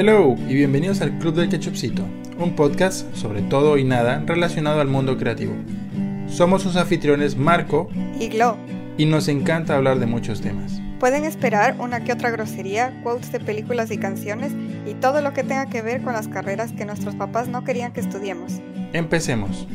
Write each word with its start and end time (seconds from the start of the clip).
Hello 0.00 0.36
y 0.48 0.54
bienvenidos 0.54 1.00
al 1.00 1.18
Club 1.18 1.34
del 1.34 1.48
Ketchupcito, 1.48 2.04
un 2.38 2.54
podcast 2.54 3.12
sobre 3.16 3.42
todo 3.42 3.76
y 3.78 3.82
nada 3.82 4.22
relacionado 4.24 4.80
al 4.80 4.86
mundo 4.86 5.18
creativo. 5.18 5.54
Somos 6.28 6.62
sus 6.62 6.76
anfitriones 6.76 7.36
Marco 7.36 7.88
y 8.20 8.28
Glo. 8.28 8.56
Y 8.96 9.06
nos 9.06 9.26
encanta 9.26 9.74
hablar 9.74 9.98
de 9.98 10.06
muchos 10.06 10.40
temas. 10.40 10.80
Pueden 11.00 11.24
esperar 11.24 11.74
una 11.80 12.04
que 12.04 12.12
otra 12.12 12.30
grosería, 12.30 13.00
quotes 13.02 13.32
de 13.32 13.40
películas 13.40 13.90
y 13.90 13.98
canciones 13.98 14.52
y 14.86 14.94
todo 14.94 15.20
lo 15.20 15.32
que 15.32 15.42
tenga 15.42 15.66
que 15.66 15.82
ver 15.82 16.00
con 16.02 16.12
las 16.12 16.28
carreras 16.28 16.70
que 16.70 16.84
nuestros 16.84 17.16
papás 17.16 17.48
no 17.48 17.64
querían 17.64 17.92
que 17.92 17.98
estudiemos. 17.98 18.60
Empecemos. 18.92 19.66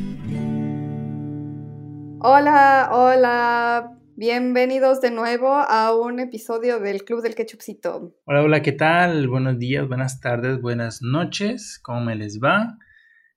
Hola, 2.20 2.88
hola. 2.90 4.03
Bienvenidos 4.16 5.00
de 5.00 5.10
nuevo 5.10 5.48
a 5.48 5.92
un 5.92 6.20
episodio 6.20 6.78
del 6.78 7.04
Club 7.04 7.20
del 7.20 7.34
Ketchupcito. 7.34 8.14
Hola, 8.26 8.42
hola, 8.42 8.62
¿qué 8.62 8.70
tal? 8.70 9.26
Buenos 9.26 9.58
días, 9.58 9.88
buenas 9.88 10.20
tardes, 10.20 10.60
buenas 10.60 11.02
noches. 11.02 11.80
¿Cómo 11.82 12.00
me 12.00 12.14
les 12.14 12.38
va? 12.38 12.78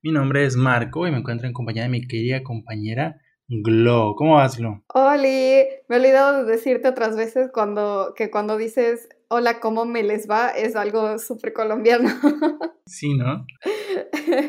Mi 0.03 0.11
nombre 0.11 0.45
es 0.45 0.55
Marco 0.55 1.07
y 1.07 1.11
me 1.11 1.17
encuentro 1.17 1.47
en 1.47 1.53
compañía 1.53 1.81
de 1.81 1.89
mi 1.89 2.07
querida 2.07 2.43
compañera 2.43 3.19
Glo. 3.47 4.13
¿Cómo 4.15 4.35
vas, 4.35 4.59
Glo? 4.59 4.83
Oli, 4.93 5.65
me 5.87 5.95
he 5.95 5.99
olvidado 5.99 6.45
de 6.45 6.51
decirte 6.51 6.87
otras 6.87 7.17
veces 7.17 7.49
cuando, 7.51 8.13
que 8.15 8.29
cuando 8.29 8.55
dices 8.55 9.09
hola, 9.29 9.59
¿cómo 9.59 9.85
me 9.85 10.03
les 10.03 10.29
va? 10.29 10.49
es 10.49 10.75
algo 10.75 11.17
súper 11.19 11.53
colombiano. 11.53 12.09
Sí, 12.89 13.15
¿no? 13.15 13.45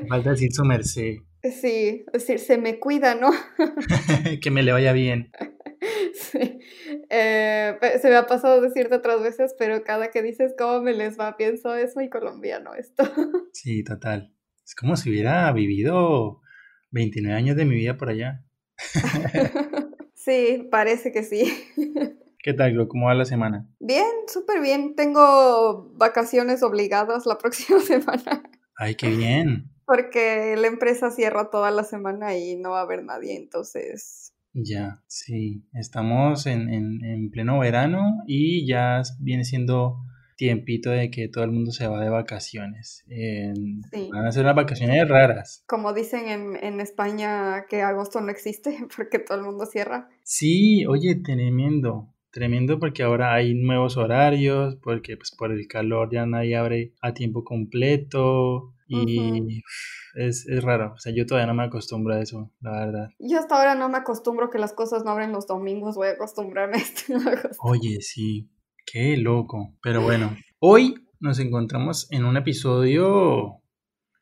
Falta 0.09 0.30
decir 0.30 0.52
su 0.52 0.65
merced. 0.65 1.16
Sí, 1.42 2.04
es 2.06 2.12
decir, 2.12 2.38
se 2.38 2.56
me 2.56 2.79
cuida, 2.79 3.16
¿no? 3.16 3.30
que 4.40 4.52
me 4.52 4.62
le 4.62 4.70
vaya 4.70 4.92
bien. 4.92 5.32
Sí. 6.14 6.59
Eh, 7.10 7.78
se 8.00 8.09
me 8.09 8.16
ha 8.16 8.27
pasado 8.27 8.60
decirte 8.60 8.96
otras 8.96 9.23
veces, 9.23 9.55
pero 9.59 9.82
cada 9.84 10.10
que 10.10 10.23
dices 10.23 10.54
cómo 10.59 10.80
me 10.80 10.92
les 10.92 11.18
va, 11.18 11.37
pienso, 11.37 11.74
es 11.74 11.96
muy 11.96 12.09
colombiano 12.09 12.74
esto. 12.74 13.04
Sí, 13.52 13.82
total. 13.82 14.34
Es 14.65 14.74
como 14.74 14.96
si 14.96 15.10
hubiera 15.10 15.51
vivido 15.52 16.40
29 16.90 17.37
años 17.37 17.56
de 17.56 17.65
mi 17.65 17.74
vida 17.74 17.96
por 17.96 18.10
allá. 18.10 18.45
sí, 20.15 20.68
parece 20.71 21.10
que 21.12 21.23
sí. 21.23 21.52
¿Qué 22.40 22.52
tal, 22.52 22.73
Glo? 22.73 22.88
¿Cómo 22.88 23.06
va 23.06 23.15
la 23.15 23.24
semana? 23.24 23.66
Bien, 23.80 24.06
súper 24.26 24.60
bien. 24.60 24.95
Tengo 24.95 25.90
vacaciones 25.95 26.62
obligadas 26.62 27.26
la 27.26 27.38
próxima 27.38 27.80
semana. 27.80 28.43
Ay, 28.76 28.95
qué 28.95 29.09
bien. 29.09 29.71
Porque 29.87 30.54
la 30.56 30.68
empresa 30.68 31.10
cierra 31.10 31.51
toda 31.51 31.71
la 31.71 31.82
semana 31.82 32.37
y 32.37 32.56
no 32.56 32.73
va 32.73 32.80
a 32.80 32.82
haber 32.82 33.02
nadie, 33.02 33.37
entonces... 33.37 34.27
Ya, 34.64 35.02
sí. 35.06 35.62
Estamos 35.73 36.46
en, 36.46 36.68
en 36.73 37.30
pleno 37.30 37.59
verano 37.59 38.23
y 38.26 38.66
ya 38.66 39.02
viene 39.20 39.45
siendo 39.45 39.98
tiempito 40.38 40.90
de 40.90 41.10
que 41.10 41.28
todo 41.28 41.45
el 41.45 41.50
mundo 41.50 41.73
se 41.73 41.87
va 41.88 42.00
de 42.00 42.09
vacaciones. 42.09 43.04
Van 44.12 44.24
a 44.24 44.32
ser 44.32 44.45
unas 44.45 44.54
vacaciones 44.54 45.06
raras. 45.06 45.65
Como 45.66 45.92
dicen 45.92 46.28
en, 46.28 46.65
en, 46.65 46.80
España 46.80 47.66
que 47.68 47.82
agosto 47.82 48.20
no 48.20 48.30
existe 48.30 48.78
porque 48.96 49.18
todo 49.18 49.37
el 49.37 49.45
mundo 49.45 49.66
cierra. 49.66 50.09
Sí, 50.23 50.87
oye, 50.87 51.16
tremendo. 51.16 52.15
Tremendo 52.30 52.78
porque 52.78 53.02
ahora 53.02 53.34
hay 53.34 53.54
nuevos 53.54 53.96
horarios, 53.96 54.76
porque 54.76 55.16
pues 55.16 55.32
por 55.37 55.50
el 55.50 55.66
calor 55.66 56.09
ya 56.12 56.24
nadie 56.24 56.56
abre 56.56 56.93
a 57.00 57.12
tiempo 57.15 57.43
completo 57.43 58.74
y 58.88 59.62
es, 60.14 60.46
es, 60.48 60.64
raro. 60.64 60.94
O 60.94 60.98
sea, 60.98 61.12
yo 61.14 61.26
todavía 61.26 61.46
no 61.46 61.54
me 61.54 61.64
acostumbro 61.64 62.14
a 62.14 62.20
eso, 62.20 62.52
la 62.60 62.86
verdad. 62.86 63.08
Yo 63.18 63.38
hasta 63.38 63.56
ahora 63.56 63.74
no 63.74 63.88
me 63.88 63.98
acostumbro 63.98 64.50
que 64.50 64.58
las 64.58 64.72
cosas 64.72 65.04
no 65.04 65.10
abren 65.10 65.32
los 65.32 65.47
domingos, 65.47 65.94
voy 65.94 66.08
a 66.08 66.12
acostumbrarme 66.12 66.76
a 66.78 66.81
esto. 66.81 67.14
Oye, 67.60 67.98
sí, 68.00 68.50
Qué 68.91 69.19
loco. 69.19 69.76
Pero 69.82 70.00
bueno, 70.00 70.34
hoy 70.60 70.94
nos 71.20 71.38
encontramos 71.41 72.10
en 72.10 72.25
un 72.25 72.38
episodio 72.38 73.60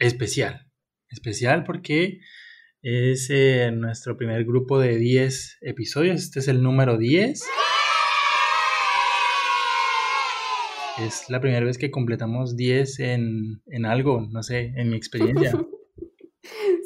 especial. 0.01 0.67
Especial 1.09 1.63
porque 1.63 2.19
es 2.83 3.29
eh, 3.31 3.71
nuestro 3.73 4.17
primer 4.17 4.45
grupo 4.45 4.81
de 4.81 4.97
10 4.97 5.59
episodios. 5.61 6.21
Este 6.21 6.41
es 6.41 6.49
el 6.49 6.65
número 6.65 6.99
10. 6.99 7.45
Es 10.99 11.29
la 11.29 11.41
primera 11.41 11.65
vez 11.65 11.77
que 11.77 11.91
completamos 11.91 12.57
10 12.57 13.01
en, 13.01 13.63
en 13.67 13.85
algo, 13.85 14.27
no 14.31 14.43
sé, 14.43 14.73
en 14.77 14.91
mi 14.91 14.97
experiencia. 14.97 15.53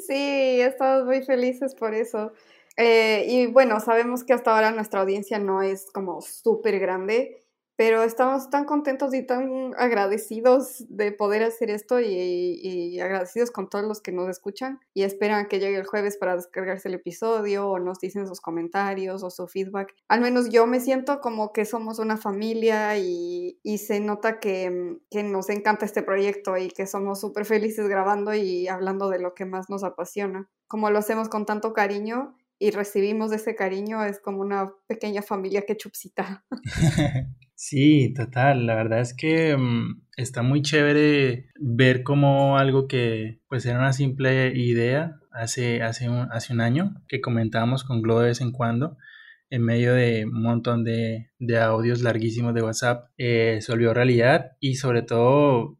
Sí, 0.07 0.59
estamos 0.59 1.05
muy 1.05 1.21
felices 1.21 1.75
por 1.75 1.93
eso. 1.93 2.33
Eh, 2.75 3.25
y 3.29 3.45
bueno, 3.45 3.79
sabemos 3.79 4.23
que 4.23 4.33
hasta 4.33 4.53
ahora 4.53 4.71
nuestra 4.71 5.01
audiencia 5.01 5.39
no 5.39 5.61
es 5.61 5.89
como 5.93 6.21
súper 6.21 6.79
grande, 6.79 7.40
pero 7.81 8.03
estamos 8.03 8.51
tan 8.51 8.65
contentos 8.65 9.11
y 9.15 9.25
tan 9.25 9.73
agradecidos 9.75 10.85
de 10.87 11.11
poder 11.11 11.41
hacer 11.41 11.71
esto 11.71 11.99
y, 11.99 12.99
agradecidos 12.99 13.49
con 13.49 13.69
todos 13.69 13.83
los 13.85 14.01
que 14.01 14.11
nos 14.11 14.29
escuchan 14.29 14.79
y 14.93 15.01
esperan 15.01 15.47
que 15.47 15.59
llegue 15.59 15.77
el 15.77 15.87
jueves 15.87 16.15
para 16.15 16.35
descargarse 16.35 16.89
el 16.89 16.93
episodio 16.93 17.67
o 17.67 17.79
nos 17.79 17.97
dicen 17.97 18.27
sus 18.27 18.39
comentarios 18.39 19.23
o 19.23 19.31
su 19.31 19.47
feedback. 19.47 19.95
Al 20.09 20.21
menos 20.21 20.51
yo 20.51 20.67
me 20.67 20.79
siento 20.79 21.21
como 21.21 21.53
que 21.53 21.65
somos 21.65 21.97
una 21.97 22.17
familia 22.17 22.99
y, 22.99 23.57
se 23.79 23.99
nota 23.99 24.39
que, 24.39 24.99
que, 25.09 25.23
nos 25.23 25.49
encanta 25.49 25.83
este 25.83 26.03
proyecto 26.03 26.57
y 26.57 26.67
que 26.67 26.85
somos 26.85 27.19
súper 27.19 27.45
felices 27.45 27.87
grabando 27.87 28.35
y 28.35 28.67
hablando 28.67 29.09
de 29.09 29.17
lo 29.17 29.33
que 29.33 29.45
más 29.45 29.71
nos 29.71 29.83
apasiona. 29.83 30.47
Como 30.67 30.91
lo 30.91 30.99
hacemos 30.99 31.29
con 31.29 31.47
tanto 31.47 31.73
cariño 31.73 32.35
y 32.59 32.69
recibimos 32.69 33.31
ese 33.31 33.55
cariño, 33.55 34.05
es 34.05 34.19
como 34.19 34.41
una 34.41 34.71
pequeña 34.85 35.23
familia 35.23 35.63
que 35.63 35.77
chupsita. 35.77 36.45
Sí, 37.63 38.11
total. 38.15 38.65
La 38.65 38.73
verdad 38.73 39.01
es 39.01 39.13
que 39.13 39.55
mm, 39.55 40.01
está 40.17 40.41
muy 40.41 40.63
chévere 40.63 41.45
ver 41.59 42.01
cómo 42.01 42.57
algo 42.57 42.87
que 42.87 43.39
pues 43.47 43.67
era 43.67 43.77
una 43.77 43.93
simple 43.93 44.51
idea 44.57 45.19
hace, 45.31 45.83
hace, 45.83 46.09
un, 46.09 46.27
hace 46.31 46.53
un 46.53 46.61
año, 46.61 46.95
que 47.07 47.21
comentábamos 47.21 47.83
con 47.83 48.01
Glo 48.01 48.19
de 48.19 48.29
vez 48.29 48.41
en 48.41 48.51
cuando, 48.51 48.97
en 49.51 49.61
medio 49.61 49.93
de 49.93 50.25
un 50.25 50.41
montón 50.41 50.83
de, 50.83 51.29
de 51.37 51.59
audios 51.59 52.01
larguísimos 52.01 52.55
de 52.55 52.63
WhatsApp, 52.63 53.11
eh, 53.19 53.59
se 53.61 53.71
volvió 53.71 53.93
realidad 53.93 54.53
y 54.59 54.75
sobre 54.75 55.03
todo 55.03 55.77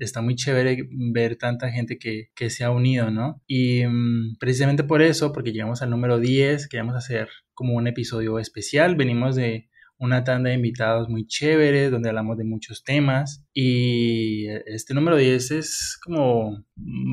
está 0.00 0.20
muy 0.20 0.36
chévere 0.36 0.86
ver 1.12 1.36
tanta 1.36 1.70
gente 1.70 1.98
que, 1.98 2.28
que 2.34 2.50
se 2.50 2.64
ha 2.64 2.70
unido, 2.70 3.10
¿no? 3.10 3.42
Y 3.46 3.86
mm, 3.86 4.36
precisamente 4.38 4.84
por 4.84 5.00
eso, 5.00 5.32
porque 5.32 5.52
llegamos 5.52 5.80
al 5.80 5.88
número 5.88 6.18
10, 6.18 6.68
queríamos 6.68 6.94
hacer 6.94 7.28
como 7.54 7.72
un 7.74 7.86
episodio 7.86 8.38
especial, 8.38 8.96
venimos 8.96 9.34
de 9.34 9.70
una 10.02 10.24
tanda 10.24 10.50
de 10.50 10.56
invitados 10.56 11.08
muy 11.08 11.26
chéveres 11.28 11.92
donde 11.92 12.08
hablamos 12.08 12.36
de 12.36 12.42
muchos 12.42 12.82
temas 12.82 13.44
y 13.54 14.48
este 14.66 14.94
número 14.94 15.16
10 15.16 15.50
es 15.52 15.98
como, 16.04 16.64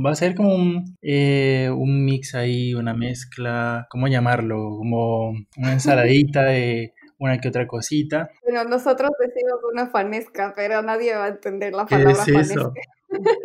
va 0.03 0.09
a 0.09 0.16
ser 0.16 0.33
como 0.33 0.55
un, 0.55 0.97
eh, 1.03 1.69
un 1.72 2.03
mix 2.03 2.33
ahí, 2.33 2.73
una 2.73 2.95
mezcla, 2.95 3.85
¿cómo 3.91 4.07
llamarlo? 4.07 4.75
Como 4.78 5.29
una 5.57 5.72
ensaladita 5.72 6.45
de 6.45 6.95
una 7.19 7.39
que 7.39 7.49
otra 7.49 7.67
cosita. 7.67 8.31
Bueno, 8.44 8.63
nosotros 8.63 9.11
decimos 9.19 9.59
una 9.72 9.88
fanesca, 9.88 10.53
pero 10.55 10.81
nadie 10.81 11.13
va 11.13 11.25
a 11.25 11.29
entender 11.29 11.73
la 11.73 11.85
palabra 11.85 12.23
¿Qué 12.25 12.31
es 12.31 12.49
eso? 12.49 12.73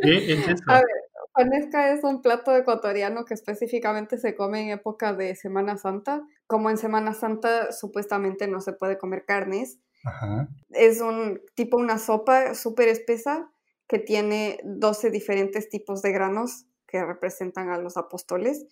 ¿Qué 0.02 0.32
es 0.32 0.48
eso? 0.48 0.64
A 0.68 0.76
ver, 0.76 0.86
Panesca 1.34 1.92
es 1.92 2.04
un 2.04 2.22
plato 2.22 2.56
ecuatoriano 2.56 3.24
que 3.24 3.34
específicamente 3.34 4.18
se 4.18 4.36
come 4.36 4.62
en 4.62 4.68
época 4.70 5.14
de 5.14 5.34
Semana 5.34 5.76
Santa. 5.76 6.22
Como 6.54 6.70
en 6.70 6.78
Semana 6.78 7.14
Santa 7.14 7.72
supuestamente 7.72 8.46
no 8.46 8.60
se 8.60 8.72
puede 8.72 8.96
comer 8.96 9.24
carnes. 9.26 9.80
Es 10.70 11.00
un 11.00 11.40
tipo 11.56 11.76
una 11.76 11.98
sopa 11.98 12.54
súper 12.54 12.86
espesa 12.86 13.50
que 13.88 13.98
tiene 13.98 14.60
12 14.62 15.10
diferentes 15.10 15.68
tipos 15.68 16.00
de 16.00 16.12
granos 16.12 16.66
que 16.86 17.04
representan 17.04 17.70
a 17.70 17.78
los 17.78 17.96
apóstoles. 17.96 18.68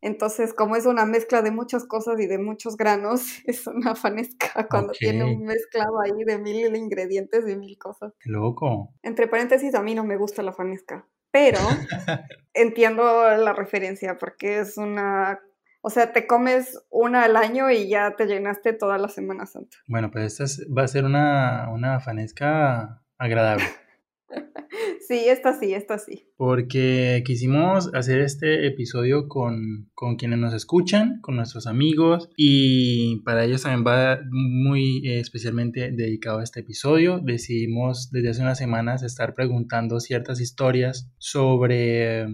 Entonces, 0.00 0.52
como 0.52 0.74
es 0.74 0.86
una 0.86 1.06
mezcla 1.06 1.40
de 1.40 1.52
muchas 1.52 1.84
cosas 1.84 2.18
y 2.18 2.26
de 2.26 2.38
muchos 2.38 2.76
granos, 2.76 3.22
es 3.46 3.64
una 3.68 3.94
fanesca 3.94 4.66
cuando 4.68 4.92
tiene 4.92 5.22
un 5.22 5.44
mezclado 5.44 6.00
ahí 6.00 6.24
de 6.26 6.36
mil 6.36 6.74
ingredientes 6.74 7.48
y 7.48 7.54
mil 7.54 7.78
cosas. 7.78 8.12
Qué 8.18 8.28
loco. 8.28 8.92
Entre 9.04 9.28
paréntesis, 9.28 9.76
a 9.76 9.82
mí 9.82 9.94
no 9.94 10.02
me 10.02 10.16
gusta 10.16 10.42
la 10.42 10.52
fanesca 10.52 11.06
pero 11.30 11.58
entiendo 12.54 13.02
la 13.36 13.52
referencia 13.52 14.18
porque 14.18 14.60
es 14.60 14.76
una, 14.76 15.40
o 15.82 15.90
sea, 15.90 16.12
te 16.12 16.26
comes 16.26 16.78
una 16.90 17.24
al 17.24 17.36
año 17.36 17.70
y 17.70 17.88
ya 17.88 18.16
te 18.16 18.26
llenaste 18.26 18.72
toda 18.72 18.98
la 18.98 19.08
Semana 19.08 19.46
Santa. 19.46 19.78
Bueno, 19.86 20.10
pues 20.10 20.40
esta 20.40 20.64
va 20.76 20.82
a 20.82 20.88
ser 20.88 21.04
una, 21.04 21.68
una 21.70 22.00
fanesca 22.00 23.02
agradable. 23.18 23.64
Sí, 25.06 25.24
esta 25.26 25.58
sí, 25.58 25.74
esta 25.74 25.98
sí. 25.98 26.28
Porque 26.36 27.22
quisimos 27.26 27.92
hacer 27.94 28.20
este 28.20 28.66
episodio 28.66 29.28
con, 29.28 29.90
con, 29.94 30.16
quienes 30.16 30.38
nos 30.38 30.54
escuchan, 30.54 31.20
con 31.20 31.36
nuestros 31.36 31.66
amigos 31.66 32.28
y 32.36 33.20
para 33.24 33.44
ellos 33.44 33.62
también 33.62 33.84
va 33.84 34.20
muy 34.30 35.06
eh, 35.06 35.20
especialmente 35.20 35.90
dedicado 35.90 36.38
a 36.38 36.44
este 36.44 36.60
episodio. 36.60 37.20
Decidimos 37.22 38.10
desde 38.10 38.30
hace 38.30 38.42
unas 38.42 38.58
semanas 38.58 39.02
estar 39.02 39.34
preguntando 39.34 40.00
ciertas 40.00 40.40
historias 40.40 41.10
sobre 41.18 42.26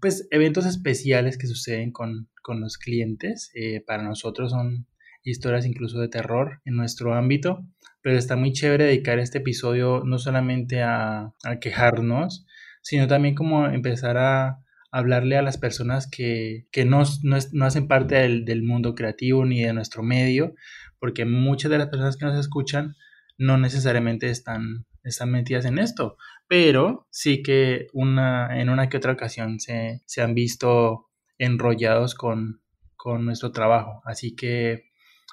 pues, 0.00 0.26
eventos 0.30 0.66
especiales 0.66 1.36
que 1.36 1.46
suceden 1.46 1.92
con, 1.92 2.28
con 2.42 2.60
los 2.60 2.78
clientes. 2.78 3.50
Eh, 3.54 3.82
para 3.86 4.02
nosotros 4.02 4.52
son 4.52 4.86
historias 5.24 5.66
incluso 5.66 6.00
de 6.00 6.08
terror 6.08 6.60
en 6.64 6.76
nuestro 6.76 7.14
ámbito 7.14 7.64
pero 8.02 8.18
está 8.18 8.36
muy 8.36 8.52
chévere 8.52 8.84
dedicar 8.84 9.18
este 9.18 9.38
episodio 9.38 10.02
no 10.04 10.18
solamente 10.18 10.82
a, 10.82 11.34
quejarnos, 11.60 12.46
sino 12.82 13.06
también 13.06 13.34
como 13.34 13.66
empezar 13.66 14.18
a 14.18 14.58
hablarle 14.90 15.38
a 15.38 15.42
las 15.42 15.56
personas 15.56 16.08
que, 16.10 16.66
no, 16.84 17.02
no, 17.22 17.64
hacen 17.64 17.88
parte 17.88 18.16
del, 18.16 18.44
del, 18.44 18.62
mundo 18.62 18.94
creativo 18.94 19.44
ni 19.46 19.62
de 19.62 19.72
nuestro 19.72 20.02
medio, 20.02 20.54
porque 20.98 21.24
muchas 21.24 21.70
de 21.70 21.78
las 21.78 21.88
personas 21.88 22.16
que 22.16 22.26
nos 22.26 22.38
escuchan 22.38 22.96
no 23.38 23.56
necesariamente 23.56 24.28
están, 24.28 24.86
están 25.02 25.30
metidas 25.30 25.64
en 25.64 25.78
esto, 25.78 26.16
pero 26.48 27.06
sí 27.10 27.42
que 27.42 27.86
una, 27.92 28.60
en 28.60 28.68
una 28.68 28.88
que 28.88 28.98
otra 28.98 29.12
ocasión 29.12 29.60
se, 29.60 30.02
se 30.06 30.22
han 30.22 30.34
visto 30.34 31.08
enrollados 31.38 32.14
con, 32.14 32.60
con 32.96 33.24
nuestro 33.24 33.52
trabajo. 33.52 34.02
Así 34.04 34.36
que 34.36 34.91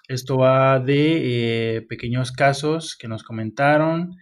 esto 0.09 0.38
va 0.38 0.79
de 0.79 1.77
eh, 1.77 1.81
pequeños 1.83 2.31
casos 2.31 2.97
que 2.97 3.07
nos 3.07 3.23
comentaron 3.23 4.17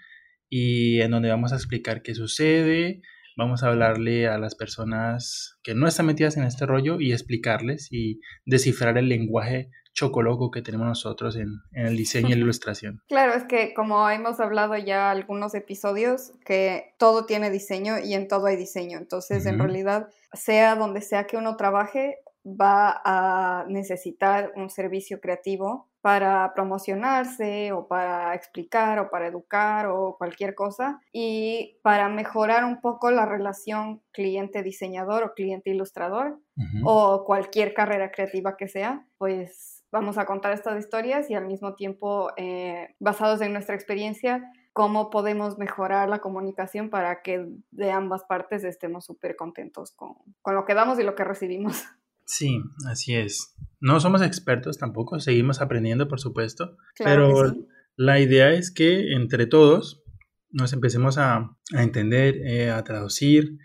y 0.50 1.00
en 1.02 1.12
donde 1.12 1.30
vamos 1.30 1.54
a 1.54 1.56
explicar 1.56 2.02
qué 2.02 2.14
sucede. 2.14 3.02
Vamos 3.38 3.64
a 3.64 3.68
hablarle 3.68 4.28
a 4.28 4.38
las 4.38 4.56
personas 4.56 5.58
que 5.64 5.76
no 5.76 5.88
están 5.88 6.08
metidas 6.08 6.36
en 6.36 6.44
este 6.44 6.66
rollo 6.66 7.00
y 7.00 7.14
explicarles 7.14 7.88
y 7.92 8.20
descifrar 8.46 8.98
el 8.98 9.08
lenguaje 9.08 9.70
chocoloco 9.94 10.52
que 10.52 10.62
tenemos 10.62 10.88
nosotros 10.88 11.38
en, 11.38 11.62
el 11.72 11.96
diseño 11.96 12.30
y 12.30 12.34
la 12.34 12.38
ilustración. 12.44 13.02
Claro, 13.08 13.34
es 13.34 13.46
que 13.46 13.74
como 13.74 14.10
hemos 14.10 14.40
hablado 14.40 14.76
ya 14.78 15.10
algunos 15.10 15.56
episodios, 15.56 16.34
que 16.46 16.94
todo 16.98 17.26
tiene 17.26 17.50
diseño 17.50 17.98
y 17.98 18.14
en 18.14 18.28
todo 18.28 18.48
hay 18.48 18.58
diseño. 18.58 18.98
Entonces, 18.98 19.46
en 19.46 19.58
realidad, 19.58 20.10
sea 20.34 20.76
donde 20.76 21.02
sea 21.02 21.26
que 21.28 21.38
uno 21.38 21.56
trabaje, 21.56 22.18
va 22.48 23.02
a 23.04 23.66
necesitar 23.68 24.54
un 24.56 24.70
servicio 24.70 25.20
creativo 25.20 25.90
para 26.02 26.54
promocionarse 26.54 27.74
o 27.74 27.88
para 27.88 28.34
explicar 28.34 29.00
o 29.00 29.10
para 29.10 29.28
educar 29.28 29.88
o 29.88 30.16
cualquier 30.18 30.56
cosa 30.56 31.02
y 31.12 31.80
para 31.82 32.08
mejorar 32.08 32.64
un 32.64 32.80
poco 32.80 33.12
la 33.12 33.26
relación 33.26 34.02
cliente-diseñador 34.12 35.24
o 35.24 35.34
cliente-ilustrador 35.34 36.40
o 36.86 37.24
cualquier 37.26 37.74
carrera 37.74 38.12
creativa 38.12 38.56
que 38.56 38.70
sea, 38.70 39.06
pues 39.18 39.84
vamos 39.92 40.18
a 40.18 40.26
contar 40.26 40.54
estas 40.54 40.80
historias 40.80 41.30
y 41.30 41.36
al 41.36 41.46
mismo 41.46 41.76
tiempo 41.76 42.32
eh, 42.38 42.96
basados 43.00 43.42
en 43.42 43.52
nuestra 43.52 43.76
experiencia 43.76 44.50
cómo 44.78 45.10
podemos 45.10 45.58
mejorar 45.58 46.08
la 46.08 46.20
comunicación 46.20 46.90
para 46.90 47.24
que 47.24 47.48
de 47.72 47.92
ambas 47.92 48.24
partes 48.26 48.64
estemos 48.64 49.06
súper 49.06 49.36
contentos 49.36 49.92
con, 49.92 50.14
con 50.42 50.54
lo 50.54 50.66
que 50.66 50.76
damos 50.76 51.00
y 51.00 51.04
lo 51.04 51.16
que 51.16 51.24
recibimos. 51.24 51.84
Sí, 52.28 52.62
así 52.86 53.16
es. 53.16 53.56
No 53.80 54.02
somos 54.02 54.22
expertos 54.22 54.78
tampoco, 54.78 55.20
seguimos 55.22 55.62
aprendiendo, 55.62 56.10
por 56.10 56.20
supuesto, 56.20 56.76
pero 56.98 57.56
la 57.96 58.20
idea 58.20 58.52
es 58.52 58.70
que 58.70 59.14
entre 59.14 59.48
todos 59.48 60.04
nos 60.52 60.74
empecemos 60.74 61.18
a, 61.18 61.58
entender, 61.72 62.36
eh, 62.46 62.70
a 62.70 62.84
traducir, 62.84 63.58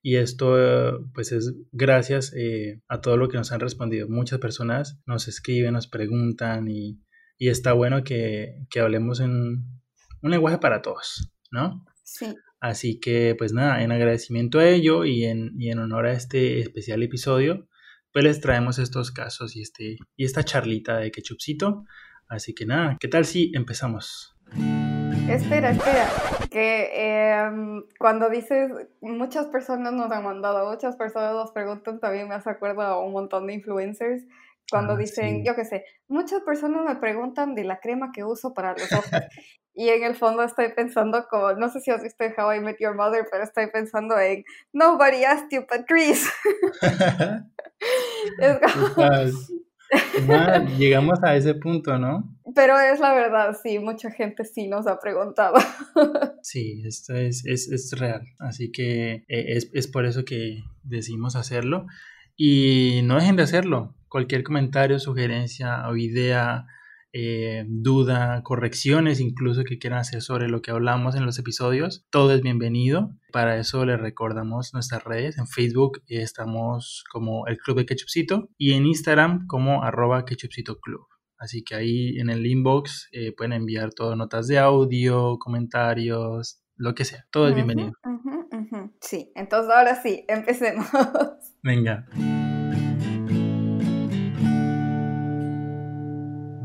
y 0.00 0.16
esto 0.16 0.54
pues 1.12 1.32
es 1.32 1.54
gracias 1.72 2.32
eh, 2.36 2.82
a 2.88 3.00
todo 3.00 3.16
lo 3.16 3.28
que 3.28 3.36
nos 3.36 3.50
han 3.50 3.60
respondido. 3.60 4.06
Muchas 4.08 4.38
personas 4.38 5.00
nos 5.06 5.26
escriben, 5.26 5.72
nos 5.72 5.88
preguntan 5.88 6.68
y, 6.68 7.00
está 7.38 7.72
bueno 7.72 8.04
que, 8.04 8.64
hablemos 8.80 9.18
en 9.18 9.64
un 10.22 10.30
lenguaje 10.30 10.58
para 10.58 10.82
todos, 10.82 11.32
¿no? 11.50 11.84
Sí. 12.04 12.26
Así 12.60 13.00
que 13.00 13.34
pues 13.36 13.52
nada, 13.52 13.82
en 13.82 13.90
agradecimiento 13.90 14.60
a 14.60 14.68
ello 14.68 15.04
y 15.04 15.24
en, 15.24 15.50
y 15.58 15.70
en 15.70 15.80
honor 15.80 16.06
a 16.06 16.12
este 16.12 16.60
especial 16.60 17.02
episodio, 17.02 17.68
pues 18.14 18.24
les 18.24 18.40
traemos 18.40 18.78
estos 18.78 19.10
casos 19.10 19.56
y, 19.56 19.60
este, 19.60 19.98
y 20.16 20.24
esta 20.24 20.44
charlita 20.44 20.98
de 20.98 21.10
Ketchupcito. 21.10 21.84
Así 22.28 22.54
que 22.54 22.64
nada, 22.64 22.96
¿qué 23.00 23.08
tal 23.08 23.24
si 23.24 23.50
empezamos? 23.56 24.36
Espera, 25.28 25.70
espera, 25.70 26.08
que 26.48 27.32
em, 27.40 27.82
cuando 27.98 28.30
dices, 28.30 28.70
muchas 29.00 29.48
personas 29.48 29.92
nos 29.92 30.12
han 30.12 30.22
mandado, 30.22 30.70
muchas 30.70 30.94
personas 30.94 31.32
nos 31.32 31.50
preguntan, 31.50 31.98
también 31.98 32.28
me 32.28 32.36
hace 32.36 32.50
acuerdo 32.50 32.82
a 32.82 33.04
un 33.04 33.12
montón 33.12 33.48
de 33.48 33.54
influencers, 33.54 34.22
cuando 34.70 34.92
ah, 34.92 34.96
dicen, 34.96 35.44
yo 35.44 35.56
qué 35.56 35.64
sé, 35.64 35.84
muchas 36.06 36.42
personas 36.42 36.84
me 36.84 37.00
preguntan 37.00 37.56
de 37.56 37.64
la 37.64 37.80
crema 37.80 38.12
que 38.12 38.22
uso 38.22 38.54
para 38.54 38.74
los 38.74 38.92
ojos. 38.92 39.10
y 39.74 39.88
en 39.88 40.04
el 40.04 40.14
fondo 40.14 40.44
estoy 40.44 40.68
pensando 40.74 41.26
como, 41.28 41.52
no 41.54 41.68
sé 41.68 41.80
si 41.80 41.90
has 41.90 42.02
visto 42.02 42.24
How 42.36 42.52
I 42.52 42.60
Met 42.60 42.76
Your 42.78 42.94
Mother, 42.94 43.26
pero 43.30 43.42
estoy 43.42 43.66
pensando 43.66 44.18
en 44.18 44.44
Nobody 44.72 45.24
asked 45.24 45.48
you, 45.50 45.66
Patrice. 45.66 46.30
llegamos 50.78 51.22
a 51.22 51.36
ese 51.36 51.54
punto, 51.54 51.98
¿no? 51.98 52.30
Pero 52.54 52.78
es 52.78 53.00
la 53.00 53.14
verdad, 53.14 53.56
sí, 53.60 53.80
mucha 53.80 54.10
gente 54.10 54.44
sí 54.44 54.68
nos 54.68 54.86
ha 54.86 55.00
preguntado. 55.00 55.56
sí, 56.42 56.82
esto 56.86 57.14
es, 57.14 57.44
es, 57.44 57.68
es 57.68 57.98
real, 57.98 58.22
así 58.38 58.70
que 58.70 59.24
eh, 59.28 59.28
es, 59.28 59.70
es 59.72 59.88
por 59.88 60.06
eso 60.06 60.24
que 60.24 60.62
decidimos 60.84 61.34
hacerlo. 61.34 61.86
Y 62.36 63.00
no 63.04 63.16
dejen 63.16 63.36
de 63.36 63.44
hacerlo. 63.44 63.94
Cualquier 64.08 64.44
comentario, 64.44 64.98
sugerencia 64.98 65.88
o 65.88 65.96
idea 65.96 66.66
eh, 67.16 67.64
duda, 67.68 68.42
correcciones 68.42 69.20
incluso 69.20 69.62
que 69.62 69.78
quieran 69.78 70.00
hacer 70.00 70.20
sobre 70.20 70.48
lo 70.48 70.62
que 70.62 70.72
hablamos 70.72 71.14
en 71.14 71.24
los 71.24 71.38
episodios, 71.38 72.04
todo 72.10 72.34
es 72.34 72.42
bienvenido. 72.42 73.14
Para 73.32 73.56
eso 73.56 73.86
les 73.86 74.00
recordamos 74.00 74.74
nuestras 74.74 75.04
redes. 75.04 75.38
En 75.38 75.46
Facebook 75.46 76.02
estamos 76.08 77.04
como 77.12 77.46
el 77.46 77.56
Club 77.58 77.78
de 77.78 77.86
Ketchupcito 77.86 78.48
y 78.58 78.72
en 78.72 78.86
Instagram 78.86 79.46
como 79.46 79.84
arroba 79.84 80.24
Ketchupcito 80.24 80.80
Club. 80.80 81.06
Así 81.38 81.62
que 81.62 81.76
ahí 81.76 82.18
en 82.18 82.30
el 82.30 82.44
inbox 82.44 83.08
eh, 83.12 83.32
pueden 83.32 83.52
enviar 83.52 83.94
todas 83.94 84.18
notas 84.18 84.48
de 84.48 84.58
audio, 84.58 85.38
comentarios, 85.38 86.64
lo 86.74 86.96
que 86.96 87.04
sea. 87.04 87.26
Todo 87.30 87.48
es 87.48 87.54
bienvenido. 87.54 87.92
Sí, 89.00 89.30
entonces 89.36 89.72
ahora 89.72 90.02
sí, 90.02 90.24
empecemos. 90.28 90.86
Venga. 91.62 92.06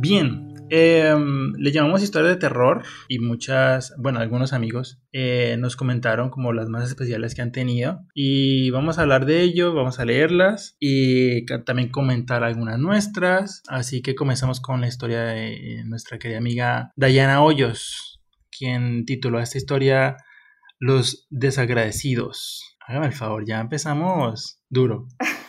Bien, 0.01 0.55
em, 0.69 1.51
le 1.57 1.73
llamamos 1.73 2.01
historia 2.01 2.29
de 2.29 2.37
terror 2.37 2.83
y 3.09 3.19
muchas, 3.19 3.93
bueno, 3.97 4.19
algunos 4.19 4.53
amigos 4.53 5.01
eh, 5.11 5.57
nos 5.59 5.75
comentaron 5.75 6.29
como 6.29 6.53
las 6.53 6.69
más 6.69 6.87
especiales 6.87 7.35
que 7.35 7.41
han 7.41 7.51
tenido 7.51 8.05
y 8.13 8.69
vamos 8.69 8.97
a 8.97 9.01
hablar 9.01 9.25
de 9.25 9.41
ello, 9.41 9.73
vamos 9.73 9.99
a 9.99 10.05
leerlas 10.05 10.77
y 10.79 11.45
también 11.65 11.89
comentar 11.89 12.45
algunas 12.45 12.79
nuestras. 12.79 13.61
Así 13.67 14.01
que 14.01 14.15
comenzamos 14.15 14.61
con 14.61 14.79
la 14.79 14.87
historia 14.87 15.21
de 15.23 15.83
nuestra 15.85 16.17
querida 16.17 16.37
amiga 16.37 16.93
Dayana 16.95 17.43
Hoyos, 17.43 18.21
quien 18.57 19.03
tituló 19.05 19.41
esta 19.41 19.57
historia 19.57 20.15
Los 20.79 21.27
desagradecidos. 21.29 22.77
Hágame 22.87 23.07
el 23.07 23.13
favor, 23.13 23.43
ya 23.45 23.59
empezamos 23.59 24.61
duro. 24.69 25.09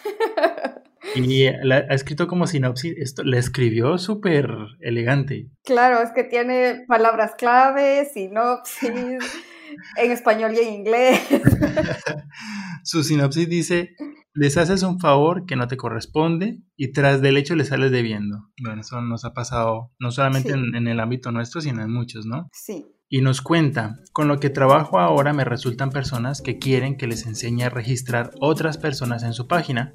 Y 1.15 1.51
la, 1.63 1.77
ha 1.77 1.95
escrito 1.95 2.27
como 2.27 2.47
sinopsis, 2.47 2.95
esto 2.97 3.25
la 3.25 3.39
escribió 3.39 3.99
súper 3.99 4.51
elegante. 4.81 5.51
Claro, 5.65 6.03
es 6.03 6.13
que 6.13 6.25
tiene 6.25 6.85
palabras 6.87 7.35
clave, 7.37 8.09
sinopsis, 8.13 8.91
en 9.97 10.11
español 10.13 10.55
y 10.55 10.61
en 10.61 10.75
inglés. 10.75 11.21
Su 12.85 13.03
sinopsis 13.03 13.49
dice, 13.49 13.95
les 14.35 14.57
haces 14.57 14.83
un 14.83 15.01
favor 15.01 15.47
que 15.47 15.57
no 15.57 15.67
te 15.67 15.77
corresponde 15.77 16.61
y 16.77 16.93
tras 16.93 17.21
del 17.21 17.37
hecho 17.37 17.57
le 17.57 17.65
sales 17.65 17.91
debiendo. 17.91 18.49
Bueno, 18.63 18.81
eso 18.81 19.01
nos 19.01 19.25
ha 19.25 19.33
pasado 19.33 19.93
no 19.99 20.11
solamente 20.13 20.53
en, 20.53 20.75
en 20.75 20.87
el 20.87 21.01
ámbito 21.01 21.33
nuestro, 21.33 21.61
sino 21.61 21.83
en 21.83 21.93
muchos, 21.93 22.27
¿no? 22.27 22.49
Sí 22.53 22.87
y 23.13 23.23
nos 23.23 23.43
cuenta, 23.43 23.99
con 24.13 24.29
lo 24.29 24.39
que 24.39 24.51
trabajo 24.51 25.01
ahora 25.01 25.33
me 25.33 25.45
resultan 25.45 25.91
personas 25.91 26.41
que 26.41 26.59
quieren 26.59 26.97
que 26.97 27.09
les 27.09 27.27
enseñe 27.27 27.65
a 27.65 27.69
registrar 27.69 28.31
otras 28.41 28.79
personas 28.79 29.25
en 29.25 29.33
su 29.33 29.49
página 29.49 29.93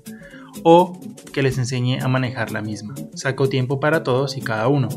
o 0.64 1.00
que 1.32 1.42
les 1.42 1.58
enseñe 1.58 2.00
a 2.02 2.10
manejar 2.10 2.52
la 2.52 2.62
misma. 2.62 2.94
Saco 3.14 3.48
tiempo 3.48 3.80
para 3.80 4.04
todos 4.04 4.36
y 4.36 4.42
cada 4.42 4.68
uno. 4.68 4.90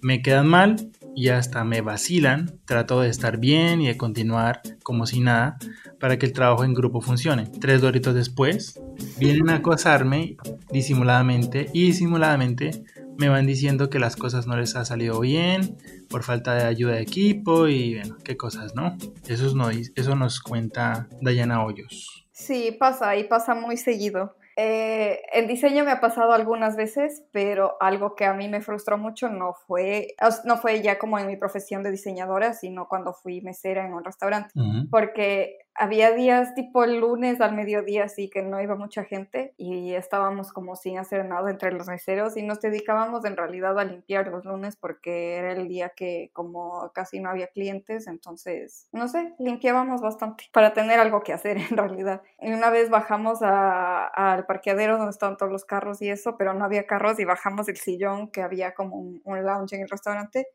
Me 0.00 0.22
quedan 0.22 0.48
mal 0.48 0.90
y 1.14 1.28
hasta 1.28 1.62
me 1.62 1.82
vacilan, 1.82 2.58
trato 2.64 3.00
de 3.00 3.10
estar 3.10 3.38
bien 3.38 3.80
y 3.80 3.86
de 3.86 3.96
continuar 3.96 4.60
como 4.82 5.06
si 5.06 5.20
nada 5.20 5.56
para 6.00 6.18
que 6.18 6.26
el 6.26 6.32
trabajo 6.32 6.64
en 6.64 6.74
grupo 6.74 7.00
funcione. 7.00 7.46
Tres 7.60 7.80
doritos 7.80 8.16
después, 8.16 8.80
vienen 9.20 9.50
a 9.50 9.56
acosarme 9.56 10.36
disimuladamente 10.72 11.70
y 11.72 11.86
disimuladamente 11.86 12.82
me 13.18 13.28
van 13.28 13.46
diciendo 13.46 13.90
que 13.90 13.98
las 13.98 14.16
cosas 14.16 14.46
no 14.46 14.56
les 14.56 14.74
ha 14.74 14.84
salido 14.84 15.20
bien 15.20 15.76
por 16.12 16.22
falta 16.22 16.54
de 16.54 16.64
ayuda 16.64 16.92
de 16.92 17.02
equipo 17.02 17.66
y 17.66 17.94
bueno, 17.94 18.18
qué 18.22 18.36
cosas, 18.36 18.74
¿no? 18.74 18.96
Eso, 19.26 19.56
no, 19.56 19.70
eso 19.70 20.14
nos 20.14 20.40
cuenta 20.40 21.08
Dayana 21.22 21.64
Hoyos. 21.64 22.26
Sí, 22.30 22.76
pasa 22.78 23.16
y 23.16 23.24
pasa 23.24 23.54
muy 23.54 23.78
seguido. 23.78 24.36
Eh, 24.56 25.22
el 25.32 25.48
diseño 25.48 25.84
me 25.84 25.90
ha 25.90 26.00
pasado 26.00 26.32
algunas 26.34 26.76
veces, 26.76 27.24
pero 27.32 27.78
algo 27.80 28.14
que 28.14 28.26
a 28.26 28.34
mí 28.34 28.48
me 28.48 28.60
frustró 28.60 28.98
mucho 28.98 29.30
no 29.30 29.54
fue, 29.66 30.14
no 30.44 30.58
fue 30.58 30.82
ya 30.82 30.98
como 30.98 31.18
en 31.18 31.26
mi 31.26 31.38
profesión 31.38 31.82
de 31.82 31.90
diseñadora, 31.90 32.52
sino 32.52 32.86
cuando 32.86 33.14
fui 33.14 33.40
mesera 33.40 33.86
en 33.86 33.94
un 33.94 34.04
restaurante, 34.04 34.52
porque 34.90 35.56
había 35.74 36.12
días 36.12 36.54
tipo 36.54 36.84
el 36.84 37.00
lunes 37.00 37.40
al 37.40 37.54
mediodía, 37.54 38.04
así 38.04 38.28
que 38.28 38.42
no 38.42 38.60
iba 38.60 38.74
mucha 38.74 39.04
gente 39.04 39.54
y 39.56 39.94
estábamos 39.94 40.52
como 40.52 40.76
sin 40.76 40.98
hacer 40.98 41.24
nada 41.24 41.50
entre 41.50 41.72
los 41.72 41.88
meseros 41.88 42.36
y 42.36 42.42
nos 42.42 42.60
dedicábamos 42.60 43.24
en 43.24 43.36
realidad 43.36 43.78
a 43.78 43.84
limpiar 43.84 44.28
los 44.28 44.44
lunes 44.44 44.76
porque 44.76 45.36
era 45.36 45.52
el 45.52 45.68
día 45.68 45.90
que 45.90 46.30
como 46.32 46.90
casi 46.94 47.20
no 47.20 47.30
había 47.30 47.48
clientes, 47.48 48.06
entonces, 48.06 48.88
no 48.92 49.08
sé, 49.08 49.34
limpiábamos 49.38 50.00
bastante 50.00 50.44
para 50.52 50.72
tener 50.72 51.00
algo 51.00 51.22
que 51.22 51.32
hacer 51.32 51.56
en 51.70 51.76
realidad. 51.76 52.22
Y 52.40 52.52
una 52.52 52.70
vez 52.70 52.90
bajamos 52.90 53.38
al 53.42 54.46
parqueadero 54.46 54.98
donde 54.98 55.10
estaban 55.10 55.36
todos 55.36 55.52
los 55.52 55.64
carros 55.64 56.02
y 56.02 56.10
eso, 56.10 56.36
pero 56.36 56.54
no 56.54 56.64
había 56.64 56.86
carros 56.86 57.18
y 57.18 57.24
bajamos 57.24 57.68
el 57.68 57.76
sillón 57.76 58.30
que 58.30 58.42
había 58.42 58.74
como 58.74 58.96
un, 58.96 59.20
un 59.24 59.44
lounge 59.44 59.76
en 59.76 59.82
el 59.82 59.88
restaurante 59.88 60.46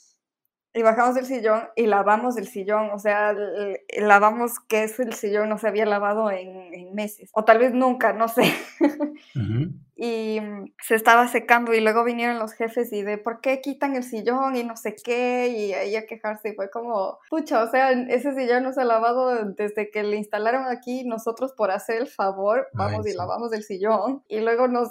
y 0.74 0.84
bajamos 0.84 1.16
del 1.16 1.26
sillón 1.26 1.64
y 1.76 1.88
lavamos 1.88 2.38
el 2.38 2.48
sillón, 2.48 2.92
o 2.92 3.00
sea, 3.00 3.36
lavamos 3.98 4.60
que 4.60 4.84
es 4.84 5.00
el 5.00 5.14
sillón, 5.14 5.50
no 5.50 5.58
se 5.58 5.68
había 5.68 5.86
lavado 5.86 6.30
en, 6.30 6.94
meses, 6.94 7.30
o 7.34 7.44
tal 7.44 7.60
vez 7.60 7.74
nunca, 7.74 8.14
no 8.14 8.28
sé. 8.28 8.44
Y 10.00 10.40
se 10.80 10.94
estaba 10.94 11.28
secando 11.28 11.74
y 11.74 11.80
luego 11.80 12.04
vinieron 12.04 12.38
los 12.38 12.54
jefes 12.54 12.94
y 12.94 13.02
de 13.02 13.18
por 13.18 13.42
qué 13.42 13.62
quitan 13.62 13.96
el 13.96 14.04
sillón 14.04 14.56
y 14.56 14.64
no 14.64 14.78
sé 14.78 14.96
qué, 14.96 15.48
y 15.48 15.74
ahí 15.74 15.96
a 15.96 16.06
quejarse 16.06 16.50
y 16.50 16.54
fue 16.54 16.70
como, 16.70 17.18
pucha, 17.32 17.64
o 17.64 17.72
sea, 17.72 17.94
ese 17.94 18.36
sillón 18.36 18.62
no 18.62 18.74
se 18.74 18.82
ha 18.82 18.86
lavado 18.86 19.44
desde 19.56 19.90
que 19.90 20.04
le 20.04 20.18
instalaron 20.18 20.68
aquí, 20.68 21.04
nosotros 21.04 21.54
por 21.54 21.72
hacer 21.72 22.00
el 22.00 22.08
favor, 22.08 22.68
vamos 22.74 23.08
y 23.08 23.14
lavamos 23.14 23.52
el 23.54 23.64
sillón, 23.64 24.22
y 24.28 24.40
luego 24.40 24.68
nos 24.68 24.90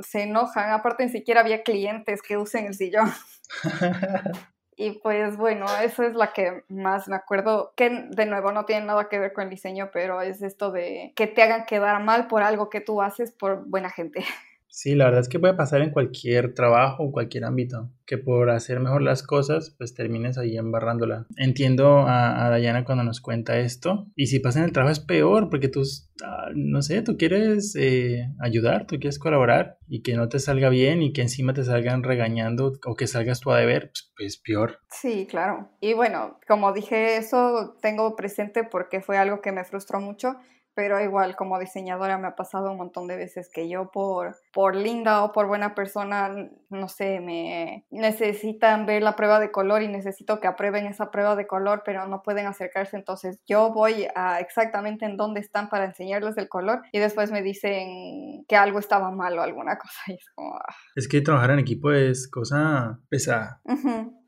se 0.00 0.22
enojan, 0.22 0.70
aparte 0.70 1.04
ni 1.04 1.12
siquiera 1.12 1.42
había 1.42 1.62
clientes 1.62 2.22
que 2.22 2.38
usen 2.38 2.64
el 2.64 2.74
sillón. 2.74 3.12
Y 4.78 4.92
pues 4.92 5.38
bueno, 5.38 5.66
eso 5.82 6.02
es 6.02 6.14
la 6.14 6.32
que 6.34 6.62
más 6.68 7.08
me 7.08 7.16
acuerdo, 7.16 7.72
que 7.76 7.88
de 8.10 8.26
nuevo 8.26 8.52
no 8.52 8.66
tiene 8.66 8.84
nada 8.84 9.08
que 9.08 9.18
ver 9.18 9.32
con 9.32 9.44
el 9.44 9.50
diseño, 9.50 9.90
pero 9.90 10.20
es 10.20 10.42
esto 10.42 10.70
de 10.70 11.12
que 11.16 11.26
te 11.26 11.42
hagan 11.42 11.64
quedar 11.64 12.02
mal 12.02 12.26
por 12.26 12.42
algo 12.42 12.68
que 12.68 12.82
tú 12.82 13.00
haces 13.00 13.32
por 13.32 13.64
buena 13.66 13.88
gente. 13.90 14.24
Sí, 14.68 14.94
la 14.94 15.06
verdad 15.06 15.22
es 15.22 15.28
que 15.28 15.38
puede 15.38 15.54
pasar 15.54 15.80
en 15.80 15.90
cualquier 15.90 16.52
trabajo, 16.52 17.04
en 17.04 17.10
cualquier 17.10 17.44
ámbito, 17.44 17.90
que 18.04 18.18
por 18.18 18.50
hacer 18.50 18.78
mejor 18.80 19.02
las 19.02 19.22
cosas, 19.22 19.74
pues 19.78 19.94
termines 19.94 20.38
ahí 20.38 20.56
embarrándola. 20.56 21.26
Entiendo 21.36 22.00
a, 22.00 22.44
a 22.44 22.50
Dayana 22.50 22.84
cuando 22.84 23.02
nos 23.02 23.20
cuenta 23.20 23.58
esto, 23.58 24.06
y 24.14 24.26
si 24.26 24.38
pasa 24.38 24.58
en 24.58 24.66
el 24.66 24.72
trabajo 24.72 24.92
es 24.92 25.00
peor, 25.00 25.48
porque 25.48 25.68
tú, 25.68 25.82
ah, 26.24 26.50
no 26.54 26.82
sé, 26.82 27.02
tú 27.02 27.16
quieres 27.16 27.74
eh, 27.76 28.28
ayudar, 28.40 28.86
tú 28.86 28.96
quieres 28.96 29.18
colaborar, 29.18 29.78
y 29.88 30.02
que 30.02 30.14
no 30.14 30.28
te 30.28 30.38
salga 30.38 30.68
bien, 30.68 31.02
y 31.02 31.12
que 31.12 31.22
encima 31.22 31.54
te 31.54 31.64
salgan 31.64 32.02
regañando, 32.02 32.72
o 32.84 32.96
que 32.96 33.06
salgas 33.06 33.40
tú 33.40 33.52
a 33.52 33.58
deber, 33.58 33.90
pues, 33.92 34.12
pues 34.16 34.36
peor. 34.36 34.80
Sí, 34.90 35.26
claro. 35.28 35.70
Y 35.80 35.94
bueno, 35.94 36.38
como 36.46 36.72
dije, 36.72 37.16
eso 37.16 37.76
tengo 37.80 38.14
presente 38.14 38.64
porque 38.64 39.00
fue 39.00 39.16
algo 39.16 39.40
que 39.40 39.52
me 39.52 39.64
frustró 39.64 40.00
mucho 40.00 40.36
pero 40.76 41.00
igual 41.00 41.36
como 41.36 41.58
diseñadora 41.58 42.18
me 42.18 42.28
ha 42.28 42.36
pasado 42.36 42.70
un 42.70 42.76
montón 42.76 43.08
de 43.08 43.16
veces 43.16 43.48
que 43.50 43.66
yo 43.66 43.90
por, 43.90 44.36
por 44.52 44.76
linda 44.76 45.24
o 45.24 45.32
por 45.32 45.46
buena 45.46 45.74
persona, 45.74 46.30
no 46.68 46.88
sé, 46.88 47.20
me 47.20 47.86
necesitan 47.90 48.84
ver 48.84 49.02
la 49.02 49.16
prueba 49.16 49.40
de 49.40 49.50
color 49.50 49.82
y 49.82 49.88
necesito 49.88 50.38
que 50.38 50.46
aprueben 50.46 50.86
esa 50.86 51.10
prueba 51.10 51.34
de 51.34 51.46
color, 51.46 51.82
pero 51.82 52.06
no 52.06 52.22
pueden 52.22 52.46
acercarse, 52.46 52.94
entonces 52.96 53.40
yo 53.46 53.72
voy 53.72 54.06
a 54.14 54.38
exactamente 54.38 55.06
en 55.06 55.16
dónde 55.16 55.40
están 55.40 55.70
para 55.70 55.86
enseñarles 55.86 56.36
el 56.36 56.50
color 56.50 56.82
y 56.92 56.98
después 56.98 57.32
me 57.32 57.40
dicen 57.40 58.44
que 58.46 58.56
algo 58.56 58.78
estaba 58.78 59.10
mal 59.10 59.38
o 59.38 59.42
alguna 59.42 59.78
cosa 59.78 60.00
y 60.08 60.12
es 60.12 60.28
como... 60.34 60.56
Ah. 60.56 60.74
Es 60.94 61.08
que 61.08 61.22
trabajar 61.22 61.52
en 61.52 61.60
equipo 61.60 61.90
es 61.90 62.28
cosa 62.28 63.00
pesada. 63.08 63.62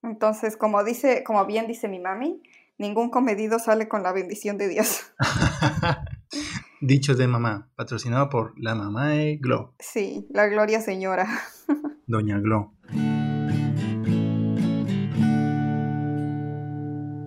Entonces, 0.03 0.57
como 0.57 0.83
dice, 0.83 1.23
como 1.25 1.45
bien 1.45 1.67
dice 1.67 1.89
mi 1.89 1.99
mami, 1.99 2.43
ningún 2.79 3.11
comedido 3.11 3.59
sale 3.59 3.89
con 3.89 4.03
la 4.03 4.13
bendición 4.13 4.57
de 4.57 4.69
Dios. 4.69 5.03
Dichos 6.81 7.19
de 7.19 7.27
mamá, 7.27 7.71
patrocinado 7.77 8.29
por 8.31 8.55
la 8.57 8.75
mamá 8.75 9.11
de 9.11 9.37
Glo. 9.39 9.75
Sí, 9.81 10.27
la 10.31 10.47
gloria 10.47 10.81
señora. 10.81 11.29
Doña 12.07 12.39
Glo. 12.39 12.73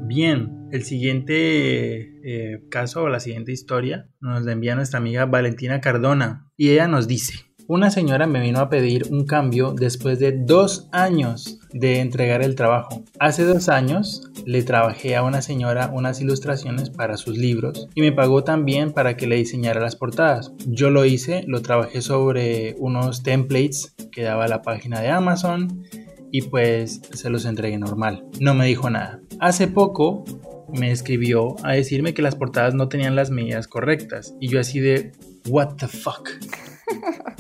Bien, 0.07 0.67
el 0.71 0.83
siguiente 0.83 2.11
eh, 2.23 2.63
caso 2.69 3.03
o 3.03 3.09
la 3.09 3.19
siguiente 3.19 3.51
historia 3.51 4.09
nos 4.19 4.43
la 4.43 4.53
envía 4.53 4.75
nuestra 4.75 4.99
amiga 4.99 5.25
Valentina 5.25 5.81
Cardona 5.81 6.49
y 6.55 6.71
ella 6.71 6.87
nos 6.87 7.07
dice, 7.07 7.50
una 7.71 7.89
señora 7.89 8.27
me 8.27 8.41
vino 8.41 8.59
a 8.59 8.69
pedir 8.69 9.05
un 9.11 9.25
cambio 9.25 9.71
después 9.71 10.19
de 10.19 10.33
dos 10.33 10.89
años 10.91 11.57
de 11.71 12.01
entregar 12.01 12.43
el 12.43 12.55
trabajo. 12.55 13.05
Hace 13.17 13.45
dos 13.45 13.69
años 13.69 14.29
le 14.45 14.61
trabajé 14.61 15.15
a 15.15 15.23
una 15.23 15.41
señora 15.41 15.89
unas 15.93 16.19
ilustraciones 16.19 16.89
para 16.89 17.15
sus 17.15 17.37
libros 17.37 17.87
y 17.95 18.01
me 18.01 18.11
pagó 18.11 18.43
también 18.43 18.91
para 18.91 19.15
que 19.15 19.25
le 19.25 19.37
diseñara 19.37 19.79
las 19.79 19.95
portadas. 19.95 20.51
Yo 20.67 20.89
lo 20.89 21.05
hice, 21.05 21.45
lo 21.47 21.61
trabajé 21.61 22.01
sobre 22.01 22.75
unos 22.77 23.23
templates 23.23 23.95
que 24.11 24.23
daba 24.23 24.49
la 24.49 24.63
página 24.63 24.99
de 24.99 25.07
Amazon 25.07 25.83
y 26.29 26.41
pues 26.41 26.99
se 27.13 27.29
los 27.29 27.45
entregué 27.45 27.77
normal. 27.77 28.25
No 28.41 28.53
me 28.53 28.65
dijo 28.65 28.89
nada. 28.89 29.21
Hace 29.39 29.69
poco 29.69 30.25
me 30.73 30.91
escribió 30.91 31.55
a 31.63 31.71
decirme 31.71 32.13
que 32.13 32.21
las 32.21 32.35
portadas 32.35 32.73
no 32.73 32.89
tenían 32.89 33.15
las 33.15 33.31
medidas 33.31 33.69
correctas 33.69 34.35
y 34.41 34.49
yo 34.49 34.59
así 34.59 34.81
de 34.81 35.13
what 35.47 35.75
the 35.77 35.87
fuck. 35.87 36.27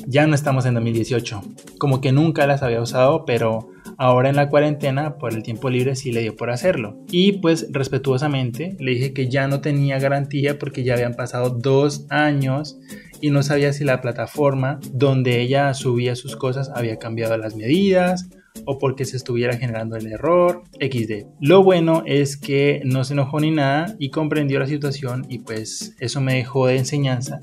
Ya 0.07 0.27
no 0.27 0.35
estamos 0.35 0.65
en 0.65 0.73
2018. 0.73 1.41
Como 1.77 2.01
que 2.01 2.11
nunca 2.11 2.47
las 2.47 2.63
había 2.63 2.81
usado, 2.81 3.25
pero 3.25 3.69
ahora 3.97 4.29
en 4.29 4.35
la 4.35 4.49
cuarentena, 4.49 5.17
por 5.17 5.33
el 5.33 5.43
tiempo 5.43 5.69
libre, 5.69 5.95
sí 5.95 6.11
le 6.11 6.21
dio 6.21 6.35
por 6.35 6.49
hacerlo. 6.49 6.97
Y 7.11 7.33
pues 7.33 7.67
respetuosamente 7.71 8.75
le 8.79 8.91
dije 8.91 9.13
que 9.13 9.29
ya 9.29 9.47
no 9.47 9.61
tenía 9.61 9.99
garantía 9.99 10.57
porque 10.57 10.83
ya 10.83 10.93
habían 10.93 11.13
pasado 11.13 11.49
dos 11.49 12.05
años 12.09 12.79
y 13.21 13.29
no 13.29 13.43
sabía 13.43 13.73
si 13.73 13.83
la 13.83 14.01
plataforma 14.01 14.79
donde 14.91 15.41
ella 15.41 15.73
subía 15.73 16.15
sus 16.15 16.35
cosas 16.35 16.71
había 16.73 16.97
cambiado 16.97 17.37
las 17.37 17.55
medidas 17.55 18.29
o 18.65 18.77
porque 18.79 19.05
se 19.05 19.17
estuviera 19.17 19.57
generando 19.57 19.95
el 19.95 20.07
error 20.07 20.63
XD. 20.79 21.27
Lo 21.39 21.63
bueno 21.63 22.03
es 22.05 22.37
que 22.37 22.81
no 22.83 23.03
se 23.03 23.13
enojó 23.13 23.39
ni 23.39 23.51
nada 23.51 23.95
y 23.99 24.09
comprendió 24.09 24.59
la 24.59 24.67
situación 24.67 25.25
y 25.29 25.39
pues 25.39 25.95
eso 25.99 26.21
me 26.21 26.35
dejó 26.35 26.67
de 26.67 26.77
enseñanza 26.77 27.39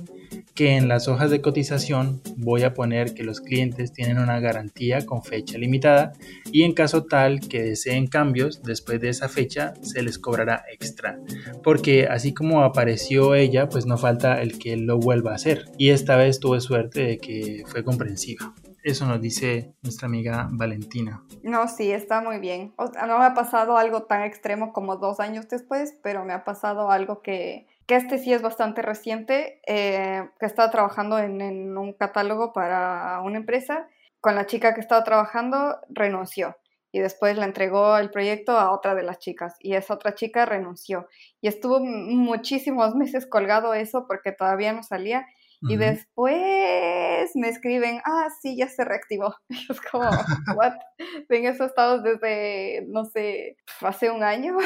que 0.59 0.77
en 0.77 0.89
las 0.89 1.07
hojas 1.07 1.31
de 1.31 1.41
cotización 1.41 2.21
voy 2.37 2.65
a 2.65 2.75
poner 2.75 3.15
que 3.15 3.23
los 3.23 3.41
clientes 3.41 3.93
tienen 3.93 4.19
una 4.19 4.41
garantía 4.41 5.07
con 5.07 5.23
fecha 5.23 5.57
limitada 5.57 6.15
y 6.51 6.65
en 6.65 6.75
caso 6.75 7.05
tal 7.05 7.39
que 7.39 7.63
deseen 7.63 8.09
cambios 8.09 8.61
después 8.65 9.01
de 9.01 9.11
esa 9.11 9.29
fecha 9.29 9.75
se 9.83 10.03
les 10.03 10.19
cobrará 10.19 10.65
extra. 10.69 11.21
Porque 11.63 12.09
así 12.09 12.35
como 12.35 12.65
apareció 12.65 13.37
ella, 13.37 13.69
pues 13.69 13.87
no 13.87 13.99
falta 13.99 14.43
el 14.43 14.59
que 14.59 14.77
lo 14.77 14.99
vuelva 14.99 15.31
a 15.31 15.35
hacer. 15.37 15.67
Y 15.79 15.91
esta 15.91 16.17
vez 16.17 16.41
tuve 16.41 16.61
suerte 16.61 17.05
de 17.05 17.19
que 17.19 17.63
fue 17.69 17.85
comprensiva. 17.85 18.53
Eso 18.83 19.07
nos 19.07 19.21
dice 19.21 19.75
nuestra 19.83 20.07
amiga 20.07 20.49
Valentina. 20.51 21.23
No, 21.45 21.69
sí, 21.69 21.93
está 21.93 22.21
muy 22.21 22.41
bien. 22.41 22.75
no 22.79 23.19
me 23.21 23.27
ha 23.27 23.35
pasado 23.35 23.77
algo 23.77 24.03
tan 24.03 24.25
extremo 24.25 24.73
como 24.73 24.97
dos 24.97 25.21
años 25.21 25.49
después, 25.49 25.97
pero 26.03 26.25
me 26.25 26.33
ha 26.33 26.43
pasado 26.43 26.91
algo 26.91 27.23
que 27.23 27.69
que 27.89 27.97
este 27.97 28.19
sí 28.19 28.35
es 28.35 28.43
bastante 28.43 28.83
reciente, 28.83 29.63
eh, 29.67 30.29
que 30.39 30.45
estaba 30.45 30.71
trabajando 30.71 31.19
en, 31.19 31.77
un 31.77 31.95
catálogo 31.95 32.53
para 32.53 33.21
una 33.23 33.39
empresa. 33.39 33.89
Con 34.21 34.35
la 34.35 34.47
chica 34.47 34.75
que 34.75 34.81
estaba 34.81 35.05
trabajando 35.05 35.79
renunció 35.89 36.57
y 36.93 36.99
después 36.99 37.39
le 37.39 37.45
entregó 37.45 37.97
el 37.97 38.11
proyecto 38.11 38.59
a 38.59 38.73
otra 38.73 38.95
de 38.95 39.05
las 39.05 39.19
chicas 39.21 39.55
y 39.61 39.75
esa 39.75 39.95
otra 39.95 40.15
chica 40.15 40.45
renunció 40.45 41.07
y 41.41 41.49
estuvo 41.49 41.79
muchísimos 41.81 42.95
meses 42.97 43.27
colgado 43.27 43.75
eso 43.75 44.07
porque 44.09 44.33
todavía 44.33 44.73
no 44.73 44.83
salía 44.83 45.25
y 45.61 45.77
después 45.77 47.31
me 47.35 47.49
escriben, 47.49 48.01
ah, 48.05 48.29
sí, 48.41 48.57
ya 48.57 48.69
se 48.69 48.85
reactivó. 48.85 49.35
Y 49.49 49.67
es 49.73 49.81
como, 49.81 50.09
what? 50.57 50.75
En 51.31 51.47
eso 51.47 51.65
estado 51.65 52.01
desde, 52.01 52.85
no 52.89 53.05
sé, 53.07 53.57
hace 53.81 54.11
un 54.11 54.23
año. 54.23 54.57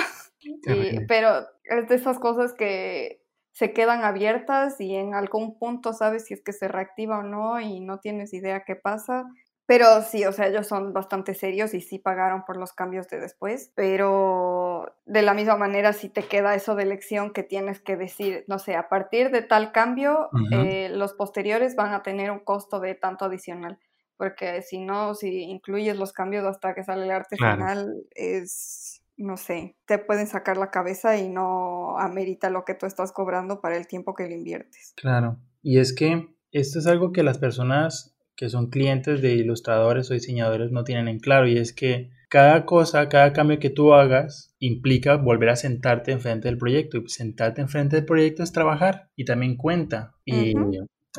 Pero 1.09 1.47
es 1.65 1.89
de 1.89 1.95
esas 1.95 2.19
cosas 2.19 2.53
que 2.55 3.23
se 3.53 3.73
quedan 3.73 4.03
abiertas 4.03 4.81
y 4.81 4.95
en 4.97 5.15
algún 5.15 5.59
punto 5.59 5.93
sabes 5.93 6.25
si 6.25 6.35
es 6.35 6.43
que 6.43 6.53
se 6.53 6.69
reactiva 6.69 7.19
o 7.19 7.23
no 7.23 7.61
y 7.61 7.81
no 7.81 7.99
tienes 8.01 8.33
idea 8.33 8.65
qué 8.65 8.77
pasa. 8.77 9.27
Pero 9.67 10.03
sí, 10.03 10.25
o 10.25 10.33
sea, 10.33 10.49
ellos 10.49 10.67
son 10.67 10.93
bastante 10.93 11.35
serios 11.35 11.73
y 11.73 11.81
sí 11.81 11.99
pagaron 11.99 12.45
por 12.45 12.57
los 12.57 12.73
cambios 12.73 13.07
de 13.09 13.21
después, 13.21 13.73
pero 13.77 14.97
de 15.07 15.23
la 15.23 15.35
misma 15.35 15.57
manera 15.57 15.93
sí 15.93 16.09
te 16.09 16.25
queda 16.25 16.55
eso 16.55 16.75
de 16.75 16.83
elección 16.83 17.33
que 17.33 17.45
tienes 17.45 17.81
que 17.81 17.97
decir, 17.97 18.45
no 18.49 18.59
sé, 18.59 18.75
a 18.75 18.89
partir 18.89 19.31
de 19.31 19.43
tal 19.43 19.71
cambio, 19.71 20.31
eh, 20.51 20.89
los 20.91 21.15
posteriores 21.15 21.77
van 21.77 21.95
a 21.95 22.03
tener 22.03 22.31
un 22.33 22.41
costo 22.41 22.81
de 22.81 22.97
tanto 22.97 23.25
adicional, 23.25 23.79
porque 24.17 24.63
si 24.63 24.81
no, 24.81 25.15
si 25.15 25.43
incluyes 25.43 25.97
los 25.97 26.13
cambios 26.13 26.45
hasta 26.45 26.75
que 26.75 26.83
sale 26.83 27.05
el 27.05 27.13
arte 27.13 27.37
final, 27.37 28.05
es 28.11 29.02
no 29.23 29.37
sé, 29.37 29.77
te 29.87 29.99
pueden 29.99 30.27
sacar 30.27 30.57
la 30.57 30.71
cabeza 30.71 31.17
y 31.17 31.29
no 31.29 31.99
amerita 31.99 32.51
lo 32.51 32.65
que 32.65 32.75
tú 32.75 32.87
estás 32.87 33.13
cobrando 33.13 33.61
para 33.61 33.77
el 33.77 33.87
tiempo 33.87 34.15
que 34.15 34.27
le 34.27 34.35
inviertes. 34.35 34.93
Claro, 34.97 35.39
y 35.63 35.79
es 35.79 35.95
que 35.95 36.29
esto 36.51 36.79
es 36.79 36.87
algo 36.87 37.13
que 37.13 37.23
las 37.23 37.39
personas 37.39 38.15
que 38.37 38.49
son 38.49 38.71
clientes 38.71 39.23
de 39.23 39.35
ilustradores 39.35 40.11
o 40.11 40.15
diseñadores 40.15 40.73
no 40.73 40.85
tienen 40.85 41.09
en 41.09 41.21
claro 41.21 41.47
y 41.47 41.59
es 41.59 41.73
que 41.73 42.11
cada 42.29 42.65
cosa, 42.65 43.09
cada 43.09 43.33
cambio 43.33 43.59
que 43.59 43.71
tú 43.71 43.93
hagas 43.93 44.55
implica 44.59 45.17
volver 45.17 45.51
a 45.51 45.57
sentarte 45.57 46.13
enfrente 46.13 46.49
del 46.49 46.57
proyecto 46.57 46.99
y 46.99 47.09
sentarte 47.09 47.61
enfrente 47.61 47.97
del 47.97 48.07
proyecto 48.07 48.43
es 48.43 48.53
trabajar 48.53 49.11
y 49.17 49.27
también 49.27 49.57
cuenta. 49.57 50.15
Y 50.25 50.55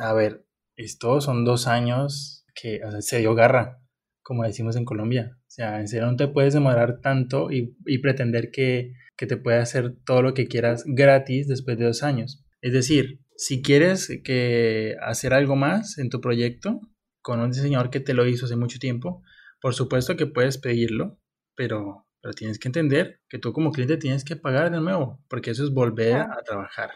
a 0.00 0.12
ver, 0.12 0.44
estos 0.74 1.24
son 1.24 1.44
dos 1.44 1.68
años 1.68 2.44
que 2.54 2.80
se 2.98 3.18
dio 3.18 3.36
garra, 3.36 3.80
como 4.22 4.42
decimos 4.42 4.74
en 4.74 4.84
Colombia. 4.84 5.38
O 5.54 5.56
sea, 5.56 5.78
en 5.78 5.86
serio 5.86 6.10
no 6.10 6.16
te 6.16 6.26
puedes 6.26 6.52
demorar 6.52 7.00
tanto 7.00 7.48
y, 7.52 7.76
pretender 7.98 8.50
que, 8.50 8.94
que 9.16 9.28
te 9.28 9.36
puede 9.36 9.58
hacer 9.58 9.94
todo 10.04 10.20
lo 10.20 10.34
que 10.34 10.48
quieras 10.48 10.82
gratis 10.84 11.46
después 11.46 11.78
de 11.78 11.84
dos 11.84 12.02
años. 12.02 12.44
Es 12.60 12.72
decir, 12.72 13.20
si 13.36 13.62
quieres 13.62 14.20
que 14.24 14.96
hacer 15.00 15.32
algo 15.32 15.54
más 15.54 15.98
en 15.98 16.10
tu 16.10 16.20
proyecto 16.20 16.80
con 17.22 17.38
un 17.38 17.52
diseñador 17.52 17.90
que 17.90 18.00
te 18.00 18.14
lo 18.14 18.26
hizo 18.26 18.46
hace 18.46 18.56
mucho 18.56 18.80
tiempo, 18.80 19.22
por 19.60 19.74
supuesto 19.74 20.16
que 20.16 20.26
puedes 20.26 20.58
pedirlo, 20.58 21.20
pero, 21.54 22.08
pero 22.20 22.34
tienes 22.34 22.58
que 22.58 22.66
entender 22.66 23.20
que 23.28 23.38
tú 23.38 23.52
como 23.52 23.70
cliente 23.70 23.96
tienes 23.96 24.24
que 24.24 24.34
pagar 24.34 24.72
de 24.72 24.80
nuevo, 24.80 25.22
porque 25.28 25.52
eso 25.52 25.62
es 25.62 25.70
volver 25.70 26.16
a 26.16 26.42
trabajar. 26.44 26.90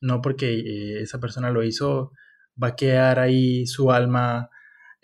No 0.00 0.20
porque 0.20 0.52
eh, 0.52 1.00
esa 1.00 1.20
persona 1.20 1.52
lo 1.52 1.62
hizo, 1.62 2.10
va 2.60 2.70
a 2.70 2.76
quedar 2.76 3.20
ahí 3.20 3.68
su 3.68 3.92
alma 3.92 4.50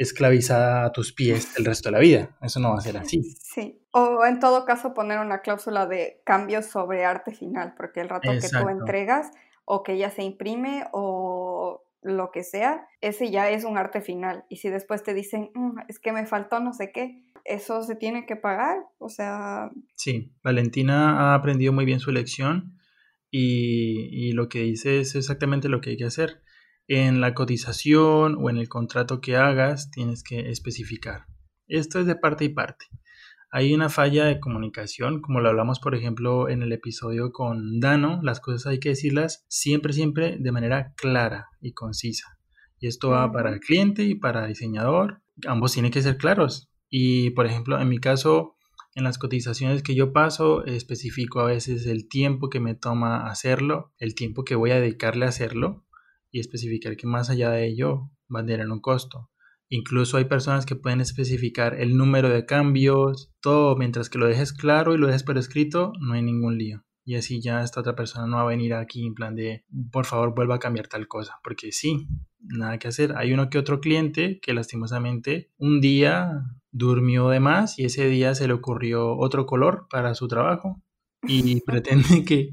esclavizada 0.00 0.86
a 0.86 0.92
tus 0.92 1.12
pies 1.12 1.58
el 1.58 1.66
resto 1.66 1.90
de 1.90 1.92
la 1.92 1.98
vida. 1.98 2.30
Eso 2.40 2.58
no 2.58 2.70
va 2.70 2.78
a 2.78 2.80
ser 2.80 2.96
así. 2.96 3.22
Sí. 3.22 3.82
O 3.92 4.24
en 4.24 4.40
todo 4.40 4.64
caso 4.64 4.94
poner 4.94 5.18
una 5.18 5.42
cláusula 5.42 5.86
de 5.86 6.22
cambio 6.24 6.62
sobre 6.62 7.04
arte 7.04 7.32
final, 7.32 7.74
porque 7.76 8.00
el 8.00 8.08
rato 8.08 8.30
que 8.30 8.48
tú 8.48 8.68
entregas 8.70 9.30
o 9.66 9.82
que 9.82 9.98
ya 9.98 10.10
se 10.10 10.22
imprime 10.22 10.86
o 10.92 11.84
lo 12.00 12.30
que 12.30 12.44
sea, 12.44 12.88
ese 13.02 13.30
ya 13.30 13.50
es 13.50 13.64
un 13.64 13.76
arte 13.76 14.00
final. 14.00 14.46
Y 14.48 14.56
si 14.56 14.70
después 14.70 15.02
te 15.02 15.12
dicen, 15.12 15.50
mm, 15.54 15.80
es 15.88 15.98
que 15.98 16.12
me 16.12 16.24
faltó 16.24 16.60
no 16.60 16.72
sé 16.72 16.92
qué, 16.92 17.22
eso 17.44 17.82
se 17.82 17.94
tiene 17.94 18.24
que 18.24 18.36
pagar. 18.36 18.78
O 18.96 19.10
sea... 19.10 19.70
Sí, 19.96 20.32
Valentina 20.42 21.32
ha 21.32 21.34
aprendido 21.34 21.74
muy 21.74 21.84
bien 21.84 22.00
su 22.00 22.10
lección 22.10 22.78
y, 23.30 24.28
y 24.28 24.32
lo 24.32 24.48
que 24.48 24.60
dice 24.60 25.00
es 25.00 25.14
exactamente 25.14 25.68
lo 25.68 25.82
que 25.82 25.90
hay 25.90 25.98
que 25.98 26.06
hacer. 26.06 26.40
En 26.92 27.20
la 27.20 27.34
cotización 27.34 28.36
o 28.40 28.50
en 28.50 28.56
el 28.56 28.68
contrato 28.68 29.20
que 29.20 29.36
hagas 29.36 29.92
tienes 29.92 30.24
que 30.24 30.50
especificar. 30.50 31.26
Esto 31.68 32.00
es 32.00 32.06
de 32.06 32.16
parte 32.16 32.46
y 32.46 32.48
parte 32.48 32.86
hay 33.52 33.74
una 33.74 33.88
falla 33.88 34.26
de 34.26 34.38
comunicación, 34.38 35.20
como 35.20 35.40
lo 35.40 35.48
hablamos 35.48 35.80
por 35.80 35.96
ejemplo 35.96 36.48
en 36.48 36.62
el 36.62 36.72
episodio 36.72 37.32
con 37.32 37.80
Dano, 37.80 38.20
las 38.22 38.40
cosas 38.40 38.66
hay 38.66 38.78
que 38.78 38.90
decirlas 38.90 39.44
siempre, 39.48 39.92
siempre 39.92 40.36
de 40.38 40.52
manera 40.52 40.94
clara 40.96 41.48
y 41.60 41.72
concisa. 41.72 42.38
Y 42.78 42.86
esto 42.86 43.10
va 43.10 43.30
para 43.32 43.50
el 43.50 43.60
cliente 43.60 44.04
y 44.04 44.14
para 44.14 44.44
el 44.44 44.50
diseñador, 44.50 45.20
ambos 45.46 45.72
tienen 45.72 45.90
que 45.90 46.02
ser 46.02 46.16
claros. 46.16 46.70
Y 46.88 47.30
por 47.30 47.46
ejemplo, 47.46 47.80
en 47.80 47.88
mi 47.88 47.98
caso, 47.98 48.56
en 48.94 49.02
las 49.02 49.18
cotizaciones 49.18 49.82
que 49.82 49.96
yo 49.96 50.12
paso, 50.12 50.64
especifico 50.64 51.40
a 51.40 51.46
veces 51.46 51.86
el 51.86 52.08
tiempo 52.08 52.50
que 52.50 52.60
me 52.60 52.74
toma 52.74 53.28
hacerlo, 53.28 53.92
el 53.98 54.14
tiempo 54.14 54.44
que 54.44 54.54
voy 54.54 54.70
a 54.70 54.80
dedicarle 54.80 55.26
a 55.26 55.30
hacerlo 55.30 55.84
y 56.30 56.40
especificar 56.40 56.96
que 56.96 57.06
más 57.06 57.30
allá 57.30 57.50
de 57.50 57.66
ello 57.66 58.10
va 58.34 58.40
a 58.40 58.46
tener 58.46 58.68
un 58.68 58.80
costo. 58.80 59.30
Incluso 59.72 60.16
hay 60.16 60.24
personas 60.24 60.66
que 60.66 60.74
pueden 60.74 61.00
especificar 61.00 61.80
el 61.80 61.96
número 61.96 62.28
de 62.28 62.44
cambios, 62.44 63.32
todo, 63.40 63.76
mientras 63.76 64.10
que 64.10 64.18
lo 64.18 64.26
dejes 64.26 64.52
claro 64.52 64.94
y 64.94 64.98
lo 64.98 65.06
dejes 65.06 65.22
por 65.22 65.38
escrito, 65.38 65.92
no 66.00 66.14
hay 66.14 66.22
ningún 66.22 66.58
lío. 66.58 66.84
Y 67.04 67.14
así 67.14 67.40
ya 67.40 67.62
esta 67.62 67.80
otra 67.80 67.94
persona 67.94 68.26
no 68.26 68.36
va 68.36 68.42
a 68.42 68.46
venir 68.46 68.74
aquí 68.74 69.06
en 69.06 69.14
plan 69.14 69.36
de, 69.36 69.64
por 69.92 70.06
favor, 70.06 70.34
vuelva 70.34 70.56
a 70.56 70.58
cambiar 70.58 70.88
tal 70.88 71.06
cosa. 71.06 71.38
Porque 71.42 71.70
sí, 71.70 72.08
nada 72.40 72.78
que 72.78 72.88
hacer. 72.88 73.16
Hay 73.16 73.32
uno 73.32 73.48
que 73.48 73.58
otro 73.58 73.80
cliente 73.80 74.40
que 74.40 74.54
lastimosamente 74.54 75.50
un 75.56 75.80
día 75.80 76.42
durmió 76.72 77.28
de 77.28 77.40
más 77.40 77.78
y 77.78 77.84
ese 77.84 78.08
día 78.08 78.34
se 78.34 78.46
le 78.48 78.54
ocurrió 78.54 79.16
otro 79.16 79.46
color 79.46 79.86
para 79.88 80.14
su 80.14 80.28
trabajo 80.28 80.82
y 81.22 81.60
pretende 81.66 82.24
que, 82.24 82.50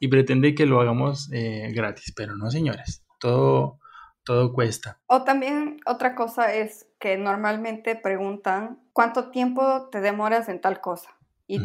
y 0.00 0.08
pretende 0.08 0.54
que 0.54 0.66
lo 0.66 0.80
hagamos 0.80 1.30
eh, 1.32 1.70
gratis. 1.72 2.12
Pero 2.16 2.36
no, 2.36 2.50
señores. 2.50 3.04
Todo, 3.18 3.78
todo 4.24 4.52
cuesta. 4.52 5.00
O 5.06 5.24
también 5.24 5.80
otra 5.86 6.14
cosa 6.14 6.52
es 6.54 6.86
que 6.98 7.16
normalmente 7.16 7.96
preguntan 7.96 8.80
cuánto 8.92 9.30
tiempo 9.30 9.88
te 9.90 10.00
demoras 10.00 10.48
en 10.48 10.60
tal 10.60 10.80
cosa. 10.80 11.10
Y 11.46 11.60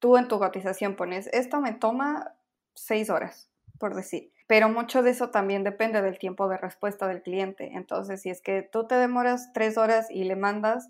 tú 0.00 0.16
en 0.16 0.26
tu 0.26 0.38
cotización 0.38 0.96
pones, 0.96 1.28
esto 1.28 1.60
me 1.60 1.72
toma 1.72 2.34
seis 2.74 3.08
horas, 3.08 3.50
por 3.78 3.94
decir. 3.94 4.32
Pero 4.48 4.68
mucho 4.68 5.02
de 5.02 5.10
eso 5.10 5.30
también 5.30 5.62
depende 5.62 6.02
del 6.02 6.18
tiempo 6.18 6.48
de 6.48 6.56
respuesta 6.56 7.06
del 7.06 7.22
cliente. 7.22 7.70
Entonces, 7.74 8.22
si 8.22 8.30
es 8.30 8.40
que 8.40 8.62
tú 8.62 8.86
te 8.86 8.96
demoras 8.96 9.52
tres 9.52 9.78
horas 9.78 10.10
y 10.10 10.24
le 10.24 10.36
mandas 10.36 10.88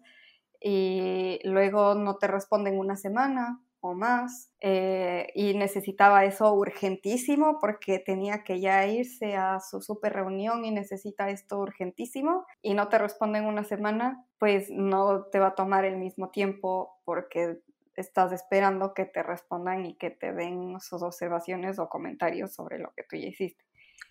y 0.61 1.41
luego 1.45 1.95
no 1.95 2.17
te 2.17 2.27
responden 2.27 2.79
una 2.79 2.97
semana 2.97 3.61
o 3.81 3.95
más 3.95 4.51
eh, 4.61 5.31
y 5.35 5.55
necesitaba 5.55 6.25
eso 6.25 6.53
urgentísimo 6.53 7.59
porque 7.61 7.99
tenía 7.99 8.43
que 8.43 8.61
ya 8.61 8.87
irse 8.87 9.37
a 9.37 9.61
su 9.61 9.81
super 9.81 10.13
reunión 10.13 10.65
y 10.65 10.71
necesita 10.71 11.31
esto 11.31 11.59
urgentísimo 11.59 12.47
y 12.63 12.75
no 12.75 12.89
te 12.89 12.99
responden 12.99 13.45
una 13.45 13.65
semana, 13.65 14.25
pues 14.39 14.71
no 14.71 15.25
te 15.27 15.39
va 15.39 15.49
a 15.49 15.55
tomar 15.55 15.85
el 15.85 15.97
mismo 15.97 16.31
tiempo 16.31 16.99
porque 17.05 17.59
estás 17.97 18.33
esperando 18.33 18.95
que 18.95 19.05
te 19.05 19.23
respondan 19.23 19.87
y 19.87 19.97
que 19.97 20.11
te 20.11 20.33
den 20.33 20.81
sus 20.81 21.03
observaciones 21.03 21.79
o 21.79 21.89
comentarios 21.89 22.55
sobre 22.55 22.79
lo 22.79 22.93
que 22.93 23.03
tú 23.03 23.17
ya 23.17 23.29
hiciste. 23.29 23.65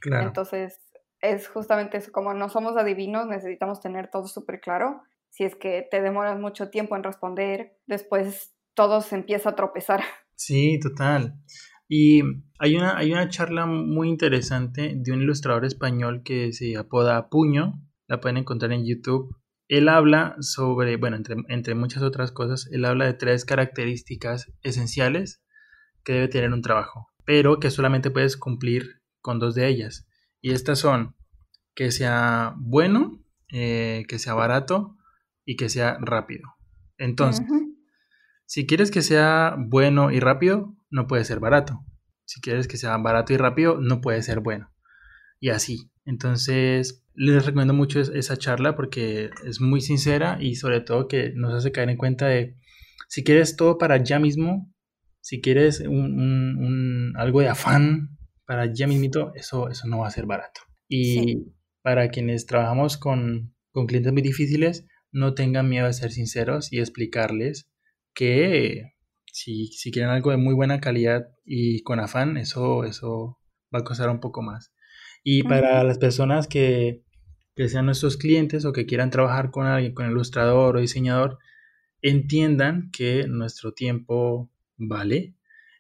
Entonces, 0.06 0.80
es 1.21 1.47
justamente 1.47 1.97
eso, 1.97 2.12
como 2.12 2.34
no 2.34 2.49
somos 2.49 2.77
adivinos, 2.77 3.27
necesitamos 3.27 3.82
tener 3.82 4.10
todo 4.10 4.27
súper 4.27 4.60
claro. 4.60 5.01
Si 5.30 5.43
es 5.43 5.56
que 5.56 5.88
te 5.89 6.01
demoras 6.01 6.39
mucho 6.39 6.69
tiempo 6.69 6.95
en 6.95 7.03
responder, 7.03 7.77
después 7.86 8.57
todo 8.78 9.02
se 9.02 9.16
empieza 9.16 9.50
a 9.50 9.56
tropezar. 9.56 10.02
Sí, 10.40 10.80
total. 10.80 11.34
Y 11.90 12.22
hay 12.60 12.76
una, 12.76 12.96
hay 12.96 13.12
una 13.12 13.28
charla 13.28 13.66
muy 13.66 14.08
interesante 14.08 14.94
de 14.96 15.12
un 15.12 15.24
ilustrador 15.24 15.66
español 15.66 16.22
que 16.24 16.54
se 16.54 16.78
apoda 16.78 17.28
Puño, 17.32 17.82
la 18.08 18.22
pueden 18.22 18.38
encontrar 18.38 18.72
en 18.72 18.86
YouTube. 18.86 19.36
Él 19.68 19.90
habla 19.90 20.36
sobre, 20.40 20.98
bueno, 20.98 21.18
entre, 21.18 21.38
entre 21.50 21.74
muchas 21.74 22.04
otras 22.04 22.32
cosas, 22.32 22.70
él 22.72 22.86
habla 22.86 23.06
de 23.06 23.16
tres 23.16 23.46
características 23.46 24.54
esenciales 24.62 25.44
que 26.04 26.13
debe 26.13 26.28
tener 26.28 26.54
un 26.54 26.62
trabajo, 26.62 27.08
pero 27.26 27.60
que 27.60 27.72
solamente 27.72 28.12
puedes 28.12 28.38
cumplir 28.38 29.02
con 29.20 29.40
dos 29.40 29.56
de 29.56 29.68
ellas. 29.68 30.08
Y 30.40 30.52
estas 30.52 30.78
son 30.78 31.16
que 31.74 31.90
sea 31.90 32.54
bueno, 32.60 33.24
eh, 33.52 34.06
que 34.08 34.20
sea 34.20 34.36
barato 34.36 34.98
y 35.46 35.56
que 35.56 35.68
sea 35.68 35.98
rápido. 36.00 36.44
Entonces, 37.00 37.44
si 38.48 38.66
quieres 38.66 38.92
que 38.92 39.02
sea 39.02 39.58
bueno 39.60 40.10
y 40.10 40.22
rápido, 40.22 40.74
no 40.90 41.06
puede 41.06 41.26
ser 41.26 41.42
barato. 41.42 41.86
Si 42.24 42.40
quieres 42.40 42.70
que 42.70 42.78
sea 42.78 42.98
barato 42.98 43.34
y 43.34 43.38
rápido, 43.38 43.82
no 43.82 44.00
puede 44.00 44.24
ser 44.24 44.40
bueno. 44.40 44.74
Y 45.42 45.50
así. 45.50 45.92
Entonces, 46.06 47.06
les 47.14 47.46
recomiendo 47.46 47.74
mucho 47.74 48.00
esa 48.00 48.38
charla 48.38 48.78
porque 48.78 49.32
es 49.46 49.60
muy 49.60 49.82
sincera 49.82 50.38
y 50.40 50.56
sobre 50.56 50.80
todo 50.80 51.10
que 51.10 51.34
nos 51.36 51.54
hace 51.54 51.74
caer 51.74 51.90
en 51.90 51.98
cuenta 51.98 52.28
de 52.28 52.56
si 53.10 53.26
quieres 53.26 53.58
todo 53.58 53.78
para 53.78 54.02
ya 54.02 54.18
mismo, 54.18 54.74
si 55.20 55.42
quieres 55.42 55.82
un, 55.82 57.14
algo 57.18 57.42
de 57.42 57.50
afán 57.50 58.18
para 58.46 58.72
ya 58.74 58.88
mismito, 58.88 59.34
eso, 59.36 59.70
eso 59.70 59.88
no 59.90 60.00
va 60.00 60.08
a 60.08 60.12
ser 60.12 60.26
barato. 60.26 60.62
Y 60.88 61.52
para 61.82 62.08
quienes 62.08 62.46
trabajamos 62.46 62.96
con, 62.98 63.54
con 63.72 63.88
clientes 63.88 64.14
muy 64.14 64.22
difíciles, 64.22 64.88
no 65.12 65.34
tengan 65.34 65.68
miedo 65.68 65.88
de 65.88 65.94
ser 65.94 66.14
sinceros 66.14 66.72
y 66.72 66.80
explicarles 66.80 67.70
que 68.17 68.95
si, 69.32 69.69
quieren 69.91 70.10
algo 70.10 70.32
de 70.32 70.38
muy 70.38 70.56
buena 70.56 70.82
calidad 70.82 71.27
y 71.45 71.84
con 71.84 71.99
afán, 71.99 72.36
eso, 72.38 72.84
eso 72.84 73.38
va 73.73 73.80
a 73.80 73.84
costar 73.84 74.10
un 74.10 74.19
poco 74.19 74.41
más. 74.41 74.73
Y 75.23 75.43
para 75.43 75.84
las 75.84 75.99
personas 75.99 76.47
que, 76.47 77.03
sean 77.56 77.86
nuestros 77.86 78.17
clientes 78.17 78.65
o 78.65 78.73
que 78.73 78.88
quieran 78.88 79.12
trabajar 79.12 79.51
con 79.51 79.67
alguien, 79.67 79.93
con 79.93 80.10
ilustrador 80.10 80.75
o 80.75 80.80
diseñador, 80.80 81.38
entiendan 82.01 82.89
que 82.91 83.27
nuestro 83.27 83.73
tiempo 83.73 84.49
vale 84.77 85.36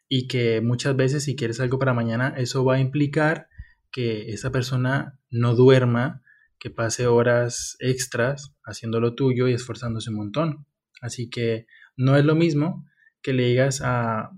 y 0.07 0.27
que 0.27 0.61
muchas 0.61 0.95
veces 0.95 1.23
si 1.23 1.35
quieres 1.35 1.59
algo 1.59 1.79
para 1.79 1.95
mañana, 1.95 2.35
eso 2.37 2.63
va 2.63 2.75
a 2.75 2.79
implicar 2.79 3.47
que 3.91 4.31
esa 4.31 4.51
persona 4.51 5.19
no 5.31 5.55
duerma, 5.55 6.21
que 6.59 6.69
pase 6.69 7.07
horas 7.07 7.77
extras 7.79 8.53
haciendo 8.63 8.99
lo 8.99 9.15
tuyo 9.15 9.47
y 9.47 9.53
esforzándose 9.53 10.11
un 10.11 10.17
montón. 10.17 10.67
Así 11.01 11.31
que 11.31 11.65
no 11.97 12.15
es 12.15 12.23
lo 12.23 12.35
mismo 12.35 12.85
que 13.21 13.33
le 13.33 13.43
digas 13.43 13.81
a, 13.83 14.31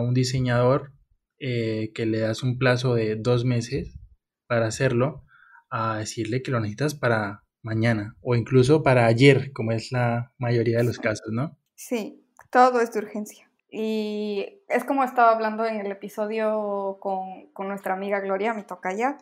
un 0.00 0.14
diseñador 0.14 0.92
eh, 1.40 1.90
que 1.92 2.06
le 2.06 2.20
das 2.20 2.44
un 2.44 2.58
plazo 2.58 2.94
de 2.94 3.16
dos 3.16 3.44
meses 3.44 3.98
para 4.46 4.66
hacerlo, 4.66 5.24
a 5.68 5.98
decirle 5.98 6.42
que 6.42 6.52
lo 6.52 6.60
necesitas 6.60 6.94
para 6.94 7.42
mañana 7.62 8.16
o 8.20 8.36
incluso 8.36 8.84
para 8.84 9.06
ayer, 9.06 9.52
como 9.52 9.72
es 9.72 9.90
la 9.90 10.32
mayoría 10.38 10.78
de 10.78 10.84
los 10.84 10.98
casos, 10.98 11.32
¿no? 11.32 11.58
Sí, 11.74 12.24
todo 12.50 12.80
es 12.80 12.92
de 12.92 13.00
urgencia. 13.00 13.50
Y 13.70 14.62
es 14.68 14.84
como 14.84 15.04
estaba 15.04 15.32
hablando 15.32 15.66
en 15.66 15.80
el 15.80 15.90
episodio 15.90 16.98
con, 17.00 17.50
nuestra 17.66 17.94
amiga 17.94 18.20
Gloria, 18.20 18.54
mi 18.54 18.62
tocaya, 18.62 19.18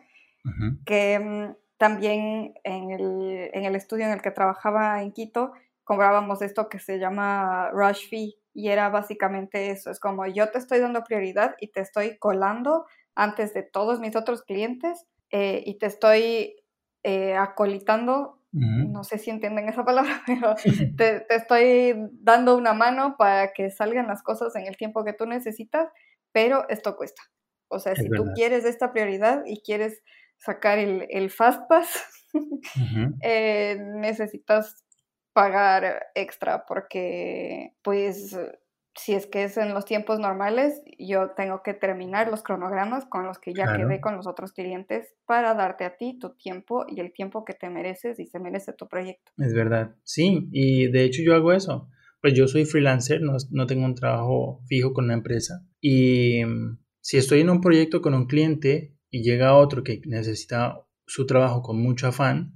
que 0.85 1.19
mm, 1.19 1.57
también 1.79 2.55
en 2.63 2.91
el, 2.91 3.51
en 3.53 3.65
el 3.65 3.75
estudio 3.75 4.05
en 4.05 4.13
el 4.13 4.23
que 4.23 4.31
trabajaba 4.31 5.03
en 5.03 5.13
Quito, 5.13 5.53
cobrábamos 5.87 6.43
esto 6.43 6.69
que 6.69 6.81
se 6.81 6.99
llama 6.99 7.71
rush 7.71 8.09
fee 8.09 8.37
y 8.53 8.69
era 8.69 8.89
básicamente 8.89 9.71
eso, 9.71 9.91
es 9.91 10.01
como 10.01 10.27
yo 10.27 10.51
te 10.51 10.59
estoy 10.59 10.81
dando 10.81 11.05
prioridad 11.05 11.55
y 11.61 11.69
te 11.69 11.81
estoy 11.81 12.19
colando 12.19 12.87
antes 13.15 13.55
de 13.55 13.63
todos 13.63 14.01
mis 14.01 14.17
otros 14.17 14.43
clientes 14.43 15.07
eh, 15.31 15.63
y 15.65 15.79
te 15.79 15.87
estoy 15.87 16.57
eh, 17.05 17.37
acolitando, 17.37 18.43
no 18.51 19.05
sé 19.05 19.19
si 19.19 19.31
entienden 19.31 19.69
esa 19.69 19.85
palabra, 19.85 20.23
pero 20.27 20.55
te, 20.97 21.21
te, 21.21 21.35
estoy 21.37 21.95
dando 22.15 22.57
una 22.57 22.73
mano 22.73 23.17
para 23.17 23.53
que 23.53 23.71
salgan 23.71 24.09
las 24.09 24.23
cosas 24.23 24.57
en 24.57 24.67
el 24.67 24.77
tiempo 24.77 25.05
que 25.05 25.13
tú 25.13 25.25
necesitas, 25.25 25.89
pero 26.33 26.69
esto 26.69 26.97
cuesta. 26.97 27.23
O 27.69 27.79
sea, 27.79 27.95
si 27.95 28.09
tú 28.09 28.25
quieres 28.35 28.65
esta 28.65 28.93
prioridad 28.93 29.43
y 29.47 29.61
quieres 29.61 30.03
sacar 30.39 30.79
el, 30.79 31.07
el 31.11 31.31
Fast 31.31 31.69
Pass, 31.69 32.29
eh, 33.23 33.77
necesitas 33.95 34.86
pagar 35.37 36.07
extra 36.15 36.65
porque, 36.67 37.75
pues, 37.83 38.35
si 38.95 39.13
es 39.13 39.27
que 39.27 39.45
es 39.45 39.59
en 39.59 39.75
los 39.75 39.85
tiempos 39.85 40.19
normales, 40.19 40.81
yo 40.99 41.33
tengo 41.37 41.63
que 41.63 41.75
terminar 41.75 42.31
los 42.31 42.43
cronogramas 42.43 43.05
con 43.05 43.27
los 43.27 43.39
que 43.39 43.53
ya 43.53 43.77
quedé 43.77 44.01
con 44.01 44.17
los 44.17 44.27
otros 44.27 44.53
clientes 44.53 45.15
para 45.27 45.53
darte 45.53 45.85
a 45.85 45.99
ti 45.99 46.19
tu 46.19 46.35
tiempo 46.37 46.87
y 46.89 47.01
el 47.01 47.13
tiempo 47.13 47.45
que 47.45 47.53
te 47.53 47.69
mereces 47.69 48.19
y 48.19 48.25
se 48.25 48.39
merece 48.39 48.73
tu 48.73 48.89
proyecto. 48.89 49.31
Es 49.37 49.53
verdad, 49.53 49.95
sí, 50.05 50.49
y 50.53 50.91
de 50.91 51.05
hecho 51.05 51.21
yo 51.23 51.35
hago 51.35 51.53
eso. 51.53 51.91
Pues 52.23 52.33
yo 52.33 52.49
soy 52.49 52.65
freelancer, 52.65 53.21
no, 53.21 53.37
no 53.51 53.67
tengo 53.67 53.85
un 53.85 53.95
trabajo 53.95 54.63
fijo 54.67 54.95
con 54.95 55.05
una 55.05 55.15
empresa. 55.15 55.67
Y 55.83 56.43
mm, 56.47 56.79
si 57.03 57.19
estoy 57.19 57.43
en 57.43 57.51
un 57.51 57.61
proyecto 57.61 58.01
con 58.01 58.15
un 58.15 58.27
cliente 58.27 58.97
y 59.11 59.23
llega 59.23 59.55
otro 59.55 59.85
que 59.85 60.01
necesita 60.07 60.81
su 61.07 61.27
trabajo 61.27 61.61
con 61.61 61.79
mucho 61.79 62.07
afán, 62.07 62.55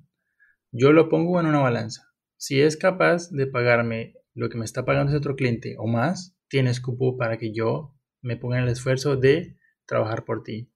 yo 0.73 0.93
lo 0.93 1.11
pongo 1.11 1.39
en 1.41 1.47
una 1.47 1.61
balanza. 1.61 2.10
Si 2.41 2.63
es 2.63 2.79
capaz 2.79 3.31
de 3.31 3.47
pagarme 3.47 4.15
lo 4.33 4.49
que 4.49 4.57
me 4.57 4.65
está 4.65 4.87
pagando 4.87 5.11
ese 5.11 5.19
otro 5.19 5.37
cliente 5.37 5.75
o 5.79 5.87
más, 5.87 6.39
tienes 6.49 6.81
cupo 6.81 7.19
para 7.19 7.37
que 7.37 7.53
yo 7.53 7.95
me 8.23 8.39
ponga 8.39 8.57
en 8.57 8.65
el 8.65 8.71
esfuerzo 8.71 9.17
de 9.17 9.59
trabajar 9.85 10.25
por 10.25 10.43
ti. 10.43 10.73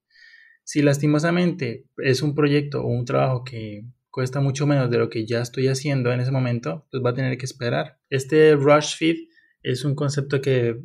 Si 0.63 0.83
lastimosamente 0.83 1.87
es 1.97 2.21
un 2.21 2.35
proyecto 2.35 2.83
o 2.83 2.89
un 2.89 3.07
trabajo 3.07 3.45
que 3.45 3.87
cuesta 4.11 4.41
mucho 4.41 4.67
menos 4.67 4.91
de 4.91 4.99
lo 4.99 5.09
que 5.09 5.25
ya 5.25 5.41
estoy 5.41 5.69
haciendo 5.69 6.13
en 6.13 6.21
ese 6.21 6.33
momento, 6.33 6.87
pues 6.91 7.03
va 7.03 7.11
a 7.11 7.15
tener 7.15 7.39
que 7.39 7.47
esperar. 7.47 7.99
Este 8.11 8.55
rush 8.57 8.99
feed 8.99 9.17
es 9.63 9.87
un 9.87 9.95
concepto 9.95 10.43
que 10.43 10.79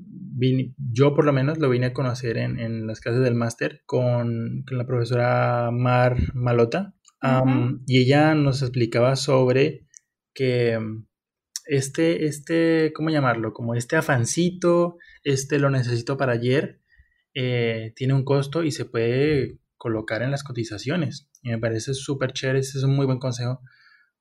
yo 0.94 1.14
por 1.14 1.26
lo 1.26 1.34
menos 1.34 1.58
lo 1.58 1.70
vine 1.70 1.88
a 1.88 1.94
conocer 1.94 2.38
en, 2.38 2.88
las 2.88 3.02
clases 3.02 3.22
del 3.22 3.36
máster 3.36 3.82
con, 3.86 4.64
la 4.72 4.88
profesora 4.88 5.72
Mar 5.74 6.16
Malota 6.34 6.96
y 7.86 8.00
ella 8.00 8.34
nos 8.34 8.62
explicaba 8.62 9.18
sobre 9.18 9.89
que 10.34 10.80
este, 11.66 12.26
este, 12.26 12.92
¿cómo 12.94 13.12
llamarlo? 13.12 13.54
Como 13.54 13.76
este 13.76 13.96
afancito, 13.96 14.98
este 15.24 15.60
lo 15.60 15.70
necesito 15.70 16.18
para 16.18 16.34
ayer, 16.34 16.82
eh, 17.36 17.94
tiene 17.96 18.16
un 18.16 18.24
costo 18.24 18.64
y 18.64 18.72
se 18.72 18.86
puede 18.86 19.60
colocar 19.78 20.24
en 20.24 20.32
las 20.32 20.44
cotizaciones. 20.44 21.30
Y 21.44 21.50
me 21.50 21.60
parece 21.60 21.94
súper 21.94 22.34
chévere, 22.34 22.60
ese 22.60 22.80
es 22.80 22.84
un 22.84 22.96
muy 22.96 23.06
buen 23.06 23.20
consejo 23.20 23.62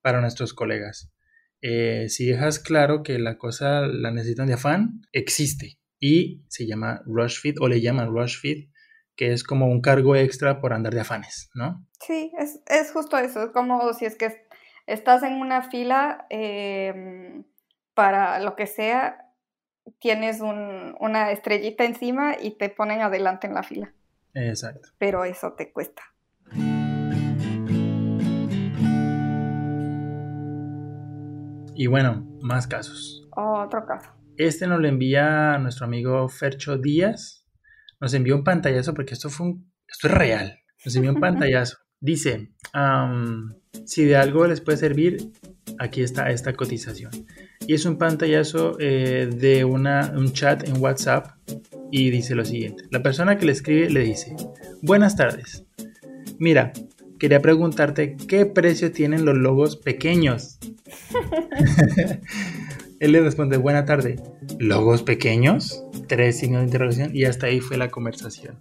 para 0.02 0.20
nuestros 0.20 0.52
colegas. 0.52 1.10
Eh, 1.60 2.08
si 2.08 2.26
dejas 2.26 2.58
claro 2.60 3.02
que 3.02 3.18
la 3.18 3.38
cosa 3.38 3.86
la 3.86 4.10
necesitan 4.10 4.46
de 4.46 4.54
afán, 4.54 5.00
existe 5.12 5.78
y 5.98 6.44
se 6.48 6.66
llama 6.66 7.02
rush 7.06 7.40
feed 7.40 7.56
o 7.60 7.68
le 7.68 7.80
llaman 7.80 8.10
rush 8.14 8.38
feed, 8.38 8.68
que 9.16 9.32
es 9.32 9.42
como 9.42 9.66
un 9.66 9.80
cargo 9.80 10.14
extra 10.14 10.60
por 10.60 10.72
andar 10.72 10.94
de 10.94 11.00
afanes, 11.00 11.50
¿no? 11.54 11.84
Sí, 12.06 12.30
es, 12.38 12.60
es 12.68 12.92
justo 12.92 13.18
eso, 13.18 13.42
es 13.42 13.50
como 13.50 13.92
si 13.94 14.04
es 14.04 14.14
que 14.14 14.46
estás 14.88 15.22
en 15.22 15.34
una 15.34 15.62
fila 15.62 16.26
em, 16.30 17.44
para 17.94 18.40
lo 18.40 18.56
que 18.56 18.66
sea, 18.66 19.26
tienes 20.00 20.40
una 20.40 21.30
estrellita 21.30 21.84
encima 21.84 22.36
y 22.40 22.52
te 22.52 22.70
ponen 22.70 23.02
adelante 23.02 23.46
en 23.46 23.54
la 23.54 23.62
fila. 23.62 23.92
Exacto. 24.34 24.88
Pero 24.98 25.24
eso 25.24 25.52
te 25.52 25.72
cuesta. 25.72 26.02
Y 31.74 31.86
bueno, 31.86 32.26
más 32.40 32.66
casos. 32.66 33.28
Otro 33.36 33.86
caso. 33.86 34.10
Este 34.36 34.66
nos 34.66 34.80
lo 34.80 34.88
envía 34.88 35.58
nuestro 35.58 35.86
amigo 35.86 36.28
Fercho 36.28 36.78
Díaz. 36.78 37.46
Nos 38.00 38.14
envió 38.14 38.36
un 38.36 38.44
pantallazo 38.44 38.94
porque 38.94 39.14
esto 39.14 39.28
fue 39.28 39.48
un, 39.48 39.72
esto 39.86 40.08
es 40.08 40.14
real. 40.14 40.60
Nos 40.84 40.96
envió 40.96 41.12
un 41.12 41.20
pantallazo. 41.20 41.78
Dice, 42.00 42.50
si 43.84 44.04
de 44.04 44.16
algo 44.16 44.46
les 44.46 44.60
puede 44.60 44.78
servir, 44.78 45.32
aquí 45.78 46.02
está 46.02 46.30
esta 46.30 46.52
cotización. 46.52 47.10
Y 47.66 47.74
es 47.74 47.84
un 47.84 47.98
pantallazo 47.98 48.76
eh, 48.78 49.28
de 49.34 49.64
una, 49.64 50.12
un 50.16 50.32
chat 50.32 50.66
en 50.66 50.80
WhatsApp 50.80 51.36
y 51.90 52.10
dice 52.10 52.34
lo 52.34 52.44
siguiente. 52.44 52.84
La 52.90 53.02
persona 53.02 53.36
que 53.36 53.46
le 53.46 53.52
escribe 53.52 53.90
le 53.90 54.00
dice, 54.00 54.36
buenas 54.80 55.16
tardes. 55.16 55.64
Mira, 56.38 56.72
quería 57.18 57.42
preguntarte 57.42 58.16
qué 58.28 58.46
precio 58.46 58.92
tienen 58.92 59.24
los 59.24 59.36
logos 59.36 59.76
pequeños. 59.76 60.58
Él 63.00 63.12
le 63.12 63.20
responde, 63.20 63.56
buena 63.56 63.84
tarde. 63.84 64.16
¿Logos 64.60 65.02
pequeños? 65.02 65.84
Tres 66.06 66.38
signos 66.38 66.60
de 66.60 66.66
interrogación 66.66 67.10
y 67.14 67.24
hasta 67.24 67.46
ahí 67.46 67.60
fue 67.60 67.76
la 67.76 67.90
conversación. 67.90 68.60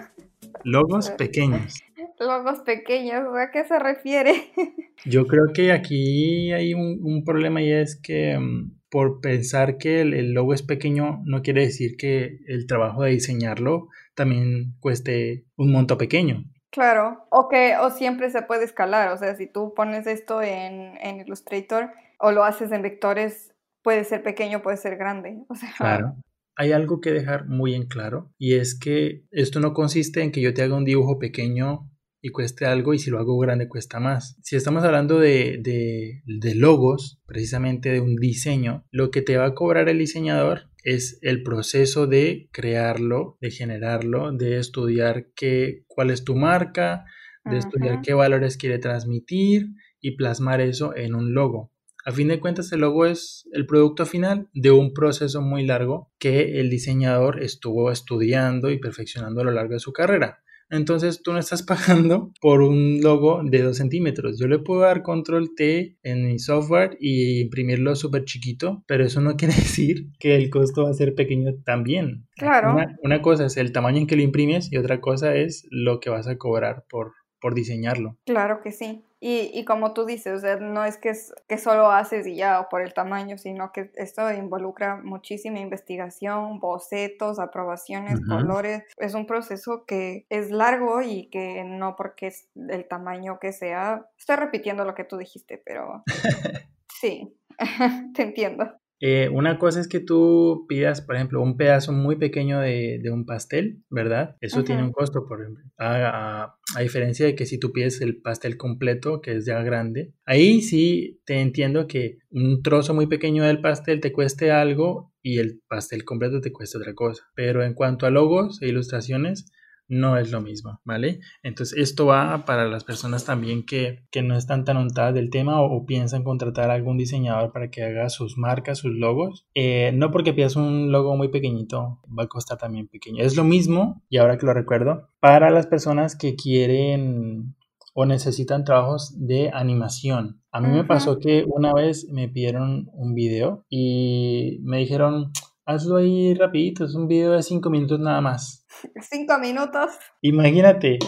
Logos 0.64 1.10
pequeños 1.10 1.84
logos 2.18 2.60
pequeños, 2.60 3.24
¿a 3.36 3.50
qué 3.50 3.64
se 3.64 3.78
refiere? 3.78 4.52
Yo 5.04 5.26
creo 5.26 5.52
que 5.54 5.72
aquí 5.72 6.52
hay 6.52 6.74
un, 6.74 7.24
problema 7.24 7.62
y 7.62 7.72
es 7.72 8.00
que 8.00 8.38
mm, 8.38 8.80
por 8.90 9.20
pensar 9.20 9.78
que 9.78 10.00
el, 10.02 10.32
logo 10.32 10.54
es 10.54 10.62
pequeño 10.62 11.22
no 11.24 11.42
quiere 11.42 11.62
decir 11.62 11.96
que 11.96 12.38
el 12.46 12.66
trabajo 12.66 13.02
de 13.02 13.10
diseñarlo 13.10 13.88
también 14.14 14.74
cueste 14.80 15.46
un 15.56 15.72
monto 15.72 15.98
pequeño. 15.98 16.44
Claro, 16.70 17.26
o 17.30 17.48
que 17.48 17.76
o 17.80 17.90
siempre 17.90 18.30
se 18.30 18.42
puede 18.42 18.64
escalar, 18.64 19.10
o 19.10 19.16
sea, 19.16 19.36
si 19.36 19.46
tú 19.46 19.74
pones 19.74 20.06
esto 20.06 20.42
en, 20.42 20.96
en 21.00 21.20
Illustrator 21.20 21.90
o 22.18 22.32
lo 22.32 22.44
haces 22.44 22.72
en 22.72 22.82
vectores, 22.82 23.54
puede 23.82 24.04
ser 24.04 24.22
pequeño, 24.22 24.62
puede 24.62 24.76
ser 24.76 24.96
grande, 24.96 25.44
o 25.48 25.54
sea, 25.54 25.72
claro 25.76 26.16
hay 26.56 26.72
algo 26.72 27.00
que 27.00 27.12
dejar 27.12 27.48
muy 27.48 27.74
en 27.74 27.86
claro 27.86 28.32
y 28.38 28.54
es 28.54 28.78
que 28.78 29.24
esto 29.30 29.60
no 29.60 29.72
consiste 29.72 30.22
en 30.22 30.30
que 30.30 30.40
yo 30.40 30.54
te 30.54 30.62
haga 30.62 30.76
un 30.76 30.84
dibujo 30.84 31.18
pequeño 31.18 31.90
y 32.24 32.30
cueste 32.30 32.64
algo 32.64 32.94
y 32.94 32.98
si 32.98 33.10
lo 33.10 33.18
hago 33.18 33.38
grande 33.38 33.68
cuesta 33.68 34.00
más. 34.00 34.38
Si 34.42 34.56
estamos 34.56 34.82
hablando 34.82 35.18
de, 35.18 35.60
de, 35.62 36.54
logos, 36.54 37.20
precisamente 37.26 37.90
de 37.90 38.00
un 38.00 38.16
diseño, 38.16 38.86
lo 38.90 39.10
que 39.10 39.20
te 39.20 39.36
va 39.36 39.44
a 39.44 39.54
cobrar 39.54 39.90
el 39.90 39.98
diseñador 39.98 40.70
es 40.84 41.18
el 41.20 41.42
proceso 41.42 42.06
de 42.06 42.48
crearlo, 42.50 43.36
de 43.42 43.50
generarlo, 43.50 44.32
de 44.32 44.58
estudiar 44.58 45.26
qué, 45.36 45.84
cuál 45.86 46.10
es 46.10 46.24
tu 46.24 46.34
marca, 46.34 47.04
de 47.44 47.58
estudiar 47.58 48.00
qué 48.00 48.14
valores 48.14 48.56
quiere 48.56 48.78
transmitir 48.78 49.66
y 50.00 50.16
plasmar 50.16 50.62
eso 50.62 50.96
en 50.96 51.14
un 51.14 51.34
logo. 51.34 51.72
A 52.06 52.12
fin 52.12 52.28
de 52.28 52.40
cuentas, 52.40 52.72
el 52.72 52.80
logo 52.80 53.04
es 53.04 53.46
el 53.52 53.66
producto 53.66 54.06
final 54.06 54.48
de 54.54 54.70
un 54.70 54.94
proceso 54.94 55.42
muy 55.42 55.66
largo 55.66 56.10
que 56.18 56.58
el 56.58 56.70
diseñador 56.70 57.42
estuvo 57.42 57.90
estudiando 57.90 58.70
y 58.70 58.78
perfeccionando 58.78 59.42
a 59.42 59.44
lo 59.44 59.50
largo 59.50 59.74
de 59.74 59.80
su 59.80 59.92
carrera. 59.92 60.43
Entonces 60.70 61.22
tú 61.22 61.32
no 61.32 61.38
estás 61.38 61.62
pagando 61.64 62.32
por 62.40 62.62
un 62.62 63.00
logo 63.00 63.42
de 63.44 63.62
2 63.62 63.76
centímetros. 63.76 64.38
Yo 64.38 64.48
le 64.48 64.58
puedo 64.58 64.82
dar 64.82 65.02
control 65.02 65.54
T 65.54 65.96
en 66.02 66.26
mi 66.26 66.38
software 66.38 66.96
y 67.00 67.42
imprimirlo 67.42 67.94
súper 67.96 68.24
chiquito, 68.24 68.84
pero 68.86 69.04
eso 69.04 69.20
no 69.20 69.36
quiere 69.36 69.54
decir 69.54 70.08
que 70.18 70.36
el 70.36 70.50
costo 70.50 70.84
va 70.84 70.90
a 70.90 70.94
ser 70.94 71.14
pequeño 71.14 71.52
también. 71.64 72.26
Claro. 72.36 72.76
Una, 73.02 73.22
cosa 73.22 73.46
es 73.46 73.56
el 73.56 73.72
tamaño 73.72 73.98
en 73.98 74.06
que 74.06 74.16
lo 74.16 74.22
imprimes 74.22 74.70
y 74.70 74.76
otra 74.76 75.00
cosa 75.00 75.34
es 75.34 75.66
lo 75.70 76.00
que 76.00 76.10
vas 76.10 76.26
a 76.26 76.36
cobrar 76.36 76.84
por, 76.90 77.12
por 77.40 77.54
diseñarlo. 77.54 78.18
Claro 78.26 78.60
que 78.62 78.72
sí. 78.72 79.04
Y, 79.26 79.50
y, 79.54 79.64
como 79.64 79.94
tú 79.94 80.04
dices, 80.04 80.34
o 80.34 80.38
sea, 80.38 80.56
no 80.56 80.84
es 80.84 80.98
que, 80.98 81.08
es 81.08 81.32
que 81.48 81.56
solo 81.56 81.90
haces 81.90 82.26
y 82.26 82.36
ya, 82.36 82.60
o 82.60 82.68
por 82.68 82.82
el 82.82 82.92
tamaño, 82.92 83.38
sino 83.38 83.72
que 83.72 83.90
esto 83.94 84.30
involucra 84.30 84.96
muchísima 84.96 85.60
investigación, 85.60 86.60
bocetos, 86.60 87.38
aprobaciones, 87.38 88.20
colores. 88.28 88.82
Es 88.98 89.14
un 89.14 89.26
proceso 89.26 89.86
que 89.86 90.26
es 90.28 90.50
largo 90.50 91.00
y 91.00 91.30
que 91.30 91.64
no 91.64 91.96
porque 91.96 92.26
es 92.26 92.50
el 92.68 92.86
tamaño 92.86 93.38
que 93.40 93.54
sea. 93.54 94.06
Estoy 94.18 94.36
repitiendo 94.36 94.84
lo 94.84 94.94
que 94.94 95.04
tú 95.04 95.16
dijiste, 95.16 95.56
pero 95.64 96.02
sí, 97.00 97.34
te 98.14 98.24
entiendo. 98.24 98.78
Eh, 99.00 99.28
una 99.28 99.58
cosa 99.58 99.80
es 99.80 99.88
que 99.88 100.00
tú 100.00 100.66
pidas, 100.68 101.00
por 101.00 101.16
ejemplo, 101.16 101.42
un 101.42 101.56
pedazo 101.56 101.92
muy 101.92 102.16
pequeño 102.16 102.60
de, 102.60 103.00
un 103.12 103.26
pastel, 103.26 103.82
¿verdad? 103.90 104.36
Eso 104.40 104.64
tiene 104.64 104.82
un 104.82 104.92
costo, 104.92 105.26
por 105.26 105.42
ejemplo. 105.42 105.64
A, 105.78 106.56
diferencia 106.80 107.26
de 107.26 107.34
que 107.34 107.46
si 107.46 107.58
tú 107.58 107.72
pides 107.72 108.00
el 108.00 108.20
pastel 108.20 108.56
completo, 108.56 109.20
que 109.20 109.36
es 109.36 109.46
ya 109.46 109.62
grande, 109.62 110.12
ahí 110.24 110.62
sí 110.62 111.20
te 111.24 111.40
entiendo 111.40 111.86
que 111.86 112.18
un 112.30 112.62
trozo 112.62 112.94
muy 112.94 113.06
pequeño 113.06 113.44
del 113.44 113.60
pastel 113.60 114.00
te 114.00 114.12
cueste 114.12 114.50
algo 114.50 115.12
y 115.22 115.38
el 115.38 115.62
pastel 115.68 116.04
completo 116.04 116.40
te 116.40 116.52
cuesta 116.52 116.78
otra 116.78 116.94
cosa. 116.94 117.24
Pero 117.34 117.62
en 117.62 117.74
cuanto 117.74 118.06
a 118.06 118.10
logos 118.10 118.60
e 118.62 118.68
ilustraciones, 118.68 119.50
no 119.88 120.16
es 120.16 120.30
lo 120.30 120.40
mismo, 120.40 120.80
¿vale? 120.84 121.20
Entonces 121.42 121.78
esto 121.78 122.06
va 122.06 122.44
para 122.44 122.66
las 122.66 122.84
personas 122.84 123.24
también 123.24 123.64
que, 123.64 124.04
que 124.10 124.22
no 124.22 124.36
están 124.36 124.64
tan 124.64 124.76
untadas 124.76 125.14
del 125.14 125.30
tema 125.30 125.60
o, 125.60 125.84
piensan 125.84 126.24
contratar 126.24 126.70
a 126.70 126.74
algún 126.74 126.96
diseñador 126.96 127.52
para 127.52 127.70
que 127.70 127.82
haga 127.82 128.08
sus 128.08 128.38
marcas, 128.38 128.78
sus 128.78 128.92
logos. 128.94 129.46
Eh, 129.54 129.92
no 129.94 130.10
porque 130.10 130.32
pidas 130.32 130.56
un 130.56 130.92
logo 130.92 131.16
muy 131.16 131.28
pequeñito, 131.28 132.00
va 132.06 132.24
a 132.24 132.28
costar 132.28 132.58
también 132.58 132.88
pequeño. 132.88 133.22
Es 133.22 133.36
lo 133.36 133.44
mismo, 133.44 134.02
y 134.08 134.16
ahora 134.18 134.38
que 134.38 134.46
lo 134.46 134.54
recuerdo, 134.54 135.10
para 135.20 135.50
las 135.50 135.66
personas 135.66 136.16
que 136.16 136.36
quieren 136.36 137.54
o 137.94 138.06
necesitan 138.06 138.64
trabajos 138.64 139.14
de 139.16 139.50
animación. 139.52 140.42
A 140.50 140.60
mí 140.60 140.68
me 140.68 140.84
pasó 140.84 141.18
que 141.18 141.44
una 141.46 141.72
vez 141.72 142.08
me 142.10 142.28
pidieron 142.28 142.88
un 142.92 143.14
video 143.14 143.64
y 143.68 144.58
me 144.62 144.78
dijeron, 144.78 145.32
hazlo 145.66 145.96
ahí 145.96 146.34
rapidito, 146.34 146.84
es 146.84 146.94
un 146.94 147.08
video 147.08 147.32
de 147.32 147.42
cinco 147.42 147.70
minutos 147.70 147.98
nada 148.00 148.20
más. 148.20 148.66
Cinco 149.00 149.38
minutos. 149.38 149.92
Imagínate, 150.20 150.98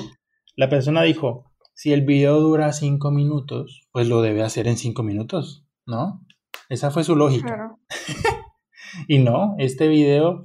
la 0.57 0.69
persona 0.69 1.03
dijo, 1.03 1.53
si 1.75 1.93
el 1.93 2.03
video 2.05 2.41
dura 2.41 2.73
cinco 2.73 3.11
minutos, 3.11 3.87
pues 3.93 4.09
lo 4.09 4.23
debe 4.23 4.43
hacer 4.43 4.67
en 4.69 4.77
cinco 4.77 5.03
minutos, 5.03 5.67
¿no? 5.87 6.25
Esa 6.69 6.91
fue 6.91 7.05
su 7.05 7.17
lógica. 7.17 7.77
y 9.09 9.19
no, 9.19 9.55
este 9.59 9.89
video 9.89 10.43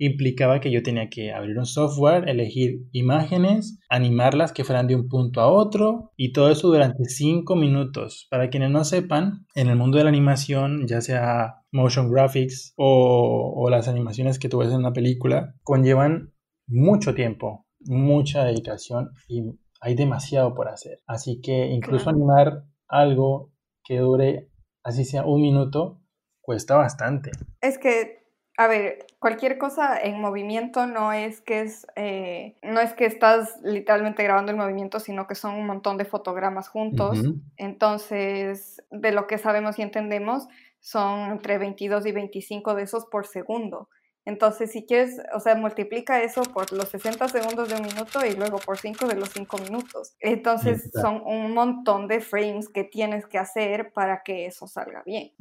implicaba 0.00 0.60
que 0.60 0.70
yo 0.70 0.82
tenía 0.82 1.10
que 1.10 1.30
abrir 1.30 1.58
un 1.58 1.66
software, 1.66 2.28
elegir 2.28 2.80
imágenes, 2.90 3.78
animarlas 3.90 4.52
que 4.52 4.64
fueran 4.64 4.86
de 4.86 4.96
un 4.96 5.08
punto 5.08 5.42
a 5.42 5.52
otro 5.52 6.10
y 6.16 6.32
todo 6.32 6.50
eso 6.50 6.68
durante 6.68 7.04
cinco 7.04 7.54
minutos. 7.54 8.26
Para 8.30 8.48
quienes 8.48 8.70
no 8.70 8.82
sepan, 8.84 9.46
en 9.54 9.68
el 9.68 9.76
mundo 9.76 9.98
de 9.98 10.04
la 10.04 10.10
animación, 10.10 10.86
ya 10.88 11.02
sea 11.02 11.56
motion 11.70 12.10
graphics 12.10 12.72
o, 12.76 13.68
las 13.70 13.88
animaciones 13.88 14.38
que 14.38 14.48
tú 14.48 14.58
ves 14.58 14.70
en 14.70 14.78
una 14.78 14.94
película, 14.94 15.54
conllevan 15.62 16.32
mucho 16.66 17.14
tiempo, 17.14 17.66
mucha 17.80 18.42
dedicación 18.44 19.10
y 19.28 19.42
hay 19.82 19.94
demasiado 19.94 20.54
por 20.54 20.68
hacer. 20.68 21.00
Así 21.06 21.40
que 21.42 21.66
incluso 21.66 22.08
animar 22.08 22.64
algo 22.88 23.52
que 23.84 23.98
dure, 23.98 24.50
así 24.82 25.04
sea 25.04 25.26
un 25.26 25.42
minuto, 25.42 26.00
cuesta 26.40 26.76
bastante. 26.76 27.32
Es 27.60 27.78
que 27.78 28.19
a 28.60 28.66
ver, 28.66 29.06
cualquier 29.18 29.56
cosa 29.56 29.98
en 29.98 30.20
movimiento 30.20 30.86
no 30.86 31.14
es 31.14 31.40
que 31.40 31.62
es 31.62 31.86
eh, 31.96 32.58
no 32.62 32.80
es 32.80 32.92
que 32.92 33.06
estás 33.06 33.58
literalmente 33.62 34.22
grabando 34.22 34.52
el 34.52 34.58
movimiento, 34.58 35.00
sino 35.00 35.26
que 35.26 35.34
son 35.34 35.54
un 35.54 35.66
montón 35.66 35.96
de 35.96 36.04
fotogramas 36.04 36.68
juntos. 36.68 37.18
Entonces, 37.56 38.82
de 38.90 39.12
lo 39.12 39.26
que 39.26 39.38
sabemos 39.38 39.78
y 39.78 39.82
entendemos, 39.82 40.46
son 40.78 41.30
entre 41.30 41.56
22 41.56 42.04
y 42.04 42.12
25 42.12 42.74
de 42.74 42.82
esos 42.82 43.06
por 43.06 43.26
segundo. 43.26 43.88
Entonces, 44.24 44.70
si 44.72 44.84
quieres, 44.84 45.20
o 45.34 45.40
sea, 45.40 45.54
multiplica 45.54 46.22
eso 46.22 46.42
por 46.42 46.72
los 46.72 46.88
60 46.88 47.28
segundos 47.28 47.68
de 47.68 47.76
un 47.76 47.82
minuto 47.82 48.24
y 48.24 48.34
luego 48.34 48.58
por 48.58 48.78
5 48.78 49.06
de 49.06 49.16
los 49.16 49.30
5 49.30 49.58
minutos. 49.58 50.14
Entonces, 50.20 50.90
son 50.92 51.22
un 51.24 51.52
montón 51.54 52.06
de 52.06 52.20
frames 52.20 52.68
que 52.68 52.84
tienes 52.84 53.26
que 53.26 53.38
hacer 53.38 53.92
para 53.92 54.22
que 54.22 54.46
eso 54.46 54.66
salga 54.66 55.02
bien. 55.04 55.32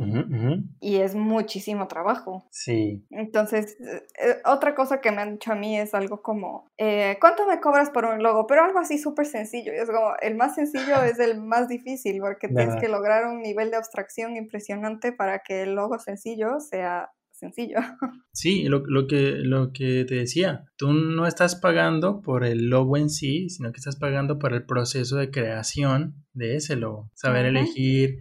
Y 0.79 0.97
es 0.97 1.15
muchísimo 1.15 1.87
trabajo. 1.87 2.45
Sí. 2.51 3.05
Entonces, 3.09 3.77
eh, 3.79 4.03
eh, 4.21 4.35
otra 4.45 4.75
cosa 4.75 5.01
que 5.01 5.11
me 5.11 5.21
han 5.21 5.33
dicho 5.33 5.51
a 5.51 5.55
mí 5.55 5.77
es 5.77 5.93
algo 5.93 6.21
como, 6.21 6.67
eh, 6.77 7.17
¿cuánto 7.19 7.45
me 7.45 7.59
cobras 7.59 7.89
por 7.89 8.05
un 8.05 8.23
logo? 8.23 8.47
Pero 8.47 8.63
algo 8.63 8.79
así 8.79 8.97
súper 8.97 9.25
sencillo. 9.25 9.73
es 9.73 9.89
como, 9.89 10.13
el 10.21 10.35
más 10.35 10.55
sencillo 10.55 10.95
es 11.03 11.19
el 11.19 11.41
más 11.41 11.67
difícil 11.67 12.19
porque 12.21 12.47
tienes 12.47 12.75
que 12.79 12.87
lograr 12.87 13.25
un 13.25 13.41
nivel 13.41 13.71
de 13.71 13.77
abstracción 13.77 14.35
impresionante 14.35 15.11
para 15.11 15.39
que 15.39 15.63
el 15.63 15.75
logo 15.75 15.99
sencillo 15.99 16.59
sea 16.59 17.11
sencillo. 17.39 17.79
Sí, 18.31 18.69
lo, 18.69 18.83
que, 19.07 19.33
lo 19.39 19.73
que 19.73 20.05
te 20.05 20.15
decía, 20.15 20.63
tú 20.77 20.93
no 20.93 21.27
estás 21.27 21.55
pagando 21.55 22.21
por 22.21 22.45
el 22.45 22.69
logo 22.69 22.95
en 22.95 23.09
sí, 23.09 23.49
sino 23.49 23.73
que 23.73 23.79
estás 23.79 23.97
pagando 23.97 24.39
por 24.39 24.53
el 24.53 24.65
proceso 24.65 25.17
de 25.17 25.29
creación 25.29 26.25
de 26.33 26.55
ese 26.55 26.77
logo. 26.77 27.11
Saber 27.15 27.45
elegir 27.45 28.19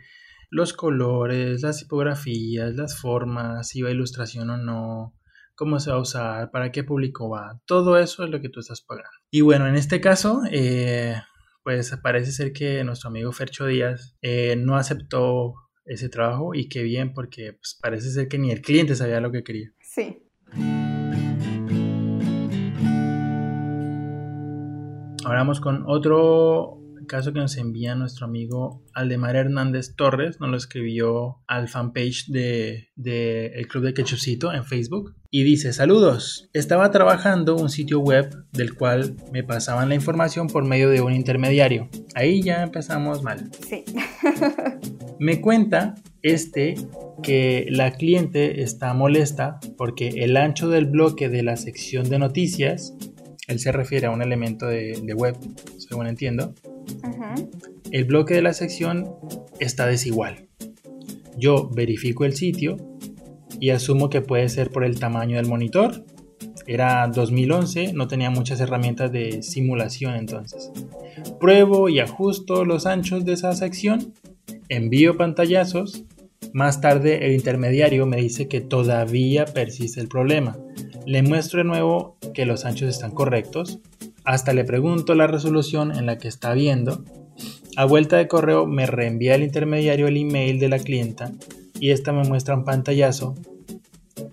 los 0.50 0.72
colores, 0.72 1.62
las 1.62 1.78
tipografías, 1.78 2.74
las 2.74 2.98
formas, 3.00 3.68
si 3.68 3.82
va 3.82 3.90
ilustración 3.90 4.50
o 4.50 4.56
no, 4.56 5.14
cómo 5.54 5.78
se 5.78 5.90
va 5.90 5.96
a 5.96 6.00
usar, 6.00 6.50
para 6.50 6.72
qué 6.72 6.84
público 6.84 7.28
va. 7.28 7.60
Todo 7.66 7.98
eso 7.98 8.24
es 8.24 8.30
lo 8.30 8.40
que 8.40 8.48
tú 8.48 8.60
estás 8.60 8.80
pagando. 8.80 9.10
Y 9.30 9.42
bueno, 9.42 9.68
en 9.68 9.76
este 9.76 10.00
caso, 10.00 10.42
eh, 10.50 11.14
pues 11.62 11.94
parece 12.02 12.32
ser 12.32 12.52
que 12.52 12.82
nuestro 12.82 13.08
amigo 13.08 13.30
Fercho 13.30 13.66
Díaz 13.66 14.16
eh, 14.22 14.56
no 14.56 14.76
aceptó 14.76 15.54
ese 15.88 16.08
trabajo 16.08 16.54
y 16.54 16.68
qué 16.68 16.82
bien 16.82 17.12
porque 17.12 17.54
pues, 17.54 17.78
parece 17.80 18.10
ser 18.10 18.28
que 18.28 18.38
ni 18.38 18.50
el 18.50 18.62
cliente 18.62 18.94
sabía 18.94 19.20
lo 19.20 19.32
que 19.32 19.42
quería. 19.42 19.72
Sí. 19.80 20.22
Ahora 25.24 25.40
vamos 25.40 25.60
con 25.60 25.84
otro 25.86 26.77
caso 27.08 27.32
que 27.32 27.40
nos 27.40 27.56
envía 27.56 27.96
nuestro 27.96 28.26
amigo 28.26 28.84
Aldemar 28.94 29.34
Hernández 29.34 29.96
Torres, 29.96 30.38
nos 30.38 30.50
lo 30.50 30.56
escribió 30.56 31.42
al 31.48 31.68
fanpage 31.68 32.26
de, 32.28 32.90
de 32.94 33.46
el 33.46 33.66
Club 33.66 33.82
de 33.84 33.94
Quechucito 33.94 34.52
en 34.52 34.64
Facebook 34.64 35.16
y 35.30 35.42
dice, 35.42 35.72
saludos, 35.74 36.48
estaba 36.54 36.90
trabajando 36.90 37.56
un 37.56 37.68
sitio 37.68 38.00
web 38.00 38.46
del 38.52 38.74
cual 38.74 39.16
me 39.30 39.44
pasaban 39.44 39.90
la 39.90 39.94
información 39.94 40.46
por 40.46 40.64
medio 40.64 40.88
de 40.88 41.02
un 41.02 41.12
intermediario. 41.12 41.90
Ahí 42.14 42.42
ya 42.42 42.62
empezamos 42.62 43.22
mal. 43.22 43.50
Sí. 43.68 43.84
me 45.18 45.40
cuenta 45.40 45.96
este 46.22 46.76
que 47.22 47.66
la 47.68 47.92
cliente 47.92 48.62
está 48.62 48.94
molesta 48.94 49.58
porque 49.76 50.08
el 50.08 50.36
ancho 50.36 50.68
del 50.68 50.86
bloque 50.86 51.28
de 51.28 51.42
la 51.42 51.56
sección 51.56 52.08
de 52.08 52.18
noticias, 52.18 52.94
él 53.48 53.58
se 53.58 53.72
refiere 53.72 54.06
a 54.06 54.10
un 54.10 54.22
elemento 54.22 54.66
de, 54.66 55.14
web, 55.16 55.36
según 55.78 56.06
entiendo, 56.06 56.54
el 57.90 58.04
bloque 58.04 58.34
de 58.34 58.42
la 58.42 58.52
sección 58.52 59.10
está 59.58 59.86
desigual. 59.86 60.46
Yo 61.36 61.68
verifico 61.70 62.24
el 62.24 62.34
sitio 62.34 62.76
y 63.58 63.70
asumo 63.70 64.10
que 64.10 64.20
puede 64.20 64.48
ser 64.48 64.70
por 64.70 64.84
el 64.84 65.00
tamaño 65.00 65.36
del 65.36 65.46
monitor. 65.46 66.04
Era 66.66 67.06
2011, 67.08 67.94
no 67.94 68.06
tenía 68.06 68.30
muchas 68.30 68.60
herramientas 68.60 69.10
de 69.10 69.42
simulación 69.42 70.14
entonces. 70.14 70.70
Pruebo 71.40 71.88
y 71.88 72.00
ajusto 72.00 72.66
los 72.66 72.84
anchos 72.84 73.24
de 73.24 73.32
esa 73.32 73.54
sección, 73.54 74.12
envío 74.68 75.16
pantallazos. 75.16 76.04
Más 76.52 76.80
tarde 76.80 77.26
el 77.26 77.32
intermediario 77.32 78.06
me 78.06 78.16
dice 78.16 78.48
que 78.48 78.60
todavía 78.60 79.44
persiste 79.44 80.00
el 80.00 80.08
problema. 80.08 80.56
Le 81.06 81.22
muestro 81.22 81.58
de 81.58 81.64
nuevo 81.64 82.16
que 82.34 82.46
los 82.46 82.64
anchos 82.64 82.88
están 82.88 83.12
correctos. 83.12 83.80
Hasta 84.24 84.52
le 84.52 84.64
pregunto 84.64 85.14
la 85.14 85.26
resolución 85.26 85.96
en 85.96 86.06
la 86.06 86.18
que 86.18 86.28
está 86.28 86.52
viendo. 86.54 87.04
A 87.76 87.84
vuelta 87.84 88.16
de 88.16 88.28
correo 88.28 88.66
me 88.66 88.86
reenvía 88.86 89.34
el 89.34 89.42
intermediario 89.42 90.08
el 90.08 90.16
email 90.16 90.58
de 90.58 90.68
la 90.68 90.78
clienta 90.78 91.32
y 91.80 91.90
esta 91.90 92.12
me 92.12 92.24
muestra 92.24 92.56
un 92.56 92.64
pantallazo, 92.64 93.36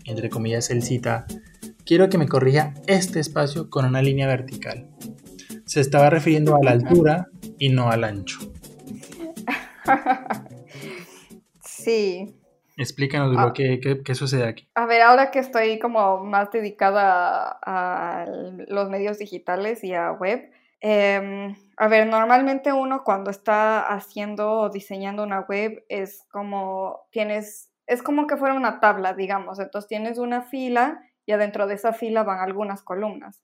entre 0.05 0.29
comillas 0.29 0.69
él 0.71 0.81
cita, 0.81 1.27
quiero 1.85 2.09
que 2.09 2.17
me 2.17 2.27
corrija 2.27 2.73
este 2.87 3.19
espacio 3.19 3.69
con 3.69 3.85
una 3.85 4.01
línea 4.01 4.27
vertical. 4.27 4.87
Se 5.65 5.79
estaba 5.79 6.09
refiriendo 6.09 6.55
a 6.55 6.63
la 6.63 6.71
altura 6.71 7.27
y 7.59 7.69
no 7.69 7.89
al 7.89 8.03
ancho. 8.03 8.39
Sí. 11.85 12.41
Explícanos 12.77 13.31
lo 13.31 13.53
que, 13.53 13.79
qué, 14.03 14.15
sucede 14.15 14.47
aquí. 14.47 14.67
A 14.73 14.85
ver, 14.85 15.01
ahora 15.03 15.31
que 15.31 15.39
estoy 15.39 15.79
como 15.79 16.23
más 16.25 16.51
dedicada 16.51 17.57
a, 17.61 18.25
los 18.67 18.89
medios 18.89 19.19
digitales 19.19 19.83
y 19.83 19.93
a 19.93 20.11
web, 20.11 20.51
em, 20.81 21.55
a 21.77 21.87
ver, 21.87 22.07
normalmente 22.07 22.73
uno 22.73 23.03
cuando 23.03 23.29
está 23.29 23.81
haciendo 23.81 24.51
o 24.51 24.69
diseñando 24.69 25.23
una 25.23 25.41
web 25.41 25.85
es 25.87 26.25
como 26.31 27.07
tienes, 27.11 27.71
es 27.87 28.01
como 28.01 28.27
que 28.27 28.35
fuera 28.35 28.55
una 28.55 28.81
tabla, 28.81 29.13
digamos. 29.13 29.59
Entonces 29.59 29.87
tienes 29.87 30.17
una 30.17 30.41
fila 30.41 30.99
y 31.25 31.31
adentro 31.31 31.67
de 31.67 31.75
esa 31.75 31.93
fila 31.93 32.23
van 32.23 32.39
algunas 32.39 32.81
columnas. 32.81 33.41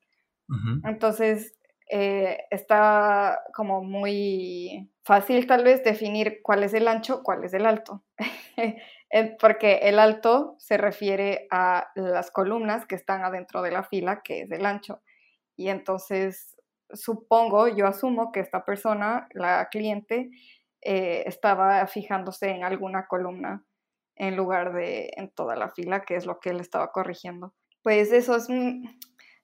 Entonces 0.83 1.57
eh, 1.89 2.39
está 2.49 3.39
como 3.53 3.81
muy 3.81 4.90
fácil 5.03 5.47
tal 5.47 5.63
vez 5.63 5.83
definir 5.83 6.41
cuál 6.43 6.63
es 6.63 6.73
el 6.73 6.87
ancho, 6.87 7.21
cuál 7.23 7.43
es 7.43 7.53
el 7.53 7.65
alto. 7.65 8.03
Porque 9.39 9.79
el 9.83 9.99
alto 9.99 10.55
se 10.59 10.77
refiere 10.77 11.47
a 11.51 11.91
las 11.95 12.31
columnas 12.31 12.85
que 12.85 12.95
están 12.95 13.23
adentro 13.23 13.61
de 13.61 13.71
la 13.71 13.83
fila, 13.83 14.21
que 14.23 14.41
es 14.41 14.51
el 14.51 14.65
ancho. 14.65 15.01
Y 15.57 15.69
entonces 15.69 16.55
supongo, 16.93 17.67
yo 17.67 17.87
asumo 17.87 18.31
que 18.31 18.39
esta 18.39 18.65
persona, 18.65 19.27
la 19.33 19.67
cliente, 19.69 20.29
eh, 20.81 21.23
estaba 21.25 21.85
fijándose 21.87 22.49
en 22.49 22.63
alguna 22.63 23.07
columna 23.07 23.65
en 24.15 24.35
lugar 24.35 24.73
de 24.73 25.11
en 25.15 25.29
toda 25.31 25.55
la 25.55 25.69
fila, 25.69 26.01
que 26.01 26.15
es 26.15 26.25
lo 26.25 26.39
que 26.39 26.49
él 26.49 26.59
estaba 26.59 26.91
corrigiendo. 26.91 27.53
Pues 27.83 28.11
eso 28.11 28.35
es, 28.35 28.47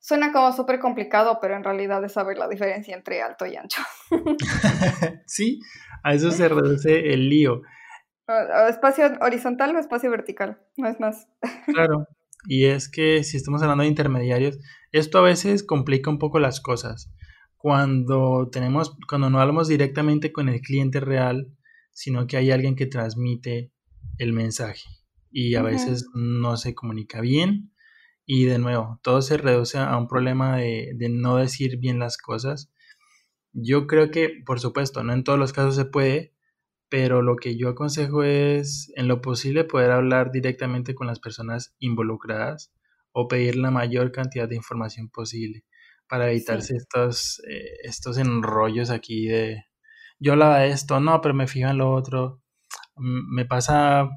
suena 0.08 0.32
como 0.32 0.54
súper 0.54 0.80
complicado, 0.80 1.38
pero 1.42 1.58
en 1.58 1.66
realidad 1.66 2.02
es 2.06 2.14
saber 2.14 2.38
la 2.38 2.48
diferencia 2.48 2.96
entre 2.96 3.22
alto 3.22 3.46
y 3.46 3.58
ancho. 3.58 3.82
sí, 5.26 5.60
a 6.02 6.14
eso 6.14 6.32
se 6.32 6.48
reduce 6.48 7.14
el 7.14 7.28
lío. 7.28 7.62
¿Espacio 8.70 9.12
horizontal 9.20 9.76
o 9.76 9.80
espacio 9.80 10.10
vertical? 10.10 10.62
No 10.78 10.88
es 10.88 11.02
más. 11.02 11.28
claro, 11.68 12.08
y 12.46 12.66
es 12.68 12.90
que 12.90 13.26
si 13.26 13.36
estamos 13.36 13.62
hablando 13.62 13.82
de 13.82 13.90
intermediarios, 13.90 14.58
esto 14.94 15.18
a 15.18 15.24
veces 15.24 15.66
complica 15.66 16.10
un 16.10 16.20
poco 16.20 16.40
las 16.40 16.62
cosas. 16.62 17.12
Cuando 17.58 18.48
tenemos, 18.50 18.96
cuando 19.10 19.30
no 19.30 19.42
hablamos 19.42 19.68
directamente 19.68 20.32
con 20.32 20.48
el 20.48 20.62
cliente 20.62 21.02
real, 21.02 21.52
sino 21.92 22.28
que 22.28 22.38
hay 22.38 22.52
alguien 22.52 22.78
que 22.78 22.86
transmite 22.86 23.74
el 24.20 24.32
mensaje 24.32 24.84
y 25.32 25.56
a 25.56 25.64
veces 25.64 26.08
no 26.14 26.56
se 26.56 26.74
comunica 26.74 27.20
bien 27.20 27.74
y 28.28 28.46
de 28.46 28.60
nuevo, 28.60 29.00
todo 29.02 29.24
se 29.24 29.38
reduce 29.38 29.80
a 29.80 29.98
un 29.98 30.08
problema 30.08 30.58
de, 30.58 30.92
de, 30.96 31.10
no 31.10 31.38
decir 31.38 31.78
bien 31.80 31.98
las 32.00 32.18
cosas. 32.18 32.72
Yo 33.54 33.88
creo 33.88 34.12
que, 34.12 34.44
por 34.46 34.60
supuesto, 34.60 35.04
no 35.04 35.14
en 35.14 35.24
todos 35.24 35.40
los 35.40 35.54
casos 35.54 35.76
se 35.76 35.86
puede, 35.86 36.36
pero 36.90 37.22
lo 37.24 37.38
que 37.38 37.58
yo 37.58 37.70
aconsejo 37.70 38.24
es, 38.24 38.92
en 38.96 39.08
lo 39.08 39.22
posible, 39.22 39.64
poder 39.64 39.92
hablar 39.92 40.32
directamente 40.32 40.94
con 40.96 41.08
las 41.08 41.20
personas 41.20 41.76
involucradas 41.80 42.72
o 43.12 43.28
pedir 43.28 43.56
la 43.56 43.72
mayor 43.72 44.12
cantidad 44.12 44.48
de 44.48 44.56
información 44.58 45.10
posible 45.10 45.66
para 46.08 46.30
evitarse 46.32 46.76
estos, 46.76 47.42
eh, 47.50 47.78
estos 47.84 48.18
enrollos 48.18 48.92
aquí 48.92 49.28
de 49.28 49.66
yo 50.20 50.34
hablaba 50.34 50.60
de 50.60 50.70
esto, 50.70 51.00
no, 51.00 51.22
pero 51.22 51.34
me 51.34 51.48
fijo 51.48 51.70
en 51.70 51.78
lo 51.78 51.94
otro. 51.94 52.42
Me 52.96 53.46
pasa 53.46 54.10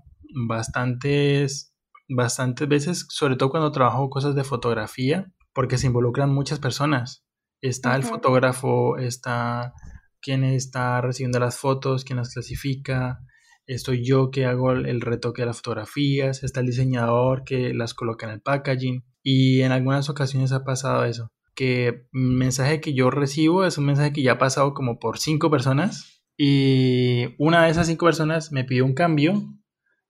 bastantes, 0.48 1.69
bastantes 2.10 2.68
veces, 2.68 3.06
sobre 3.08 3.36
todo 3.36 3.50
cuando 3.50 3.72
trabajo 3.72 4.10
cosas 4.10 4.34
de 4.34 4.44
fotografía, 4.44 5.32
porque 5.52 5.78
se 5.78 5.86
involucran 5.86 6.32
muchas 6.32 6.58
personas. 6.58 7.24
Está 7.60 7.96
el 7.96 8.02
fotógrafo, 8.02 8.98
está 8.98 9.74
quien 10.20 10.44
está 10.44 11.00
recibiendo 11.00 11.38
las 11.38 11.58
fotos, 11.58 12.04
quien 12.04 12.18
las 12.18 12.32
clasifica, 12.32 13.20
estoy 13.66 14.04
yo 14.04 14.30
que 14.30 14.46
hago 14.46 14.72
el 14.72 15.00
retoque 15.00 15.42
de 15.42 15.46
las 15.46 15.56
fotografías, 15.56 16.42
está 16.42 16.60
el 16.60 16.66
diseñador 16.66 17.44
que 17.44 17.72
las 17.74 17.94
coloca 17.94 18.26
en 18.26 18.32
el 18.32 18.42
packaging 18.42 19.04
y 19.22 19.62
en 19.62 19.72
algunas 19.72 20.08
ocasiones 20.08 20.52
ha 20.52 20.64
pasado 20.64 21.04
eso, 21.04 21.28
que 21.54 22.06
un 22.12 22.36
mensaje 22.36 22.80
que 22.80 22.94
yo 22.94 23.10
recibo 23.10 23.64
es 23.64 23.78
un 23.78 23.86
mensaje 23.86 24.12
que 24.12 24.22
ya 24.22 24.32
ha 24.32 24.38
pasado 24.38 24.74
como 24.74 24.98
por 24.98 25.18
cinco 25.18 25.50
personas 25.50 26.22
y 26.36 27.34
una 27.38 27.64
de 27.64 27.70
esas 27.70 27.86
cinco 27.86 28.06
personas 28.06 28.50
me 28.50 28.64
pidió 28.64 28.84
un 28.84 28.94
cambio 28.94 29.42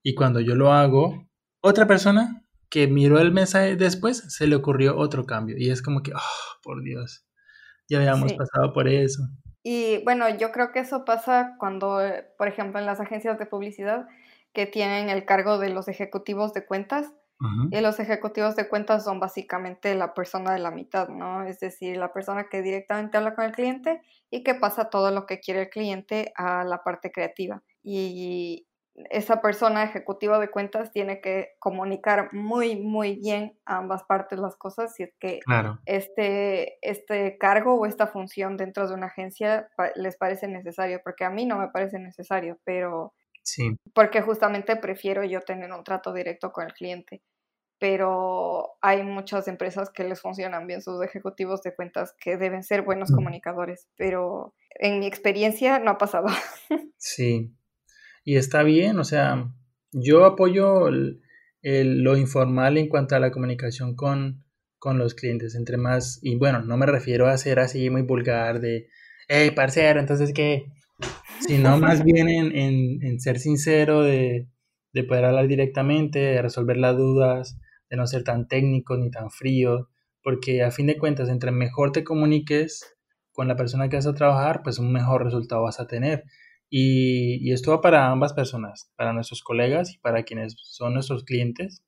y 0.03 0.15
cuando 0.15 0.41
yo 0.41 0.55
lo 0.55 0.73
hago, 0.73 1.29
otra 1.61 1.87
persona 1.87 2.45
que 2.69 2.87
miró 2.87 3.19
el 3.19 3.33
mensaje 3.33 3.77
después 3.77 4.19
se 4.33 4.47
le 4.47 4.57
ocurrió 4.57 4.97
otro 4.97 5.27
cambio 5.27 5.57
y 5.59 5.71
es 5.71 5.83
como 5.83 6.03
que, 6.03 6.13
oh, 6.15 6.61
por 6.63 6.83
Dios, 6.83 7.27
ya 7.89 7.99
habíamos 7.99 8.33
pasado 8.33 8.73
por 8.73 8.89
eso. 8.89 9.23
Y 9.63 10.03
bueno, 10.05 10.29
yo 10.39 10.53
creo 10.53 10.73
que 10.73 10.79
eso 10.81 11.05
pasa 11.05 11.57
cuando, 11.59 12.01
por 12.39 12.49
ejemplo, 12.49 12.81
en 12.81 12.87
las 12.87 13.01
agencias 13.01 13.39
de 13.39 13.47
publicidad 13.47 14.07
que 14.53 14.67
tienen 14.67 15.11
el 15.11 15.25
cargo 15.27 15.59
de 15.59 15.71
los 15.71 15.89
ejecutivos 15.89 16.55
de 16.55 16.65
cuentas, 16.65 17.13
y 17.71 17.81
los 17.81 17.99
ejecutivos 17.99 18.55
de 18.55 18.69
cuentas 18.69 19.03
son 19.05 19.19
básicamente 19.19 19.95
la 19.95 20.13
persona 20.13 20.53
de 20.53 20.59
la 20.59 20.71
mitad, 20.71 21.09
¿no? 21.09 21.43
Es 21.47 21.59
decir, 21.59 21.97
la 21.97 22.13
persona 22.13 22.51
que 22.51 22.61
directamente 22.61 23.17
habla 23.17 23.35
con 23.35 23.47
el 23.47 23.53
cliente 23.53 24.03
y 24.31 24.43
que 24.43 24.55
pasa 24.55 24.91
todo 24.91 25.11
lo 25.11 25.25
que 25.25 25.41
quiere 25.41 25.63
el 25.63 25.71
cliente 25.71 26.35
a 26.37 26.65
la 26.65 26.85
parte 26.85 27.11
creativa. 27.11 27.63
Y, 27.83 28.67
esa 29.11 29.41
persona 29.41 29.83
ejecutiva 29.85 30.39
de 30.39 30.51
cuentas 30.51 30.93
tiene 30.93 31.21
que 31.21 31.55
comunicar 31.59 32.33
muy, 32.33 32.77
muy 32.77 33.17
bien 33.17 33.59
a 33.65 33.79
ambas 33.79 34.03
partes 34.05 34.39
las 34.39 34.57
cosas 34.57 34.95
si 34.95 35.05
es 35.05 35.15
que 35.19 35.41
este, 35.87 36.79
este 36.83 37.39
cargo 37.39 37.75
o 37.75 37.87
esta 37.87 38.07
función 38.07 38.57
dentro 38.57 38.89
de 38.89 38.95
una 38.95 39.07
agencia 39.07 39.69
les 39.95 40.17
parece 40.17 40.49
necesario, 40.49 41.01
porque 41.03 41.25
a 41.25 41.31
mí 41.31 41.47
no 41.47 41.57
me 41.57 41.69
parece 41.69 41.99
necesario, 41.99 42.59
pero 42.65 43.15
sí. 43.43 43.77
porque 43.95 44.21
justamente 44.23 44.77
prefiero 44.77 45.25
yo 45.25 45.41
tener 45.41 45.73
un 45.73 45.85
trato 45.85 46.13
directo 46.13 46.53
con 46.53 46.67
el 46.67 46.73
cliente. 46.73 47.23
Pero 47.79 48.73
hay 48.83 49.03
muchas 49.03 49.49
empresas 49.49 49.89
que 49.89 50.05
les 50.05 50.21
funcionan 50.21 50.67
bien 50.67 50.83
sus 50.83 51.03
ejecutivos 51.03 51.63
de 51.63 51.75
cuentas 51.75 52.15
que 52.21 52.37
deben 52.37 52.63
ser 52.63 52.83
buenos 52.83 53.11
mm. 53.11 53.15
comunicadores, 53.15 53.89
pero 53.97 54.55
en 54.79 55.01
mi 55.01 55.07
experiencia 55.07 55.79
no 55.79 55.93
ha 55.93 55.99
pasado. 55.99 56.27
Sí, 57.03 57.51
y 58.25 58.37
está 58.37 58.63
bien, 58.63 58.99
o 58.99 59.05
sea, 59.05 59.53
yo 59.93 60.25
apoyo 60.25 60.89
lo 61.63 62.17
informal 62.17 62.79
en 62.79 62.89
cuanto 62.89 63.17
a 63.17 63.21
la 63.21 63.31
comunicación 63.31 63.95
con, 63.95 64.45
con 64.79 64.99
los 64.99 65.15
clientes, 65.15 65.55
entre 65.55 65.77
más, 65.77 66.19
y 66.23 66.37
bueno, 66.37 66.63
no 66.63 66.77
me 66.77 66.87
refiero 66.87 67.27
a 67.27 67.37
ser 67.39 67.59
así 67.59 67.91
muy 67.91 68.03
vulgar 68.03 68.61
de, 68.61 68.89
hey, 69.29 69.51
parcero, 69.53 70.01
entonces 70.01 70.33
qué, 70.33 70.67
sino 71.47 71.79
más 71.79 72.03
bien 72.05 72.29
en, 72.29 72.57
en, 72.57 73.03
en 73.03 73.21
ser 73.21 73.39
sincero, 73.39 74.03
de, 74.03 74.49
de, 74.93 75.05
poder 75.05 75.25
hablar 75.25 75.49
directamente, 75.49 76.19
de 76.19 76.43
resolver 76.43 76.77
las 76.77 76.97
dudas, 76.97 77.59
de 77.89 77.97
no 77.97 78.07
ser 78.07 78.25
tan 78.25 78.49
técnico 78.49 78.97
ni 78.97 79.11
tan 79.11 79.31
frío, 79.31 79.89
porque 80.23 80.63
a 80.63 80.71
fin 80.71 80.87
de 80.87 80.99
cuentas, 80.99 81.29
entre 81.29 81.51
mejor 81.51 81.93
te 81.93 82.05
comuniques 82.05 82.97
con 83.33 83.49
la 83.49 83.57
persona 83.57 83.89
que 83.89 83.97
vas 83.97 84.07
a 84.07 84.15
trabajar, 84.15 84.63
pues 84.63 84.79
un 84.79 84.93
mejor 84.93 85.25
resultado 85.25 85.63
vas 85.63 85.81
a 85.81 85.87
tener. 85.87 86.25
Y, 86.71 87.53
esto 87.53 87.73
va 87.73 87.81
para 87.81 88.11
ambas 88.11 88.33
personas, 88.33 88.93
para 88.97 89.13
nuestros 89.13 89.43
colegas 89.43 89.93
y 89.93 89.99
para 89.99 90.23
quienes 90.23 90.55
son 90.57 90.95
nuestros 90.95 91.25
clientes. 91.25 91.83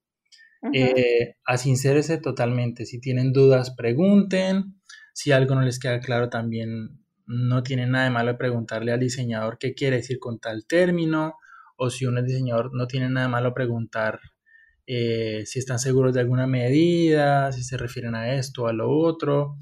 Eh, 0.73 1.37
a 1.45 1.57
sincérese 1.57 2.19
totalmente. 2.19 2.85
Si 2.85 3.01
tienen 3.01 3.33
dudas, 3.33 3.75
pregunten. 3.77 4.81
Si 5.15 5.33
algo 5.33 5.55
no 5.55 5.63
les 5.63 5.79
queda 5.79 6.01
claro, 6.01 6.29
también 6.29 7.01
no 7.27 7.63
tiene 7.63 7.87
nada 7.87 8.05
de 8.05 8.11
malo 8.11 8.37
preguntarle 8.37 8.93
al 8.93 9.01
diseñador 9.01 9.59
qué 9.59 9.75
quiere 9.75 9.97
decir 9.97 10.19
con 10.19 10.39
tal 10.39 10.67
término. 10.67 11.35
O 11.77 11.91
si 11.91 12.07
uno 12.07 12.21
es 12.21 12.27
diseñador, 12.27 12.75
no 12.75 12.87
tiene 12.87 13.09
nada 13.09 13.27
de 13.27 13.33
malo 13.33 13.55
preguntar 13.55 14.21
eh, 14.87 15.45
si 15.47 15.59
están 15.59 15.79
seguros 15.79 16.13
de 16.13 16.21
alguna 16.21 16.47
medida, 16.47 17.53
si 17.53 17.63
se 17.63 17.77
refieren 17.77 18.15
a 18.15 18.35
esto 18.35 18.65
o 18.65 18.67
a 18.67 18.73
lo 18.73 18.91
otro. 18.91 19.57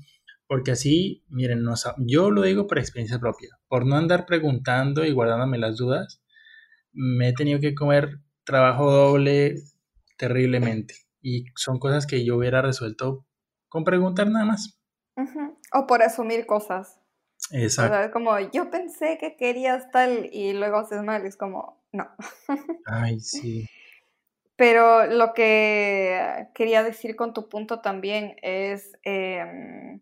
Porque 0.50 0.72
así, 0.72 1.22
miren, 1.28 1.64
yo 1.98 2.32
lo 2.32 2.42
digo 2.42 2.66
por 2.66 2.80
experiencia 2.80 3.20
propia. 3.20 3.56
Por 3.68 3.86
no 3.86 3.94
andar 3.94 4.26
preguntando 4.26 5.04
y 5.04 5.12
guardándome 5.12 5.58
las 5.58 5.76
dudas, 5.76 6.24
me 6.92 7.28
he 7.28 7.32
tenido 7.32 7.60
que 7.60 7.76
comer 7.76 8.18
trabajo 8.42 8.90
doble 8.90 9.54
terriblemente. 10.18 10.96
Y 11.22 11.44
son 11.54 11.78
cosas 11.78 12.04
que 12.04 12.24
yo 12.24 12.36
hubiera 12.36 12.62
resuelto 12.62 13.24
con 13.68 13.84
preguntar 13.84 14.28
nada 14.28 14.44
más. 14.44 14.76
O 15.72 15.86
por 15.86 16.02
asumir 16.02 16.46
cosas. 16.46 16.98
Exacto. 17.52 17.94
O 17.94 17.96
sea, 17.96 18.10
como 18.10 18.36
yo 18.50 18.72
pensé 18.72 19.18
que 19.20 19.36
querías 19.36 19.92
tal 19.92 20.30
y 20.32 20.52
luego 20.52 20.78
haces 20.78 21.04
mal, 21.04 21.24
es 21.26 21.36
como, 21.36 21.80
no. 21.92 22.10
Ay, 22.86 23.20
sí. 23.20 23.68
Pero 24.56 25.06
lo 25.06 25.32
que 25.32 26.48
quería 26.54 26.82
decir 26.82 27.14
con 27.14 27.34
tu 27.34 27.48
punto 27.48 27.80
también 27.80 28.34
es, 28.42 28.98
em, 29.04 30.00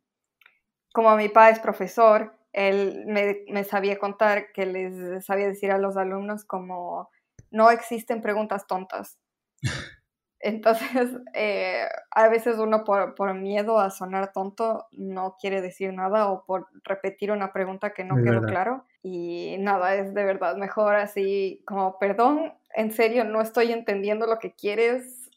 como 0.92 1.14
mi 1.16 1.29
padre 1.29 1.53
es 1.53 1.61
profesor, 1.61 2.35
él 2.53 3.05
me, 3.07 3.64
sabía 3.64 3.98
contar 3.98 4.53
que 4.53 4.66
les 4.66 5.24
sabía 5.24 5.46
decir 5.46 5.70
a 5.70 5.79
los 5.79 5.96
alumnos 5.96 6.44
como 6.44 7.11
no 7.51 7.70
existen 7.70 8.22
preguntas 8.22 8.66
tontas. 8.66 9.18
Entonces, 10.40 11.11
eh, 11.35 11.85
a 12.12 12.29
veces 12.29 12.59
uno 12.59 12.85
por, 12.85 13.16
por, 13.16 13.35
miedo 13.35 13.81
a 13.81 13.90
sonar 13.90 14.33
tonto 14.33 14.87
no 14.92 15.37
quiere 15.40 15.61
decir 15.61 15.92
nada 15.92 16.29
o 16.29 16.44
por 16.44 16.68
repetir 16.85 17.33
una 17.33 17.53
pregunta 17.53 17.92
que 17.92 18.05
no 18.05 18.22
quedó 18.22 18.42
claro. 18.42 18.85
Y 19.03 19.57
nada, 19.59 19.96
es 19.96 20.14
de 20.14 20.24
verdad 20.24 20.57
mejor 20.57 20.94
así 20.94 21.62
como, 21.66 21.98
perdón, 21.98 22.55
en 22.74 22.92
serio, 22.92 23.24
no 23.24 23.40
estoy 23.40 23.72
entendiendo 23.72 24.27
lo 24.27 24.38
que 24.38 24.55
quieres 24.55 25.29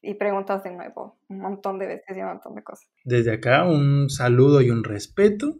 y 0.00 0.14
preguntas 0.14 0.62
de 0.64 0.70
nuevo 0.70 1.18
un 1.28 1.40
montón 1.40 1.78
de 1.78 1.86
veces 1.86 2.16
y 2.16 2.20
un 2.20 2.26
montón 2.26 2.54
de 2.54 2.62
cosas. 2.62 2.88
Desde 3.04 3.32
acá 3.32 3.64
un 3.64 4.08
saludo 4.08 4.60
y 4.60 4.70
un 4.70 4.84
respeto 4.84 5.58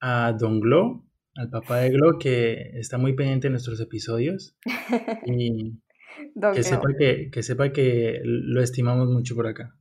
a 0.00 0.32
Don 0.32 0.60
Glo, 0.60 1.04
al 1.34 1.50
papá 1.50 1.78
de 1.78 1.90
Glo, 1.90 2.18
que 2.18 2.70
está 2.74 2.98
muy 2.98 3.14
pendiente 3.14 3.48
de 3.48 3.52
nuestros 3.52 3.80
episodios 3.80 4.56
y 5.26 5.80
que, 6.54 6.62
sepa 6.62 6.88
que, 6.98 7.30
que, 7.30 7.42
sepa 7.42 7.72
que 7.72 8.20
lo 8.24 8.62
estimamos 8.62 9.08
mucho 9.08 9.34
por 9.34 9.46
acá. 9.46 9.76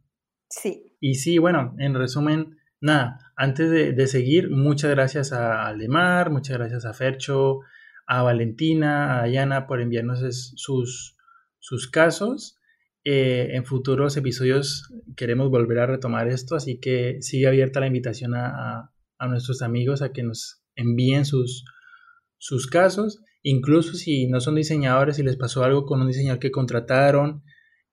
Sí. 0.49 0.95
Y 0.99 1.15
sí, 1.15 1.37
bueno, 1.37 1.75
en 1.77 1.95
resumen, 1.95 2.57
nada, 2.81 3.31
antes 3.35 3.69
de, 3.69 3.93
de 3.93 4.07
seguir, 4.07 4.49
muchas 4.49 4.91
gracias 4.91 5.31
a 5.31 5.65
Aldemar, 5.65 6.29
muchas 6.31 6.57
gracias 6.57 6.85
a 6.85 6.93
Fercho, 6.93 7.61
a 8.09 8.23
Valentina, 8.23 9.15
a 9.15 9.21
Dayana 9.21 9.67
por 9.67 9.79
enviarnos 9.81 10.19
sus, 10.55 11.15
sus 11.59 11.87
casos. 11.87 12.58
Eh, 13.05 13.55
en 13.55 13.65
futuros 13.65 14.17
episodios 14.17 14.93
queremos 15.15 15.49
volver 15.49 15.79
a 15.79 15.85
retomar 15.85 16.27
esto, 16.27 16.55
así 16.55 16.79
que 16.79 17.21
sigue 17.21 17.47
abierta 17.47 17.79
la 17.79 17.87
invitación 17.87 18.35
a, 18.35 18.91
nuestros 19.27 19.61
amigos 19.61 20.01
a 20.01 20.11
que 20.11 20.23
nos 20.23 20.63
envíen 20.75 21.25
sus, 21.25 21.65
sus 22.37 22.67
casos. 22.67 23.21
Incluso 23.41 23.93
si 23.93 24.27
no 24.27 24.41
son 24.41 24.55
diseñadores 24.55 25.19
y 25.19 25.23
les 25.23 25.37
pasó 25.37 25.63
algo 25.63 25.85
con 25.85 26.01
un 26.01 26.07
diseñador 26.07 26.39
que 26.39 26.51
contrataron, 26.51 27.43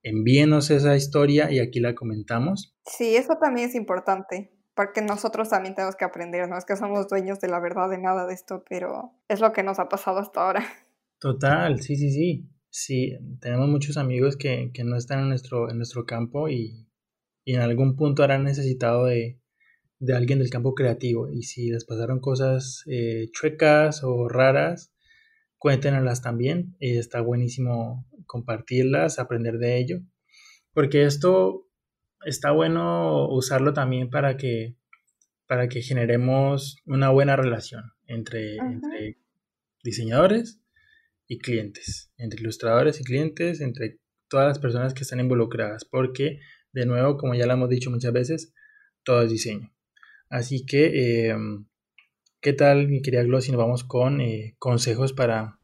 envíenos 0.03 0.71
esa 0.71 0.95
historia 0.95 1.51
y 1.51 1.59
aquí 1.59 1.79
la 1.79 1.95
comentamos. 1.95 2.75
Sí, 2.85 3.15
eso 3.15 3.37
también 3.39 3.69
es 3.69 3.75
importante, 3.75 4.51
porque 4.75 5.01
nosotros 5.01 5.49
también 5.49 5.75
tenemos 5.75 5.95
que 5.95 6.05
aprender, 6.05 6.47
no 6.49 6.57
es 6.57 6.65
que 6.65 6.75
somos 6.75 7.07
dueños 7.07 7.39
de 7.39 7.47
la 7.47 7.59
verdad 7.59 7.89
de 7.89 7.97
nada 7.97 8.25
de 8.25 8.33
esto, 8.33 8.63
pero 8.69 9.13
es 9.27 9.39
lo 9.39 9.51
que 9.53 9.63
nos 9.63 9.79
ha 9.79 9.89
pasado 9.89 10.19
hasta 10.19 10.45
ahora. 10.45 10.63
Total, 11.19 11.81
sí, 11.81 11.95
sí, 11.95 12.11
sí. 12.11 12.49
Sí, 12.79 13.17
tenemos 13.41 13.67
muchos 13.69 13.97
amigos 13.97 14.37
que, 14.37 14.71
no 14.85 14.97
están 14.97 15.21
en 15.21 15.29
nuestro, 15.29 15.71
en 15.71 15.77
nuestro 15.77 16.05
campo 16.05 16.47
y, 16.47 16.87
en 17.43 17.59
algún 17.59 17.95
punto 17.95 18.21
habrán 18.21 18.43
necesitado 18.43 19.05
de, 19.05 19.39
alguien 20.13 20.37
del 20.37 20.51
campo 20.51 20.75
creativo. 20.75 21.27
Y 21.31 21.41
si 21.41 21.71
les 21.71 21.85
pasaron 21.85 22.19
cosas 22.19 22.83
eh, 22.85 23.29
chuecas 23.31 24.03
o 24.03 24.29
raras, 24.29 24.93
cuéntenlas 25.57 26.21
también. 26.21 26.75
Y 26.79 26.97
está 26.97 27.19
buenísimo 27.21 28.05
compartirlas, 28.27 29.17
aprender 29.17 29.57
de 29.57 29.79
ello. 29.79 30.01
Porque 30.71 31.05
esto 31.05 31.67
está 32.27 32.51
bueno 32.51 33.27
usarlo 33.27 33.73
también 33.73 34.11
para 34.11 34.37
que, 34.37 34.75
para 35.47 35.67
que 35.67 35.81
generemos 35.81 36.77
una 36.85 37.09
buena 37.09 37.35
relación 37.35 37.93
entre, 38.05 38.57
entre 38.57 39.17
diseñadores 39.83 40.61
y 41.27 41.39
clientes, 41.39 42.11
entre 42.17 42.39
ilustradores 42.39 42.99
y 43.01 43.03
clientes, 43.03 43.61
entre 43.61 43.99
todas 44.29 44.47
las 44.47 44.59
personas 44.59 44.93
que 44.93 45.03
están 45.03 45.19
involucradas, 45.19 45.85
porque 45.85 46.39
de 46.73 46.85
nuevo, 46.85 47.17
como 47.17 47.35
ya 47.35 47.45
lo 47.45 47.53
hemos 47.53 47.69
dicho 47.69 47.89
muchas 47.89 48.13
veces, 48.13 48.53
todo 49.03 49.21
es 49.23 49.29
diseño. 49.29 49.71
Así 50.29 50.65
que, 50.65 51.29
em, 51.29 51.65
¿qué 52.41 52.53
tal, 52.53 52.87
mi 52.87 53.01
querida 53.01 53.23
Glo, 53.23 53.41
si 53.41 53.51
nos 53.51 53.59
vamos 53.59 53.83
con 53.83 54.21
eh, 54.21 54.55
consejos 54.59 55.13
para, 55.13 55.59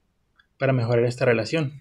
para 0.58 0.74
mejorar 0.74 1.06
esta 1.06 1.26
relación? 1.26 1.74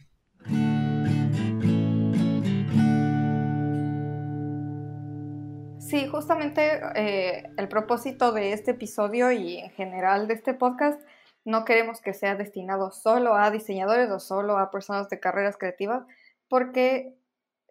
Sí, 5.79 6.07
justamente 6.09 6.81
eh, 6.97 7.51
el 7.57 7.69
propósito 7.69 8.33
de 8.33 8.53
este 8.53 8.73
episodio 8.73 9.31
y 9.31 9.59
en 9.59 9.71
general 9.71 10.27
de 10.27 10.35
este 10.35 10.55
podcast 10.55 11.01
no 11.45 11.65
queremos 11.65 12.01
que 12.01 12.15
sea 12.15 12.35
destinado 12.35 12.91
solo 12.93 13.35
a 13.35 13.51
diseñadores 13.51 14.11
o 14.11 14.21
solo 14.21 14.59
a 14.59 14.71
personas 14.71 15.09
de 15.09 15.21
carreras 15.21 15.57
creativas, 15.57 16.05
porque 16.49 17.15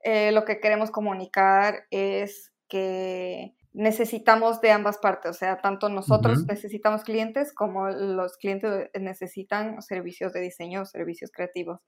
eh, 0.03 0.31
lo 0.31 0.45
que 0.45 0.59
queremos 0.59 0.91
comunicar 0.91 1.85
es 1.91 2.51
que 2.67 3.53
necesitamos 3.73 4.59
de 4.59 4.71
ambas 4.71 4.97
partes, 4.97 5.31
o 5.31 5.33
sea, 5.33 5.61
tanto 5.61 5.87
nosotros 5.87 6.45
necesitamos 6.45 7.03
clientes 7.03 7.53
como 7.53 7.89
los 7.89 8.37
clientes 8.37 8.89
necesitan 8.99 9.81
servicios 9.81 10.33
de 10.33 10.41
diseño, 10.41 10.85
servicios 10.85 11.31
creativos. 11.31 11.79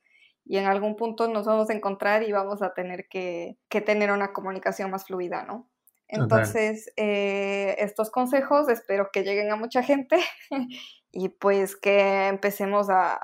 Y 0.46 0.58
en 0.58 0.66
algún 0.66 0.96
punto 0.96 1.28
nos 1.28 1.46
vamos 1.46 1.70
a 1.70 1.74
encontrar 1.74 2.24
y 2.24 2.32
vamos 2.32 2.62
a 2.62 2.74
tener 2.74 3.08
que, 3.10 3.58
tener 3.70 4.12
una 4.12 4.34
comunicación 4.34 4.92
más 4.92 5.06
fluida, 5.06 5.44
¿no? 5.44 5.70
Entonces, 6.08 6.92
eh, 6.96 7.76
estos 7.80 8.12
consejos 8.12 8.70
espero 8.70 9.10
que 9.12 9.24
lleguen 9.24 9.52
a 9.52 9.56
mucha 9.56 9.82
gente 9.82 10.18
y 11.14 11.30
pues 11.30 11.76
que 11.78 12.28
empecemos 12.28 12.89
a, 12.89 13.22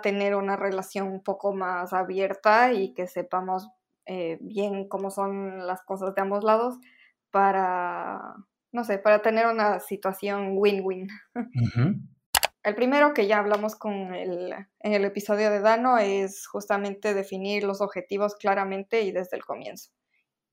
tener 0.00 0.36
una 0.36 0.54
relación 0.54 1.08
un 1.08 1.24
poco 1.24 1.52
más 1.52 1.92
abierta 1.92 2.72
y 2.72 2.94
que 2.94 3.08
sepamos 3.08 3.68
eh, 4.06 4.38
bien 4.40 4.88
cómo 4.88 5.10
son 5.10 5.66
las 5.66 5.82
cosas 5.82 6.14
de 6.14 6.22
ambos 6.22 6.44
lados 6.44 6.78
para, 7.32 8.36
no 8.70 8.84
sé, 8.84 8.98
para 8.98 9.22
tener 9.22 9.48
una 9.48 9.80
situación 9.80 10.52
win-win. 10.52 11.08
El 12.62 12.74
primero 12.76 13.12
que 13.12 13.26
ya 13.26 13.38
hablamos 13.38 13.74
con 13.74 14.14
el, 14.14 14.52
en 14.80 14.92
el 14.92 15.04
episodio 15.04 15.50
de 15.50 15.58
Dano 15.58 15.98
es 15.98 16.46
justamente 16.46 17.12
definir 17.12 17.64
los 17.64 17.80
objetivos 17.80 18.36
claramente 18.36 19.02
y 19.02 19.10
desde 19.10 19.36
el 19.36 19.44
comienzo. 19.44 19.90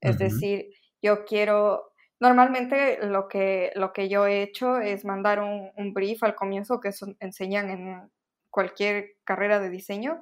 Es 0.02 0.18
decir, 0.18 0.70
yo 1.04 1.24
quiero 1.26 1.89
Normalmente 2.20 3.00
lo 3.06 3.28
que, 3.28 3.72
lo 3.76 3.94
que 3.94 4.10
yo 4.10 4.26
he 4.28 4.42
hecho 4.42 4.78
es 4.80 5.06
mandar 5.06 5.40
un, 5.40 5.94
brief 5.94 6.24
al 6.24 6.36
comienzo 6.36 6.80
que 6.80 6.92
enseñan 7.20 7.70
en 7.70 8.12
cualquier 8.50 9.16
carrera 9.24 9.60
de 9.60 9.70
diseño 9.70 10.20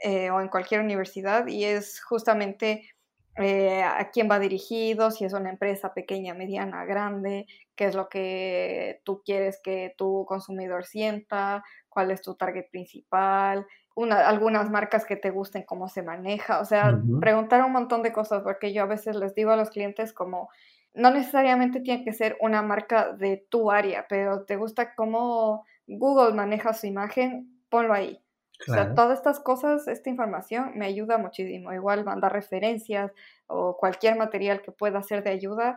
eh, 0.00 0.30
o 0.30 0.40
en 0.40 0.48
cualquier 0.48 0.80
universidad 0.80 1.46
y 1.46 1.64
es 1.64 2.02
justamente 2.02 2.90
eh, 3.36 3.82
a 3.82 4.10
quién 4.10 4.28
va 4.30 4.38
dirigido, 4.38 5.10
si 5.10 5.24
es 5.24 5.32
una 5.32 5.50
empresa 5.50 5.94
pequeña, 5.94 6.34
mediana, 6.34 6.84
grande, 6.84 7.46
qué 7.76 7.86
es 7.86 7.94
lo 7.94 8.08
que 8.08 9.00
tú 9.04 9.22
quieres 9.24 9.60
que 9.62 9.94
tu 9.96 10.26
consumidor 10.26 10.84
sienta, 10.84 11.64
cuál 11.88 12.10
es 12.10 12.20
tu 12.20 12.34
target 12.34 12.68
principal, 12.70 13.66
una, 13.94 14.28
algunas 14.28 14.68
marcas 14.68 15.06
que 15.06 15.16
te 15.16 15.30
gusten, 15.30 15.62
cómo 15.62 15.88
se 15.88 16.02
maneja, 16.02 16.60
o 16.60 16.64
sea, 16.64 17.00
preguntar 17.20 17.64
un 17.64 17.72
montón 17.72 18.02
de 18.02 18.12
cosas, 18.12 18.42
porque 18.42 18.72
yo 18.74 18.82
a 18.82 18.86
veces 18.86 19.16
les 19.16 19.34
digo 19.34 19.52
a 19.52 19.56
los 19.56 19.70
clientes 19.70 20.12
como, 20.12 20.50
no 20.94 21.10
necesariamente 21.10 21.80
tiene 21.80 22.04
que 22.04 22.12
ser 22.12 22.36
una 22.40 22.62
marca 22.62 23.12
de 23.12 23.46
tu 23.48 23.70
área, 23.70 24.06
pero 24.08 24.44
te 24.44 24.56
gusta 24.56 24.94
cómo 24.94 25.64
Google 25.86 26.34
maneja 26.34 26.72
su 26.72 26.86
imagen, 26.86 27.62
ponlo 27.68 27.94
ahí. 27.94 28.22
O 28.68 28.72
sea, 28.74 28.94
todas 28.94 29.16
estas 29.16 29.40
cosas, 29.40 29.88
esta 29.88 30.10
información 30.10 30.72
me 30.76 30.84
ayuda 30.84 31.16
muchísimo. 31.16 31.72
Igual 31.72 32.04
mandar 32.04 32.32
referencias 32.32 33.10
o 33.46 33.78
cualquier 33.78 34.16
material 34.16 34.60
que 34.60 34.70
pueda 34.70 35.02
ser 35.02 35.24
de 35.24 35.30
ayuda, 35.30 35.76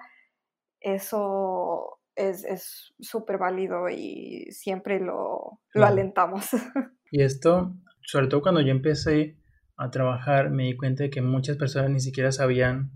eso 0.81 1.99
es 2.15 2.93
súper 2.99 3.37
válido 3.37 3.89
y 3.89 4.47
siempre 4.51 4.99
lo, 4.99 5.61
lo 5.73 5.85
alentamos. 5.85 6.49
Y 7.15 7.21
esto, 7.21 7.75
sobre 8.01 8.25
todo 8.25 8.41
cuando 8.41 8.61
yo 8.61 8.71
empecé 8.71 9.37
a 9.77 9.91
trabajar, 9.91 10.49
me 10.49 10.63
di 10.63 10.75
cuenta 10.75 11.03
de 11.03 11.11
que 11.11 11.21
muchas 11.21 11.57
personas 11.57 11.91
ni 11.91 11.99
siquiera 11.99 12.31
sabían 12.31 12.89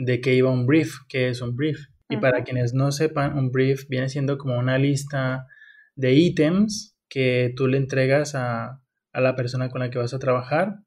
de 0.00 0.20
qué 0.22 0.34
iba 0.34 0.50
un 0.50 0.66
brief, 0.66 0.94
qué 1.08 1.28
es 1.28 1.42
un 1.42 1.54
brief. 1.54 1.78
Y 2.08 2.16
para 2.16 2.42
quienes 2.42 2.74
no 2.74 2.90
sepan, 2.90 3.38
un 3.38 3.52
brief 3.52 3.86
viene 3.88 4.08
siendo 4.08 4.36
como 4.38 4.58
una 4.58 4.78
lista 4.78 5.46
de 5.94 6.14
ítems 6.14 6.96
que 7.08 7.52
tú 7.54 7.68
le 7.68 7.76
entregas 7.76 8.34
a, 8.34 8.80
la 9.12 9.36
persona 9.36 9.68
con 9.68 9.80
la 9.80 9.90
que 9.90 9.98
vas 9.98 10.14
a 10.14 10.18
trabajar 10.18 10.78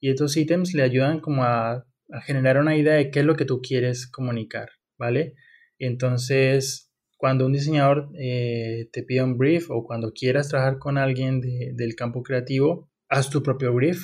y 0.00 0.10
estos 0.10 0.36
ítems 0.36 0.72
le 0.72 0.82
ayudan 0.82 1.20
como 1.20 1.44
a, 1.44 1.84
generar 2.24 2.58
una 2.58 2.76
idea 2.76 2.94
de 2.94 3.10
qué 3.10 3.20
es 3.20 3.26
lo 3.26 3.36
que 3.36 3.44
tú 3.44 3.60
quieres 3.62 4.06
comunicar, 4.06 4.70
¿vale? 4.98 5.34
entonces, 5.78 6.92
cuando 7.16 7.46
un 7.46 7.52
diseñador 7.52 8.10
eh, 8.18 8.88
te 8.92 9.02
pide 9.02 9.22
un 9.22 9.38
brief 9.38 9.70
o 9.70 9.84
cuando 9.84 10.12
quieras 10.12 10.48
trabajar 10.48 10.78
con 10.78 10.98
alguien 10.98 11.40
del 11.40 11.94
campo 11.94 12.22
creativo, 12.22 12.90
haz 13.08 13.30
tu 13.30 13.42
propio 13.42 13.72
brief 13.72 14.00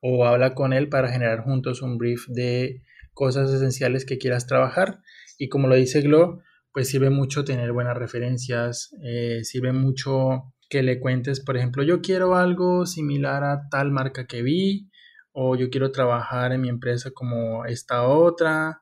o 0.00 0.24
habla 0.26 0.54
con 0.54 0.72
él 0.72 0.88
para 0.88 1.10
generar 1.10 1.40
juntos 1.40 1.82
un 1.82 1.98
brief 1.98 2.26
de 2.28 2.82
cosas 3.14 3.50
esenciales 3.50 4.04
que 4.04 4.18
quieras 4.18 4.46
trabajar. 4.46 5.00
Y 5.38 5.48
como 5.48 5.68
lo 5.68 5.74
dice 5.74 6.02
Glo, 6.02 6.40
pues 6.72 6.88
sirve 6.88 7.10
mucho 7.10 7.44
tener 7.44 7.72
buenas 7.72 7.96
referencias, 7.96 8.90
eh, 9.02 9.44
sirve 9.44 9.72
mucho 9.72 10.52
que 10.68 10.82
le 10.82 10.98
cuentes, 10.98 11.40
por 11.40 11.56
ejemplo, 11.56 11.84
yo 11.84 12.00
quiero 12.00 12.34
algo 12.34 12.84
similar 12.84 13.44
a 13.44 13.68
tal 13.70 13.92
marca 13.92 14.26
que 14.26 14.42
vi, 14.42 14.90
o 15.32 15.56
yo 15.56 15.70
quiero 15.70 15.92
trabajar 15.92 16.52
en 16.52 16.60
mi 16.60 16.68
empresa 16.68 17.10
como 17.12 17.64
esta 17.64 18.06
otra, 18.08 18.80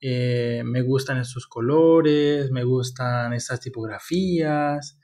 eh, 0.00 0.62
me 0.64 0.82
gustan 0.82 1.18
estos 1.18 1.46
colores, 1.46 2.50
me 2.50 2.64
gustan 2.64 3.32
estas 3.32 3.60
tipografías, 3.60 4.98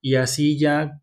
y 0.00 0.16
así 0.16 0.58
ya 0.58 1.00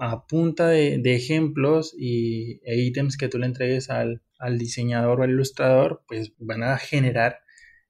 a 0.00 0.26
punta 0.26 0.68
de, 0.68 1.00
ejemplos 1.14 1.94
y, 1.96 2.60
e 2.64 2.80
ítems 2.80 3.16
que 3.16 3.28
tú 3.28 3.38
le 3.38 3.46
entregues 3.46 3.90
al, 3.90 4.22
al 4.38 4.58
diseñador 4.58 5.20
o 5.20 5.22
al 5.24 5.30
ilustrador, 5.30 6.04
pues 6.06 6.32
van 6.38 6.62
a 6.62 6.78
generar 6.78 7.38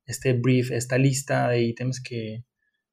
este 0.07 0.33
brief, 0.35 0.71
esta 0.71 0.99
lista 0.99 1.49
de 1.49 1.63
ítems 1.63 2.03
que, 2.03 2.45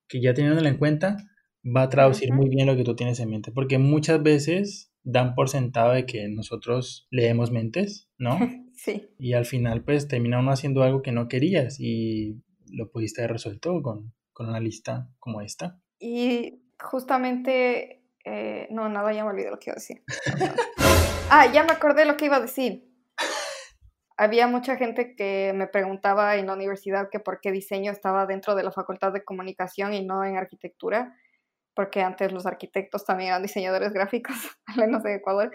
que 0.08 0.22
ya 0.22 0.34
teniéndolo 0.34 0.68
en 0.68 0.78
cuenta, 0.78 1.18
va 1.64 1.84
a 1.84 1.89
traducir 1.89 2.34
muy 2.34 2.49
bien 2.49 2.68
lo 2.68 2.76
que 2.76 2.84
tú 2.84 2.95
tienes 2.95 3.20
en 3.20 3.30
mente, 3.30 3.52
porque 3.52 3.78
muchas 3.78 4.22
veces 4.22 4.91
dan 5.04 5.36
por 5.36 5.49
sentado 5.49 5.93
de 5.93 6.06
que 6.06 6.28
nosotros 6.30 7.08
leemos 7.10 7.52
mentes, 7.52 8.10
¿no? 8.18 8.38
Sí. 8.74 9.10
Y 9.20 9.34
al 9.34 9.45
final, 9.45 9.84
pues 9.84 10.08
termina 10.08 10.39
uno 10.39 10.49
haciendo 10.49 10.82
algo 10.82 11.04
que 11.04 11.12
no 11.12 11.28
querías 11.28 11.80
y 11.80 12.41
lo 12.66 12.89
pudiste 12.89 13.22
haber 13.22 13.34
resuelto 13.34 13.80
con, 13.84 14.12
con 14.34 14.49
una 14.49 14.60
lista 14.60 15.08
como 15.20 15.41
esta. 15.41 15.80
Y 15.99 16.64
justamente, 16.80 18.01
eh, 18.26 18.67
no, 18.72 18.89
nada, 18.89 19.13
ya 19.13 19.24
me 19.24 19.32
olvidé 19.32 19.49
lo 19.49 19.59
que 19.59 19.69
iba 19.69 19.74
a 19.74 19.80
decir. 19.80 20.03
ah, 21.30 21.47
ya 21.51 21.63
me 21.63 21.72
acordé 21.72 22.05
lo 22.05 22.17
que 22.17 22.26
iba 22.26 22.38
a 22.38 22.41
decir 22.41 22.91
había 24.22 24.45
mucha 24.45 24.76
gente 24.76 25.15
que 25.15 25.51
me 25.55 25.65
preguntaba 25.65 26.36
en 26.36 26.45
la 26.45 26.53
universidad 26.53 27.09
que 27.09 27.19
por 27.19 27.41
qué 27.41 27.51
diseño 27.51 27.91
estaba 27.91 28.28
dentro 28.28 28.53
de 28.53 28.61
la 28.61 28.72
facultad 28.72 29.11
de 29.11 29.24
comunicación 29.24 29.95
y 29.95 30.05
no 30.05 30.24
en 30.24 30.38
arquitectura, 30.38 31.17
porque 31.74 32.03
antes 32.03 32.32
los 32.32 32.45
arquitectos 32.45 33.03
también 33.03 33.30
eran 33.30 33.41
diseñadores 33.41 33.93
gráficos, 33.93 34.36
al 34.67 34.76
menos 34.78 35.03
en 35.05 35.13
Ecuador. 35.13 35.51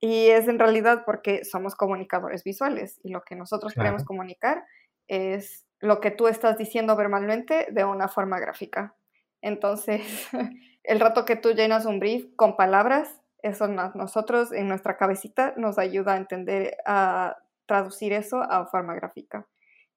Y 0.00 0.26
es 0.26 0.48
en 0.48 0.58
realidad 0.58 1.04
porque 1.06 1.46
somos 1.46 1.74
comunicadores 1.74 2.44
visuales 2.44 3.00
y 3.02 3.10
lo 3.10 3.22
que 3.22 3.36
nosotros 3.36 3.72
queremos 3.72 4.04
comunicar 4.04 4.64
es 5.08 5.64
lo 5.78 6.02
que 6.02 6.10
tú 6.10 6.28
estás 6.28 6.58
diciendo 6.58 6.96
verbalmente 6.96 7.68
de 7.70 7.84
una 7.84 8.08
forma 8.08 8.38
gráfica. 8.38 8.96
Entonces, 9.40 10.28
el 10.84 11.00
rato 11.00 11.24
que 11.24 11.36
tú 11.36 11.52
llenas 11.52 11.86
un 11.86 12.00
brief 12.00 12.26
con 12.36 12.56
palabras, 12.56 13.20
eso 13.42 13.68
nosotros 13.68 14.52
en 14.52 14.68
nuestra 14.68 14.96
cabecita 14.96 15.54
nos 15.56 15.78
ayuda 15.78 16.14
a 16.14 16.16
entender, 16.16 16.76
a 16.84 17.36
traducir 17.66 18.12
eso 18.12 18.42
a 18.42 18.66
forma 18.66 18.94
gráfica. 18.94 19.46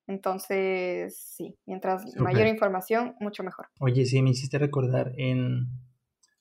Entonces, 0.08 1.18
sí, 1.18 1.58
mientras 1.66 2.16
mayor 2.18 2.48
información, 2.48 3.16
mucho 3.20 3.44
mejor. 3.44 3.68
Oye, 3.80 4.06
sí, 4.06 4.22
me 4.22 4.32
hiciste 4.32 4.58
recordar 4.58 5.12
en... 5.18 5.68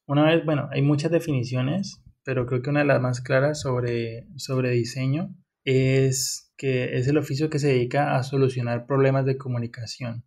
Una 0.07 0.25
vez, 0.25 0.45
bueno, 0.45 0.69
hay 0.73 0.83
muchas 0.83 1.13
definiciones 1.13 2.03
pero 2.25 2.47
creo 2.47 2.63
que 2.63 2.71
una 2.71 2.81
de 2.81 2.87
las 2.87 3.01
más 3.01 3.21
claras 3.21 3.61
sobre, 3.61 4.27
sobre 4.37 4.71
diseño 4.71 5.35
es 5.65 6.53
que 6.57 6.97
es 6.97 7.09
el 7.09 7.19
oficio 7.19 7.51
que 7.51 7.59
se 7.59 7.69
dedica 7.69 8.17
a 8.17 8.23
solucionar 8.23 8.87
problemas 8.87 9.25
de 9.25 9.37
comunicación. 9.37 10.25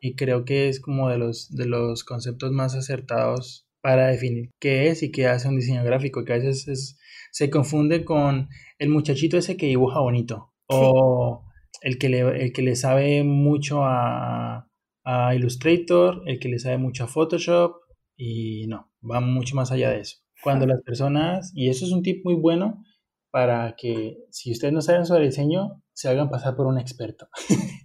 Y 0.00 0.14
creo 0.14 0.44
que 0.44 0.68
es 0.68 0.80
como 0.80 1.08
de 1.08 1.18
los, 1.18 1.50
de 1.54 1.66
los 1.66 2.04
conceptos 2.04 2.52
más 2.52 2.74
acertados 2.74 3.66
para 3.80 4.06
definir 4.06 4.50
qué 4.60 4.88
es 4.88 5.02
y 5.02 5.10
qué 5.10 5.26
hace 5.26 5.48
un 5.48 5.56
diseño 5.56 5.84
gráfico, 5.84 6.24
que 6.24 6.32
a 6.32 6.38
veces 6.38 6.98
se 7.32 7.50
confunde 7.50 8.04
con 8.04 8.48
el 8.78 8.88
muchachito 8.88 9.36
ese 9.36 9.56
que 9.56 9.66
dibuja 9.66 10.00
bonito 10.00 10.52
o 10.68 11.44
el, 11.82 11.98
que 11.98 12.08
le, 12.08 12.20
el 12.44 12.52
que 12.52 12.62
le 12.62 12.76
sabe 12.76 13.24
mucho 13.24 13.84
a, 13.84 14.68
a 15.04 15.34
Illustrator, 15.34 16.22
el 16.26 16.38
que 16.38 16.48
le 16.48 16.58
sabe 16.58 16.78
mucho 16.78 17.04
a 17.04 17.08
Photoshop 17.08 17.76
y 18.16 18.66
no, 18.68 18.92
va 19.08 19.20
mucho 19.20 19.56
más 19.56 19.72
allá 19.72 19.90
de 19.90 20.00
eso. 20.00 20.18
Cuando 20.42 20.66
las 20.66 20.82
personas, 20.82 21.52
y 21.54 21.68
eso 21.68 21.84
es 21.84 21.92
un 21.92 22.02
tip 22.02 22.24
muy 22.24 22.34
bueno 22.34 22.82
para 23.30 23.74
que 23.76 24.18
si 24.30 24.52
ustedes 24.52 24.74
no 24.74 24.82
saben 24.82 25.06
sobre 25.06 25.26
diseño, 25.26 25.82
se 25.92 26.08
hagan 26.08 26.30
pasar 26.30 26.54
por 26.54 26.66
un 26.66 26.78
experto. 26.78 27.28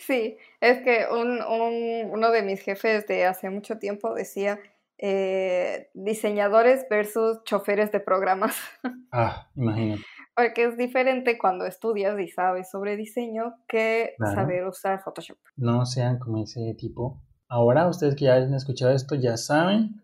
Sí, 0.00 0.38
es 0.60 0.80
que 0.80 1.06
un, 1.10 1.42
un, 1.42 2.10
uno 2.10 2.30
de 2.30 2.42
mis 2.42 2.60
jefes 2.60 3.06
de 3.06 3.26
hace 3.26 3.50
mucho 3.50 3.78
tiempo 3.78 4.14
decía 4.14 4.58
eh, 5.02 5.88
diseñadores 5.94 6.86
versus 6.90 7.42
choferes 7.44 7.92
de 7.92 8.00
programas. 8.00 8.56
Ah, 9.12 9.48
imagínate. 9.56 10.02
Porque 10.36 10.64
es 10.66 10.76
diferente 10.76 11.36
cuando 11.36 11.66
estudias 11.66 12.16
y 12.20 12.28
sabes 12.28 12.70
sobre 12.70 12.96
diseño 12.96 13.56
que 13.66 14.14
saber 14.20 14.64
usar 14.68 15.02
Photoshop. 15.02 15.36
No 15.56 15.84
sean 15.84 16.20
como 16.20 16.44
ese 16.44 16.74
tipo. 16.78 17.20
Ahora, 17.48 17.88
ustedes 17.88 18.14
que 18.14 18.26
ya 18.26 18.36
han 18.36 18.54
escuchado 18.54 18.92
esto, 18.92 19.16
ya 19.16 19.36
saben 19.36 20.00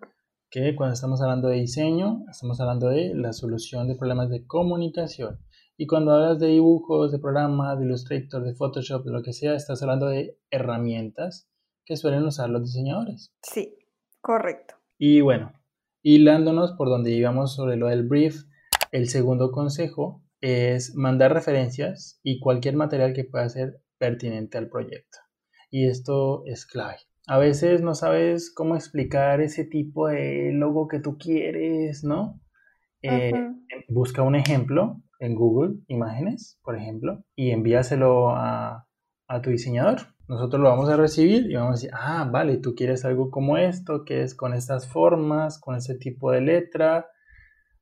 que 0.50 0.74
cuando 0.74 0.94
estamos 0.94 1.22
hablando 1.22 1.46
de 1.46 1.58
diseño, 1.58 2.24
estamos 2.28 2.60
hablando 2.60 2.88
de 2.88 3.14
la 3.14 3.32
solución 3.32 3.86
de 3.86 3.94
problemas 3.94 4.28
de 4.28 4.44
comunicación. 4.44 5.38
Y 5.78 5.86
cuando 5.86 6.12
hablas 6.12 6.38
de 6.38 6.48
dibujos, 6.48 7.12
de 7.12 7.18
programas, 7.18 7.78
de 7.78 7.84
Illustrator, 7.84 8.42
de 8.42 8.54
Photoshop, 8.54 9.04
de 9.04 9.12
lo 9.12 9.22
que 9.22 9.34
sea, 9.34 9.54
estás 9.54 9.82
hablando 9.82 10.06
de 10.06 10.38
herramientas 10.50 11.50
que 11.84 11.96
suelen 11.96 12.24
usar 12.24 12.48
los 12.48 12.62
diseñadores. 12.62 13.34
Sí, 13.42 13.76
correcto. 14.22 14.76
Y 14.98 15.20
bueno, 15.20 15.52
hilándonos 16.02 16.72
por 16.72 16.88
donde 16.88 17.12
íbamos 17.12 17.54
sobre 17.54 17.76
lo 17.76 17.88
del 17.88 18.08
brief, 18.08 18.44
el 18.90 19.08
segundo 19.08 19.52
consejo 19.52 20.22
es 20.40 20.94
mandar 20.94 21.34
referencias 21.34 22.20
y 22.22 22.40
cualquier 22.40 22.76
material 22.76 23.12
que 23.12 23.24
pueda 23.24 23.48
ser 23.50 23.82
pertinente 23.98 24.56
al 24.56 24.68
proyecto. 24.68 25.18
Y 25.70 25.88
esto 25.88 26.42
es 26.46 26.64
clave. 26.64 26.96
A 27.26 27.38
veces 27.38 27.82
no 27.82 27.94
sabes 27.94 28.52
cómo 28.54 28.76
explicar 28.76 29.40
ese 29.40 29.64
tipo 29.64 30.08
de 30.08 30.52
logo 30.52 30.88
que 30.88 31.00
tú 31.00 31.18
quieres, 31.18 32.02
¿no? 32.04 32.40
Eh, 33.02 33.32
busca 33.88 34.22
un 34.22 34.36
ejemplo 34.36 35.02
en 35.18 35.34
Google 35.34 35.76
Imágenes, 35.88 36.58
por 36.62 36.76
ejemplo, 36.76 37.22
y 37.34 37.50
envíaselo 37.50 38.30
a, 38.30 38.86
a, 39.28 39.42
tu 39.42 39.50
diseñador. 39.50 40.14
Nosotros 40.28 40.60
lo 40.60 40.68
vamos 40.68 40.88
a 40.88 40.96
recibir 40.96 41.50
y 41.50 41.54
vamos 41.54 41.70
a 41.70 41.74
decir, 41.74 41.90
ah, 41.92 42.28
vale, 42.30 42.58
tú 42.58 42.74
quieres 42.74 43.04
algo 43.04 43.30
como 43.30 43.56
esto, 43.56 44.04
que 44.04 44.22
es 44.22 44.34
con 44.34 44.54
estas 44.54 44.88
formas, 44.88 45.58
con 45.60 45.76
ese 45.76 45.96
tipo 45.96 46.32
de 46.32 46.40
letra. 46.40 47.06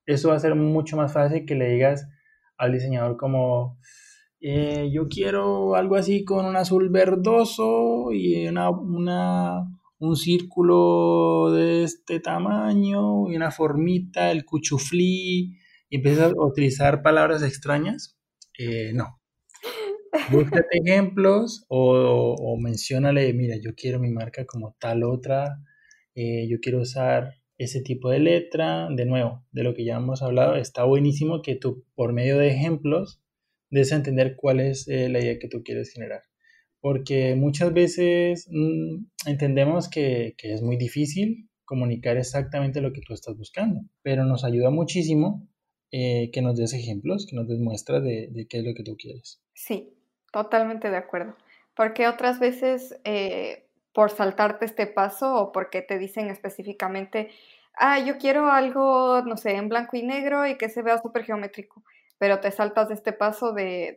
Eso 0.06 0.28
va 0.28 0.36
a 0.36 0.40
ser 0.40 0.54
mucho 0.54 0.96
más 0.96 1.12
fácil 1.12 1.46
que 1.46 1.54
le 1.54 1.70
digas 1.70 2.06
al 2.58 2.72
diseñador 2.72 3.16
como, 3.16 3.78
eh, 4.40 4.90
yo 4.92 5.08
quiero 5.08 5.74
algo 5.74 5.96
así 5.96 6.24
con 6.24 6.44
un 6.44 6.56
azul 6.56 6.90
verdoso 6.90 8.12
y 8.12 8.46
una, 8.46 8.70
una 8.70 9.64
un 9.98 10.16
círculo 10.16 11.52
de 11.52 11.84
este 11.84 12.20
tamaño 12.20 13.30
y 13.30 13.36
una 13.36 13.50
formita, 13.50 14.30
el 14.30 14.44
cuchuflí, 14.44 15.58
y 15.94 15.98
empiezas 15.98 16.32
a 16.32 16.44
utilizar 16.44 17.02
palabras 17.02 17.44
extrañas, 17.44 18.18
eh, 18.58 18.90
no. 18.94 19.20
Búscate 20.32 20.78
ejemplos 20.84 21.64
o, 21.68 22.34
o, 22.36 22.56
menciónale, 22.58 23.32
mira, 23.32 23.54
yo 23.62 23.76
quiero 23.76 24.00
mi 24.00 24.10
marca 24.10 24.44
como 24.44 24.74
tal 24.80 25.04
otra, 25.04 25.56
eh, 26.16 26.48
yo 26.48 26.58
quiero 26.60 26.80
usar 26.80 27.34
ese 27.58 27.80
tipo 27.80 28.10
de 28.10 28.18
letra, 28.18 28.88
de 28.90 29.06
nuevo, 29.06 29.46
de 29.52 29.62
lo 29.62 29.72
que 29.72 29.84
ya 29.84 29.98
hemos 29.98 30.20
hablado, 30.20 30.56
está 30.56 30.82
buenísimo 30.82 31.42
que 31.42 31.54
tú 31.54 31.84
por 31.94 32.12
medio 32.12 32.38
de 32.38 32.48
ejemplos 32.48 33.22
des 33.70 33.92
a 33.92 33.96
entender 33.96 34.34
cuál 34.34 34.58
es 34.58 34.88
eh, 34.88 35.08
la 35.08 35.20
idea 35.20 35.38
que 35.38 35.48
tú 35.48 35.62
quieres 35.62 35.92
generar 35.92 36.22
porque 36.80 37.36
muchas 37.36 37.72
veces 37.72 38.48
mm, 38.50 39.06
entendemos 39.26 39.88
que, 39.88 40.34
es 40.42 40.60
muy 40.60 40.76
difícil 40.76 41.48
comunicar 41.64 42.16
exactamente 42.16 42.80
lo 42.80 42.92
que 42.92 43.00
tú 43.00 43.14
estás 43.14 43.38
buscando, 43.38 43.80
pero 44.02 44.26
nos 44.26 44.42
ayuda 44.42 44.70
muchísimo 44.70 45.48
eh, 45.96 46.32
que 46.32 46.42
nos 46.42 46.56
des 46.56 46.74
ejemplos, 46.74 47.24
que 47.24 47.36
nos 47.36 47.46
des 47.46 47.60
muestras 47.60 48.02
de, 48.02 48.46
qué 48.50 48.58
es 48.58 48.64
lo 48.64 48.74
que 48.74 48.82
tú 48.82 48.96
quieres. 48.96 49.40
Sí, 49.52 49.96
totalmente 50.32 50.90
de 50.90 50.96
acuerdo. 50.96 51.36
Porque 51.76 52.08
otras 52.08 52.40
veces, 52.40 52.98
eh, 53.04 53.68
por 53.92 54.10
saltarte 54.10 54.64
este 54.64 54.88
paso 54.88 55.36
o 55.36 55.52
porque 55.52 55.82
te 55.82 56.00
dicen 56.00 56.30
específicamente, 56.30 57.30
ah, 57.76 58.00
yo 58.00 58.18
quiero 58.18 58.50
algo, 58.50 59.22
no 59.22 59.36
sé, 59.36 59.52
en 59.54 59.68
blanco 59.68 59.96
y 59.96 60.02
negro 60.02 60.44
y 60.48 60.58
que 60.58 60.68
se 60.68 60.82
vea 60.82 60.98
súper 60.98 61.22
geométrico, 61.22 61.84
pero 62.18 62.40
te 62.40 62.50
saltas 62.50 62.88
de 62.88 62.94
este 62.94 63.12
paso 63.12 63.52
de, 63.52 63.96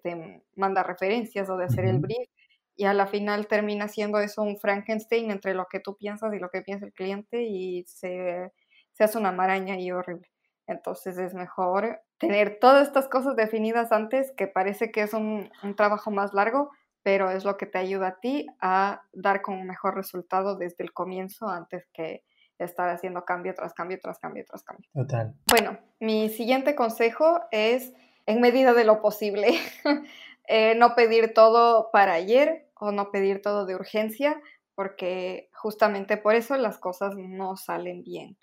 mandar 0.55 0.85
referencias 0.85 1.49
o 1.49 1.57
de 1.57 1.65
hacer 1.65 1.85
el 1.85 1.97
brief 1.97 2.29
y 2.75 2.85
a 2.85 2.93
la 2.93 3.07
final 3.07 3.47
termina 3.47 3.87
siendo 3.87 4.19
eso 4.19 4.43
un 4.43 4.57
Frankenstein 4.59 5.31
entre 5.31 5.55
lo 5.55 5.65
que 5.65 5.79
tú 5.79 5.97
piensas 5.97 6.31
y 6.31 6.37
lo 6.37 6.51
que 6.51 6.61
piensa 6.61 6.85
el 6.85 6.93
cliente 6.93 7.41
y 7.41 7.85
se, 7.87 8.51
hace 8.99 9.17
una 9.17 9.31
maraña 9.31 9.79
y 9.79 9.91
horrible. 9.91 10.27
Entonces 10.67 11.17
es 11.17 11.33
mejor 11.33 12.01
tener 12.17 12.59
todas 12.59 12.87
estas 12.87 13.07
cosas 13.07 13.35
definidas 13.35 13.91
antes, 13.91 14.31
que 14.33 14.47
parece 14.47 14.91
que 14.91 15.01
es 15.01 15.13
un, 15.13 15.49
trabajo 15.75 16.11
más 16.11 16.33
largo, 16.33 16.71
pero 17.03 17.31
es 17.31 17.45
lo 17.45 17.57
que 17.57 17.65
te 17.65 17.77
ayuda 17.77 18.07
a 18.07 18.19
ti 18.19 18.45
a 18.59 19.03
dar 19.13 19.41
con 19.41 19.55
un 19.55 19.65
mejor 19.65 19.95
resultado 19.95 20.57
desde 20.57 20.83
el 20.83 20.91
comienzo 20.91 21.47
antes 21.47 21.87
que 21.93 22.23
estar 22.59 22.89
haciendo 22.89 23.23
cambio 23.23 23.53
tras 23.53 23.73
cambio 23.73 23.97
tras 24.01 24.19
cambio 24.19 24.43
tras 24.45 24.63
cambio. 24.63 24.89
Total. 24.93 25.33
Bueno, 25.47 25.77
mi 25.99 26.29
siguiente 26.29 26.75
consejo 26.75 27.41
es, 27.51 27.93
en 28.25 28.41
medida 28.41 28.73
de 28.73 28.83
lo 28.83 29.01
posible, 29.01 29.47
eh, 30.47 30.75
no 30.75 30.95
pedir 30.95 31.33
todo 31.33 31.91
para 31.91 32.13
ayer, 32.13 32.67
o 32.79 32.91
no 32.91 33.11
pedir 33.11 33.41
todo 33.41 33.65
de 33.65 33.75
urgencia, 33.75 34.41
porque 34.75 35.49
justamente 35.53 36.17
por 36.17 36.35
eso 36.35 36.57
las 36.57 36.77
cosas 36.77 37.15
no 37.15 37.55
salen 37.55 38.03
bien. 38.03 38.37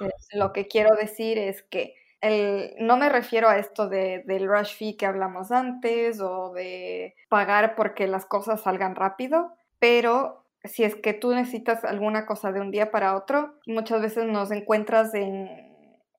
Eh, 0.00 0.10
lo 0.32 0.52
que 0.52 0.68
quiero 0.68 0.94
decir 0.96 1.38
es 1.38 1.62
que 1.62 1.94
el, 2.20 2.74
no 2.78 2.96
me 2.96 3.08
refiero 3.08 3.48
a 3.48 3.58
esto 3.58 3.88
de, 3.88 4.22
del 4.26 4.48
rush 4.48 4.76
fee 4.76 4.96
que 4.96 5.06
hablamos 5.06 5.50
antes 5.50 6.20
o 6.20 6.52
de 6.52 7.14
pagar 7.28 7.74
porque 7.74 8.06
las 8.06 8.26
cosas 8.26 8.62
salgan 8.62 8.94
rápido, 8.94 9.52
pero 9.78 10.44
si 10.64 10.84
es 10.84 10.94
que 10.94 11.14
tú 11.14 11.34
necesitas 11.34 11.84
alguna 11.84 12.24
cosa 12.26 12.52
de 12.52 12.60
un 12.60 12.70
día 12.70 12.92
para 12.92 13.16
otro, 13.16 13.54
muchas 13.66 14.00
veces 14.00 14.26
nos 14.26 14.52
encuentras 14.52 15.12
en 15.14 15.72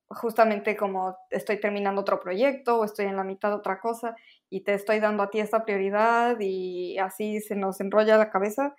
justamente 0.10 0.76
como 0.76 1.18
estoy 1.30 1.60
terminando 1.60 2.02
otro 2.02 2.20
proyecto 2.20 2.80
o 2.80 2.86
estoy 2.86 3.06
en 3.06 3.16
la 3.16 3.24
mitad 3.24 3.50
de 3.50 3.56
otra 3.56 3.80
cosa 3.80 4.16
y 4.50 4.62
te 4.62 4.74
estoy 4.74 5.00
dando 5.00 5.24
a 5.24 5.30
ti 5.30 5.39
esta 5.39 5.66
prioridad 5.66 6.38
y 6.39 6.98
así 7.00 7.39
se 7.41 7.56
nos 7.56 7.80
enrolla 7.82 8.18
la 8.18 8.30
cabeza 8.30 8.76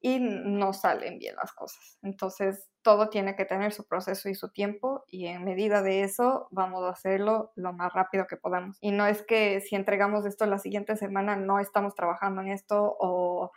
y 0.00 0.20
no 0.20 0.72
salen 0.72 1.18
bien 1.18 1.34
las 1.36 1.52
cosas. 1.52 1.98
Entonces, 2.02 2.68
todo 2.82 3.08
tiene 3.08 3.34
que 3.34 3.44
tener 3.44 3.72
su 3.72 3.86
proceso 3.86 4.28
y 4.28 4.34
su 4.34 4.50
tiempo 4.50 5.04
y 5.08 5.26
en 5.26 5.44
medida 5.44 5.82
de 5.82 6.02
eso 6.02 6.48
vamos 6.50 6.84
a 6.84 6.90
hacerlo 6.90 7.52
lo 7.56 7.72
más 7.72 7.92
rápido 7.92 8.26
que 8.26 8.36
podamos. 8.36 8.78
Y 8.80 8.92
no 8.92 9.06
es 9.06 9.22
que 9.22 9.60
si 9.60 9.74
entregamos 9.74 10.24
esto 10.24 10.46
la 10.46 10.58
siguiente 10.58 10.96
semana 10.96 11.36
no 11.36 11.58
estamos 11.58 11.94
trabajando 11.94 12.42
en 12.42 12.48
esto 12.48 12.96
o, 13.00 13.50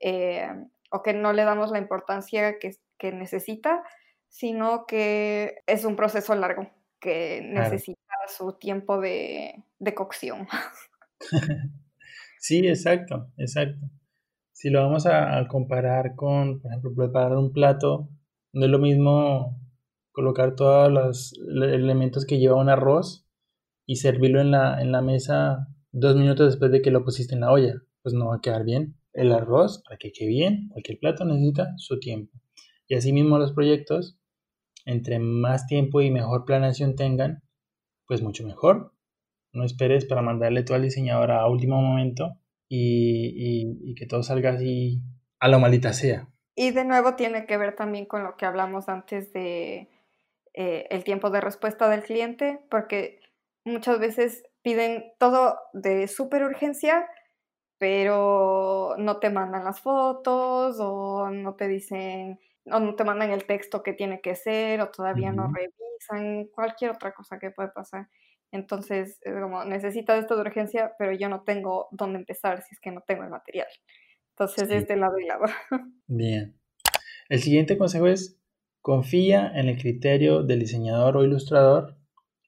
eh, 0.00 0.48
o 0.90 1.02
que 1.02 1.14
no 1.14 1.32
le 1.32 1.44
damos 1.44 1.70
la 1.70 1.78
importancia 1.78 2.58
que, 2.58 2.72
que, 2.98 3.12
necesita, 3.12 3.84
sino 4.28 4.86
que 4.86 5.62
es 5.66 5.84
un 5.84 5.94
proceso 5.94 6.34
largo 6.34 6.68
que 6.98 7.40
necesita 7.42 8.00
su 8.26 8.54
tiempo 8.54 9.00
de, 9.00 9.62
de 9.78 9.94
cocción. 9.94 10.48
sí, 12.38 12.66
exacto, 12.66 13.28
exacto. 13.36 13.86
Si 14.54 14.70
lo 14.70 14.80
vamos 14.82 15.04
a, 15.06 15.46
comparar 15.48 16.14
con, 16.14 16.60
por 16.60 16.70
ejemplo, 16.70 16.94
preparar 16.94 17.36
un 17.36 17.52
plato, 17.52 18.08
no 18.52 18.64
es 18.64 18.70
lo 18.70 18.78
mismo 18.78 19.60
colocar 20.12 20.54
todos 20.54 20.92
los 20.92 21.32
elementos 21.48 22.24
que 22.24 22.38
lleva 22.38 22.60
un 22.60 22.68
arroz 22.68 23.26
y 23.84 23.96
servirlo 23.96 24.40
en 24.40 24.52
la, 24.52 24.80
en 24.80 24.92
la 24.92 25.02
mesa 25.02 25.66
dos 25.90 26.14
minutos 26.14 26.46
después 26.46 26.70
de 26.70 26.82
que 26.82 26.92
lo 26.92 27.04
pusiste 27.04 27.34
en 27.34 27.40
la 27.40 27.50
olla. 27.50 27.82
Pues 28.02 28.14
no 28.14 28.28
va 28.28 28.36
a 28.36 28.40
quedar 28.40 28.64
bien. 28.64 28.96
El 29.12 29.32
arroz, 29.32 29.82
para 29.82 29.98
que 29.98 30.12
quede 30.12 30.28
bien, 30.28 30.68
cualquier 30.68 31.00
plato 31.00 31.24
necesita 31.24 31.74
su 31.76 31.98
tiempo. 31.98 32.32
Y 32.86 32.94
así 32.94 33.12
mismo 33.12 33.38
los 33.38 33.52
proyectos, 33.52 34.16
entre 34.84 35.18
más 35.18 35.66
tiempo 35.66 36.00
y 36.00 36.12
mejor 36.12 36.44
planeación 36.44 36.94
tengan, 36.94 37.42
pues 38.06 38.22
mucho 38.22 38.46
mejor. 38.46 38.94
No 39.52 39.64
esperes 39.64 40.04
para 40.04 40.22
mandarle 40.22 40.62
todo 40.62 40.76
al 40.76 40.82
diseñador 40.82 41.32
a 41.32 41.48
último 41.48 41.82
momento 41.82 42.38
y, 42.68 43.94
que 43.94 44.06
todo 44.06 44.22
salga 44.22 44.50
así 44.50 45.02
a 45.38 45.48
lo 45.48 45.58
malita 45.58 45.92
sea. 45.92 46.28
Y 46.56 46.70
de 46.70 46.84
nuevo 46.84 47.14
tiene 47.14 47.46
que 47.46 47.56
ver 47.56 47.74
también 47.74 48.06
con 48.06 48.22
lo 48.24 48.36
que 48.36 48.46
hablamos 48.46 48.88
antes 48.88 49.32
de 49.32 49.88
eh, 50.54 50.86
el 50.90 51.04
tiempo 51.04 51.30
de 51.30 51.40
respuesta 51.40 51.88
del 51.88 52.02
cliente, 52.02 52.60
porque 52.70 53.20
muchas 53.64 53.98
veces 53.98 54.44
piden 54.62 55.12
todo 55.18 55.58
de 55.72 56.06
súper 56.08 56.44
urgencia, 56.44 57.08
pero 57.78 58.94
no 58.98 59.18
te 59.18 59.30
mandan 59.30 59.64
las 59.64 59.80
fotos 59.80 60.76
o 60.80 61.28
no 61.30 61.54
te 61.54 61.68
dicen, 61.68 62.38
o 62.66 62.80
no 62.80 62.94
te 62.94 63.04
mandan 63.04 63.30
el 63.30 63.44
texto 63.44 63.82
que 63.82 63.92
tiene 63.92 64.20
que 64.20 64.36
ser 64.36 64.80
o 64.80 64.90
todavía 64.90 65.32
no 65.32 65.52
revisan, 65.52 66.46
cualquier 66.54 66.92
otra 66.92 67.12
cosa 67.12 67.38
que 67.38 67.50
puede 67.50 67.70
pasar. 67.70 68.08
Entonces, 68.54 69.18
es 69.22 69.34
como, 69.42 69.64
necesitas 69.64 70.22
esto 70.22 70.36
de 70.36 70.42
urgencia, 70.42 70.92
pero 70.96 71.12
yo 71.12 71.28
no 71.28 71.42
tengo 71.42 71.88
dónde 71.90 72.20
empezar 72.20 72.62
si 72.62 72.72
es 72.72 72.80
que 72.80 72.92
no 72.92 73.00
tengo 73.04 73.24
el 73.24 73.30
material. 73.30 73.66
Entonces, 74.30 74.68
sí. 74.68 74.74
este 74.76 74.94
lado 74.94 75.18
y 75.18 75.26
lado. 75.26 75.46
Bien. 76.06 76.56
El 77.28 77.40
siguiente 77.40 77.76
consejo 77.76 78.06
es, 78.06 78.40
confía 78.80 79.50
en 79.56 79.68
el 79.68 79.76
criterio 79.76 80.44
del 80.44 80.60
diseñador 80.60 81.16
o 81.16 81.24
ilustrador. 81.24 81.98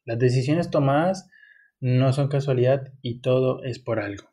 Las 0.05 0.21
decisiones 0.21 0.71
tomadas 0.71 1.29
no 1.81 2.13
son 2.13 2.29
casualidad 2.29 2.93
y 3.03 3.21
todo 3.21 3.65
es 3.65 3.81
por 3.81 3.99
algo. 3.99 4.29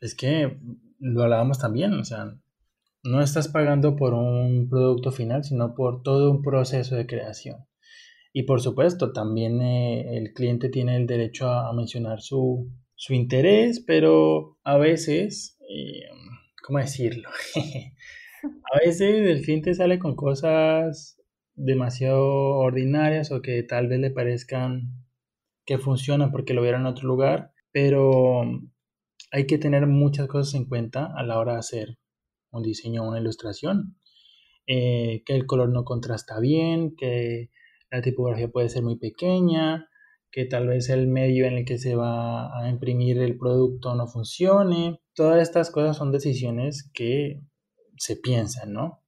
Es 0.00 0.14
que 0.14 0.56
lo 0.98 1.24
hablábamos 1.24 1.58
también, 1.58 1.92
o 1.92 2.04
sea, 2.04 2.38
no 3.04 3.20
estás 3.20 3.48
pagando 3.48 3.96
por 3.96 4.14
un 4.14 4.70
producto 4.70 5.12
final, 5.12 5.44
sino 5.44 5.74
por 5.74 6.02
todo 6.02 6.30
un 6.30 6.40
proceso 6.40 6.96
de 6.96 7.06
creación. 7.06 7.66
Y 8.38 8.42
por 8.42 8.60
supuesto, 8.60 9.14
también 9.14 9.62
eh, 9.62 10.18
el 10.18 10.34
cliente 10.34 10.68
tiene 10.68 10.94
el 10.96 11.06
derecho 11.06 11.48
a, 11.48 11.72
mencionar 11.72 12.20
su, 12.20 12.70
su, 12.94 13.14
interés, 13.14 13.82
pero 13.86 14.58
a 14.62 14.76
veces, 14.76 15.56
eh, 15.70 16.02
¿cómo 16.62 16.78
decirlo? 16.78 17.30
a 18.74 18.78
veces 18.84 19.26
el 19.26 19.40
cliente 19.40 19.72
sale 19.72 19.98
con 19.98 20.16
cosas 20.16 21.18
demasiado 21.54 22.26
ordinarias 22.58 23.32
o 23.32 23.40
que 23.40 23.62
tal 23.62 23.88
vez 23.88 24.00
le 24.00 24.10
parezcan 24.10 25.06
que 25.64 25.78
funcionan 25.78 26.30
porque 26.30 26.52
lo 26.52 26.60
vieron 26.60 26.82
en 26.82 26.88
otro 26.88 27.08
lugar, 27.08 27.52
pero 27.72 28.42
hay 29.32 29.46
que 29.46 29.56
tener 29.56 29.86
muchas 29.86 30.28
cosas 30.28 30.52
en 30.56 30.66
cuenta 30.66 31.10
a 31.16 31.22
la 31.22 31.38
hora 31.38 31.54
de 31.54 31.60
hacer 31.60 31.98
un 32.50 32.62
diseño 32.62 33.02
o 33.02 33.08
una 33.08 33.18
ilustración. 33.18 33.96
Eh, 34.66 35.22
que 35.24 35.34
el 35.34 35.46
color 35.46 35.70
no 35.70 35.84
contrasta 35.84 36.38
bien, 36.38 36.96
que 36.96 37.50
la 37.90 38.02
tipografía 38.02 38.48
puede 38.48 38.68
ser 38.68 38.82
muy 38.82 38.98
pequeña, 38.98 39.88
que 40.30 40.44
tal 40.44 40.68
vez 40.68 40.90
el 40.90 41.06
medio 41.06 41.46
en 41.46 41.54
el 41.54 41.64
que 41.64 41.78
se 41.78 41.96
va 41.96 42.60
a 42.60 42.68
imprimir 42.68 43.18
el 43.18 43.38
producto 43.38 43.94
no 43.94 44.06
funcione. 44.06 45.00
Todas 45.14 45.40
estas 45.40 45.70
cosas 45.70 45.96
son 45.96 46.12
decisiones 46.12 46.90
que 46.92 47.40
se 47.96 48.16
piensan, 48.16 48.72
¿no? 48.72 49.02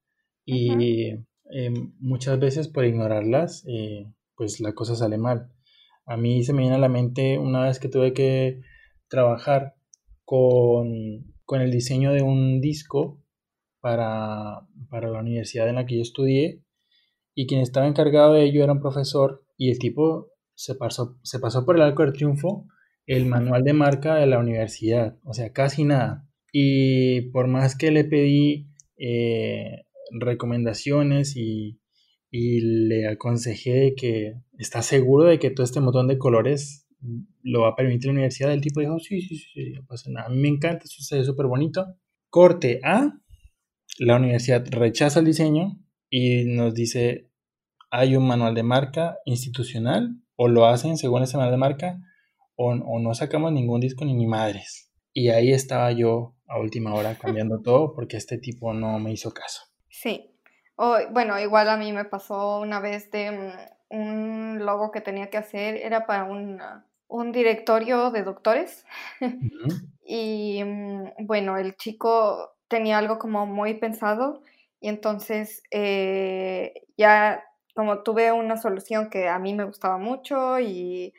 Y 0.44 1.10
eh, 1.50 1.70
muchas 1.98 2.38
veces 2.38 2.68
por 2.68 2.86
ignorarlas, 2.86 3.64
eh, 3.68 4.06
pues 4.34 4.60
la 4.60 4.72
cosa 4.72 4.96
sale 4.96 5.18
mal. 5.18 5.52
A 6.06 6.16
mí 6.16 6.42
se 6.42 6.54
me 6.54 6.60
viene 6.60 6.76
a 6.76 6.78
la 6.78 6.88
mente 6.88 7.38
una 7.38 7.64
vez 7.64 7.78
que 7.78 7.88
tuve 7.88 8.14
que 8.14 8.60
trabajar 9.08 9.74
con, 10.24 11.34
con 11.44 11.60
el 11.60 11.70
diseño 11.70 12.12
de 12.12 12.22
un 12.22 12.60
disco 12.62 13.22
para, 13.80 14.66
para, 14.88 15.10
la 15.10 15.20
universidad 15.20 15.68
en 15.68 15.76
la 15.76 15.86
que 15.86 15.96
yo 15.96 16.02
estudié 16.02 16.62
y 17.40 17.46
quien 17.46 17.60
estaba 17.60 17.86
encargado 17.86 18.32
de 18.32 18.42
ello 18.42 18.64
era 18.64 18.72
un 18.72 18.80
profesor 18.80 19.44
y 19.56 19.70
el 19.70 19.78
tipo 19.78 20.32
se 20.56 20.74
pasó, 20.74 21.20
se 21.22 21.38
pasó 21.38 21.64
por 21.64 21.76
el 21.76 21.82
arco 21.82 22.02
del 22.02 22.12
triunfo 22.12 22.66
el 23.06 23.26
manual 23.26 23.62
de 23.62 23.74
marca 23.74 24.16
de 24.16 24.26
la 24.26 24.40
universidad, 24.40 25.16
o 25.22 25.32
sea, 25.32 25.52
casi 25.52 25.84
nada. 25.84 26.28
Y 26.52 27.30
por 27.30 27.46
más 27.46 27.76
que 27.76 27.92
le 27.92 28.02
pedí 28.02 28.72
eh, 28.96 29.84
recomendaciones 30.18 31.36
y, 31.36 31.80
y, 32.28 32.60
le 32.88 33.06
aconsejé 33.06 33.94
que 33.96 34.34
está 34.58 34.82
seguro 34.82 35.28
de 35.28 35.38
que 35.38 35.50
todo 35.50 35.62
este 35.62 35.80
montón 35.80 36.08
de 36.08 36.18
colores 36.18 36.88
lo 37.44 37.60
va 37.60 37.68
a 37.68 37.76
permitir 37.76 38.06
la 38.06 38.14
universidad, 38.14 38.52
el 38.52 38.60
tipo 38.60 38.80
dijo, 38.80 38.98
sí, 38.98 39.22
sí, 39.22 39.36
sí, 39.36 39.70
no 39.74 39.86
pasa 39.86 40.10
nada, 40.10 40.26
a 40.26 40.30
mí 40.30 40.38
me 40.38 40.48
encanta, 40.48 40.86
eso 40.86 41.04
se 41.04 41.18
ve 41.18 41.24
súper 41.24 41.46
bonito. 41.46 41.86
Corte 42.30 42.80
A, 42.82 43.16
la 44.00 44.16
universidad 44.16 44.66
rechaza 44.72 45.20
el 45.20 45.26
diseño 45.26 45.78
y 46.10 46.44
nos 46.44 46.74
dice, 46.74 47.27
hay 47.90 48.16
un 48.16 48.26
manual 48.26 48.54
de 48.54 48.62
marca 48.62 49.18
institucional, 49.24 50.16
o 50.36 50.48
lo 50.48 50.66
hacen 50.66 50.96
según 50.96 51.22
ese 51.22 51.36
manual 51.36 51.52
de 51.52 51.58
marca, 51.58 51.98
o, 52.56 52.74
no 52.74 53.14
sacamos 53.14 53.52
ningún 53.52 53.80
disco 53.80 54.04
ni 54.04 54.14
ni 54.14 54.26
madres. 54.26 54.90
Y 55.12 55.30
ahí 55.30 55.52
estaba 55.52 55.92
yo 55.92 56.34
a 56.46 56.58
última 56.58 56.94
hora 56.94 57.16
cambiando 57.16 57.60
todo 57.62 57.94
porque 57.94 58.16
este 58.16 58.38
tipo 58.38 58.72
no 58.74 58.98
me 58.98 59.12
hizo 59.12 59.32
caso. 59.32 59.62
Sí. 59.88 60.34
O, 60.76 60.96
bueno, 61.10 61.38
igual 61.40 61.68
a 61.68 61.76
mí 61.76 61.92
me 61.92 62.04
pasó 62.04 62.60
una 62.60 62.80
vez 62.80 63.10
de 63.10 63.30
mm, 63.30 63.96
un 63.96 64.64
logo 64.64 64.90
que 64.90 65.00
tenía 65.00 65.30
que 65.30 65.38
hacer, 65.38 65.76
era 65.76 66.06
para 66.06 66.24
un, 66.24 66.60
un 67.08 67.32
directorio 67.32 68.10
de 68.10 68.22
doctores. 68.22 68.84
y 70.04 70.62
mm, 70.64 71.26
bueno, 71.26 71.58
el 71.58 71.76
chico 71.76 72.56
tenía 72.68 72.98
algo 72.98 73.18
como 73.18 73.46
muy 73.46 73.74
pensado 73.74 74.42
y 74.80 74.88
entonces 74.88 75.62
eh, 75.70 76.86
ya 76.96 77.42
como 77.78 78.02
tuve 78.02 78.32
una 78.32 78.56
solución 78.56 79.08
que 79.08 79.28
a 79.28 79.38
mí 79.38 79.54
me 79.54 79.62
gustaba 79.62 79.98
mucho 79.98 80.58
y 80.58 81.14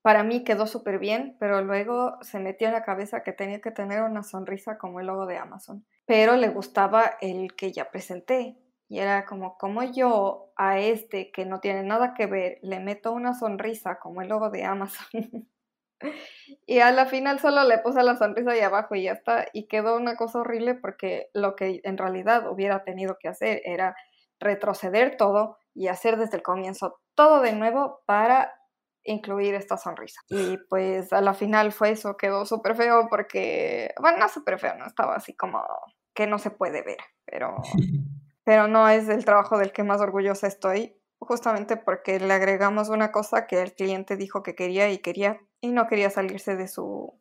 para 0.00 0.22
mí 0.22 0.44
quedó 0.44 0.68
súper 0.68 1.00
bien, 1.00 1.36
pero 1.40 1.60
luego 1.60 2.18
se 2.22 2.38
metió 2.38 2.68
en 2.68 2.74
la 2.74 2.84
cabeza 2.84 3.24
que 3.24 3.32
tenía 3.32 3.60
que 3.60 3.72
tener 3.72 4.00
una 4.02 4.22
sonrisa 4.22 4.78
como 4.78 5.00
el 5.00 5.08
logo 5.08 5.26
de 5.26 5.38
Amazon. 5.38 5.84
Pero 6.06 6.36
le 6.36 6.50
gustaba 6.50 7.16
el 7.20 7.56
que 7.56 7.72
ya 7.72 7.90
presenté. 7.90 8.56
Y 8.88 9.00
era 9.00 9.24
como, 9.24 9.58
como 9.58 9.82
yo 9.82 10.52
a 10.54 10.78
este 10.78 11.32
que 11.32 11.46
no 11.46 11.58
tiene 11.58 11.82
nada 11.82 12.14
que 12.14 12.26
ver 12.26 12.58
le 12.62 12.78
meto 12.78 13.10
una 13.10 13.34
sonrisa 13.34 13.98
como 13.98 14.22
el 14.22 14.28
logo 14.28 14.50
de 14.50 14.62
Amazon. 14.62 15.48
y 16.64 16.78
a 16.78 16.92
la 16.92 17.06
final 17.06 17.40
solo 17.40 17.64
le 17.64 17.78
puse 17.78 18.04
la 18.04 18.16
sonrisa 18.16 18.52
ahí 18.52 18.60
abajo 18.60 18.94
y 18.94 19.02
ya 19.02 19.14
está. 19.14 19.46
Y 19.52 19.66
quedó 19.66 19.96
una 19.96 20.14
cosa 20.14 20.38
horrible 20.38 20.74
porque 20.76 21.28
lo 21.34 21.56
que 21.56 21.80
en 21.82 21.98
realidad 21.98 22.48
hubiera 22.48 22.84
tenido 22.84 23.16
que 23.18 23.26
hacer 23.26 23.62
era 23.64 23.96
retroceder 24.38 25.16
todo 25.16 25.58
y 25.74 25.88
hacer 25.88 26.16
desde 26.16 26.36
el 26.36 26.42
comienzo 26.42 27.00
todo 27.14 27.40
de 27.40 27.52
nuevo 27.52 28.02
para 28.06 28.54
incluir 29.04 29.54
esta 29.54 29.76
sonrisa. 29.76 30.20
Y 30.28 30.56
pues 30.68 31.12
a 31.12 31.20
la 31.20 31.34
final 31.34 31.72
fue 31.72 31.90
eso, 31.90 32.16
quedó 32.16 32.46
súper 32.46 32.74
feo 32.74 33.08
porque, 33.10 33.92
bueno, 34.00 34.18
no 34.18 34.28
súper 34.28 34.58
feo, 34.58 34.74
no 34.76 34.86
estaba 34.86 35.14
así 35.16 35.34
como 35.34 35.62
que 36.14 36.26
no 36.26 36.38
se 36.38 36.50
puede 36.50 36.82
ver, 36.82 36.98
pero, 37.24 37.56
pero 38.44 38.66
no 38.66 38.88
es 38.88 39.08
el 39.08 39.24
trabajo 39.24 39.58
del 39.58 39.72
que 39.72 39.82
más 39.82 40.00
orgullosa 40.00 40.46
estoy, 40.46 40.96
justamente 41.18 41.76
porque 41.76 42.18
le 42.20 42.32
agregamos 42.32 42.88
una 42.88 43.12
cosa 43.12 43.46
que 43.46 43.60
el 43.60 43.74
cliente 43.74 44.16
dijo 44.16 44.42
que 44.42 44.54
quería 44.54 44.90
y 44.90 44.98
quería 44.98 45.40
y 45.60 45.72
no 45.72 45.86
quería 45.86 46.10
salirse 46.10 46.56
de 46.56 46.68
su, 46.68 47.20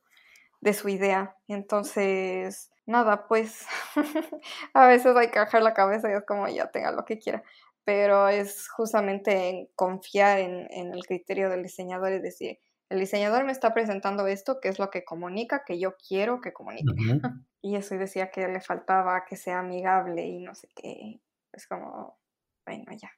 de 0.61 0.73
su 0.73 0.89
idea. 0.89 1.37
Entonces, 1.47 2.71
nada, 2.85 3.27
pues 3.27 3.65
a 4.73 4.87
veces 4.87 5.15
hay 5.15 5.31
que 5.31 5.39
bajar 5.39 5.63
la 5.63 5.73
cabeza 5.73 6.09
y 6.09 6.13
es 6.13 6.25
como 6.25 6.47
ya 6.47 6.69
tenga 6.71 6.91
lo 6.91 7.05
que 7.05 7.19
quiera 7.19 7.43
pero 7.85 8.29
es 8.29 8.67
justamente 8.69 9.49
en 9.49 9.67
confiar 9.75 10.39
en, 10.39 10.67
el 10.71 11.05
criterio 11.05 11.49
del 11.49 11.63
diseñador 11.63 12.13
y 12.13 12.19
decir, 12.19 12.59
el 12.89 12.99
diseñador 12.99 13.43
me 13.45 13.51
está 13.51 13.73
presentando 13.73 14.27
esto, 14.27 14.59
que 14.59 14.69
es 14.69 14.79
lo 14.79 14.89
que 14.89 15.03
comunica, 15.03 15.63
que 15.65 15.79
yo 15.79 15.95
quiero 15.97 16.41
que 16.41 16.53
comunique. 16.53 16.85
y 17.61 17.75
eso 17.75 17.95
decía 17.95 18.29
que 18.29 18.47
le 18.47 18.61
faltaba 18.61 19.25
que 19.25 19.35
sea 19.35 19.59
amigable 19.59 20.25
y 20.25 20.39
no 20.39 20.53
sé 20.55 20.69
qué. 20.75 21.19
Es 21.51 21.67
como, 21.67 22.17
bueno, 22.65 22.91
ya, 22.91 23.11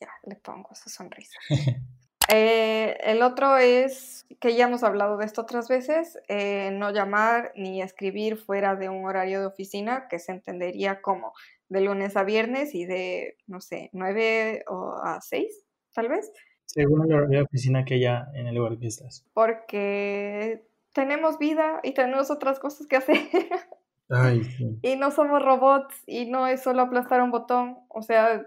ya, 0.00 0.10
le 0.24 0.36
pongo 0.36 0.70
esa 0.72 0.90
sonrisa. 0.90 1.38
Eh, 2.28 2.96
el 3.02 3.20
otro 3.20 3.58
es, 3.58 4.26
que 4.40 4.54
ya 4.54 4.64
hemos 4.64 4.82
hablado 4.84 5.18
de 5.18 5.26
esto 5.26 5.42
otras 5.42 5.68
veces, 5.68 6.18
eh, 6.28 6.70
no 6.72 6.90
llamar 6.90 7.52
ni 7.56 7.82
escribir 7.82 8.38
fuera 8.38 8.74
de 8.74 8.88
un 8.88 9.04
horario 9.04 9.40
de 9.40 9.46
oficina 9.46 10.06
que 10.08 10.18
se 10.18 10.32
entendería 10.32 11.02
como 11.02 11.34
de 11.72 11.80
lunes 11.80 12.16
a 12.16 12.24
viernes 12.24 12.74
y 12.74 12.84
de, 12.84 13.36
no 13.46 13.60
sé, 13.60 13.90
9 13.92 14.64
o 14.68 14.94
a 15.02 15.20
6, 15.20 15.64
tal 15.94 16.08
vez. 16.08 16.30
Según 16.66 17.08
de 17.08 17.42
oficina 17.42 17.84
que 17.84 17.98
ya 17.98 18.28
en 18.34 18.46
el 18.46 18.54
lugar 18.54 18.78
que 18.78 18.86
estás. 18.86 19.26
Porque 19.32 20.64
tenemos 20.92 21.38
vida 21.38 21.80
y 21.82 21.94
tenemos 21.94 22.30
otras 22.30 22.58
cosas 22.60 22.86
que 22.86 22.96
hacer. 22.96 23.16
Ay, 24.08 24.44
sí. 24.44 24.78
Y 24.82 24.96
no 24.96 25.10
somos 25.10 25.42
robots 25.42 26.02
y 26.06 26.30
no 26.30 26.46
es 26.46 26.62
solo 26.62 26.82
aplastar 26.82 27.22
un 27.22 27.30
botón. 27.30 27.78
O 27.88 28.02
sea, 28.02 28.46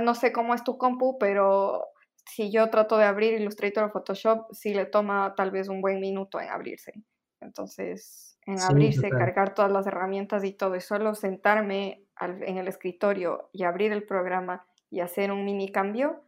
no 0.00 0.14
sé 0.14 0.32
cómo 0.32 0.54
es 0.54 0.64
tu 0.64 0.78
compu, 0.78 1.18
pero 1.18 1.86
si 2.24 2.50
yo 2.50 2.70
trato 2.70 2.96
de 2.96 3.04
abrir 3.04 3.34
Illustrator 3.34 3.84
o 3.84 3.90
Photoshop, 3.90 4.52
sí 4.52 4.72
le 4.72 4.86
toma 4.86 5.34
tal 5.36 5.50
vez 5.50 5.68
un 5.68 5.82
buen 5.82 6.00
minuto 6.00 6.40
en 6.40 6.48
abrirse. 6.48 6.92
Entonces, 7.40 8.27
en 8.48 8.60
abrirse, 8.60 9.10
cargar 9.10 9.54
todas 9.54 9.70
las 9.70 9.86
herramientas 9.86 10.44
y 10.44 10.52
todo, 10.52 10.74
y 10.74 10.80
solo 10.80 11.14
sentarme 11.14 12.04
en 12.20 12.58
el 12.58 12.66
escritorio 12.66 13.50
y 13.52 13.64
abrir 13.64 13.92
el 13.92 14.04
programa 14.04 14.66
y 14.90 15.00
hacer 15.00 15.30
un 15.30 15.44
mini 15.44 15.70
cambio, 15.70 16.24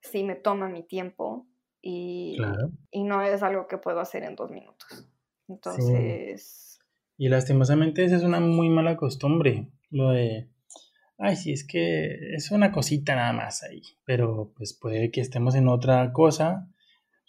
sí 0.00 0.22
me 0.24 0.36
toma 0.36 0.68
mi 0.68 0.82
tiempo 0.82 1.46
y, 1.82 2.38
y 2.90 3.04
no 3.04 3.20
es 3.22 3.42
algo 3.42 3.66
que 3.66 3.78
puedo 3.78 4.00
hacer 4.00 4.22
en 4.22 4.36
dos 4.36 4.50
minutos. 4.50 5.08
Entonces... 5.48 6.78
Y 7.18 7.28
lastimosamente 7.28 8.04
esa 8.04 8.16
es 8.16 8.22
una 8.22 8.40
muy 8.40 8.68
mala 8.68 8.96
costumbre, 8.96 9.68
lo 9.90 10.10
de 10.10 10.48
ay, 11.18 11.36
sí, 11.36 11.52
es 11.52 11.66
que 11.66 12.34
es 12.34 12.50
una 12.50 12.72
cosita 12.72 13.14
nada 13.14 13.32
más 13.32 13.62
ahí, 13.62 13.82
pero 14.04 14.52
pues 14.56 14.74
puede 14.74 15.10
que 15.10 15.20
estemos 15.20 15.54
en 15.54 15.68
otra 15.68 16.12
cosa, 16.12 16.68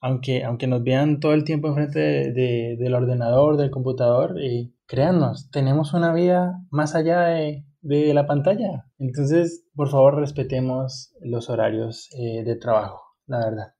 aunque, 0.07 0.43
aunque 0.43 0.67
nos 0.67 0.83
vean 0.83 1.19
todo 1.19 1.33
el 1.33 1.43
tiempo 1.43 1.67
enfrente 1.67 1.99
de, 1.99 2.77
del 2.79 2.93
ordenador, 2.95 3.57
del 3.57 3.71
computador, 3.71 4.41
y 4.41 4.73
créannos, 4.87 5.51
tenemos 5.51 5.93
una 5.93 6.13
vida 6.13 6.63
más 6.71 6.95
allá 6.95 7.21
de, 7.21 7.65
de 7.81 8.13
la 8.13 8.25
pantalla. 8.25 8.85
Entonces, 8.97 9.65
por 9.75 9.89
favor, 9.89 10.15
respetemos 10.15 11.13
los 11.21 11.49
horarios 11.49 12.09
eh, 12.17 12.43
de 12.43 12.55
trabajo, 12.55 13.01
la 13.25 13.39
verdad. 13.39 13.73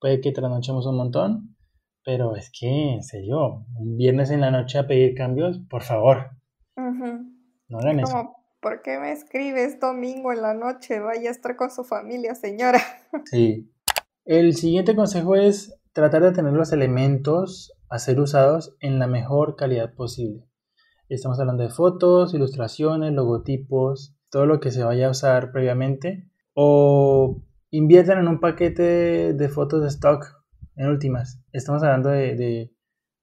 Puede 0.00 0.20
que 0.20 0.32
trasnochemos 0.32 0.86
un 0.86 0.96
montón, 0.96 1.56
pero 2.04 2.36
es 2.36 2.50
que, 2.58 2.94
en 2.94 3.02
serio, 3.02 3.66
un 3.74 3.96
viernes 3.96 4.30
en 4.30 4.42
la 4.42 4.52
noche 4.52 4.78
a 4.78 4.86
pedir 4.86 5.14
cambios, 5.14 5.58
por 5.68 5.82
favor. 5.82 6.30
No 7.68 7.78
hagan 7.78 8.00
eso. 8.00 8.32
¿Por 8.60 8.82
qué 8.82 8.98
me 8.98 9.10
escribes 9.10 9.80
domingo 9.80 10.32
en 10.32 10.42
la 10.42 10.54
noche? 10.54 11.00
Vaya 11.00 11.28
a 11.28 11.32
estar 11.32 11.56
con 11.56 11.70
su 11.70 11.82
familia, 11.82 12.34
señora. 12.34 12.80
Sí. 13.24 13.72
El 14.26 14.56
siguiente 14.56 14.96
consejo 14.96 15.36
es 15.36 15.78
tratar 15.92 16.20
de 16.24 16.32
tener 16.32 16.52
los 16.52 16.72
elementos 16.72 17.72
a 17.88 18.00
ser 18.00 18.18
usados 18.18 18.76
en 18.80 18.98
la 18.98 19.06
mejor 19.06 19.54
calidad 19.54 19.94
posible. 19.94 20.48
Estamos 21.08 21.38
hablando 21.38 21.62
de 21.62 21.68
fotos, 21.68 22.34
ilustraciones, 22.34 23.12
logotipos, 23.12 24.16
todo 24.28 24.46
lo 24.46 24.58
que 24.58 24.72
se 24.72 24.82
vaya 24.82 25.06
a 25.06 25.10
usar 25.10 25.52
previamente. 25.52 26.28
O 26.54 27.40
inviertan 27.70 28.18
en 28.18 28.26
un 28.26 28.40
paquete 28.40 29.32
de 29.32 29.48
fotos 29.48 29.82
de 29.82 29.88
stock 29.90 30.26
en 30.74 30.88
últimas. 30.88 31.40
Estamos 31.52 31.84
hablando 31.84 32.08
de, 32.08 32.74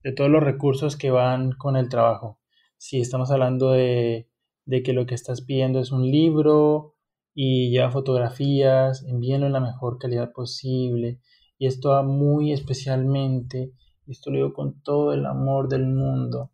de 0.03 0.11
todos 0.13 0.29
los 0.29 0.41
recursos 0.41 0.95
que 0.95 1.11
van 1.11 1.51
con 1.51 1.75
el 1.75 1.89
trabajo. 1.89 2.39
Si 2.77 3.01
estamos 3.01 3.29
hablando 3.29 3.71
de 3.71 4.29
de 4.65 4.83
que 4.83 4.93
lo 4.93 5.05
que 5.05 5.15
estás 5.15 5.41
pidiendo 5.41 5.79
es 5.79 5.91
un 5.91 6.09
libro 6.09 6.92
y 7.35 7.71
ya 7.71 7.89
fotografías, 7.89 9.03
envíenlo 9.03 9.47
en 9.47 9.53
la 9.53 9.59
mejor 9.59 9.97
calidad 9.97 10.31
posible. 10.31 11.19
Y 11.57 11.67
esto 11.67 11.89
va 11.89 12.03
muy 12.03 12.51
especialmente, 12.51 13.73
esto 14.07 14.29
lo 14.29 14.37
digo 14.37 14.53
con 14.53 14.81
todo 14.81 15.13
el 15.13 15.25
amor 15.25 15.67
del 15.69 15.87
mundo, 15.87 16.51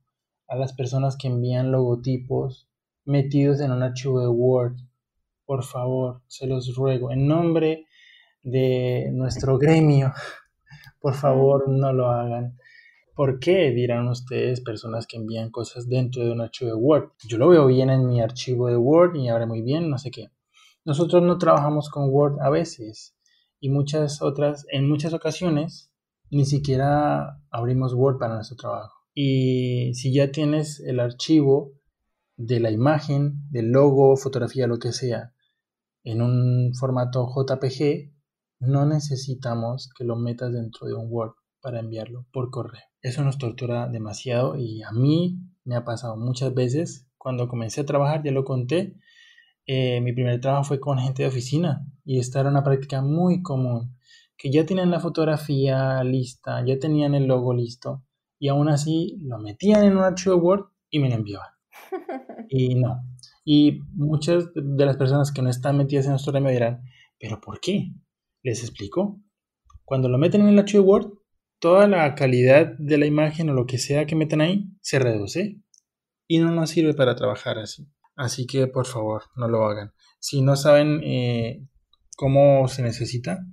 a 0.48 0.56
las 0.56 0.74
personas 0.74 1.18
que 1.18 1.28
envían 1.28 1.72
logotipos 1.72 2.70
metidos 3.06 3.60
en 3.60 3.72
un 3.72 3.84
archivo 3.84 4.22
de 4.22 4.28
Word. 4.28 4.78
Por 5.46 5.64
favor, 5.64 6.22
se 6.28 6.48
los 6.48 6.76
ruego, 6.76 7.12
en 7.12 7.28
nombre 7.28 7.86
de 8.44 9.10
nuestro 9.14 9.58
gremio, 9.58 10.14
por 11.02 11.16
favor 11.16 11.68
no 11.68 11.92
lo 11.92 12.10
hagan. 12.10 12.58
¿Por 13.16 13.40
qué 13.40 13.72
dirán 13.72 14.08
ustedes 14.08 14.62
personas 14.62 15.06
que 15.06 15.18
envían 15.18 15.50
cosas 15.50 15.90
dentro 15.90 16.24
de 16.24 16.32
un 16.32 16.40
archivo 16.40 16.70
de 16.72 16.78
Word? 16.78 17.10
Yo 17.28 17.38
lo 17.38 17.50
veo 17.50 17.66
bien 17.68 17.90
en 17.90 18.08
mi 18.08 18.22
archivo 18.22 18.68
de 18.68 18.78
Word 18.78 19.16
y 19.16 19.28
ahora 19.28 19.46
muy 19.46 19.62
bien, 19.62 19.90
no 19.90 19.98
sé 19.98 20.10
qué. 20.10 20.30
Nosotros 20.86 21.24
no 21.24 21.38
trabajamos 21.38 21.90
con 21.90 22.10
Word 22.10 22.40
a 22.42 22.50
veces 22.50 23.16
y 23.60 23.70
muchas 23.70 24.22
otras, 24.22 24.66
en 24.72 24.88
muchas 24.88 25.14
ocasiones, 25.14 25.92
ni 26.32 26.46
siquiera 26.46 27.42
abrimos 27.52 27.94
Word 27.94 28.18
para 28.18 28.36
nuestro 28.36 28.58
trabajo. 28.58 28.94
Y 29.14 29.94
si 29.96 30.14
ya 30.14 30.32
tienes 30.32 30.80
el 30.80 31.00
archivo 31.00 31.74
de 32.38 32.60
la 32.60 32.72
imagen, 32.72 33.50
del 33.50 33.72
logo, 33.72 34.16
fotografía, 34.16 34.68
lo 34.68 34.80
que 34.80 34.94
sea, 34.94 35.34
en 36.04 36.22
un 36.22 36.74
formato 36.74 37.28
JPG, 37.28 38.14
no 38.60 38.86
necesitamos 38.86 39.90
que 39.98 40.06
lo 40.06 40.16
metas 40.16 40.54
dentro 40.54 40.88
de 40.88 40.94
un 40.94 41.08
Word 41.10 41.34
para 41.62 41.80
enviarlo 41.80 42.26
por 42.32 42.50
correo. 42.50 42.82
Eso 43.02 43.24
nos 43.24 43.38
tortura 43.38 43.88
demasiado 43.88 44.58
y 44.58 44.84
a 44.84 44.92
mí 44.92 45.40
me 45.64 45.76
ha 45.76 45.84
pasado 45.84 46.18
muchas 46.18 46.54
veces. 46.54 47.08
Cuando 47.18 47.50
comencé 47.50 47.82
a 47.82 47.86
trabajar, 47.86 48.24
ya 48.24 48.32
lo 48.32 48.46
conté, 48.46 48.96
eh, 49.72 50.02
mi 50.02 50.14
primer 50.14 50.42
trabajo 50.42 50.64
fue 50.64 50.80
con 50.80 50.98
gente 50.98 51.22
de 51.22 51.30
oficina 51.30 51.86
y 52.04 52.18
esta 52.18 52.40
era 52.40 52.50
una 52.50 52.64
práctica 52.64 53.04
muy 53.04 53.44
común, 53.44 53.96
que 54.36 54.50
ya 54.50 54.66
tenían 54.66 54.90
la 54.90 55.00
fotografía 55.00 56.04
lista, 56.04 56.66
ya 56.66 56.80
tenían 56.80 57.14
el 57.14 57.28
logo 57.28 57.54
listo 57.54 58.04
y 58.40 58.48
aún 58.48 58.68
así 58.68 59.20
lo 59.22 59.38
metían 59.38 59.84
en 59.84 59.96
un 59.96 60.04
archivo 60.04 60.38
Word 60.38 60.72
y 60.90 60.98
me 60.98 61.10
lo 61.10 61.16
enviaban. 61.16 61.50
Y 62.50 62.74
no. 62.74 63.04
Y 63.46 63.82
muchas 63.94 64.46
de 64.56 64.86
las 64.88 64.98
personas 64.98 65.32
que 65.32 65.44
no 65.44 65.52
están 65.52 65.78
metidas 65.78 66.06
en 66.06 66.12
nuestro 66.14 66.34
me 66.42 66.52
dirán, 66.52 66.82
¿pero 67.20 67.40
por 67.40 67.60
qué? 67.60 67.92
Les 68.42 68.64
explico. 68.64 69.22
Cuando 69.86 70.10
lo 70.10 70.18
meten 70.18 70.42
en 70.42 70.48
el 70.48 70.58
archivo 70.58 70.84
Word, 70.84 71.14
toda 71.60 71.88
la 71.88 72.16
calidad 72.16 72.76
de 72.80 72.98
la 72.98 73.06
imagen 73.06 73.52
o 73.52 73.54
lo 73.54 73.68
que 73.68 73.78
sea 73.78 74.08
que 74.08 74.16
meten 74.16 74.42
ahí 74.42 74.72
se 74.82 74.98
reduce 74.98 75.62
y 76.28 76.40
no 76.40 76.50
nos 76.50 76.72
sirve 76.72 76.96
para 76.96 77.16
trabajar 77.16 77.60
así. 77.60 77.88
Así 78.20 78.46
que 78.46 78.68
por 78.68 78.86
favor, 78.86 79.24
no 79.38 79.48
lo 79.48 79.64
hagan. 79.64 79.94
Si 80.20 80.42
no 80.42 80.58
saben 80.58 81.00
eh, 81.06 81.66
cómo 82.18 82.68
se 82.68 82.82
necesita, 82.82 83.46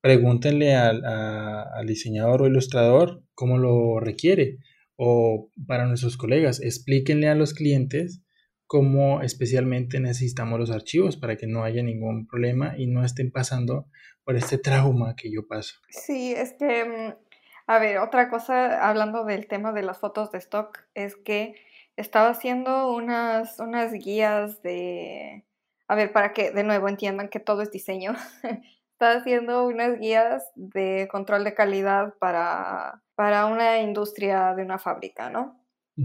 pregúntenle 0.00 0.74
al, 0.74 1.04
al, 1.04 1.86
diseñador 1.86 2.42
o 2.42 2.46
ilustrador 2.48 3.22
cómo 3.34 3.58
lo 3.58 4.00
requiere. 4.00 4.58
O 4.96 5.52
para 5.68 5.86
nuestros 5.86 6.16
colegas, 6.16 6.60
explíquenle 6.60 7.28
a 7.28 7.36
los 7.36 7.54
clientes 7.54 8.24
cómo 8.66 9.22
especialmente 9.22 10.00
necesitamos 10.00 10.58
los 10.58 10.72
archivos 10.72 11.16
para 11.16 11.36
que 11.36 11.46
no 11.46 11.62
haya 11.62 11.84
ningún 11.84 12.26
problema 12.26 12.74
y 12.76 12.88
no 12.88 13.04
estén 13.04 13.30
pasando 13.30 13.86
por 14.24 14.34
este 14.34 14.58
trauma 14.58 15.14
que 15.14 15.30
yo 15.30 15.46
paso. 15.46 15.76
Sí, 15.90 16.32
es 16.32 16.54
que, 16.54 16.84
mm, 16.84 17.14
a 17.68 17.78
ver, 17.78 17.98
otra 17.98 18.30
cosa, 18.30 18.88
hablando 18.88 19.24
del 19.24 19.46
tema 19.46 19.72
de 19.72 19.82
las 19.82 19.98
fotos 20.00 20.32
de 20.32 20.38
stock, 20.38 20.76
es 20.94 21.14
que 21.14 21.54
estaba 21.96 22.28
haciendo 22.28 22.92
unas, 22.94 23.58
unas 23.58 23.92
guías 23.92 24.62
de, 24.62 25.44
a 25.88 25.94
ver, 25.94 26.12
para 26.12 26.32
que 26.32 26.50
de 26.50 26.62
nuevo 26.62 26.88
entiendan 26.88 27.28
que 27.28 27.40
todo 27.40 27.62
es 27.62 27.70
diseño. 27.70 28.14
estaba 28.92 29.20
haciendo 29.20 29.66
unas 29.66 29.98
guías 29.98 30.50
de 30.54 31.06
control 31.10 31.44
de 31.44 31.54
calidad 31.54 32.14
para, 32.18 33.02
para 33.14 33.46
una 33.46 33.78
industria 33.80 34.54
de 34.54 34.62
una 34.62 34.78
fábrica, 34.78 35.28
¿no? 35.28 35.60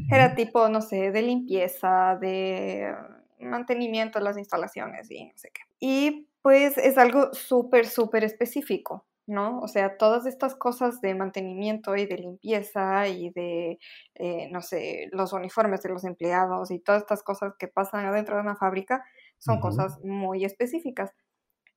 Era 0.10 0.36
tipo, 0.36 0.70
no 0.70 0.82
sé, 0.82 1.12
de 1.12 1.22
limpieza, 1.22 2.18
de 2.20 2.94
mantenimiento 3.40 4.20
de 4.20 4.26
las 4.26 4.38
instalaciones 4.38 5.12
y 5.12 5.26
no 5.26 5.34
sé 5.36 5.52
qué. 5.54 5.62
Y 5.80 6.30
pues 6.42 6.78
es 6.78 6.98
algo 6.98 7.34
súper, 7.34 7.88
súper 7.88 8.24
específico, 8.24 9.06
¿no? 9.28 9.60
O 9.60 9.68
sea, 9.68 9.98
todas 9.98 10.26
estas 10.26 10.56
cosas 10.56 11.02
de 11.02 11.16
mantenimiento 11.16 11.96
y 11.96 12.06
de 12.06 12.18
limpieza 12.18 13.08
y 13.08 13.32
de, 13.32 13.80
eh, 14.16 14.50
no 14.52 14.62
sé, 14.62 15.10
los 15.12 15.34
uniformes 15.34 15.82
de 15.84 15.90
los 15.90 16.04
empleados 16.04 16.72
y 16.72 16.80
todas 16.80 17.04
estas 17.04 17.24
cosas 17.24 17.54
que 17.58 17.68
pasan 17.68 18.06
adentro 18.06 18.36
de 18.36 18.42
una 18.42 18.56
fábrica 18.56 19.04
son 19.40 19.60
cosas 19.60 20.00
muy 20.04 20.46
específicas. 20.46 21.12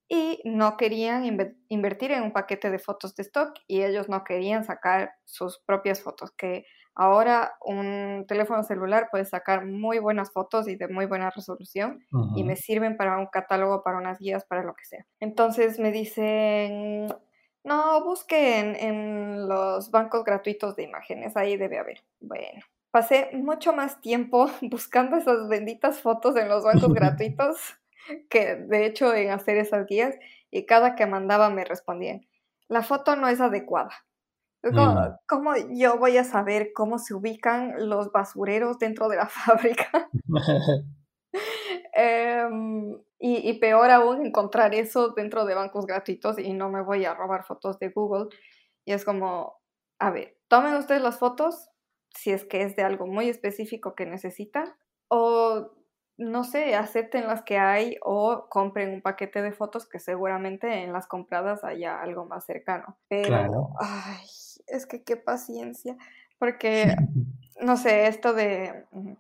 Y 0.09 0.43
no 0.45 0.77
querían 0.77 1.25
invertir 1.69 2.13
en 2.13 2.25
un 2.25 2.33
paquete 2.33 2.71
de 2.71 2.79
fotos 2.79 3.15
de 3.17 3.23
stock 3.23 3.55
y 3.67 3.83
ellos 3.83 4.09
no 4.09 4.23
querían 4.23 4.65
sacar 4.65 5.13
sus 5.25 5.61
propias 5.67 6.03
fotos, 6.03 6.31
que 6.37 6.67
Ahora 6.97 7.55
un 7.61 8.25
teléfono 8.29 8.63
celular 8.63 9.09
puede 9.11 9.25
sacar 9.25 9.67
muy 9.67 9.99
buenas 9.99 10.33
fotos 10.33 10.69
y 10.69 10.77
de 10.77 10.87
muy 10.87 11.07
buena 11.07 11.31
resolución 11.31 12.05
y 12.37 12.45
me 12.45 12.55
sirven 12.55 12.97
para 12.97 13.19
un 13.19 13.27
catálogo, 13.27 13.83
para 13.83 13.99
unas 13.99 14.19
guías, 14.21 14.45
para 14.45 14.63
lo 14.63 14.75
que 14.75 14.85
sea. 14.85 15.05
Entonces 15.19 15.81
me 15.81 15.91
dicen, 15.91 17.09
no, 17.65 18.05
busquen 18.05 18.77
en 18.77 19.49
los 19.49 19.91
bancos 19.91 20.25
gratuitos 20.25 20.77
de 20.77 20.85
imágenes, 20.85 21.37
ahí 21.37 21.57
debe 21.57 21.79
haber. 21.79 22.05
Bueno, 22.21 22.63
pasé 22.91 23.31
mucho 23.33 23.73
más 23.73 24.01
tiempo 24.01 24.49
buscando 24.63 25.17
esas 25.17 25.49
benditas 25.49 26.01
fotos 26.01 26.37
en 26.37 26.49
los 26.49 26.65
bancos 26.65 26.93
gratuitos 26.95 27.77
que 28.29 28.57
de 28.57 28.85
hecho 28.85 29.15
en 29.15 29.31
hacer 29.31 29.57
esas 29.57 29.87
guías 29.87 30.15
y 30.51 30.67
cada 30.67 30.95
que 30.95 31.07
mandaba 31.07 31.49
me 31.51 31.65
respondían, 31.65 32.27
la 32.69 32.83
foto 32.83 33.17
no 33.17 33.29
es 33.29 33.41
adecuada 33.41 34.05
Mm. 34.73 35.17
¿Cómo, 35.27 35.53
yo 35.75 35.99
voy 35.99 36.17
a 36.17 36.25
saber 36.25 36.73
cómo 36.75 36.99
se 36.99 37.15
ubican 37.15 37.89
los 37.89 38.13
basureros 38.13 38.79
dentro 38.79 39.09
de 39.09 39.17
la 39.17 39.27
fábrica? 39.29 40.09
Em, 41.93 42.97
y, 43.27 43.49
y, 43.49 43.59
peor 43.59 43.91
aún 43.91 44.27
encontrar 44.27 44.75
eso 44.75 45.15
dentro 45.17 45.47
de 45.47 45.55
bancos 45.55 45.87
gratuitos 45.87 46.39
y 46.39 46.53
no 46.53 46.69
me 46.69 46.83
voy 46.83 47.07
a 47.07 47.15
robar 47.15 47.45
fotos 47.45 47.79
de 47.79 47.89
Google. 47.89 48.29
Y 48.85 48.93
es 48.93 49.03
como, 49.07 49.63
a 49.99 50.11
ver, 50.11 50.37
tomen 50.47 50.75
ustedes 50.75 51.01
las 51.01 51.19
fotos 51.19 51.71
si 52.11 52.33
es 52.33 52.45
que 52.45 52.61
es 52.61 52.77
de 52.77 52.83
algo 52.83 53.07
muy 53.07 53.31
específico 53.31 53.95
que 53.95 54.05
necesitan 54.05 54.75
o 55.09 55.71
no 56.19 56.45
sé, 56.45 56.75
acepten 56.75 57.27
las 57.27 57.41
que 57.41 57.57
hay 57.57 57.97
o 58.03 58.47
compren 58.51 58.93
un 58.93 59.01
paquete 59.01 59.41
de 59.41 59.53
fotos 59.53 59.89
que 59.89 60.01
seguramente 60.01 60.85
en 60.85 60.93
las 60.93 61.07
compradas 61.07 61.65
haya 61.65 62.03
algo 62.03 62.27
más 62.27 62.45
cercano. 62.45 62.99
Pero, 63.09 63.71
ay, 63.81 64.27
es 64.67 64.85
que 64.85 65.03
qué 65.03 65.17
paciencia, 65.17 65.97
porque, 66.39 66.95
no 67.63 67.79
sé, 67.79 68.07
esto 68.07 68.35
de 68.35 68.85
mm, 68.93 69.15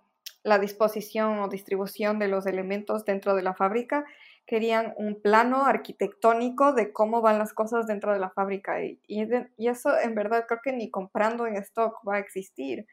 la 0.44 0.58
disposición 0.58 1.40
o 1.40 1.48
distribución 1.48 2.20
de 2.20 2.28
los 2.28 2.46
elementos 2.46 3.04
dentro 3.04 3.34
de 3.34 3.42
la 3.42 3.54
fábrica, 3.54 4.04
querían 4.46 4.94
un 4.96 5.20
plano 5.20 5.64
arquitectónico 5.64 6.74
de 6.74 6.92
cómo 6.92 7.22
van 7.22 7.38
las 7.38 7.52
cosas 7.52 7.86
dentro 7.86 8.12
de 8.12 8.20
la 8.20 8.30
fábrica 8.30 8.84
y, 8.84 9.00
y 9.08 9.68
eso 9.68 9.98
en 9.98 10.14
verdad 10.14 10.44
creo 10.46 10.60
que 10.62 10.72
ni 10.72 10.90
comprando 10.90 11.46
en 11.46 11.56
stock 11.56 11.96
va 12.06 12.16
a 12.16 12.18
existir. 12.18 12.86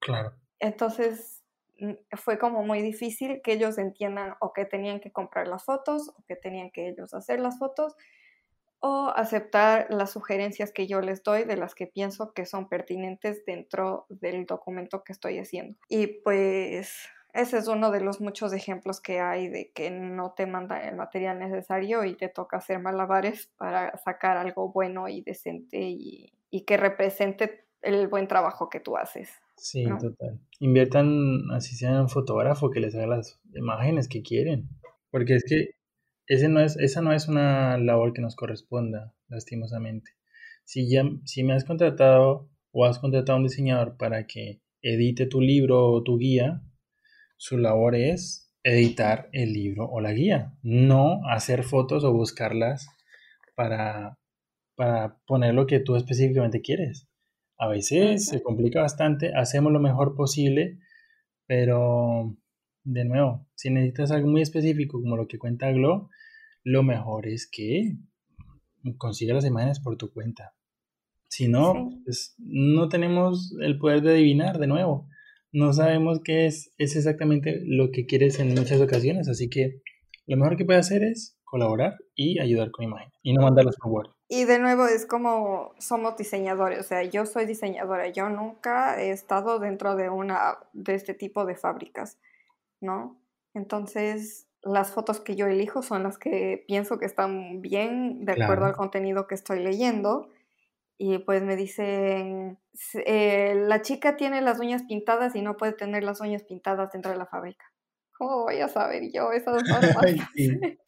Claro. 0.00 0.32
Entonces, 0.58 1.44
fue 2.16 2.38
como 2.38 2.62
muy 2.62 2.80
difícil 2.80 3.40
que 3.42 3.52
ellos 3.52 3.78
entiendan 3.78 4.34
o 4.40 4.52
que 4.52 4.64
tenían 4.64 5.00
que 5.00 5.12
comprar 5.12 5.46
las 5.48 5.64
fotos 5.64 6.08
o 6.16 6.24
que 6.26 6.36
tenían 6.36 6.70
que 6.70 6.88
ellos 6.88 7.12
hacer 7.12 7.40
las 7.40 7.58
fotos 7.58 7.94
o 8.80 9.12
aceptar 9.14 9.86
las 9.90 10.10
sugerencias 10.10 10.72
que 10.72 10.86
yo 10.86 11.00
les 11.00 11.22
doy 11.22 11.44
de 11.44 11.56
las 11.56 11.74
que 11.74 11.86
pienso 11.86 12.32
que 12.32 12.46
son 12.46 12.68
pertinentes 12.68 13.44
dentro 13.44 14.06
del 14.08 14.46
documento 14.46 15.02
que 15.02 15.12
estoy 15.12 15.38
haciendo. 15.38 15.78
Y 15.88 16.06
pues 16.06 17.08
ese 17.36 17.58
es 17.58 17.68
uno 17.68 17.90
de 17.90 18.00
los 18.00 18.20
muchos 18.20 18.52
ejemplos 18.54 19.00
que 19.00 19.20
hay 19.20 19.48
de 19.48 19.70
que 19.74 19.90
no 19.90 20.32
te 20.32 20.46
mandan 20.46 20.88
el 20.88 20.96
material 20.96 21.38
necesario 21.38 22.04
y 22.04 22.14
te 22.14 22.28
toca 22.28 22.56
hacer 22.56 22.80
malabares 22.80 23.50
para 23.58 23.96
sacar 23.98 24.38
algo 24.38 24.72
bueno 24.72 25.08
y 25.08 25.20
decente 25.20 25.78
y, 25.80 26.32
que 26.66 26.78
represente 26.78 27.66
el 27.82 28.08
buen 28.08 28.26
trabajo 28.26 28.70
que 28.70 28.80
tú 28.80 28.96
haces. 28.96 29.28
Sí, 29.58 29.84
total. 30.00 30.40
Inviertan, 30.58 31.50
así 31.52 31.76
sean 31.76 32.00
un 32.00 32.08
fotógrafo 32.08 32.70
que 32.70 32.80
les 32.80 32.94
haga 32.94 33.06
las 33.06 33.38
imágenes 33.54 34.08
que 34.08 34.22
quieren. 34.22 34.70
Porque 35.10 35.34
es 35.34 35.44
que 35.44 35.75
ese 36.26 36.48
no 36.48 36.60
es, 36.60 36.76
esa 36.76 37.02
no 37.02 37.12
es 37.12 37.28
una 37.28 37.78
labor 37.78 38.12
que 38.12 38.22
nos 38.22 38.36
corresponda, 38.36 39.14
lastimosamente. 39.28 40.12
Si, 40.64 40.90
ya, 40.90 41.04
si 41.24 41.44
me 41.44 41.54
has 41.54 41.64
contratado 41.64 42.50
o 42.72 42.84
has 42.84 42.98
contratado 42.98 43.34
a 43.34 43.40
un 43.40 43.44
diseñador 43.44 43.96
para 43.96 44.26
que 44.26 44.60
edite 44.82 45.26
tu 45.26 45.40
libro 45.40 45.90
o 45.90 46.02
tu 46.02 46.18
guía, 46.18 46.62
su 47.36 47.58
labor 47.58 47.94
es 47.94 48.52
editar 48.62 49.28
el 49.32 49.52
libro 49.52 49.88
o 49.88 50.00
la 50.00 50.12
guía, 50.12 50.54
no 50.62 51.20
hacer 51.28 51.62
fotos 51.62 52.02
o 52.02 52.12
buscarlas 52.12 52.88
para, 53.54 54.18
para 54.74 55.18
poner 55.26 55.54
lo 55.54 55.66
que 55.66 55.78
tú 55.78 55.94
específicamente 55.94 56.62
quieres. 56.62 57.08
A 57.58 57.68
veces 57.68 58.26
se 58.26 58.42
complica 58.42 58.80
bastante, 58.80 59.32
hacemos 59.34 59.72
lo 59.72 59.80
mejor 59.80 60.14
posible, 60.14 60.78
pero 61.46 62.36
de 62.86 63.04
nuevo, 63.04 63.46
si 63.56 63.68
necesitas 63.70 64.12
algo 64.12 64.28
muy 64.28 64.42
específico 64.42 65.00
como 65.00 65.16
lo 65.16 65.26
que 65.26 65.38
cuenta 65.38 65.70
Glo, 65.72 66.08
lo 66.62 66.82
mejor 66.82 67.26
es 67.26 67.48
que 67.50 67.96
consiga 68.96 69.34
las 69.34 69.44
imágenes 69.44 69.80
por 69.80 69.96
tu 69.96 70.12
cuenta. 70.12 70.54
Si 71.28 71.48
no, 71.48 71.90
pues 72.04 72.36
no 72.38 72.88
tenemos 72.88 73.54
el 73.60 73.78
poder 73.78 74.02
de 74.02 74.12
adivinar 74.12 74.58
de 74.58 74.68
nuevo. 74.68 75.08
No 75.52 75.72
sabemos 75.72 76.20
qué 76.24 76.46
es, 76.46 76.72
es 76.78 76.94
exactamente 76.94 77.60
lo 77.64 77.90
que 77.90 78.06
quieres 78.06 78.38
en 78.38 78.54
muchas 78.54 78.80
ocasiones, 78.80 79.28
así 79.28 79.48
que 79.50 79.82
lo 80.26 80.36
mejor 80.36 80.56
que 80.56 80.64
puedes 80.64 80.86
hacer 80.86 81.02
es 81.02 81.36
colaborar 81.44 81.96
y 82.14 82.38
ayudar 82.40 82.70
con 82.70 82.84
imágenes 82.84 83.14
y 83.22 83.32
no 83.32 83.42
mandarlas 83.42 83.76
por 83.76 83.90
Word. 83.90 84.10
Y 84.28 84.44
de 84.44 84.58
nuevo 84.58 84.86
es 84.86 85.06
como 85.06 85.72
somos 85.78 86.16
diseñadores, 86.16 86.80
o 86.80 86.82
sea, 86.82 87.02
yo 87.02 87.26
soy 87.26 87.46
diseñadora, 87.46 88.08
yo 88.08 88.28
nunca 88.28 89.00
he 89.00 89.10
estado 89.10 89.58
dentro 89.58 89.96
de 89.96 90.08
una 90.10 90.58
de 90.72 90.94
este 90.94 91.14
tipo 91.14 91.44
de 91.46 91.56
fábricas, 91.56 92.18
¿no? 92.80 93.20
Entonces, 93.54 94.48
las 94.62 94.90
fotos 94.90 95.20
que 95.20 95.36
yo 95.36 95.46
elijo 95.46 95.82
son 95.82 96.02
las 96.02 96.18
que 96.18 96.64
pienso 96.66 96.98
que 96.98 97.06
están 97.06 97.62
bien 97.62 98.24
de 98.24 98.32
acuerdo 98.32 98.66
al 98.66 98.74
contenido 98.76 99.26
que 99.26 99.34
estoy 99.34 99.60
leyendo. 99.60 100.28
Y 100.98 101.18
pues 101.18 101.42
me 101.42 101.56
dicen, 101.56 102.58
eh, 103.04 103.54
la 103.54 103.82
chica 103.82 104.16
tiene 104.16 104.40
las 104.40 104.58
uñas 104.58 104.82
pintadas 104.84 105.36
y 105.36 105.42
no 105.42 105.56
puede 105.56 105.72
tener 105.72 106.02
las 106.02 106.20
uñas 106.20 106.42
pintadas 106.42 106.90
dentro 106.92 107.12
de 107.12 107.18
la 107.18 107.26
fábrica. 107.26 107.66
¿Cómo 108.18 108.44
voy 108.44 108.60
a 108.60 108.68
saber 108.68 109.10
yo 109.12 109.30
esas 109.32 109.62
normas? 109.68 110.06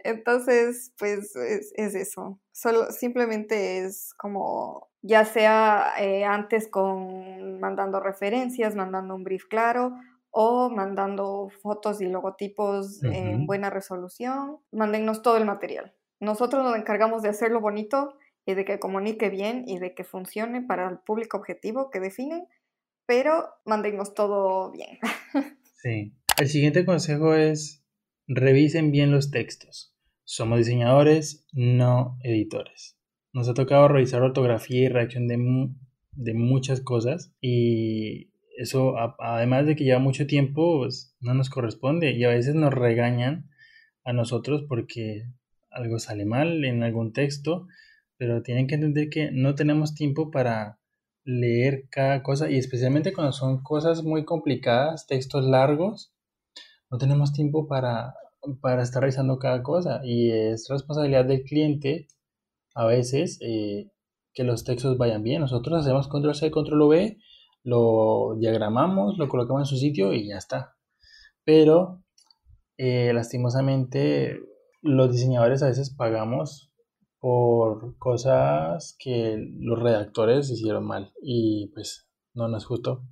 Entonces, 0.00 0.92
pues 0.98 1.36
es, 1.36 1.72
eso. 1.76 2.40
Solo, 2.52 2.90
simplemente 2.90 3.84
es 3.84 4.12
como, 4.14 4.90
ya 5.02 5.24
sea 5.24 5.92
eh, 5.98 6.24
antes 6.24 6.68
con 6.68 7.60
mandando 7.60 8.00
referencias, 8.00 8.74
mandando 8.74 9.14
un 9.14 9.24
brief 9.24 9.44
claro, 9.48 9.94
o 10.36 10.68
mandando 10.68 11.48
fotos 11.62 12.00
y 12.00 12.08
logotipos 12.08 13.02
en 13.04 13.46
buena 13.46 13.70
resolución. 13.70 14.58
Mándennos 14.72 15.22
todo 15.22 15.36
el 15.36 15.44
material. 15.44 15.94
Nosotros 16.18 16.64
nos 16.64 16.76
encargamos 16.76 17.22
de 17.22 17.28
hacerlo 17.28 17.60
bonito 17.60 18.14
y 18.44 18.54
de 18.54 18.64
que 18.64 18.80
comunique 18.80 19.30
bien 19.30 19.64
y 19.68 19.78
de 19.78 19.94
que 19.94 20.02
funcione 20.02 20.60
para 20.60 20.88
el 20.88 20.98
público 20.98 21.36
objetivo 21.36 21.88
que 21.90 22.00
definen, 22.00 22.48
pero 23.06 23.48
mándennos 23.64 24.14
todo 24.14 24.70
bien. 24.70 24.98
Sí. 25.84 26.14
El 26.38 26.48
siguiente 26.48 26.86
consejo 26.86 27.34
es 27.34 27.84
revisen 28.26 28.90
bien 28.90 29.10
los 29.12 29.30
textos. 29.30 29.94
Somos 30.24 30.56
diseñadores, 30.56 31.46
no 31.52 32.16
editores. 32.22 32.96
Nos 33.34 33.50
ha 33.50 33.54
tocado 33.54 33.86
revisar 33.88 34.22
ortografía 34.22 34.84
y 34.84 34.88
reacción 34.88 35.28
de, 35.28 35.36
de 36.12 36.32
muchas 36.32 36.80
cosas 36.80 37.34
y 37.42 38.30
eso, 38.56 38.94
además 39.18 39.66
de 39.66 39.76
que 39.76 39.84
lleva 39.84 39.98
mucho 39.98 40.26
tiempo, 40.26 40.78
pues, 40.78 41.14
no 41.20 41.34
nos 41.34 41.50
corresponde 41.50 42.12
y 42.12 42.24
a 42.24 42.28
veces 42.28 42.54
nos 42.54 42.72
regañan 42.72 43.50
a 44.04 44.12
nosotros 44.12 44.64
porque 44.68 45.24
algo 45.70 45.98
sale 45.98 46.24
mal 46.24 46.64
en 46.64 46.82
algún 46.82 47.12
texto, 47.12 47.66
pero 48.16 48.42
tienen 48.42 48.66
que 48.66 48.76
entender 48.76 49.08
que 49.10 49.30
no 49.32 49.54
tenemos 49.54 49.94
tiempo 49.94 50.30
para 50.30 50.78
leer 51.24 51.88
cada 51.90 52.22
cosa 52.22 52.50
y 52.50 52.56
especialmente 52.56 53.12
cuando 53.12 53.32
son 53.32 53.62
cosas 53.62 54.02
muy 54.02 54.24
complicadas, 54.24 55.06
textos 55.06 55.44
largos, 55.44 56.12
no 56.90 56.98
tenemos 56.98 57.32
tiempo 57.32 57.66
para, 57.66 58.14
para 58.60 58.82
estar 58.82 59.02
revisando 59.02 59.38
cada 59.38 59.62
cosa 59.62 60.00
y 60.04 60.30
es 60.30 60.68
responsabilidad 60.68 61.24
del 61.24 61.42
cliente 61.42 62.06
a 62.74 62.84
veces 62.84 63.38
eh, 63.40 63.90
que 64.32 64.44
los 64.44 64.64
textos 64.64 64.98
vayan 64.98 65.22
bien. 65.22 65.40
Nosotros 65.40 65.80
hacemos 65.80 66.08
control 66.08 66.34
C, 66.34 66.50
control 66.50 66.82
V 66.82 67.18
lo 67.64 68.36
diagramamos, 68.38 69.18
lo 69.18 69.28
colocamos 69.28 69.62
en 69.62 69.66
su 69.66 69.76
sitio 69.76 70.12
y 70.12 70.28
ya 70.28 70.36
está. 70.36 70.76
Pero 71.44 72.04
eh, 72.76 73.12
lastimosamente 73.12 74.38
los 74.82 75.10
diseñadores 75.10 75.62
a 75.62 75.68
veces 75.68 75.94
pagamos 75.94 76.70
por 77.18 77.96
cosas 77.96 78.94
que 78.98 79.36
los 79.58 79.82
redactores 79.82 80.50
hicieron 80.50 80.86
mal 80.86 81.12
y 81.22 81.70
pues 81.74 82.06
no 82.34 82.48
nos 82.48 82.62
es 82.62 82.66
justo. 82.66 83.02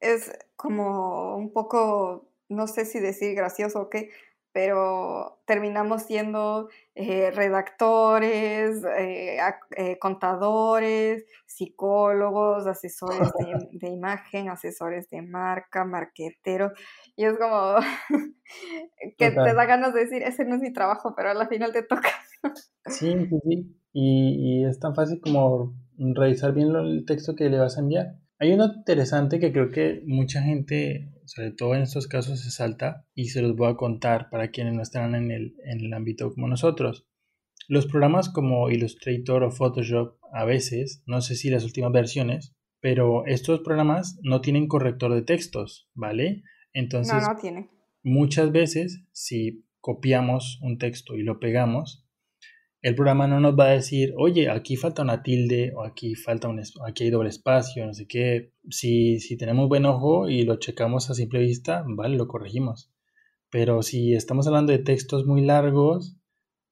Es 0.00 0.32
como 0.56 1.36
un 1.36 1.52
poco, 1.52 2.32
no 2.48 2.66
sé 2.66 2.86
si 2.86 2.98
decir 2.98 3.34
gracioso 3.34 3.82
o 3.82 3.90
qué, 3.90 4.08
pero 4.52 5.40
terminamos 5.46 6.02
siendo 6.02 6.68
eh, 6.94 7.30
redactores, 7.30 8.82
eh, 8.98 9.38
eh, 9.76 9.98
contadores, 9.98 11.24
psicólogos, 11.46 12.66
asesores 12.66 13.28
de, 13.72 13.88
imagen, 13.88 14.48
asesores 14.48 15.08
de 15.10 15.22
marca, 15.22 15.84
marqueteros. 15.84 16.72
Y 17.16 17.24
es 17.24 17.38
como 17.38 17.76
que 19.18 19.30
te 19.30 19.54
da 19.54 19.64
ganas 19.64 19.94
de 19.94 20.00
decir, 20.00 20.22
ese 20.22 20.44
no 20.44 20.56
es 20.56 20.60
mi 20.60 20.72
trabajo, 20.72 21.14
pero 21.16 21.30
al 21.30 21.48
final 21.48 21.72
te 21.72 21.82
toca. 21.82 22.10
sí, 22.86 23.12
sí, 23.28 23.38
sí. 23.44 23.76
Y, 23.92 24.62
y, 24.62 24.64
es 24.66 24.78
tan 24.78 24.94
fácil 24.94 25.20
como 25.20 25.74
revisar 25.98 26.52
bien 26.54 26.74
el 26.76 27.04
texto 27.04 27.34
que 27.34 27.50
le 27.50 27.58
vas 27.58 27.76
a 27.76 27.80
enviar. 27.80 28.14
Hay 28.38 28.52
uno 28.52 28.66
interesante 28.66 29.40
que 29.40 29.52
creo 29.52 29.70
que 29.70 30.02
mucha 30.06 30.40
gente 30.42 31.10
sobre 31.30 31.52
todo 31.52 31.76
en 31.76 31.82
estos 31.82 32.08
casos 32.08 32.40
se 32.40 32.50
salta 32.50 33.06
y 33.14 33.28
se 33.28 33.40
los 33.40 33.54
voy 33.54 33.70
a 33.70 33.76
contar 33.76 34.30
para 34.30 34.50
quienes 34.50 34.74
no 34.74 34.82
están 34.82 35.14
en 35.14 35.30
el, 35.30 35.54
en 35.64 35.78
el 35.78 35.94
ámbito 35.94 36.34
como 36.34 36.48
nosotros. 36.48 37.06
Los 37.68 37.86
programas 37.86 38.30
como 38.30 38.68
Illustrator 38.68 39.44
o 39.44 39.52
Photoshop 39.52 40.16
a 40.32 40.44
veces, 40.44 41.04
no 41.06 41.20
sé 41.20 41.36
si 41.36 41.48
las 41.48 41.62
últimas 41.62 41.92
versiones, 41.92 42.56
pero 42.80 43.26
estos 43.26 43.60
programas 43.60 44.18
no 44.24 44.40
tienen 44.40 44.66
corrector 44.66 45.14
de 45.14 45.22
textos, 45.22 45.88
¿vale? 45.94 46.42
Entonces, 46.72 47.22
no, 47.22 47.32
no 47.32 47.40
tiene. 47.40 47.70
Muchas 48.02 48.50
veces, 48.50 49.04
si 49.12 49.64
copiamos 49.78 50.58
un 50.62 50.78
texto 50.78 51.14
y 51.14 51.22
lo 51.22 51.38
pegamos, 51.38 52.09
el 52.82 52.94
programa 52.94 53.26
no 53.26 53.40
nos 53.40 53.58
va 53.58 53.66
a 53.66 53.72
decir, 53.72 54.14
oye, 54.16 54.48
aquí 54.48 54.76
falta 54.76 55.02
una 55.02 55.22
tilde 55.22 55.72
o 55.74 55.84
aquí 55.84 56.14
falta 56.14 56.48
un 56.48 56.60
aquí 56.86 57.04
hay 57.04 57.10
doble 57.10 57.28
espacio, 57.28 57.86
no 57.86 57.92
sé 57.92 58.06
qué. 58.06 58.52
Si, 58.70 59.20
si 59.20 59.36
tenemos 59.36 59.68
buen 59.68 59.84
ojo 59.84 60.28
y 60.28 60.44
lo 60.44 60.58
checamos 60.58 61.10
a 61.10 61.14
simple 61.14 61.40
vista, 61.40 61.84
vale, 61.86 62.16
lo 62.16 62.26
corregimos. 62.26 62.90
Pero 63.50 63.82
si 63.82 64.14
estamos 64.14 64.46
hablando 64.46 64.72
de 64.72 64.78
textos 64.78 65.26
muy 65.26 65.42
largos, 65.42 66.16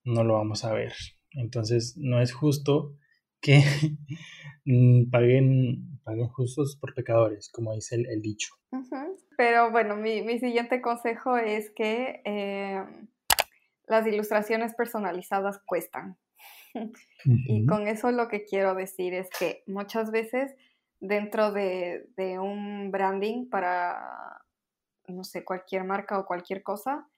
no 0.05 0.25
lo 0.25 0.35
vamos 0.35 0.65
a 0.65 0.73
ver. 0.73 0.93
Entonces, 1.33 1.95
no 1.99 2.23
es 2.23 2.33
justo 2.33 2.95
que 3.41 3.63
paguen, 5.11 6.01
paguen 6.05 6.29
justos 6.29 6.79
por 6.81 6.95
pecadores, 6.95 7.51
como 7.53 7.75
dice 7.75 7.97
el, 7.97 8.23
dicho. 8.23 8.49
Pero 9.37 9.71
bueno, 9.71 9.97
mi, 9.97 10.23
mi, 10.23 10.39
siguiente 10.39 10.81
consejo 10.81 11.37
es 11.37 11.71
que 11.71 12.23
eh, 12.25 12.83
las 13.89 14.07
ilustraciones 14.07 14.75
personalizadas 14.75 15.61
cuestan. 15.65 16.17
Y 17.25 17.67
con 17.67 17.89
eso 17.89 18.13
lo 18.13 18.29
que 18.29 18.45
quiero 18.45 18.75
decir 18.75 19.13
es 19.13 19.29
que 19.37 19.65
muchas 19.67 20.13
veces 20.13 20.55
dentro 21.01 21.53
de, 21.53 22.07
un 22.41 22.91
branding 22.91 23.49
para, 23.49 24.41
no 25.07 25.25
sé, 25.25 25.45
cualquier 25.45 25.85
marca 25.85 26.19
o 26.19 26.27
cualquier 26.27 26.63
cosa, 26.63 27.09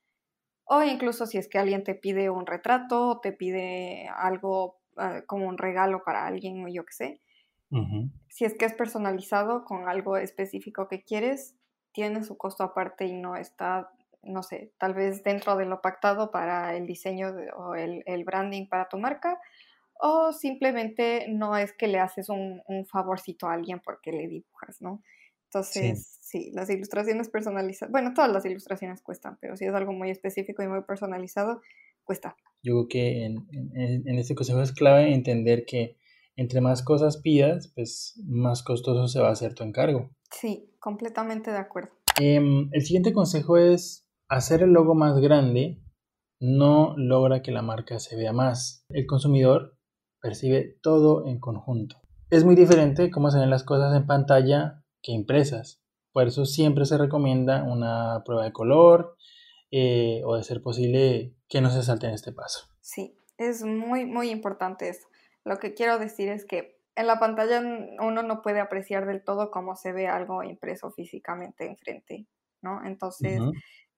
o 0.65 0.83
incluso 0.83 1.27
si 1.27 1.39
es 1.39 1.49
que 1.49 1.59
alguien 1.59 1.85
te 1.85 1.95
pide 1.95 2.31
un 2.31 2.47
retrato 2.47 3.09
o 3.09 3.21
te 3.21 3.33
pide 3.33 4.09
algo 4.09 4.81
eh, 4.99 5.25
como 5.27 5.49
un 5.49 5.59
regalo 5.59 6.05
para 6.05 6.27
alguien 6.27 6.65
o 6.65 6.69
yo 6.69 6.85
qué 6.85 6.93
sé, 6.93 7.21
Si 8.29 8.45
es 8.45 8.55
que 8.55 8.65
es 8.65 8.75
personalizado 8.75 9.65
con 9.65 9.89
algo 9.89 10.17
específico 10.17 10.89
que 10.89 11.03
quieres, 11.03 11.55
tiene 11.93 12.23
su 12.23 12.37
costo 12.37 12.63
aparte 12.63 13.07
y 13.07 13.15
no 13.15 13.37
está, 13.37 13.93
no 14.23 14.43
sé, 14.43 14.73
tal 14.79 14.95
vez 14.95 15.23
dentro 15.23 15.57
de 15.57 15.67
lo 15.67 15.81
pactado 15.81 16.31
para 16.31 16.77
el 16.77 16.87
diseño 16.87 17.35
o 17.57 17.75
el, 17.75 18.03
el, 18.07 18.25
branding 18.25 18.67
para 18.69 18.89
tu 18.89 18.99
marca, 18.99 19.39
o 19.95 20.33
simplemente 20.33 21.27
no 21.29 21.57
es 21.57 21.73
que 21.73 21.89
le 21.89 21.99
haces 21.99 22.29
un, 22.29 22.63
un 22.67 22.87
favorcito 22.87 23.47
a 23.47 23.55
alguien 23.55 23.81
porque 23.81 24.13
le 24.13 24.29
dibujas, 24.29 24.81
¿no? 24.81 25.03
Entonces, 25.45 26.19
sí. 26.21 26.53
las 26.53 26.71
ilustraciones 26.71 27.29
personalizadas, 27.29 27.91
bueno, 27.91 28.13
todas 28.15 28.31
las 28.31 28.45
ilustraciones 28.45 29.03
cuestan, 29.03 29.37
pero 29.41 29.57
si 29.57 29.65
es 29.65 29.75
algo 29.75 29.93
muy 29.93 30.11
específico 30.11 30.63
y 30.63 30.69
muy 30.69 30.83
personalizado, 30.83 31.61
cuesta. 32.05 32.37
Yo 32.63 32.75
creo 32.75 32.89
que 32.89 33.25
en, 33.25 33.49
en, 33.75 34.09
en 34.09 34.19
este 34.19 34.35
consejo 34.37 34.63
es 34.63 34.73
clave 34.73 35.13
entender 35.13 35.65
que 35.67 35.97
entre 36.37 36.61
más 36.61 36.83
cosas 36.83 37.19
pidas, 37.19 37.73
pues 37.75 38.19
más 38.27 38.63
costoso 38.63 39.09
se 39.09 39.21
va 39.21 39.29
a 39.29 39.33
hacer 39.33 39.55
tu 39.55 39.65
encargo. 39.65 40.11
Sí, 40.31 40.71
completamente 40.79 41.51
de 41.51 41.59
acuerdo. 41.59 41.91
Em, 42.19 42.69
el 42.73 42.83
siguiente 42.83 43.13
consejo 43.13 43.59
es 43.59 44.07
hacer 44.31 44.63
el 44.63 44.71
logo 44.71 44.95
más 44.95 45.19
grande 45.19 45.83
no 46.41 46.95
logra 46.97 47.43
que 47.43 47.51
la 47.51 47.63
marca 47.63 47.99
se 47.99 48.17
vea 48.17 48.33
más. 48.33 48.87
El 48.89 49.07
consumidor 49.07 49.77
percibe 50.23 50.79
todo 50.83 51.27
en 51.27 51.39
conjunto. 51.39 52.01
Es 52.31 52.45
muy 52.45 52.55
diferente 52.55 53.11
cómo 53.11 53.31
se 53.31 53.39
ven 53.39 53.51
las 53.51 53.65
cosas 53.65 53.95
en 53.95 54.07
pantalla 54.07 54.85
que 55.03 55.13
impresas. 55.13 55.83
Por 56.13 56.29
eso 56.29 56.47
siempre 56.47 56.87
se 56.87 56.97
recomienda 56.97 57.65
una 57.65 58.23
prueba 58.25 58.45
de 58.45 58.53
color 58.53 59.17
eh, 59.71 60.23
o 60.25 60.37
de 60.37 60.45
ser 60.45 60.63
posible 60.63 61.35
que 61.49 61.61
no 61.61 61.71
se 61.71 61.83
salte 61.83 62.07
en 62.07 62.15
este 62.15 62.33
paso. 62.33 62.69
Sí, 62.81 63.17
es 63.37 63.65
muy, 63.65 64.07
muy 64.07 64.31
importante 64.31 64.89
eso. 64.89 65.09
Lo 65.45 65.59
que 65.59 65.75
quiero 65.75 65.99
decir 65.99 66.29
es 66.29 66.45
que 66.45 66.79
en 66.95 67.07
la 67.07 67.19
pantalla 67.19 67.61
uno 68.01 68.23
no 68.23 68.43
puede 68.43 68.61
apreciar 68.61 69.07
del 69.07 69.25
todo 69.25 69.51
cómo 69.51 69.75
se 69.75 69.93
ve 69.93 70.07
algo 70.07 70.43
impreso 70.43 70.91
físicamente 70.93 71.67
enfrente, 71.67 72.27
¿no? 72.63 72.85
Entonces, 72.85 73.41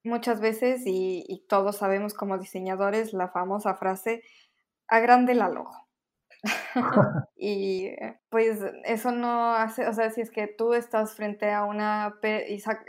muchas 0.05 0.41
veces, 0.41 0.83
y, 0.87 1.25
y, 1.29 1.47
todos 1.49 1.77
sabemos 1.77 2.15
como 2.15 2.39
diseñadores, 2.39 3.13
la 3.13 3.29
famosa 3.29 3.75
frase, 3.77 4.23
agrande 4.89 5.35
la 5.35 5.49
logo. 5.49 5.73
y 7.37 7.91
pues 8.29 8.61
eso 8.85 9.13
no 9.13 9.55
hace, 9.55 9.87
o 9.87 9.93
sea, 9.93 10.11
si 10.11 10.21
es 10.21 10.31
que 10.31 10.49
tú 10.49 10.75
estás 10.75 11.15
frente 11.15 11.51
a 11.53 11.65
una, 11.65 12.15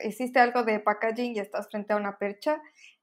hiciste 0.03 0.39
algo 0.39 0.64
de 0.64 0.80
packaging 0.80 1.36
y 1.36 1.39
estás 1.39 1.70
frente 1.70 1.93
a 1.93 1.97
una 1.97 2.18
percha, 2.18 2.61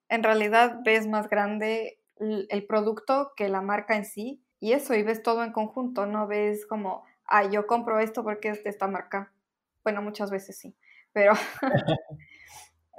en 0.08 0.22
realidad 0.22 0.80
ves 0.84 1.06
más 1.06 1.28
grande 1.28 2.00
el 2.18 2.66
producto 2.66 3.32
que 3.36 3.48
la 3.48 3.62
marca 3.62 3.96
en 3.96 4.04
sí 4.04 4.42
y 4.58 4.72
eso, 4.72 4.94
y 4.94 5.02
ves 5.02 5.22
todo 5.22 5.44
en 5.44 5.52
conjunto, 5.52 6.06
no 6.06 6.26
ves 6.26 6.66
como, 6.66 7.04
ah, 7.26 7.48
yo 7.48 7.66
compro 7.66 7.98
esto 8.00 8.22
porque 8.22 8.50
es 8.50 8.62
de 8.64 8.70
esta 8.70 8.88
marca. 8.88 9.32
Bueno, 9.84 10.02
muchas 10.02 10.30
veces 10.30 10.58
sí, 10.58 10.76
pero 11.12 11.32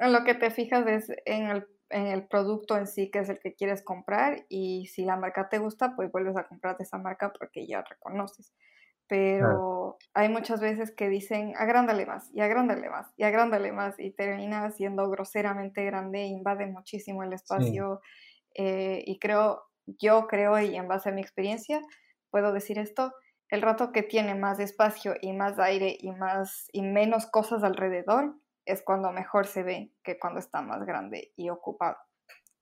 en 0.02 0.14
lo 0.14 0.24
que 0.24 0.36
te 0.36 0.52
fijas 0.52 0.86
es 0.88 1.10
en 1.26 1.50
el, 1.50 1.68
en 1.90 2.08
el 2.08 2.28
producto 2.28 2.78
en 2.78 2.88
sí, 2.88 3.12
que 3.12 3.20
es 3.20 3.30
el 3.30 3.40
que 3.40 3.56
quieres 3.56 3.84
comprar, 3.84 4.46
y 4.50 4.88
si 4.88 5.06
la 5.06 5.16
marca 5.18 5.50
te 5.50 5.60
gusta, 5.60 5.96
pues 5.96 6.12
vuelves 6.12 6.38
a 6.38 6.48
comprar 6.48 6.78
de 6.78 6.84
esa 6.84 6.98
marca 6.98 7.32
porque 7.38 7.68
ya 7.68 7.84
reconoces. 7.84 8.54
Pero 9.08 9.98
hay 10.14 10.30
muchas 10.30 10.62
veces 10.62 10.94
que 10.96 11.10
dicen, 11.10 11.54
agrándale 11.58 12.06
más, 12.06 12.30
y 12.34 12.42
agrándale 12.42 12.90
más, 12.90 13.14
y 13.18 13.24
agrándale 13.24 13.72
más, 13.72 14.00
y 14.00 14.12
termina 14.12 14.72
siendo 14.72 15.10
groseramente 15.10 15.84
grande, 15.86 16.24
invade 16.24 16.66
muchísimo 16.68 17.24
el 17.24 17.34
espacio, 17.34 18.02
eh, 18.56 19.04
y 19.06 19.20
creo 19.20 19.64
yo 20.00 20.28
creo 20.28 20.60
y 20.60 20.76
en 20.76 20.88
base 20.88 21.10
a 21.10 21.12
mi 21.12 21.22
experiencia 21.22 21.82
puedo 22.30 22.54
decir 22.54 22.80
esto, 22.80 23.14
el 23.50 23.62
rato 23.62 23.92
que 23.92 24.04
tiene 24.04 24.36
más 24.36 24.60
espacio 24.60 25.16
y 25.22 25.34
más 25.34 25.60
aire 25.60 25.98
y 26.00 26.12
más 26.12 26.68
y 26.72 26.82
menos 26.82 27.26
cosas 27.26 27.64
alrededor 27.64 28.36
es 28.66 28.82
cuando 28.84 29.12
mejor 29.12 29.48
se 29.48 29.64
ve 29.64 29.94
que 30.04 30.20
cuando 30.20 30.40
está 30.40 30.62
más 30.62 30.86
grande 30.86 31.34
y 31.36 31.50
ocupa 31.50 31.98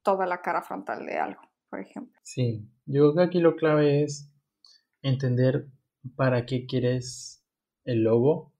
toda 0.04 0.26
la 0.26 0.42
cara 0.42 0.62
frontal 0.62 1.06
de 1.06 1.18
algo, 1.18 1.42
por 1.70 1.80
ejemplo. 1.80 2.18
Sí, 2.24 2.70
yo 2.86 3.02
creo 3.02 3.16
que 3.16 3.24
aquí 3.24 3.40
lo 3.40 3.56
clave 3.56 4.04
es 4.04 4.32
entender 5.02 5.68
para 6.16 6.46
qué 6.46 6.66
quieres 6.66 7.46
el 7.84 8.04
logo 8.04 8.54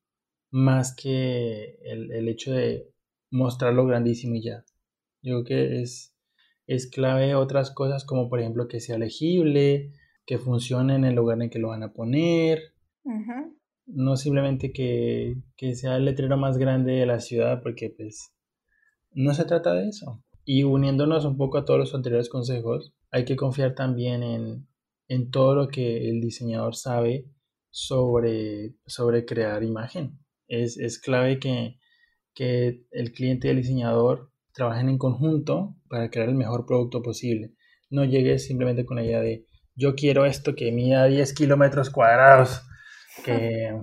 más 0.52 0.96
que 0.96 1.78
el, 1.84 2.12
el 2.12 2.28
hecho 2.28 2.52
de 2.52 2.92
mostrarlo 3.32 3.86
grandísimo 3.86 4.36
y 4.36 4.44
ya. 4.44 4.66
Yo 5.22 5.44
creo 5.44 5.46
que 5.46 5.82
es 5.82 6.16
es 6.70 6.88
clave 6.88 7.34
otras 7.34 7.72
cosas 7.72 8.06
como 8.06 8.30
por 8.30 8.40
ejemplo 8.40 8.68
que 8.68 8.80
sea 8.80 9.00
legible, 9.00 9.92
que 10.28 10.38
funcione 10.38 10.94
en 10.94 11.04
el 11.04 11.16
lugar 11.16 11.42
en 11.42 11.50
que 11.50 11.58
lo 11.58 11.70
van 11.70 11.82
a 11.82 11.94
poner. 11.94 12.76
No 13.92 14.16
simplemente 14.18 14.72
que, 14.72 15.42
sea 15.76 15.98
el 15.98 16.06
letrero 16.06 16.38
más 16.38 16.58
grande 16.58 16.94
de 16.94 17.06
la 17.06 17.20
ciudad, 17.20 17.62
porque 17.62 17.90
pues 17.90 18.34
no 19.12 19.34
se 19.34 19.46
trata 19.46 19.74
de 19.74 19.90
eso. 19.90 20.24
Y 20.46 20.64
uniéndonos 20.64 21.26
un 21.26 21.38
poco 21.38 21.58
a 21.58 21.66
todos 21.66 21.80
los 21.80 21.96
anteriores 21.96 22.30
consejos, 22.30 22.94
hay 23.12 23.26
que 23.26 23.36
confiar 23.36 23.76
también 23.76 24.24
en, 24.24 24.68
en 25.08 25.32
todo 25.32 25.56
lo 25.56 25.68
que 25.68 26.10
el 26.10 26.22
diseñador 26.22 26.76
sabe 26.76 27.26
sobre, 27.72 28.76
sobre 28.86 29.26
crear 29.26 29.64
imagen. 29.64 30.20
Es, 30.48 30.78
es 30.78 31.00
clave 31.00 31.40
que, 31.40 31.80
que 32.34 32.86
el 32.92 33.12
cliente 33.12 33.48
y 33.48 33.52
el 33.52 33.58
diseñador 33.58 34.32
trabajen 34.54 34.90
en 34.90 34.98
conjunto 34.98 35.76
para 35.90 36.10
crear 36.10 36.30
el 36.30 36.36
mejor 36.36 36.66
producto 36.66 37.02
posible. 37.02 37.54
No 37.90 38.06
llegues 38.06 38.46
simplemente 38.46 38.86
con 38.86 38.98
la 38.98 39.04
idea 39.04 39.22
de 39.22 39.46
yo 39.76 39.96
quiero 39.96 40.26
esto 40.26 40.56
que 40.56 40.72
mida 40.72 41.06
10 41.06 41.34
kilómetros 41.34 41.90
cuadrados, 41.90 42.62
que, 43.24 43.76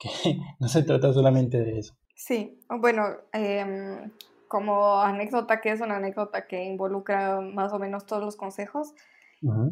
no 0.60 0.68
se 0.68 0.82
trata 0.82 1.12
solamente 1.12 1.58
de 1.58 1.78
eso. 1.78 1.94
Sí, 2.14 2.60
bueno, 2.68 3.04
em, 3.32 4.10
como 4.48 5.00
anécdota, 5.00 5.60
que 5.60 5.72
es 5.72 5.80
una 5.80 5.96
anécdota 5.96 6.46
que 6.46 6.64
involucra 6.64 7.40
más 7.40 7.72
o 7.72 7.78
menos 7.78 8.06
todos 8.06 8.22
los 8.22 8.36
consejos. 8.36 8.94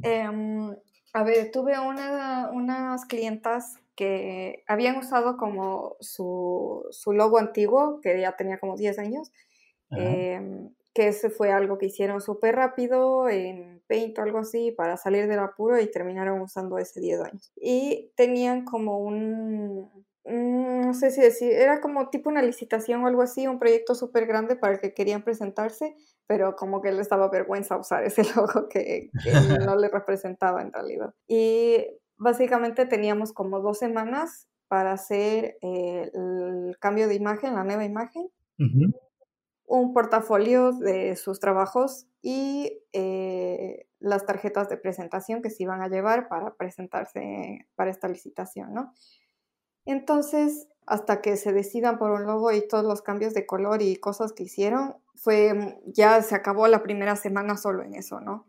Em, 0.02 0.74
a 1.14 1.22
ver, 1.22 1.50
tuve 1.50 1.78
una, 1.78 2.50
unas 2.52 3.06
clientas 3.06 3.78
que 3.94 4.64
habían 4.66 4.96
usado 4.96 5.36
como 5.36 5.96
su, 6.00 6.84
su 6.90 7.12
logo 7.12 7.38
antiguo, 7.38 8.00
que 8.02 8.20
ya 8.20 8.36
tenía 8.36 8.58
como 8.58 8.76
10 8.76 8.98
años, 8.98 9.32
que 10.94 11.08
ese 11.08 11.30
fue 11.30 11.50
algo 11.50 11.78
que 11.78 11.86
hicieron 11.86 12.20
súper 12.20 12.56
rápido 12.56 13.28
en 13.28 13.82
Paint 13.88 14.18
o 14.18 14.22
algo 14.22 14.38
así 14.38 14.72
para 14.72 14.96
salir 14.96 15.26
del 15.26 15.38
apuro 15.38 15.80
y 15.80 15.90
terminaron 15.90 16.40
usando 16.40 16.78
ese 16.78 17.00
10 17.00 17.20
años. 17.20 17.52
Y 17.56 18.12
tenían 18.14 18.64
como 18.64 18.98
un, 18.98 19.90
no 20.24 20.94
sé 20.94 21.10
si 21.10 21.20
decir, 21.20 21.52
era 21.52 21.80
como 21.80 22.10
tipo 22.10 22.28
una 22.28 22.42
licitación 22.42 23.02
o 23.02 23.06
algo 23.06 23.22
así, 23.22 23.46
un 23.46 23.58
proyecto 23.58 23.94
súper 23.94 24.26
grande 24.26 24.56
para 24.56 24.74
el 24.74 24.80
que 24.80 24.92
querían 24.92 25.22
presentarse, 25.22 25.96
pero 26.26 26.56
como 26.56 26.82
que 26.82 26.92
les 26.92 27.08
daba 27.08 27.30
vergüenza 27.30 27.78
usar 27.78 28.04
ese 28.04 28.22
logo 28.36 28.68
que, 28.68 29.10
no 29.66 29.76
le 29.76 29.88
representaba 29.88 30.60
en 30.62 30.72
realidad. 30.72 31.14
Y 31.26 31.86
básicamente 32.18 32.84
teníamos 32.86 33.32
como 33.32 33.60
dos 33.60 33.78
semanas 33.78 34.46
para 34.68 34.92
hacer 34.92 35.56
eh, 35.60 36.10
el 36.14 36.76
cambio 36.78 37.08
de 37.08 37.14
imagen, 37.14 37.54
la 37.54 37.64
nueva 37.64 37.84
imagen 37.84 38.28
un 39.66 39.92
portafolio 39.92 40.72
de 40.72 41.16
sus 41.16 41.40
trabajos 41.40 42.06
y 42.20 42.80
eh, 42.92 43.86
las 44.00 44.26
tarjetas 44.26 44.68
de 44.68 44.76
presentación 44.76 45.42
que 45.42 45.50
se 45.50 45.62
iban 45.62 45.82
a 45.82 45.88
llevar 45.88 46.28
para 46.28 46.54
presentarse 46.54 47.66
para 47.74 47.90
esta 47.90 48.08
licitación, 48.08 48.74
¿no? 48.74 48.92
Entonces, 49.84 50.68
hasta 50.86 51.20
que 51.20 51.36
se 51.36 51.52
decidan 51.52 51.98
por 51.98 52.10
un 52.10 52.24
logo 52.24 52.52
y 52.52 52.66
todos 52.66 52.84
los 52.84 53.02
cambios 53.02 53.34
de 53.34 53.46
color 53.46 53.82
y 53.82 53.96
cosas 53.96 54.32
que 54.32 54.44
hicieron, 54.44 54.96
fue, 55.14 55.80
ya 55.86 56.20
se 56.22 56.34
acabó 56.34 56.66
la 56.68 56.82
primera 56.82 57.16
semana 57.16 57.56
solo 57.56 57.82
en 57.82 57.94
eso, 57.94 58.20
¿no? 58.20 58.46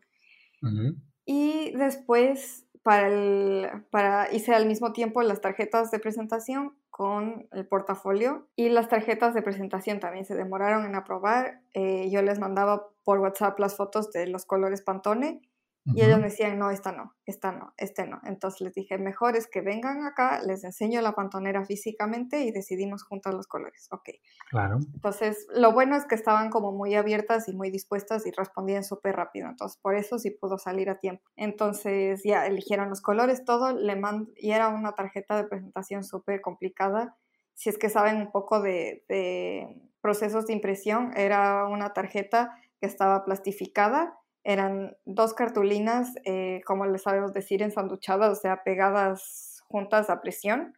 Y 1.26 1.72
después, 1.76 2.66
para, 2.84 3.08
el, 3.08 3.86
para, 3.92 4.34
hice 4.34 4.54
al 4.54 4.66
mismo 4.66 4.94
tiempo 4.94 5.22
las 5.22 5.42
tarjetas 5.42 5.92
de 5.92 6.00
presentación 6.00 6.74
con 6.94 7.48
el 7.52 7.66
portafolio 7.66 8.46
y 8.56 8.70
las 8.70 8.88
tarjetas 8.88 9.34
de 9.34 9.42
presentación 9.42 10.00
también 10.00 10.26
se 10.26 10.36
demoraron 10.36 10.86
en 10.86 10.94
aprobar. 10.94 11.60
Eh, 11.74 12.08
yo 12.12 12.22
les 12.22 12.38
mandaba 12.38 12.86
por 13.04 13.18
WhatsApp 13.18 13.58
las 13.58 13.76
fotos 13.76 14.12
de 14.12 14.28
los 14.28 14.46
colores 14.46 14.84
Pantone 14.84 15.42
y 15.86 16.02
ellos 16.02 16.18
me 16.18 16.26
decían, 16.26 16.58
no, 16.58 16.72
esta 16.72 16.94
no, 16.94 17.14
esta 17.26 17.52
no, 17.52 17.74
este 17.78 18.08
no. 18.08 18.22
Entonces 18.24 18.62
les 18.62 18.74
dije, 18.74 18.98
mejor 18.98 19.36
es 19.36 19.48
que 19.48 19.60
vengan 19.60 20.06
acá, 20.06 20.42
les 20.42 20.64
enseño 20.64 21.02
la 21.02 21.12
pantonera 21.12 21.66
físicamente 21.66 22.42
y 22.44 22.52
decidimos 22.52 23.04
juntar 23.04 23.34
los 23.34 23.48
colores. 23.48 23.90
Ok. 23.92 24.10
Claro. 24.50 24.80
Entonces, 24.94 25.46
lo 25.54 25.74
bueno 25.74 25.98
es 25.98 26.06
que 26.06 26.16
estaban 26.16 26.50
como 26.50 26.72
muy 26.72 26.96
abiertas 26.96 27.50
y 27.50 27.54
muy 27.54 27.70
dispuestas 27.70 28.26
y 28.26 28.32
respondían 28.32 28.86
súper 28.86 29.16
rápido. 29.18 29.50
Entonces, 29.50 29.78
por 29.82 29.96
eso 29.96 30.20
sí 30.20 30.32
pudo 30.32 30.58
salir 30.58 30.90
a 30.90 31.00
tiempo. 31.00 31.24
Entonces, 31.36 32.22
ya 32.24 32.46
eligieron 32.46 32.90
los 32.90 33.02
colores, 33.02 33.44
todo, 33.44 33.74
le 33.74 33.98
mando, 33.98 34.32
y 34.38 34.52
era 34.52 34.70
una 34.70 34.94
tarjeta 34.94 35.36
de 35.36 35.50
presentación 35.50 36.06
súper 36.06 36.40
complicada. 36.40 37.18
Si 37.56 37.70
es 37.70 37.78
que 37.78 37.90
saben 37.90 38.18
un 38.18 38.32
poco 38.32 38.62
de, 38.62 39.04
de 39.10 39.82
procesos 40.02 40.48
de 40.48 40.54
impresión, 40.54 41.12
era 41.18 41.68
una 41.68 41.92
tarjeta 41.92 42.58
que 42.80 42.88
estaba 42.88 43.26
plastificada 43.26 44.18
eran 44.44 44.98
dos 45.06 45.34
cartulinas, 45.34 46.14
eh, 46.26 46.62
como 46.66 46.86
les 46.86 47.04
sabemos 47.04 47.34
decir, 47.34 47.62
ensanduchadas, 47.62 48.38
o 48.38 48.42
sea, 48.42 48.64
pegadas 48.64 49.64
juntas 49.68 50.10
a 50.10 50.22
presión. 50.22 50.78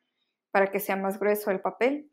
para 0.52 0.72
que 0.72 0.80
sea 0.80 0.96
más 0.96 1.20
grueso 1.20 1.52
el 1.52 1.60
papel. 1.60 2.10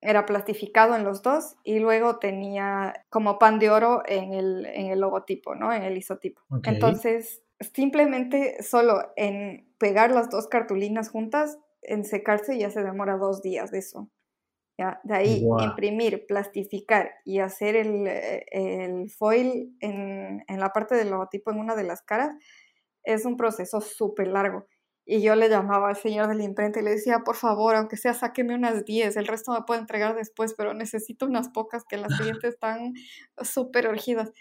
Era 0.00 0.24
plastificado 0.24 0.96
en 0.96 1.04
los 1.04 1.20
dos 1.20 1.56
y 1.64 1.80
luego 1.80 2.18
tenía 2.18 3.04
como 3.10 3.38
pan 3.38 3.58
de 3.58 3.68
oro 3.68 4.02
en 4.06 4.32
el, 4.32 4.64
en 4.64 4.86
el 4.86 5.00
logotipo, 5.00 5.54
¿no? 5.54 5.70
En 5.70 5.82
el 5.82 5.98
isotipo. 5.98 6.40
Entonces, 6.64 7.42
simplemente 7.60 8.62
solo 8.62 9.12
en 9.16 9.68
pegar 9.76 10.12
las 10.12 10.30
dos 10.30 10.48
cartulinas 10.48 11.10
juntas, 11.10 11.58
en 11.82 12.04
secarse 12.04 12.58
ya 12.58 12.70
se 12.70 12.82
demora 12.82 13.18
dos 13.18 13.42
días 13.42 13.70
de 13.70 13.80
eso. 13.80 14.08
¿Ya? 14.78 15.00
De 15.04 15.14
ahí 15.14 15.46
imprimir, 15.60 16.26
plastificar 16.26 17.12
y 17.24 17.40
hacer 17.40 17.76
el, 17.76 18.06
el 18.06 19.10
foil 19.10 19.76
en, 19.80 20.44
en, 20.46 20.60
la 20.60 20.70
parte 20.72 20.94
del 20.94 21.10
logotipo 21.10 21.50
en 21.50 21.58
una 21.58 21.74
de 21.74 21.84
las 21.84 22.02
caras 22.02 22.30
es 23.04 23.24
un 23.24 23.36
proceso 23.36 23.80
súper 23.80 24.28
largo. 24.28 24.66
Y 25.08 25.22
yo 25.22 25.36
le 25.36 25.48
llamaba 25.48 25.88
al 25.88 25.96
señor 25.96 26.26
de 26.26 26.34
la 26.34 26.42
imprenta 26.42 26.80
y 26.80 26.82
le 26.82 26.90
decía, 26.90 27.20
por 27.24 27.36
favor, 27.36 27.76
aunque 27.76 27.96
sea, 27.96 28.12
sáqueme 28.12 28.56
unas 28.56 28.84
10, 28.84 29.16
el 29.16 29.28
resto 29.28 29.52
me 29.52 29.62
puede 29.62 29.80
entregar 29.80 30.16
después, 30.16 30.52
pero 30.54 30.74
necesito 30.74 31.26
unas 31.26 31.48
pocas 31.48 31.84
que 31.88 31.96
las 31.96 32.08
siguientes 32.42 32.54
están 32.54 32.92
súper 33.40 33.88
urgidas. 33.88 34.32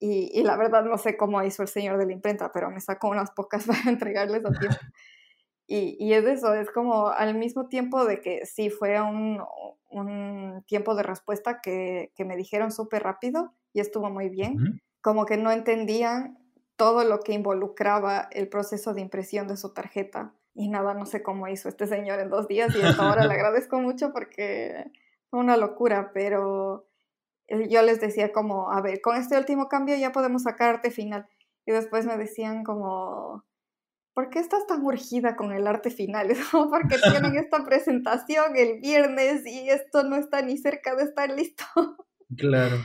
Y, 0.00 0.30
y, 0.32 0.44
la 0.44 0.56
verdad 0.56 0.84
no 0.84 0.96
sé 0.96 1.16
cómo 1.16 1.42
hizo 1.42 1.62
el 1.62 1.68
señor 1.68 1.98
de 1.98 2.06
la 2.06 2.12
imprenta, 2.12 2.52
pero 2.52 2.70
me 2.70 2.80
sacó 2.80 3.08
unas 3.08 3.32
pocas 3.32 3.66
para 3.66 3.90
entregarles 3.90 4.44
a 4.46 4.52
tiempo. 4.58 4.78
Y, 5.70 5.98
y, 6.00 6.14
es 6.14 6.24
eso, 6.24 6.54
es 6.54 6.70
como 6.70 7.08
al 7.08 7.34
mismo 7.34 7.68
tiempo 7.68 8.06
de 8.06 8.22
que 8.22 8.46
sí 8.46 8.70
fue 8.70 8.98
un, 9.02 9.42
un 9.90 10.64
tiempo 10.66 10.94
de 10.94 11.02
respuesta 11.02 11.60
que, 11.60 12.10
que 12.16 12.24
me 12.24 12.36
dijeron 12.36 12.72
súper 12.72 13.02
rápido 13.02 13.52
y 13.74 13.80
estuvo 13.80 14.08
muy 14.08 14.30
bien, 14.30 14.80
como 15.02 15.26
que 15.26 15.36
no 15.36 15.50
entendían 15.50 16.38
todo 16.76 17.04
lo 17.04 17.20
que 17.20 17.32
involucraba 17.32 18.28
el 18.32 18.48
proceso 18.48 18.94
de 18.94 19.00
impresión 19.00 19.48
de 19.48 19.56
su 19.56 19.74
tarjeta. 19.74 20.32
Y 20.54 20.68
nada, 20.68 20.94
no 20.94 21.06
sé 21.06 21.22
cómo 21.22 21.48
hizo 21.48 21.68
este 21.68 21.86
señor 21.86 22.18
en 22.20 22.30
dos 22.30 22.48
días 22.48 22.74
y 22.74 22.80
hasta 22.80 23.06
ahora 23.06 23.26
le 23.26 23.34
agradezco 23.34 23.78
mucho 23.78 24.12
porque 24.12 24.90
fue 25.28 25.40
una 25.40 25.56
locura, 25.56 26.12
pero 26.14 26.88
eh, 27.48 27.68
yo 27.68 27.82
les 27.82 28.00
decía 28.00 28.32
como, 28.32 28.70
a 28.70 28.80
ver, 28.80 29.00
con 29.00 29.16
este 29.16 29.36
último 29.36 29.68
cambio 29.68 29.96
ya 29.96 30.12
podemos 30.12 30.44
sacar 30.44 30.76
arte 30.76 30.90
final. 30.90 31.28
Y 31.66 31.72
después 31.72 32.06
me 32.06 32.16
decían 32.16 32.64
como, 32.64 33.44
¿por 34.18 34.30
qué 34.30 34.40
estás 34.40 34.66
tan 34.66 34.84
urgida 34.84 35.36
con 35.36 35.52
el 35.52 35.68
arte 35.68 35.90
final? 35.90 36.28
Es 36.32 36.44
como 36.48 36.70
porque 36.70 36.96
tienen 36.98 37.36
esta 37.36 37.64
presentación 37.64 38.56
el 38.56 38.80
viernes 38.80 39.46
y 39.46 39.70
esto 39.70 40.02
no 40.02 40.16
está 40.16 40.42
ni 40.42 40.58
cerca 40.58 40.96
de 40.96 41.04
estar 41.04 41.30
listo. 41.30 41.64
Claro. 42.36 42.78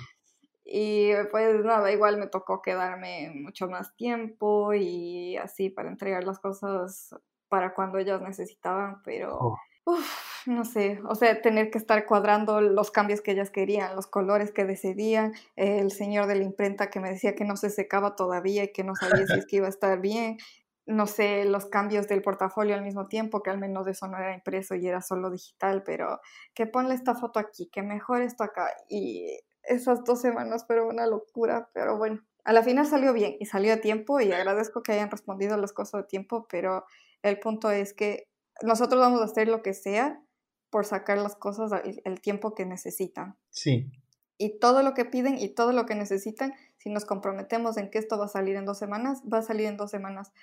Y 0.63 1.09
pues 1.31 1.65
nada, 1.65 1.91
igual 1.91 2.17
me 2.17 2.27
tocó 2.27 2.61
quedarme 2.61 3.31
mucho 3.33 3.67
más 3.67 3.95
tiempo 3.95 4.75
y 4.75 5.35
así 5.37 5.71
para 5.71 5.89
entregar 5.89 6.23
las 6.23 6.37
cosas 6.37 7.15
para 7.49 7.73
cuando 7.73 7.97
ellos 7.97 8.21
necesitaban, 8.21 9.01
pero 9.03 9.35
oh. 9.39 9.99
no 10.45 10.65
sé, 10.65 11.01
o 11.09 11.15
sea, 11.15 11.41
tener 11.41 11.71
que 11.71 11.79
estar 11.79 12.05
cuadrando 12.05 12.61
los 12.61 12.91
cambios 12.91 13.21
que 13.21 13.31
ellas 13.31 13.49
querían, 13.49 13.95
los 13.95 14.05
colores 14.05 14.51
que 14.51 14.65
decidían, 14.65 15.33
el 15.55 15.89
señor 15.89 16.27
de 16.27 16.35
la 16.35 16.43
imprenta 16.43 16.91
que 16.91 16.99
me 16.99 17.09
decía 17.09 17.33
que 17.33 17.43
no 17.43 17.57
se 17.57 17.71
secaba 17.71 18.15
todavía 18.15 18.65
y 18.65 18.71
que 18.71 18.83
no 18.83 18.95
sabía 18.95 19.25
si 19.25 19.39
es 19.39 19.45
que 19.47 19.55
iba 19.55 19.65
a 19.65 19.69
estar 19.69 19.99
bien, 19.99 20.37
no 20.85 21.07
sé, 21.07 21.45
los 21.45 21.65
cambios 21.65 22.07
del 22.07 22.21
portafolio 22.21 22.75
al 22.75 22.83
mismo 22.83 23.07
tiempo, 23.07 23.41
que 23.41 23.49
al 23.49 23.57
menos 23.57 23.87
eso 23.87 24.07
no 24.07 24.17
era 24.17 24.33
impreso 24.33 24.75
y 24.75 24.87
era 24.87 25.01
solo 25.01 25.29
digital, 25.29 25.83
pero 25.83 26.19
que 26.53 26.67
ponle 26.67 26.95
esta 26.95 27.15
foto 27.15 27.39
aquí, 27.39 27.69
que 27.71 27.81
mejor 27.81 28.21
esto 28.21 28.43
acá. 28.43 28.69
Y 28.89 29.39
esas 29.63 30.03
dos 30.03 30.19
semanas 30.21 30.65
pero 30.67 30.87
una 30.87 31.07
locura, 31.07 31.69
pero 31.73 31.97
bueno, 31.97 32.21
a 32.43 32.53
la 32.53 32.63
final 32.63 32.85
salió 32.85 33.13
bien 33.13 33.37
y 33.39 33.45
salió 33.45 33.73
a 33.73 33.77
tiempo 33.77 34.19
y 34.19 34.31
agradezco 34.31 34.83
que 34.83 34.91
hayan 34.91 35.09
respondido 35.09 35.57
las 35.57 35.71
cosas 35.71 36.03
a 36.03 36.07
tiempo, 36.07 36.45
pero 36.49 36.85
el 37.21 37.39
punto 37.39 37.71
es 37.71 37.93
que 37.93 38.27
nosotros 38.61 38.99
vamos 38.99 39.21
a 39.21 39.25
hacer 39.25 39.47
lo 39.47 39.61
que 39.61 39.73
sea 39.73 40.21
por 40.69 40.85
sacar 40.85 41.17
las 41.17 41.35
cosas 41.35 41.71
el, 42.03 42.21
tiempo 42.21 42.53
que 42.53 42.65
necesitan. 42.65 43.37
Sí. 43.49 43.91
Y 44.37 44.59
todo 44.59 44.83
lo 44.83 44.93
que 44.93 45.05
piden 45.05 45.37
y 45.37 45.49
todo 45.49 45.71
lo 45.71 45.85
que 45.85 45.95
necesitan, 45.95 46.53
si 46.77 46.89
nos 46.89 47.05
comprometemos 47.05 47.77
en 47.77 47.89
que 47.89 47.99
esto 47.99 48.17
va 48.17 48.25
a 48.25 48.29
salir 48.29 48.55
en 48.55 48.65
dos 48.65 48.79
semanas, 48.79 49.21
va 49.31 49.37
a 49.37 49.43
salir 49.43 49.67
en 49.67 49.77
dos 49.77 49.91
semanas. 49.91 50.33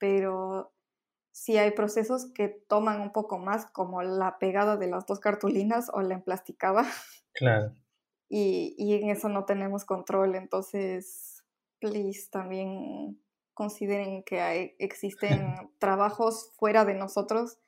Pero 0.00 0.72
si 1.30 1.56
hay 1.58 1.70
procesos 1.70 2.32
que 2.34 2.48
toman 2.48 3.00
un 3.00 3.12
poco 3.12 3.38
más, 3.38 3.66
como 3.66 4.02
la 4.02 4.38
pegada 4.40 4.76
de 4.76 4.88
las 4.88 5.06
dos 5.06 5.20
cartulinas 5.20 5.88
o 5.92 6.00
la 6.02 6.14
emplasticada. 6.14 6.84
Claro 7.32 7.72
y, 8.30 8.76
y 8.78 8.94
en 8.94 9.10
eso 9.10 9.28
no 9.28 9.44
tenemos 9.44 9.84
control. 9.84 10.36
Entonces, 10.36 11.44
please, 11.80 12.30
también 12.30 13.20
consideren 13.52 14.22
que 14.22 14.40
hay, 14.40 14.76
existen 14.78 15.70
trabajos 15.78 16.52
fuera 16.56 16.86
de 16.86 16.94
nosotros 16.94 17.58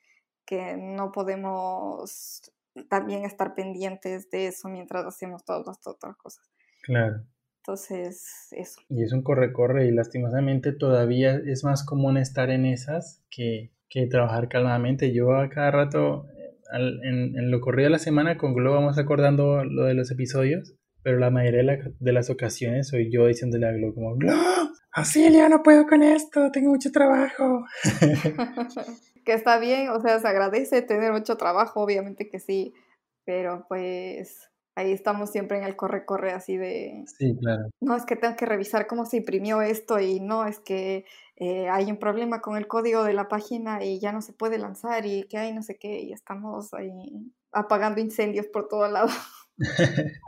que 0.46 0.76
no 0.76 1.12
podemos 1.12 2.52
también 2.88 3.24
estar 3.24 3.54
pendientes 3.54 4.30
de 4.30 4.46
eso 4.46 4.68
mientras 4.68 5.04
hacemos 5.04 5.44
todas 5.44 5.66
las 5.66 5.86
otras 5.86 6.16
cosas. 6.16 6.50
Claro. 6.82 7.24
Entonces, 7.62 8.48
eso. 8.50 8.80
Y 8.88 9.04
es 9.04 9.12
un 9.12 9.22
corre-corre 9.22 9.86
y 9.86 9.92
lastimosamente 9.92 10.72
todavía 10.72 11.40
es 11.46 11.62
más 11.62 11.86
común 11.86 12.16
estar 12.16 12.50
en 12.50 12.66
esas 12.66 13.22
que, 13.30 13.70
que 13.88 14.08
trabajar 14.08 14.48
calmadamente. 14.48 15.14
Yo 15.14 15.36
a 15.36 15.48
cada 15.48 15.70
rato 15.70 16.26
en, 16.72 17.50
lo 17.50 17.60
corrido 17.60 17.86
de 17.86 17.92
la 17.92 17.98
semana 17.98 18.36
con 18.36 18.54
Globo 18.54 18.76
vamos 18.76 18.98
acordando 18.98 19.64
lo 19.64 19.84
de 19.84 19.94
los 19.94 20.10
episodios, 20.10 20.74
pero 21.04 21.18
la 21.18 21.30
mayoría 21.30 21.78
de, 22.00 22.12
las 22.12 22.30
ocasiones 22.30 22.88
soy 22.88 23.12
yo 23.12 23.26
diciéndole 23.26 23.68
a 23.68 23.72
Globo 23.72 23.94
como, 23.94 24.16
Globo, 24.16 24.42
Auxilio, 24.92 25.48
no 25.48 25.62
puedo 25.62 25.86
con 25.86 26.02
esto, 26.02 26.50
tengo 26.50 26.70
mucho 26.70 26.90
trabajo. 26.90 27.64
que 29.24 29.34
está 29.34 29.58
bien, 29.58 29.90
o 29.90 30.00
sea, 30.00 30.18
se 30.18 30.26
agradece 30.26 30.82
tener 30.82 31.12
mucho 31.12 31.36
trabajo, 31.36 31.80
obviamente 31.80 32.28
que 32.28 32.40
sí, 32.40 32.74
pero 33.24 33.66
pues 33.68 34.50
ahí 34.74 34.92
estamos 34.92 35.30
siempre 35.30 35.58
en 35.58 35.64
el 35.64 35.76
corre-corre 35.76 36.32
así 36.32 36.56
de... 36.56 37.04
Sí, 37.18 37.36
claro. 37.38 37.68
No, 37.80 37.96
es 37.96 38.04
que 38.04 38.16
tengo 38.16 38.36
que 38.36 38.46
revisar 38.46 38.86
cómo 38.86 39.04
se 39.04 39.18
imprimió 39.18 39.62
esto 39.62 40.00
y 40.00 40.20
no, 40.20 40.46
es 40.46 40.58
que 40.58 41.04
eh, 41.36 41.68
hay 41.68 41.90
un 41.90 41.98
problema 41.98 42.40
con 42.40 42.56
el 42.56 42.66
código 42.66 43.04
de 43.04 43.14
la 43.14 43.28
página 43.28 43.84
y 43.84 44.00
ya 44.00 44.12
no 44.12 44.22
se 44.22 44.32
puede 44.32 44.58
lanzar 44.58 45.06
y 45.06 45.24
que 45.24 45.38
hay 45.38 45.52
no 45.52 45.62
sé 45.62 45.76
qué 45.78 46.00
y 46.00 46.12
estamos 46.12 46.72
ahí 46.74 47.32
apagando 47.52 48.00
incendios 48.00 48.46
por 48.46 48.68
todo 48.68 48.88
lado. 48.88 49.08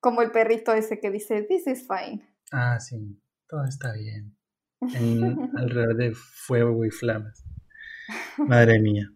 Como 0.00 0.22
el 0.22 0.30
perrito 0.30 0.72
ese 0.72 1.00
que 1.00 1.10
dice, 1.10 1.42
this 1.42 1.66
is 1.66 1.86
fine. 1.86 2.26
Ah, 2.52 2.78
sí, 2.78 3.20
todo 3.48 3.64
está 3.64 3.92
bien. 3.92 4.36
alrededor 5.56 5.96
de 5.96 6.12
fuego 6.14 6.84
y 6.84 6.90
flamas. 6.90 7.44
Madre 8.38 8.78
mía. 8.78 9.10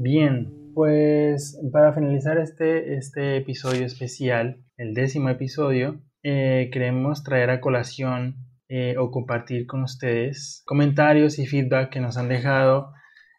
Bien, 0.00 0.72
pues 0.74 1.60
para 1.72 1.92
finalizar 1.92 2.38
este, 2.38 2.94
este 2.94 3.36
episodio 3.36 3.84
especial, 3.84 4.62
el 4.76 4.94
décimo 4.94 5.28
episodio, 5.28 6.00
eh, 6.22 6.70
queremos 6.72 7.24
traer 7.24 7.50
a 7.50 7.60
colación 7.60 8.36
eh, 8.68 8.94
o 8.96 9.10
compartir 9.10 9.66
con 9.66 9.82
ustedes 9.82 10.62
comentarios 10.66 11.40
y 11.40 11.46
feedback 11.46 11.90
que 11.90 11.98
nos 11.98 12.16
han 12.16 12.28
dejado 12.28 12.92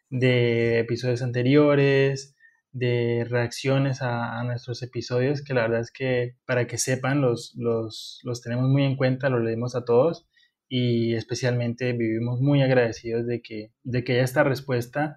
de 0.09 0.79
episodios 0.79 1.21
anteriores, 1.21 2.35
de 2.73 3.25
reacciones 3.29 4.01
a, 4.01 4.43
nuestros 4.43 4.83
episodios, 4.83 5.41
que 5.41 5.53
la 5.53 5.61
verdad 5.61 5.79
es 5.79 5.91
que 5.91 6.35
para 6.45 6.67
que 6.67 6.77
sepan 6.77 7.21
los, 7.21 7.53
los, 7.55 8.19
los 8.25 8.41
tenemos 8.41 8.67
muy 8.67 8.83
en 8.83 8.97
cuenta, 8.97 9.29
los 9.29 9.41
leemos 9.41 9.77
a 9.77 9.85
todos 9.85 10.27
y 10.67 11.13
especialmente 11.13 11.93
vivimos 11.93 12.41
muy 12.41 12.61
agradecidos 12.61 13.25
de 13.27 13.41
que, 13.41 13.71
de 13.83 14.03
que 14.03 14.15
haya 14.15 14.23
esta 14.25 14.43
respuesta 14.43 15.15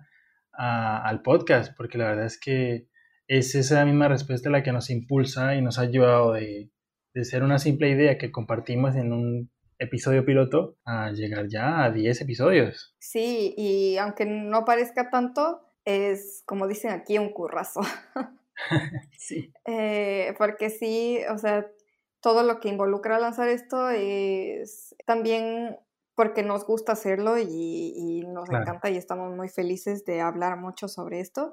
al 0.52 1.22
podcast, 1.22 1.74
porque 1.76 1.98
la 1.98 2.06
verdad 2.06 2.26
es 2.26 2.38
que 2.38 2.88
es 3.26 3.54
esa 3.54 3.84
misma 3.84 4.08
respuesta 4.08 4.50
la 4.50 4.62
que 4.62 4.72
nos 4.72 4.90
impulsa 4.90 5.54
y 5.54 5.62
nos 5.62 5.78
ha 5.78 5.82
ayudado 5.82 6.32
de, 6.32 6.70
de 7.14 7.24
ser 7.24 7.42
una 7.42 7.58
simple 7.58 7.88
idea 7.90 8.18
que 8.18 8.30
compartimos 8.30 8.94
en 8.96 9.12
un 9.12 9.50
episodio 9.78 10.24
piloto 10.24 10.76
a 10.84 11.10
llegar 11.10 11.48
ya 11.48 11.84
a 11.84 11.90
10 11.90 12.20
episodios. 12.20 12.94
Sí, 12.98 13.54
y 13.56 13.96
aunque 13.96 14.26
no 14.26 14.64
parezca 14.64 15.10
tanto, 15.10 15.60
es 15.84 16.42
como 16.46 16.68
dicen 16.68 16.90
aquí 16.92 17.18
un 17.18 17.32
currazo. 17.32 17.80
sí. 19.18 19.52
Eh, 19.66 20.34
porque 20.38 20.70
sí, 20.70 21.20
o 21.30 21.38
sea, 21.38 21.66
todo 22.20 22.42
lo 22.42 22.60
que 22.60 22.68
involucra 22.68 23.18
lanzar 23.18 23.48
esto 23.48 23.90
es 23.90 24.94
también 25.06 25.76
porque 26.22 26.44
nos 26.44 26.64
gusta 26.64 26.92
hacerlo 26.92 27.36
y, 27.36 28.24
nos 28.28 28.48
encanta 28.48 28.88
y 28.88 28.96
estamos 28.96 29.34
muy 29.34 29.48
felices 29.48 30.04
de 30.04 30.20
hablar 30.20 30.56
mucho 30.56 30.86
sobre 30.86 31.18
esto. 31.18 31.52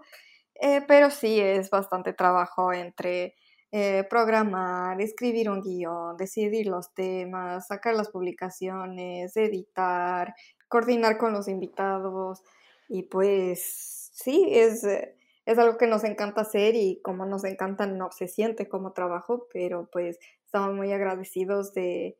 Eh, 0.61 0.83
pero 0.87 1.09
sí 1.09 1.39
es 1.39 1.71
bastante 1.71 2.13
trabajo 2.13 2.71
entre 2.71 3.33
eh, 3.71 4.05
programar, 4.07 5.01
escribir 5.01 5.49
un 5.49 5.63
guion, 5.63 6.17
decidir 6.17 6.67
los 6.67 6.93
temas, 6.93 7.65
sacar 7.65 7.95
las 7.95 8.09
publicaciones, 8.09 9.35
editar, 9.35 10.35
coordinar 10.67 11.17
con 11.17 11.33
los 11.33 11.47
invitados 11.47 12.43
y 12.89 13.01
pues 13.01 14.11
sí, 14.13 14.49
es, 14.51 14.83
es 14.83 15.57
algo 15.57 15.79
que 15.79 15.87
nos 15.87 16.03
encanta 16.03 16.41
hacer 16.41 16.75
y 16.75 17.01
como 17.01 17.25
nos 17.25 17.43
encanta 17.43 17.87
no 17.87 18.11
se 18.11 18.27
siente 18.27 18.69
como 18.69 18.93
trabajo, 18.93 19.47
pero 19.51 19.89
pues 19.91 20.19
estamos 20.45 20.75
muy 20.75 20.93
agradecidos 20.93 21.73
de 21.73 22.19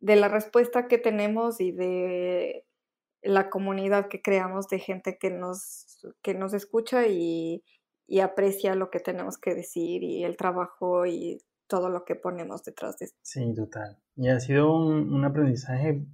de 0.00 0.16
la 0.16 0.28
respuesta 0.28 0.88
que 0.88 0.98
tenemos 0.98 1.60
y 1.60 1.72
de 1.72 2.64
la 3.22 3.50
comunidad 3.50 4.08
que 4.08 4.22
creamos 4.22 4.68
de 4.68 4.78
gente 4.78 5.18
que 5.18 5.30
nos, 5.30 6.06
que 6.22 6.34
nos 6.34 6.54
escucha 6.54 7.06
y, 7.06 7.64
y 8.06 8.20
aprecia 8.20 8.74
lo 8.74 8.90
que 8.90 9.00
tenemos 9.00 9.38
que 9.38 9.54
decir 9.54 10.02
y 10.02 10.24
el 10.24 10.36
trabajo 10.36 11.06
y 11.06 11.38
todo 11.66 11.88
lo 11.88 12.04
que 12.04 12.14
ponemos 12.14 12.62
detrás 12.62 12.98
de 12.98 13.06
esto. 13.06 13.18
Sí, 13.22 13.54
total. 13.54 13.98
Y 14.14 14.28
ha 14.28 14.38
sido 14.38 14.72
un, 14.72 15.12
un 15.12 15.24
aprendizaje 15.24 16.06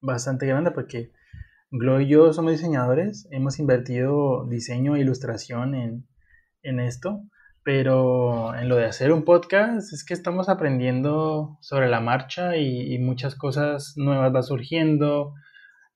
bastante 0.00 0.46
grande 0.46 0.70
porque 0.70 1.12
Glo 1.72 2.00
y 2.00 2.08
yo 2.08 2.32
somos 2.32 2.52
diseñadores, 2.52 3.28
hemos 3.30 3.60
invertido 3.60 4.44
diseño 4.48 4.96
e 4.96 5.00
ilustración 5.00 5.76
en, 5.76 6.08
en 6.62 6.80
esto, 6.80 7.22
pero 7.62 8.54
en 8.54 8.68
lo 8.68 8.76
de 8.76 8.86
hacer 8.86 9.12
un 9.12 9.24
podcast 9.24 9.92
es 9.92 10.04
que 10.04 10.14
estamos 10.14 10.48
aprendiendo 10.48 11.58
sobre 11.60 11.88
la 11.88 12.00
marcha 12.00 12.56
y, 12.56 12.98
muchas 12.98 13.34
cosas 13.34 13.94
nuevas 13.96 14.32
van 14.32 14.42
surgiendo, 14.42 15.34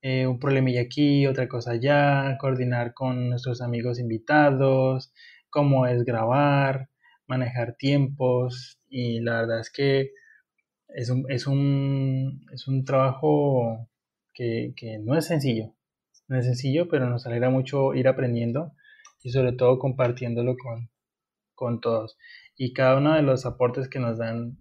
eh, 0.03 0.27
un 0.27 0.39
problemilla 0.39 0.83
aquí, 0.83 1.27
otra 1.27 1.49
cosa 1.49 1.73
allá, 1.73 2.37
coordinar 2.39 2.93
con 2.95 3.31
nuestros 3.31 3.63
amigos 3.63 3.99
invitados, 3.99 5.13
cómo 5.51 5.87
es 5.87 6.05
grabar, 6.05 6.91
manejar 7.27 7.77
tiempos 7.77 8.79
y 8.89 9.21
la 9.21 9.41
verdad 9.41 9.61
es 9.61 9.71
que 9.71 10.11
es 10.89 11.11
un, 11.11 11.25
es 11.31 11.47
un, 11.47 12.43
es 12.53 12.69
un 12.69 12.85
trabajo 12.85 13.89
que, 14.35 14.75
que 14.77 14.99
no 14.99 15.17
es 15.17 15.27
sencillo, 15.27 15.75
no 16.29 16.39
es 16.39 16.45
sencillo, 16.47 16.89
pero 16.89 17.09
nos 17.09 17.27
alegra 17.27 17.51
mucho 17.51 17.95
ir 17.95 18.09
aprendiendo 18.09 18.73
y 19.23 19.31
sobre 19.31 19.53
todo 19.53 19.79
compartiéndolo 19.79 20.57
con, 20.57 20.91
con 21.55 21.81
todos. 21.81 22.17
Y 22.57 22.73
cada 22.73 22.97
uno 22.97 23.15
de 23.15 23.23
los 23.23 23.47
aportes 23.47 23.89
que 23.89 23.99
nos 23.99 24.19
dan, 24.19 24.59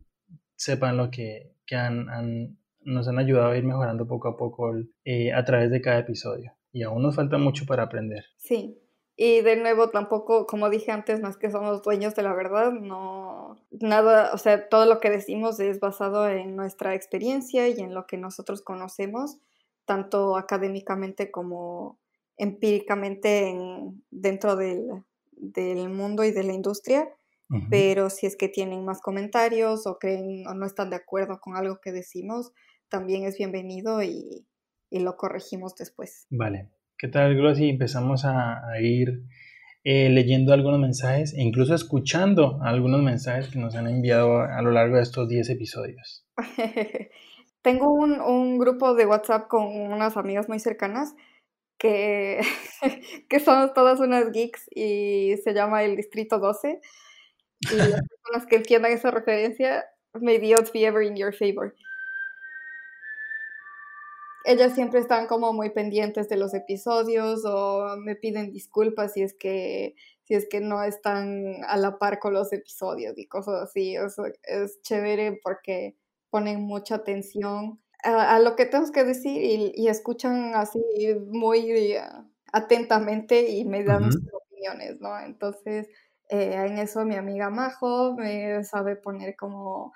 sepan 0.56 0.98
lo 0.98 1.12
que, 1.12 1.56
que 1.66 1.76
han, 1.76 2.10
han, 2.10 2.58
nos 2.82 3.08
han 3.08 3.20
ayudado 3.20 3.52
a 3.52 3.58
ir 3.58 3.64
mejorando 3.64 4.08
poco 4.08 4.30
a 4.30 4.38
poco 4.38 4.72
eh, 5.06 5.34
a 5.34 5.44
través 5.44 5.72
de 5.72 5.82
cada 5.82 6.00
episodio. 6.00 6.54
Y 6.72 6.84
aún 6.84 7.04
nos 7.04 7.16
falta 7.16 7.38
mucho 7.38 7.66
para 7.66 7.84
aprender. 7.84 8.26
Sí, 8.38 8.84
y 9.16 9.42
de 9.42 9.58
nuevo, 9.58 9.90
tampoco, 9.90 10.48
como 10.48 10.70
dije 10.70 10.92
antes, 10.92 11.20
no 11.20 11.30
es 11.30 11.38
que 11.38 11.52
somos 11.52 11.84
dueños 11.84 12.16
de 12.16 12.24
la 12.24 12.34
verdad, 12.34 12.72
no, 12.72 13.58
nada, 13.70 14.32
o 14.34 14.38
sea, 14.40 14.70
todo 14.70 14.88
lo 14.88 15.00
que 15.00 15.12
decimos 15.12 15.60
es 15.60 15.80
basado 15.80 16.28
en 16.28 16.56
nuestra 16.56 16.96
experiencia 16.96 17.68
y 17.68 17.80
en 17.80 17.94
lo 17.94 18.08
que 18.08 18.18
nosotros 18.18 18.64
conocemos, 18.64 19.38
tanto 19.86 20.36
académicamente 20.36 21.30
como 21.30 22.00
empíricamente 22.38 23.50
en, 23.50 24.04
dentro 24.10 24.56
del, 24.56 25.04
del 25.52 25.90
mundo 25.90 26.24
y 26.24 26.32
de 26.32 26.44
la 26.44 26.54
industria. 26.54 27.10
Uh 27.50 27.58
-huh. 27.58 27.68
Pero 27.70 28.10
si 28.10 28.26
es 28.26 28.36
que 28.36 28.48
tienen 28.48 28.86
más 28.86 29.02
comentarios 29.02 29.86
o 29.86 29.98
creen 30.00 30.48
o 30.48 30.54
no 30.54 30.66
están 30.66 30.90
de 30.90 30.96
acuerdo 30.96 31.40
con 31.40 31.56
algo 31.56 31.80
que 31.82 31.92
decimos, 31.92 32.52
también 32.90 33.26
es 33.26 33.38
bienvenido 33.38 34.02
y, 34.02 34.48
y 34.90 35.00
lo 35.00 35.18
corregimos 35.18 35.76
después. 35.76 36.28
Vale. 36.30 36.70
¿Qué 36.98 37.08
tal, 37.08 37.36
Glossy? 37.36 37.70
Empezamos 37.70 38.24
a, 38.24 38.66
a 38.70 38.80
ir 38.80 39.24
eh, 39.84 40.10
leyendo 40.10 40.54
algunos 40.54 40.80
mensajes 40.80 41.34
e 41.34 41.42
incluso 41.42 41.76
escuchando 41.76 42.60
algunos 42.62 43.04
mensajes 43.04 43.50
que 43.50 43.60
nos 43.60 43.76
han 43.76 43.88
enviado 43.88 44.38
a, 44.38 44.58
a 44.58 44.62
lo 44.62 44.72
largo 44.72 44.96
de 44.96 45.02
estos 45.02 45.28
10 45.28 45.50
episodios. 45.50 46.26
Tengo 47.62 47.92
un, 47.92 48.22
un, 48.22 48.60
grupo 48.60 48.94
de 48.94 49.06
WhatsApp 49.06 49.48
con 49.50 49.66
unas 49.66 50.16
amigas 50.16 50.48
muy 50.48 50.60
cercanas 50.60 51.16
que, 51.78 52.42
que 53.30 53.40
somos 53.40 53.74
todas 53.74 54.00
unas 54.00 54.32
geeks 54.32 54.66
y 54.74 55.36
se 55.44 55.54
llama 55.54 55.84
el 55.84 55.96
Distrito 55.96 56.40
12. 56.40 56.80
Y 57.72 57.76
las 57.76 58.02
personas 58.24 58.48
que 58.50 58.56
entiendan 58.58 58.92
esa 58.92 59.12
referencia, 59.12 59.86
may 60.14 60.40
the 60.40 60.56
odds 60.56 60.72
be 60.72 60.86
ever 60.86 61.04
in 61.04 61.16
your 61.16 61.34
favor 61.34 61.74
ellas 64.46 64.76
siempre 64.76 65.00
están 65.00 65.28
como 65.28 65.54
muy 65.54 65.70
pendientes 65.70 66.28
de 66.30 66.38
los 66.38 66.54
episodios 66.54 67.44
o 67.46 67.96
me 67.98 68.16
piden 68.16 68.52
disculpas 68.52 69.14
si 69.14 69.22
es 69.24 69.34
que 69.34 69.96
si 70.24 70.36
es 70.36 70.48
que 70.50 70.62
no 70.62 70.84
están 70.84 71.64
a 71.68 71.78
la 71.78 71.98
par 71.98 72.20
con 72.20 72.34
los 72.34 72.54
episodios 72.54 73.18
y 73.18 73.28
cosas 73.28 73.62
así. 73.64 73.98
O 73.98 74.10
sea, 74.10 74.26
es 74.44 74.82
chévere 74.82 75.40
porque 75.44 75.96
ponen 76.30 76.62
mucha 76.62 76.96
atención 76.96 77.82
a, 78.04 78.36
a 78.36 78.40
lo 78.40 78.56
que 78.56 78.66
tenemos 78.66 78.92
que 78.92 79.04
decir 79.04 79.42
y, 79.42 79.72
y 79.76 79.88
escuchan 79.88 80.56
así 80.56 80.82
muy 81.30 81.74
uh, 81.98 82.30
atentamente 82.52 83.50
y 83.50 83.66
me 83.66 83.84
dan 83.84 84.04
uh 84.04 84.08
-huh. 84.08 84.12
sus 84.12 84.34
opiniones, 84.34 85.00
¿no? 85.02 85.20
Entonces, 85.20 85.88
eh, 86.30 86.54
en 86.68 86.78
eso 86.80 87.06
mi 87.06 87.16
amiga 87.16 87.50
Majo 87.50 88.16
me 88.16 88.64
sabe 88.64 88.96
poner 88.96 89.36
como 89.36 89.92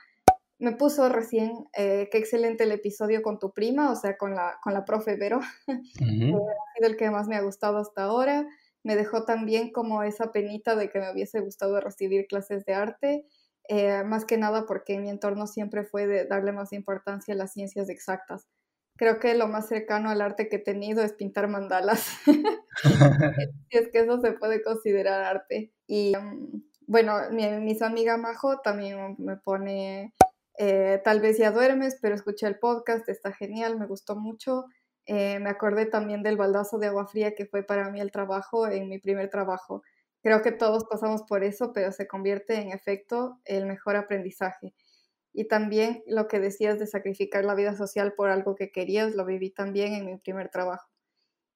me 0.60 0.72
puso 0.72 1.08
recién, 1.10 1.52
eh, 1.78 2.10
qué 2.12 2.18
excelente 2.18 2.64
el 2.64 2.72
episodio 2.72 3.22
con 3.22 3.38
tu 3.40 3.54
prima, 3.54 3.92
o 3.92 3.96
sea, 3.96 4.18
con 4.18 4.34
la, 4.34 4.58
con 4.64 4.74
la 4.74 4.86
profe 4.86 5.16
Vero. 5.16 5.40
Uh 5.68 5.74
-huh. 5.74 6.50
ha 6.50 6.74
sido 6.78 6.88
el 6.90 6.98
que 6.98 7.12
más 7.12 7.28
me 7.28 7.36
ha 7.36 7.42
gustado 7.42 7.78
hasta 7.78 8.04
ahora. 8.04 8.48
Me 8.84 8.96
dejó 8.96 9.24
también 9.26 9.72
como 9.72 10.04
esa 10.04 10.32
penita 10.32 10.76
de 10.76 10.90
que 10.90 11.00
me 11.00 11.12
hubiese 11.12 11.42
gustado 11.42 11.80
recibir 11.82 12.28
clases 12.28 12.66
de 12.66 12.74
arte, 12.74 13.26
eh, 13.68 14.04
más 14.04 14.26
que 14.26 14.38
nada 14.38 14.66
porque 14.66 15.00
mi 15.00 15.10
entorno 15.10 15.48
siempre 15.48 15.84
fue 15.84 16.08
de 16.08 16.26
darle 16.26 16.52
más 16.52 16.74
importancia 16.74 17.34
a 17.34 17.38
las 17.38 17.54
ciencias 17.54 17.90
exactas. 17.90 18.48
Creo 18.98 19.20
que 19.20 19.36
lo 19.36 19.48
más 19.48 19.68
cercano 19.68 20.10
al 20.10 20.22
arte 20.22 20.50
que 20.50 20.56
he 20.56 20.60
tenido 20.60 21.04
es 21.04 21.14
pintar 21.14 21.48
mandalas, 21.48 22.08
si 23.70 23.78
es 23.78 23.90
que 23.90 24.00
eso 24.00 24.20
se 24.22 24.32
puede 24.34 24.64
considerar 24.64 25.22
arte. 25.22 25.72
Y 25.86 26.16
um, 26.18 26.64
bueno, 26.88 27.18
mi, 27.32 27.48
mi 27.60 27.78
amiga 27.82 28.18
Majo 28.18 28.60
también 28.60 29.16
me 29.20 29.38
pone 29.38 30.14
eh, 30.58 31.00
tal 31.04 31.20
vez 31.20 31.38
ya 31.38 31.52
duermes, 31.52 32.00
pero 32.02 32.16
escuché 32.16 32.48
el 32.48 32.58
podcast, 32.58 33.08
está 33.10 33.32
genial, 33.32 33.78
me 33.78 33.86
gustó 33.86 34.16
mucho. 34.16 34.66
Eh, 35.06 35.40
me 35.40 35.50
acordé 35.50 35.86
también 35.86 36.24
del 36.24 36.36
baldazo 36.36 36.80
de 36.80 36.88
agua 36.88 37.08
fría 37.08 37.36
que 37.36 37.46
fue 37.46 37.64
para 37.64 37.90
mí 37.92 38.02
el 38.02 38.12
trabajo 38.12 38.68
en 38.68 38.90
mi 38.90 39.00
primer 39.00 39.30
trabajo. 39.30 39.84
Creo 40.24 40.42
que 40.42 40.52
todos 40.52 40.86
pasamos 40.86 41.24
por 41.24 41.44
eso, 41.44 41.74
pero 41.74 41.92
se 41.92 42.08
convierte 42.08 42.56
en 42.56 42.72
efecto 42.72 43.40
el 43.46 43.66
mejor 43.66 43.96
aprendizaje. 43.96 44.74
Y 45.34 45.48
también 45.48 46.04
lo 46.08 46.28
que 46.28 46.40
decías 46.40 46.80
de 46.80 46.88
sacrificar 46.88 47.46
la 47.46 47.56
vida 47.56 47.76
social 47.76 48.14
por 48.14 48.30
algo 48.30 48.56
que 48.56 48.72
querías, 48.72 49.16
lo 49.16 49.26
viví 49.26 49.52
también 49.52 49.94
en 49.94 50.06
mi 50.06 50.18
primer 50.18 50.50
trabajo. 50.50 50.90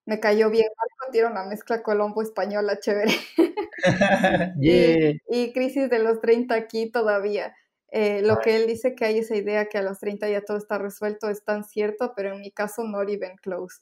Me 0.06 0.20
cayó 0.20 0.50
bien, 0.50 0.68
tiene 1.12 1.28
una 1.28 1.46
mezcla 1.46 1.84
colombo-española 1.84 2.80
chévere. 2.80 3.14
yeah. 4.60 5.12
y, 5.12 5.22
y 5.30 5.54
crisis 5.54 5.90
de 5.90 6.00
los 6.00 6.22
30 6.22 6.54
aquí 6.56 6.92
todavía 6.92 7.56
eh, 7.92 8.22
lo 8.22 8.40
que 8.40 8.56
él 8.56 8.68
dice 8.68 8.96
que 8.96 9.04
hay 9.04 9.20
esa 9.20 9.36
idea 9.36 9.68
que 9.68 9.78
a 9.78 9.82
los 9.82 10.00
30 10.00 10.30
ya 10.30 10.42
todo 10.42 10.58
está 10.58 10.78
resuelto 10.78 11.30
es 11.30 11.44
tan 11.44 11.66
cierto, 11.66 12.14
pero 12.16 12.34
en 12.34 12.40
mi 12.40 12.50
caso 12.50 12.84
not 12.86 13.10
even 13.10 13.36
close. 13.36 13.82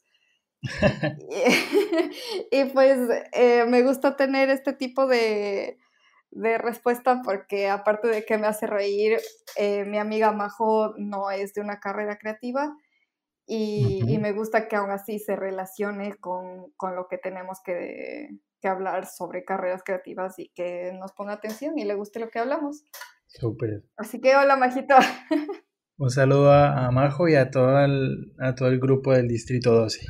y, 2.50 2.64
pues 2.66 2.98
eh, 3.32 3.64
me 3.66 3.82
gusta 3.82 4.16
tener 4.16 4.50
este 4.50 4.72
tipo 4.72 5.06
de, 5.06 5.78
de, 6.30 6.58
respuesta 6.58 7.22
porque 7.24 7.68
aparte 7.68 8.08
de 8.08 8.24
que 8.24 8.36
me 8.36 8.46
hace 8.46 8.66
reír, 8.66 9.18
eh, 9.56 9.84
mi 9.86 9.98
amiga 9.98 10.32
Majo 10.32 10.94
no 10.98 11.30
es 11.30 11.54
de 11.54 11.62
una 11.62 11.80
carrera 11.80 12.18
creativa 12.18 12.76
y, 13.46 14.02
uh 14.02 14.06
-huh. 14.06 14.10
y 14.10 14.18
me 14.18 14.32
gusta 14.32 14.68
que 14.68 14.76
aún 14.76 14.90
así 14.90 15.18
se 15.18 15.34
relacione 15.34 16.16
con, 16.16 16.72
con 16.76 16.94
lo 16.94 17.08
que 17.08 17.16
tenemos 17.16 17.60
que, 17.64 18.28
que 18.60 18.68
hablar 18.68 19.06
sobre 19.06 19.44
carreras 19.44 19.82
creativas 19.82 20.38
y 20.38 20.50
que 20.54 20.92
nos 20.92 21.12
ponga 21.12 21.32
atención 21.32 21.78
y 21.78 21.84
le 21.84 21.94
guste 21.94 22.20
lo 22.20 22.28
que 22.28 22.38
hablamos. 22.38 22.84
Súper. 23.26 23.84
Así 23.96 24.20
que 24.20 24.36
hola, 24.36 24.56
Majito. 24.56 24.94
Un 25.96 26.10
saludo 26.10 26.50
a, 26.50 26.86
a, 26.86 26.90
Majo 26.90 27.28
y 27.28 27.34
a 27.34 27.50
todo, 27.50 27.78
el, 27.84 28.32
a 28.38 28.54
todo 28.54 28.68
el 28.68 28.80
grupo 28.80 29.12
del 29.12 29.28
Distrito 29.28 29.72
12. 29.72 30.06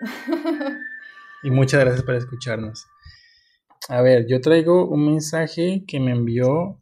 y 1.42 1.50
muchas 1.50 1.80
gracias 1.80 2.04
por 2.04 2.14
escucharnos. 2.14 2.86
A 3.88 4.02
ver, 4.02 4.26
yo 4.26 4.40
traigo 4.40 4.86
un 4.86 5.06
mensaje 5.06 5.84
que 5.86 6.00
me 6.00 6.12
envió 6.12 6.80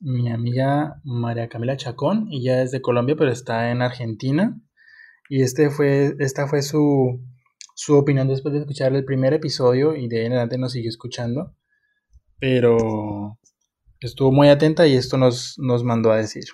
mi 0.00 0.30
amiga 0.30 1.00
María 1.04 1.48
Camila 1.48 1.76
Chacón. 1.76 2.28
Ella 2.30 2.62
es 2.62 2.70
de 2.70 2.80
Colombia, 2.80 3.16
pero 3.16 3.30
está 3.30 3.70
en 3.70 3.82
Argentina. 3.82 4.60
Y 5.28 5.42
este 5.42 5.70
fue, 5.70 6.14
esta 6.20 6.46
fue 6.46 6.62
su, 6.62 7.20
su 7.74 7.96
opinión 7.96 8.28
después 8.28 8.54
de 8.54 8.60
escuchar 8.60 8.94
el 8.94 9.04
primer 9.04 9.34
episodio 9.34 9.96
y 9.96 10.08
de 10.08 10.20
ahí 10.20 10.26
en 10.26 10.32
adelante 10.32 10.58
nos 10.58 10.72
sigue 10.72 10.88
escuchando. 10.88 11.54
Pero 12.38 13.38
estuvo 14.00 14.30
muy 14.30 14.48
atenta 14.48 14.86
y 14.86 14.94
esto 14.94 15.16
nos, 15.16 15.58
nos 15.58 15.82
mandó 15.82 16.12
a 16.12 16.18
decir. 16.18 16.44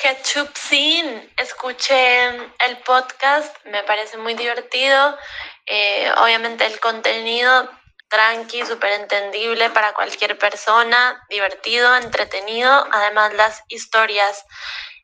Ketchup 0.00 0.56
Scene, 0.56 1.30
escuché 1.36 2.28
el 2.28 2.78
podcast, 2.86 3.54
me 3.66 3.82
parece 3.82 4.16
muy 4.16 4.32
divertido. 4.32 5.18
Eh, 5.66 6.10
obviamente 6.16 6.64
el 6.64 6.80
contenido 6.80 7.70
tranqui, 8.08 8.64
súper 8.64 8.92
entendible 8.92 9.68
para 9.68 9.92
cualquier 9.92 10.38
persona, 10.38 11.22
divertido, 11.28 11.94
entretenido. 11.98 12.88
Además 12.90 13.34
las 13.34 13.62
historias, 13.68 14.46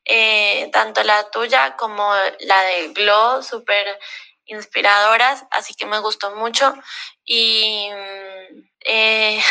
eh, 0.07 0.71
tanto 0.73 1.05
la 1.05 1.31
tuya 1.31 1.77
como 1.77 2.11
la 2.41 2.63
de 2.63 2.89
Glow, 2.95 3.43
súper 3.43 3.99
inspiradoras, 4.47 5.45
así 5.51 5.75
que 5.75 5.85
me 5.85 5.99
gustó 5.99 6.35
mucho. 6.37 6.73
Y 7.23 7.91
eh, 8.81 9.43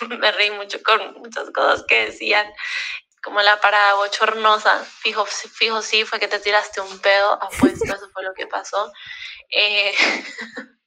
me 0.08 0.32
reí 0.32 0.52
mucho 0.52 0.82
con 0.82 1.20
muchas 1.20 1.50
cosas 1.50 1.84
que 1.86 2.06
decían, 2.06 2.50
como 3.26 3.42
la 3.42 3.60
parada 3.60 3.94
bochornosa. 3.94 4.84
Fijo, 4.84 5.26
fijo 5.26 5.82
sí, 5.82 6.04
fue 6.04 6.20
que 6.20 6.28
te 6.28 6.38
tiraste 6.38 6.80
un 6.80 7.00
pedo, 7.00 7.32
apuesto, 7.32 7.84
eso 7.84 8.08
fue 8.12 8.22
lo 8.22 8.32
que 8.34 8.46
pasó. 8.46 8.92
Eh, 9.50 9.92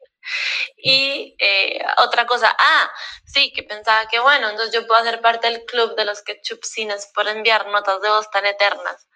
y 0.77 1.35
eh, 1.37 1.85
otra 1.97 2.25
cosa, 2.25 2.55
ah, 2.57 2.93
sí, 3.25 3.51
que 3.51 3.63
pensaba 3.63 4.07
que 4.07 4.19
bueno, 4.19 4.47
entonces 4.47 4.73
yo 4.73 4.87
puedo 4.87 5.01
hacer 5.01 5.19
parte 5.19 5.47
del 5.51 5.65
club 5.65 5.97
de 5.97 6.05
los 6.05 6.21
ketchup 6.21 6.63
cines 6.63 7.11
por 7.13 7.27
enviar 7.27 7.67
notas 7.67 7.99
de 8.01 8.07
voz 8.07 8.31
tan 8.31 8.45
eternas. 8.45 9.09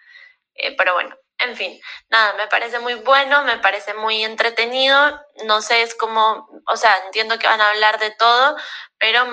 Eh, 0.56 0.76
pero 0.76 0.92
bueno, 0.92 1.16
en 1.38 1.56
fin, 1.56 1.80
nada, 2.10 2.34
me 2.34 2.46
parece 2.48 2.78
muy 2.78 2.94
bueno, 2.94 3.42
me 3.44 3.56
parece 3.56 3.94
muy 3.94 4.22
entretenido, 4.22 5.18
no 5.46 5.62
sé, 5.62 5.80
es 5.80 5.94
como, 5.94 6.46
o 6.66 6.76
sea, 6.76 6.94
entiendo 7.06 7.38
que 7.38 7.46
van 7.46 7.62
a 7.62 7.70
hablar 7.70 7.98
de 7.98 8.10
todo, 8.10 8.54
pero 8.98 9.24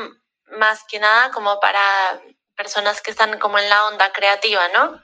más 0.45 0.85
que 0.89 0.99
nada 0.99 1.31
como 1.31 1.59
para 1.59 2.21
personas 2.61 3.01
que 3.01 3.09
están 3.09 3.39
como 3.39 3.57
en 3.57 3.67
la 3.69 3.87
onda 3.87 4.11
creativa, 4.11 4.67
¿no? 4.67 5.01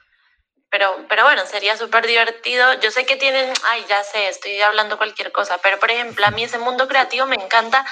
Pero, 0.70 1.06
pero 1.10 1.24
bueno, 1.24 1.44
sería 1.48 1.76
súper 1.76 2.06
divertido. 2.06 2.74
Yo 2.82 2.92
sé 2.92 3.08
que 3.08 3.16
tienen, 3.16 3.52
ay, 3.64 3.84
ya 3.90 4.04
sé, 4.04 4.28
estoy 4.28 4.62
hablando 4.62 4.98
cualquier 4.98 5.32
cosa, 5.32 5.58
pero 5.64 5.80
por 5.80 5.90
ejemplo, 5.90 6.24
a 6.28 6.30
mí 6.30 6.44
ese 6.44 6.60
mundo 6.60 6.88
creativo 6.88 7.26
me 7.26 7.38
encanta, 7.38 7.84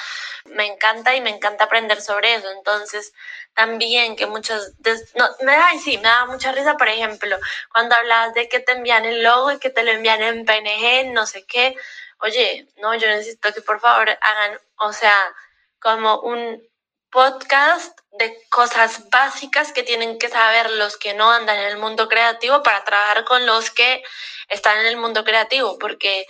me 0.44 0.66
encanta 0.66 1.16
y 1.16 1.20
me 1.20 1.30
encanta 1.30 1.64
aprender 1.64 2.00
sobre 2.00 2.34
eso. 2.34 2.48
Entonces, 2.50 3.12
también 3.54 4.14
que 4.14 4.26
muchas, 4.26 4.74
no, 5.16 5.28
me 5.40 5.56
da, 5.56 5.70
sí, 5.82 5.96
me 5.98 6.04
da 6.04 6.26
mucha 6.26 6.52
risa, 6.52 6.76
por 6.76 6.88
ejemplo, 6.88 7.36
cuando 7.72 7.96
hablas 7.96 8.34
de 8.34 8.48
que 8.48 8.60
te 8.60 8.72
envían 8.72 9.04
el 9.04 9.24
logo 9.24 9.50
y 9.50 9.58
que 9.58 9.70
te 9.70 9.82
lo 9.82 9.90
envían 9.90 10.22
en 10.22 10.44
PNG, 10.44 11.12
no 11.12 11.26
sé 11.26 11.44
qué. 11.44 11.74
Oye, 12.18 12.68
no, 12.76 12.94
yo 12.94 13.08
necesito 13.08 13.52
que 13.52 13.62
por 13.62 13.80
favor 13.80 14.10
hagan, 14.10 14.60
o 14.78 14.92
sea, 14.92 15.18
como 15.80 16.20
un 16.20 16.62
podcast 17.10 17.98
de 18.18 18.36
cosas 18.50 19.08
básicas 19.10 19.72
que 19.72 19.82
tienen 19.82 20.18
que 20.18 20.28
saber 20.28 20.70
los 20.70 20.96
que 20.96 21.14
no 21.14 21.30
andan 21.30 21.58
en 21.58 21.66
el 21.66 21.76
mundo 21.76 22.08
creativo 22.08 22.62
para 22.62 22.84
trabajar 22.84 23.24
con 23.24 23.46
los 23.46 23.70
que 23.70 24.02
están 24.48 24.78
en 24.78 24.86
el 24.86 24.96
mundo 24.96 25.24
creativo, 25.24 25.78
porque, 25.78 26.26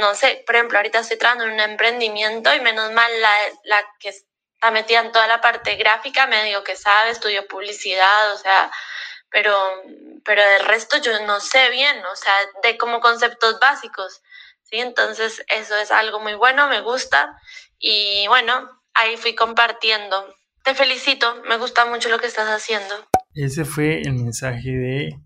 no 0.00 0.14
sé, 0.14 0.42
por 0.46 0.56
ejemplo, 0.56 0.78
ahorita 0.78 1.00
estoy 1.00 1.18
trabajando 1.18 1.46
en 1.46 1.54
un 1.54 1.60
emprendimiento 1.60 2.54
y 2.54 2.60
menos 2.60 2.92
mal 2.92 3.10
la, 3.20 3.36
la 3.64 3.94
que 3.98 4.10
está 4.10 4.70
metida 4.70 5.00
en 5.00 5.12
toda 5.12 5.26
la 5.26 5.40
parte 5.40 5.76
gráfica 5.76 6.26
me 6.26 6.44
digo 6.44 6.64
que 6.64 6.76
sabe, 6.76 7.10
estudio 7.10 7.46
publicidad, 7.46 8.32
o 8.32 8.38
sea, 8.38 8.70
pero, 9.30 9.54
pero 10.24 10.42
del 10.42 10.64
resto 10.64 10.96
yo 10.98 11.18
no 11.20 11.40
sé 11.40 11.70
bien, 11.70 12.04
o 12.06 12.16
sea, 12.16 12.34
de 12.62 12.78
como 12.78 13.00
conceptos 13.00 13.58
básicos, 13.60 14.22
¿sí? 14.62 14.80
Entonces 14.80 15.44
eso 15.48 15.76
es 15.76 15.90
algo 15.90 16.20
muy 16.20 16.34
bueno, 16.34 16.68
me 16.68 16.80
gusta 16.80 17.38
y 17.78 18.26
bueno, 18.28 18.75
ahí 18.96 19.16
fui 19.16 19.34
compartiendo. 19.34 20.16
Te 20.64 20.74
felicito, 20.74 21.26
me 21.48 21.58
gusta 21.58 21.86
mucho 21.86 22.08
lo 22.08 22.18
que 22.18 22.26
estás 22.26 22.48
haciendo. 22.48 22.94
Ese 23.34 23.64
fue 23.64 24.00
el 24.00 24.14
mensaje 24.14 24.70
de 24.70 25.16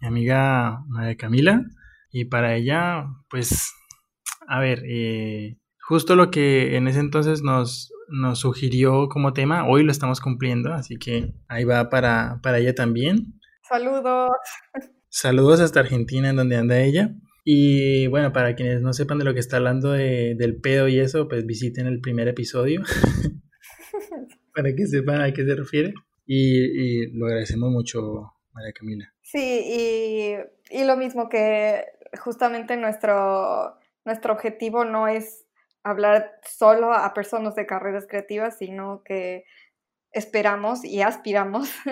mi 0.00 0.06
amiga 0.06 0.78
María 0.86 1.16
Camila 1.16 1.62
y 2.10 2.26
para 2.26 2.54
ella, 2.54 3.06
pues, 3.28 3.72
a 4.46 4.60
ver, 4.60 4.82
eh, 4.86 5.56
justo 5.80 6.14
lo 6.14 6.30
que 6.30 6.76
en 6.76 6.86
ese 6.86 7.00
entonces 7.00 7.42
nos, 7.42 7.90
nos 8.08 8.38
sugirió 8.38 9.08
como 9.08 9.32
tema, 9.32 9.66
hoy 9.66 9.82
lo 9.82 9.90
estamos 9.90 10.20
cumpliendo, 10.20 10.72
así 10.72 10.96
que 10.96 11.32
ahí 11.48 11.64
va 11.64 11.88
para, 11.88 12.38
para 12.42 12.58
ella 12.58 12.74
también. 12.74 13.40
Saludos. 13.68 14.30
Saludos 15.08 15.60
hasta 15.60 15.80
Argentina, 15.80 16.30
en 16.30 16.36
donde 16.36 16.56
anda 16.56 16.78
ella. 16.78 17.10
Y 17.44 18.06
bueno, 18.06 18.32
para 18.32 18.54
quienes 18.54 18.80
no 18.80 18.94
sepan 18.94 19.18
de 19.18 19.24
lo 19.24 19.34
que 19.34 19.40
está 19.40 19.58
hablando 19.58 19.92
de, 19.92 20.34
del 20.34 20.60
pedo 20.60 20.88
y 20.88 20.98
eso, 20.98 21.28
pues 21.28 21.44
visiten 21.44 21.86
el 21.86 22.00
primer 22.00 22.26
episodio 22.26 22.82
para 24.54 24.74
que 24.74 24.86
sepan 24.86 25.20
a 25.20 25.32
qué 25.32 25.44
se 25.44 25.54
refiere. 25.54 25.92
Y, 26.26 27.06
lo 27.18 27.26
agradecemos 27.26 27.70
mucho, 27.70 28.32
María 28.54 28.72
Camila. 28.72 29.12
Sí, 29.20 29.60
y, 29.62 30.36
y, 30.70 30.84
lo 30.84 30.96
mismo 30.96 31.28
que 31.28 31.84
justamente 32.18 32.78
nuestro, 32.78 33.78
nuestro 34.06 34.32
objetivo 34.32 34.86
no 34.86 35.06
es 35.06 35.44
hablar 35.82 36.40
solo 36.44 36.94
a 36.94 37.12
personas 37.12 37.54
de 37.56 37.66
carreras 37.66 38.06
creativas, 38.08 38.56
sino 38.56 39.02
que 39.04 39.44
esperamos 40.12 40.82
y 40.82 41.02
aspiramos 41.02 41.68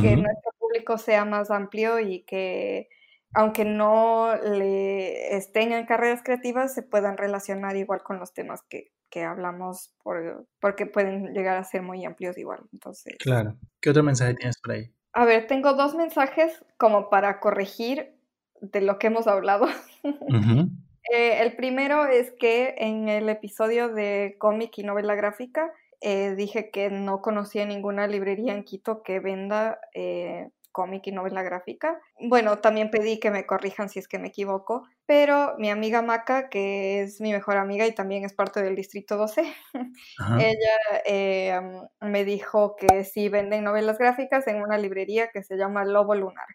que 0.00 0.16
nuestro 0.16 0.52
público 0.58 0.96
sea 0.96 1.24
más 1.24 1.50
amplio 1.50 1.98
y 1.98 2.22
que 2.22 2.88
aunque 3.34 3.64
no 3.64 4.34
le 4.36 5.36
estén 5.36 5.72
en 5.72 5.86
carreras 5.86 6.22
creativas, 6.22 6.74
se 6.74 6.82
puedan 6.82 7.16
relacionar 7.16 7.76
igual 7.76 8.02
con 8.02 8.18
los 8.18 8.32
temas 8.34 8.62
que, 8.68 8.92
que 9.10 9.24
hablamos, 9.24 9.94
por, 10.02 10.46
porque 10.60 10.86
pueden 10.86 11.32
llegar 11.32 11.56
a 11.56 11.64
ser 11.64 11.82
muy 11.82 12.04
amplios 12.04 12.36
igual. 12.38 12.60
Entonces, 12.72 13.16
claro. 13.18 13.56
¿Qué 13.80 13.90
otro 13.90 14.02
mensaje 14.02 14.34
tienes 14.34 14.58
por 14.60 14.72
ahí? 14.72 14.92
A 15.12 15.24
ver, 15.24 15.46
tengo 15.46 15.74
dos 15.74 15.94
mensajes 15.94 16.64
como 16.78 17.10
para 17.10 17.40
corregir 17.40 18.14
de 18.60 18.80
lo 18.80 18.98
que 18.98 19.08
hemos 19.08 19.26
hablado. 19.26 19.66
Eh, 21.12 21.42
el 21.42 21.56
primero 21.56 22.06
es 22.06 22.30
que 22.30 22.76
en 22.78 23.08
el 23.08 23.28
episodio 23.28 23.92
de 23.92 24.36
cómic 24.38 24.78
y 24.78 24.84
novela 24.84 25.16
gráfica 25.16 25.72
eh, 26.00 26.36
dije 26.36 26.70
que 26.70 26.90
no 26.90 27.20
conocía 27.20 27.66
ninguna 27.66 28.06
librería 28.06 28.54
en 28.54 28.62
Quito 28.62 29.02
que 29.02 29.18
venda 29.18 29.80
eh, 29.94 30.48
cómic 30.72 31.06
y 31.06 31.12
novela 31.12 31.42
gráfica. 31.42 32.00
Bueno, 32.18 32.58
también 32.58 32.90
pedí 32.90 33.20
que 33.20 33.30
me 33.30 33.46
corrijan 33.46 33.88
si 33.88 33.98
es 33.98 34.08
que 34.08 34.18
me 34.18 34.28
equivoco, 34.28 34.88
pero 35.06 35.54
mi 35.58 35.70
amiga 35.70 36.02
Maca, 36.02 36.48
que 36.48 37.02
es 37.02 37.20
mi 37.20 37.32
mejor 37.32 37.58
amiga 37.58 37.86
y 37.86 37.94
también 37.94 38.24
es 38.24 38.32
parte 38.32 38.62
del 38.62 38.74
Distrito 38.74 39.16
12, 39.16 39.44
ella 40.40 41.02
eh, 41.04 41.60
me 42.00 42.24
dijo 42.24 42.74
que 42.76 43.04
sí 43.04 43.28
venden 43.28 43.64
novelas 43.64 43.98
gráficas 43.98 44.46
en 44.48 44.62
una 44.62 44.78
librería 44.78 45.28
que 45.28 45.42
se 45.42 45.56
llama 45.56 45.84
Lobo 45.84 46.14
Lunar. 46.14 46.46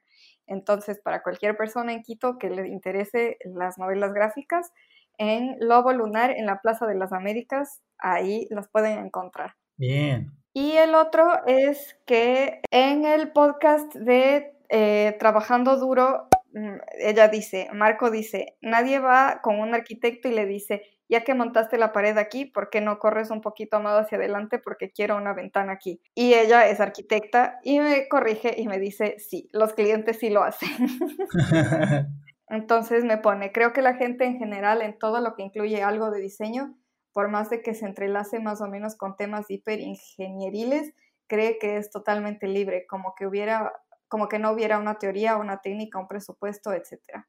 Entonces, 0.47 0.99
para 0.99 1.23
cualquier 1.23 1.55
persona 1.55 1.93
en 1.93 2.03
Quito 2.03 2.37
que 2.37 2.49
le 2.49 2.67
interese 2.67 3.37
las 3.45 3.77
novelas 3.77 4.13
gráficas, 4.13 4.71
en 5.17 5.57
Lobo 5.59 5.91
Lunar, 5.93 6.31
en 6.31 6.45
la 6.45 6.61
Plaza 6.61 6.85
de 6.85 6.95
las 6.95 7.11
Américas, 7.11 7.81
ahí 7.97 8.47
las 8.49 8.69
pueden 8.69 8.99
encontrar. 8.99 9.55
Bien. 9.75 10.31
Y 10.59 10.71
el 10.75 10.95
otro 10.95 11.45
es 11.45 11.99
que 12.07 12.61
en 12.71 13.05
el 13.05 13.31
podcast 13.31 13.93
de 13.93 14.55
eh, 14.69 15.15
Trabajando 15.19 15.77
Duro, 15.77 16.29
mm, 16.51 16.77
ella 16.97 17.27
dice, 17.27 17.67
Marco 17.73 18.09
dice, 18.09 18.55
nadie 18.59 18.97
va 18.97 19.41
con 19.43 19.59
un 19.59 19.75
arquitecto 19.75 20.29
y 20.29 20.31
le 20.33 20.47
dice, 20.47 20.81
ya 21.07 21.23
que 21.23 21.35
montaste 21.35 21.77
la 21.77 21.91
pared 21.91 22.17
aquí, 22.17 22.45
¿por 22.45 22.71
qué 22.71 22.81
no 22.81 22.97
corres 22.97 23.29
un 23.29 23.41
poquito 23.41 23.79
más 23.81 24.01
hacia 24.01 24.17
adelante? 24.17 24.57
Porque 24.57 24.89
quiero 24.89 25.15
una 25.15 25.33
ventana 25.33 25.73
aquí. 25.73 26.01
Y 26.15 26.33
ella 26.33 26.67
es 26.67 26.79
arquitecta 26.79 27.59
y 27.61 27.79
me 27.79 28.07
corrige 28.07 28.55
y 28.57 28.67
me 28.67 28.79
dice, 28.79 29.17
sí, 29.19 29.49
los 29.53 29.73
clientes 29.73 30.17
sí 30.17 30.31
lo 30.31 30.41
hacen. 30.41 30.71
Entonces 32.49 33.03
me 33.03 33.19
pone, 33.19 33.51
creo 33.51 33.73
que 33.73 33.83
la 33.83 33.93
gente 33.93 34.25
en 34.25 34.39
general, 34.39 34.81
en 34.81 34.97
todo 34.97 35.21
lo 35.21 35.35
que 35.35 35.43
incluye 35.43 35.83
algo 35.83 36.09
de 36.09 36.19
diseño, 36.19 36.75
por 37.17 37.29
más 37.29 37.49
de 37.49 37.63
que 37.63 37.73
se 37.73 37.87
entrelace 37.87 38.39
más 38.39 38.61
o 38.61 38.67
menos 38.67 38.95
con 38.95 39.15
temas 39.15 39.49
hiperingeñeriles, 39.49 40.93
cree 41.25 41.57
que 41.57 41.77
es 41.77 41.89
totalmente 41.89 42.47
libre, 42.47 42.85
como 42.85 43.15
que 43.15 43.25
hubiera, 43.25 43.73
como 44.07 44.29
que 44.29 44.37
no 44.37 44.51
hubiera 44.51 44.77
una 44.77 44.99
teoría, 44.99 45.37
una 45.37 45.59
técnica, 45.59 45.97
un 45.97 46.07
presupuesto, 46.07 46.73
etc. 46.73 47.25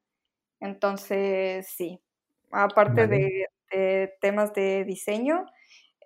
Entonces, 0.60 1.69
sí, 1.74 2.02
aparte 2.51 3.06
de, 3.06 3.48
temas 4.20 4.52
de 4.52 4.85
diseño 4.85 5.47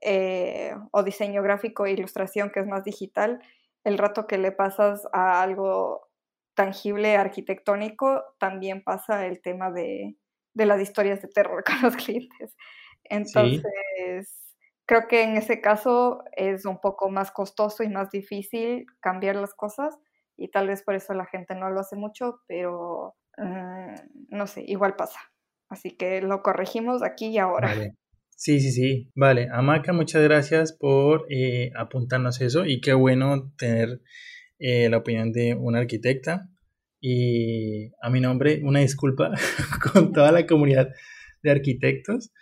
eh, 0.00 0.76
o 0.92 1.02
diseño 1.02 1.42
gráfico 1.42 1.84
e 1.84 1.90
ilustración, 1.90 2.50
que 2.50 2.60
es 2.60 2.68
más 2.68 2.84
digital, 2.84 3.42
el 3.82 3.98
rato 3.98 4.28
que 4.28 4.38
le 4.38 4.52
pasas 4.52 5.09
a 5.12 5.42
algo 5.42 6.09
tangible, 6.54 7.16
arquitectónico, 7.16 8.22
también 8.38 8.84
pasa 8.84 9.26
el 9.26 9.42
tema 9.42 9.72
de, 9.72 10.14
de 10.54 10.66
las 10.66 10.80
historias 10.80 11.20
de 11.20 11.26
terror 11.26 11.64
con 11.66 11.82
los 11.82 11.96
clientes. 11.96 12.54
Entonces, 13.04 13.62
creo 14.86 15.08
que 15.08 15.22
en 15.22 15.36
ese 15.36 15.60
caso 15.60 16.22
es 16.36 16.64
un 16.64 16.80
poco 16.80 17.10
más 17.10 17.30
costoso 17.30 17.82
y 17.82 17.88
más 17.88 18.10
difícil 18.10 18.86
cambiar 19.00 19.36
las 19.36 19.54
cosas 19.54 19.98
y 20.36 20.48
tal 20.48 20.68
vez 20.68 20.82
por 20.82 20.94
eso 20.94 21.14
la 21.14 21.26
gente 21.26 21.54
no 21.54 21.70
lo 21.70 21.80
hace 21.80 21.96
mucho, 21.96 22.40
pero 22.46 23.14
mm, 23.36 24.36
no 24.36 24.46
sé, 24.46 24.64
igual 24.66 24.96
pasa. 24.96 25.20
Así 25.68 25.96
que 25.96 26.20
lo 26.20 26.42
corregimos 26.42 27.02
aquí 27.02 27.28
y 27.28 27.38
ahora. 27.38 27.74
Sí, 28.30 28.60
sí, 28.60 28.72
sí. 28.72 29.10
Vale, 29.14 29.48
Amaca, 29.52 29.92
muchas 29.92 30.22
gracias 30.22 30.72
por 30.72 31.26
eh, 31.30 31.70
apuntarnos 31.76 32.40
eso 32.40 32.66
y 32.66 32.80
qué 32.80 32.92
bueno 32.92 33.52
tener 33.56 34.00
eh, 34.58 34.88
la 34.90 34.98
opinión 34.98 35.32
de 35.32 35.54
una 35.54 35.78
arquitecta. 35.78 36.48
Y 37.00 37.92
a 38.02 38.10
mi 38.10 38.20
nombre, 38.20 38.60
una 38.64 38.80
disculpa 38.80 39.30
con 39.92 40.12
toda 40.12 40.32
la 40.32 40.46
comunidad 40.46 40.88
de 41.42 41.50
arquitectos. 41.50 42.32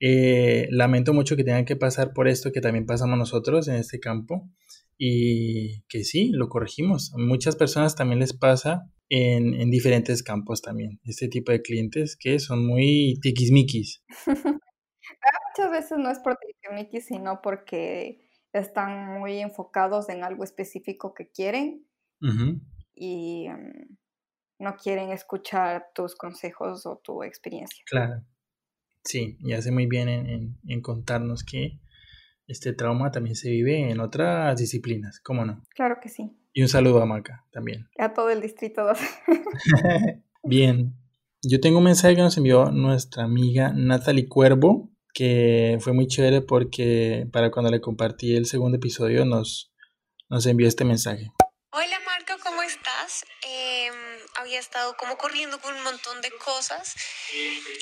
Eh, 0.00 0.68
lamento 0.70 1.12
mucho 1.12 1.36
que 1.36 1.44
tengan 1.44 1.64
que 1.64 1.76
pasar 1.76 2.12
por 2.12 2.28
esto 2.28 2.52
que 2.52 2.60
también 2.60 2.86
pasamos 2.86 3.18
nosotros 3.18 3.66
en 3.68 3.76
este 3.76 3.98
campo 3.98 4.48
y 4.96 5.82
que 5.88 6.04
sí, 6.04 6.30
lo 6.32 6.48
corregimos. 6.48 7.12
A 7.14 7.18
muchas 7.18 7.56
personas 7.56 7.96
también 7.96 8.20
les 8.20 8.32
pasa 8.32 8.90
en, 9.08 9.54
en 9.54 9.70
diferentes 9.70 10.22
campos 10.22 10.62
también, 10.62 11.00
este 11.04 11.28
tipo 11.28 11.52
de 11.52 11.62
clientes 11.62 12.16
que 12.16 12.38
son 12.38 12.66
muy 12.66 13.18
tiquismiquis. 13.22 14.02
Muchas 15.56 15.70
veces 15.72 15.98
no 15.98 16.10
es 16.10 16.18
por 16.20 16.36
tiquismiquis, 16.36 17.06
sino 17.06 17.40
porque 17.42 18.28
están 18.52 19.18
muy 19.18 19.38
enfocados 19.38 20.08
en 20.08 20.24
algo 20.24 20.44
específico 20.44 21.14
que 21.14 21.30
quieren 21.30 21.86
y 22.94 23.48
mm, 23.48 23.96
no 24.60 24.76
quieren 24.76 25.10
escuchar 25.10 25.86
tus 25.94 26.16
consejos 26.16 26.84
o 26.86 26.98
tu 26.98 27.22
experiencia. 27.22 27.82
Claro. 27.86 28.22
Sí, 29.08 29.38
y 29.40 29.54
hace 29.54 29.72
muy 29.72 29.86
bien 29.86 30.06
en, 30.10 30.82
contarnos 30.82 31.42
que 31.42 31.80
este 32.46 32.74
trauma 32.74 33.10
también 33.10 33.36
se 33.36 33.48
vive 33.48 33.90
en 33.90 34.00
otras 34.00 34.58
disciplinas, 34.58 35.18
¿cómo 35.20 35.46
no? 35.46 35.62
Claro 35.70 35.96
que 35.98 36.10
sí. 36.10 36.36
Y 36.52 36.60
un 36.60 36.68
saludo 36.68 37.00
a 37.00 37.06
Maca 37.06 37.46
también. 37.50 37.88
A 37.96 38.12
todo 38.12 38.28
el 38.28 38.42
distrito 38.42 38.86
bien. 40.42 40.92
Yo 41.42 41.58
tengo 41.58 41.78
un 41.78 41.84
mensaje 41.84 42.16
que 42.16 42.20
nos 42.20 42.36
envió 42.36 42.70
nuestra 42.70 43.24
amiga 43.24 43.72
Natalie 43.74 44.28
Cuervo, 44.28 44.90
que 45.14 45.78
fue 45.80 45.94
muy 45.94 46.06
chévere 46.06 46.42
porque 46.42 47.26
para 47.32 47.50
cuando 47.50 47.70
le 47.70 47.80
compartí 47.80 48.36
el 48.36 48.44
segundo 48.44 48.76
episodio 48.76 49.24
nos, 49.24 49.72
nos 50.28 50.44
envió 50.44 50.68
este 50.68 50.84
mensaje. 50.84 51.32
Hola 51.70 51.96
Marco, 52.04 52.34
¿cómo 52.44 52.62
estás? 52.62 53.24
Em, 53.42 54.17
había 54.36 54.58
estado 54.58 54.96
como 54.96 55.18
corriendo 55.18 55.60
con 55.60 55.74
un 55.74 55.82
montón 55.82 56.20
de 56.20 56.30
cosas 56.38 56.94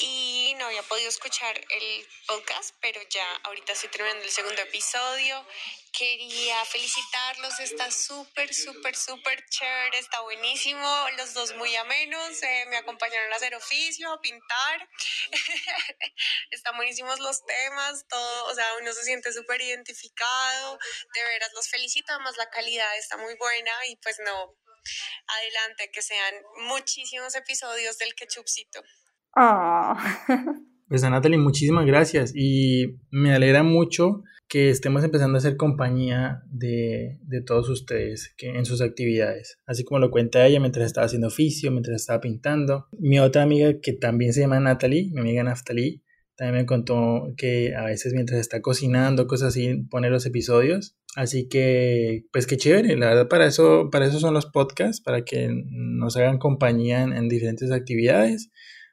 y 0.00 0.54
no 0.58 0.66
había 0.66 0.82
podido 0.82 1.08
escuchar 1.08 1.56
el 1.68 2.06
podcast, 2.26 2.74
pero 2.80 3.00
ya 3.10 3.26
ahorita 3.44 3.72
estoy 3.72 3.90
terminando 3.90 4.24
el 4.24 4.30
segundo 4.30 4.60
episodio. 4.62 5.46
Quería 5.92 6.62
felicitarlos, 6.66 7.58
está 7.60 7.90
súper, 7.90 8.52
súper, 8.52 8.94
súper 8.94 9.42
chévere, 9.48 9.98
está 9.98 10.20
buenísimo, 10.20 11.06
los 11.16 11.32
dos 11.32 11.54
muy 11.56 11.74
amenos, 11.74 12.42
eh, 12.42 12.66
me 12.68 12.76
acompañaron 12.76 13.32
a 13.32 13.36
hacer 13.36 13.54
oficio, 13.54 14.12
a 14.12 14.20
pintar, 14.20 14.88
están 16.50 16.76
buenísimos 16.76 17.18
los 17.20 17.46
temas, 17.46 18.06
todo, 18.08 18.44
o 18.44 18.54
sea, 18.54 18.66
uno 18.80 18.92
se 18.92 19.04
siente 19.04 19.32
súper 19.32 19.62
identificado, 19.62 20.78
de 21.14 21.24
veras 21.24 21.52
los 21.54 21.68
felicito, 21.68 22.12
además 22.12 22.36
la 22.36 22.50
calidad 22.50 22.94
está 22.98 23.16
muy 23.16 23.34
buena 23.36 23.72
y 23.86 23.96
pues 23.96 24.18
no, 24.18 24.54
adelante, 25.26 25.90
que 25.90 26.02
sean 26.02 26.34
muchísimos 26.68 27.34
episodios 27.36 27.98
del 27.98 28.14
ketchupcito. 28.14 28.80
Ah. 29.34 29.96
Pues 30.88 31.02
a 31.02 31.10
Natalie, 31.10 31.36
muchísimas 31.36 31.84
gracias 31.84 32.32
y 32.32 32.96
me 33.10 33.34
alegra 33.34 33.64
mucho 33.64 34.22
que 34.48 34.70
estemos 34.70 35.02
empezando 35.02 35.36
a 35.36 35.38
hacer 35.38 35.56
compañía 35.56 36.42
de, 36.48 37.18
de, 37.22 37.42
todos 37.42 37.68
ustedes 37.68 38.32
que 38.36 38.50
en 38.50 38.64
sus 38.64 38.80
actividades. 38.80 39.58
Así 39.66 39.82
como 39.82 39.98
lo 39.98 40.12
cuenta 40.12 40.46
ella 40.46 40.60
mientras 40.60 40.86
estaba 40.86 41.06
haciendo 41.06 41.26
oficio, 41.26 41.72
mientras 41.72 42.02
estaba 42.02 42.20
pintando. 42.20 42.86
Mi 42.92 43.18
otra 43.18 43.42
amiga 43.42 43.80
que 43.82 43.94
también 43.94 44.32
se 44.32 44.42
llama 44.42 44.60
Natalie, 44.60 45.10
mi 45.12 45.20
amiga 45.22 45.42
Naftali, 45.42 46.04
también 46.36 46.62
me 46.62 46.66
contó 46.66 47.32
que 47.36 47.74
a 47.74 47.84
veces 47.84 48.12
mientras 48.12 48.38
está 48.38 48.60
cocinando, 48.60 49.26
cosas 49.26 49.48
así, 49.48 49.82
pone 49.90 50.10
los 50.10 50.26
episodios. 50.26 50.96
Así 51.16 51.48
que, 51.48 52.26
pues 52.30 52.46
qué 52.46 52.56
chévere, 52.56 52.96
la 52.96 53.08
verdad 53.08 53.28
para 53.28 53.46
eso, 53.46 53.88
para 53.90 54.06
eso 54.06 54.20
son 54.20 54.34
los 54.34 54.46
podcasts, 54.46 55.00
para 55.00 55.24
que 55.24 55.48
nos 55.50 56.16
hagan 56.16 56.38
compañía 56.38 57.02
en, 57.02 57.12
en 57.12 57.28
diferentes 57.28 57.72
actividades, 57.72 58.50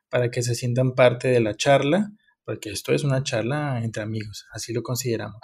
para 0.10 0.32
que 0.32 0.42
se 0.42 0.56
sientan 0.56 0.96
parte 0.96 1.28
de 1.28 1.42
la 1.42 1.56
charla 1.56 2.12
porque 2.46 2.70
esto 2.70 2.94
es 2.94 3.04
una 3.04 3.24
charla 3.24 3.80
entre 3.84 4.04
amigos, 4.04 4.48
así 4.52 4.74
lo 4.74 4.84
consideramos. 4.84 5.40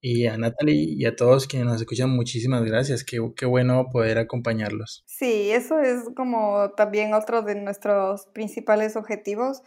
Y 0.00 0.26
a 0.26 0.38
Natalie 0.38 0.94
y 0.96 1.04
a 1.06 1.16
todos 1.16 1.48
quienes 1.48 1.66
nos 1.66 1.80
escuchan, 1.80 2.10
muchísimas 2.10 2.64
gracias. 2.64 3.02
Qué, 3.02 3.18
qué, 3.36 3.46
bueno 3.46 3.88
poder 3.90 4.18
acompañarlos. 4.18 5.02
Sí, 5.06 5.50
eso 5.50 5.80
es 5.80 6.04
como 6.14 6.70
también 6.76 7.14
otro 7.14 7.42
de 7.42 7.56
nuestros 7.56 8.26
principales 8.26 8.94
objetivos, 8.94 9.62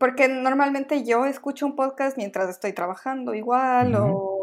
porque 0.00 0.28
normalmente 0.28 1.04
yo 1.04 1.26
escucho 1.26 1.66
un 1.66 1.76
podcast 1.76 2.16
mientras 2.16 2.48
estoy 2.48 2.72
trabajando 2.72 3.34
igual 3.34 3.94
o 3.96 4.35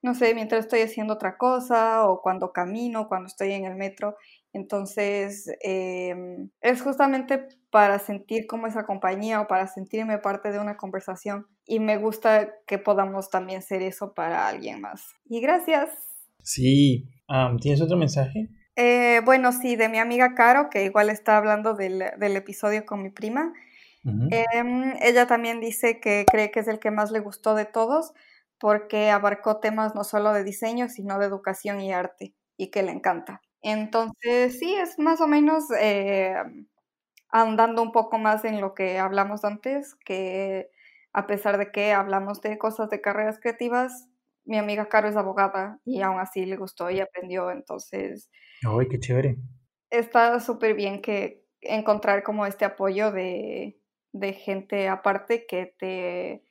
no 0.00 0.14
sé, 0.14 0.34
mientras 0.34 0.64
estoy 0.64 0.80
haciendo 0.80 1.14
otra 1.14 1.36
cosa 1.36 2.06
o 2.06 2.22
cuando 2.22 2.52
camino, 2.52 3.08
cuando 3.08 3.26
estoy 3.26 3.52
en 3.52 3.64
el 3.64 3.74
metro. 3.74 4.16
Entonces, 4.52 5.50
em, 5.60 6.50
es 6.60 6.82
justamente 6.82 7.48
para 7.70 7.98
sentir 7.98 8.46
como 8.46 8.66
esa 8.66 8.86
compañía 8.86 9.40
o 9.40 9.48
para 9.48 9.66
sentirme 9.66 10.18
parte 10.18 10.52
de 10.52 10.60
una 10.60 10.76
conversación. 10.76 11.46
Y 11.66 11.80
me 11.80 11.98
gusta 11.98 12.54
que 12.66 12.78
podamos 12.78 13.28
también 13.30 13.62
ser 13.62 13.82
eso 13.82 14.14
para 14.14 14.48
alguien 14.48 14.80
más. 14.80 15.02
Y 15.28 15.40
gracias. 15.40 15.90
Sí, 16.42 17.08
¿tienes 17.60 17.82
otro 17.82 17.96
mensaje? 17.96 18.48
Eh, 18.76 19.20
bueno, 19.24 19.50
sí, 19.52 19.74
de 19.74 19.88
mi 19.88 19.98
amiga 19.98 20.34
Caro, 20.34 20.70
que 20.70 20.84
igual 20.84 21.10
está 21.10 21.36
hablando 21.36 21.74
del, 21.74 22.04
del 22.18 22.36
episodio 22.36 22.86
con 22.86 23.02
mi 23.02 23.10
prima. 23.10 23.52
Em, 24.04 24.94
ella 25.02 25.26
también 25.26 25.60
dice 25.60 26.00
que 26.00 26.24
cree 26.30 26.50
que 26.50 26.60
es 26.60 26.68
el 26.68 26.78
que 26.78 26.90
más 26.90 27.10
le 27.10 27.20
gustó 27.20 27.54
de 27.54 27.66
todos 27.66 28.14
porque 28.58 29.10
abarcó 29.10 29.58
temas 29.60 29.94
no 29.94 30.04
solo 30.04 30.32
de 30.32 30.44
diseño, 30.44 30.88
sino 30.88 31.18
de 31.18 31.26
educación 31.26 31.80
y 31.80 31.92
arte, 31.92 32.34
y 32.56 32.70
que 32.70 32.82
le 32.82 32.92
encanta. 32.92 33.40
Entonces, 33.62 34.58
sí, 34.58 34.74
es 34.74 34.98
más 34.98 35.20
o 35.20 35.26
menos 35.26 35.64
eh, 35.80 36.34
andando 37.30 37.82
un 37.82 37.92
poco 37.92 38.18
más 38.18 38.44
en 38.44 38.60
lo 38.60 38.74
que 38.74 38.98
hablamos 38.98 39.44
antes, 39.44 39.94
que 40.04 40.70
a 41.12 41.26
pesar 41.26 41.58
de 41.58 41.70
que 41.70 41.92
hablamos 41.92 42.40
de 42.40 42.58
cosas 42.58 42.90
de 42.90 43.00
carreras 43.00 43.40
creativas, 43.40 44.08
mi 44.44 44.56
amiga 44.56 44.88
Caro 44.88 45.08
es 45.08 45.16
abogada 45.16 45.78
y 45.84 46.00
aún 46.00 46.20
así 46.20 46.46
le 46.46 46.56
gustó 46.56 46.90
y 46.90 47.00
aprendió, 47.00 47.50
entonces... 47.50 48.30
¡Ay, 48.64 48.88
qué 48.88 48.98
chévere! 48.98 49.36
Está 49.90 50.40
súper 50.40 50.74
bien 50.74 51.02
que 51.02 51.44
encontrar 51.60 52.22
como 52.22 52.46
este 52.46 52.64
apoyo 52.64 53.10
de, 53.10 53.78
de 54.12 54.32
gente 54.32 54.88
aparte 54.88 55.46
que 55.46 55.74
te 55.78 56.47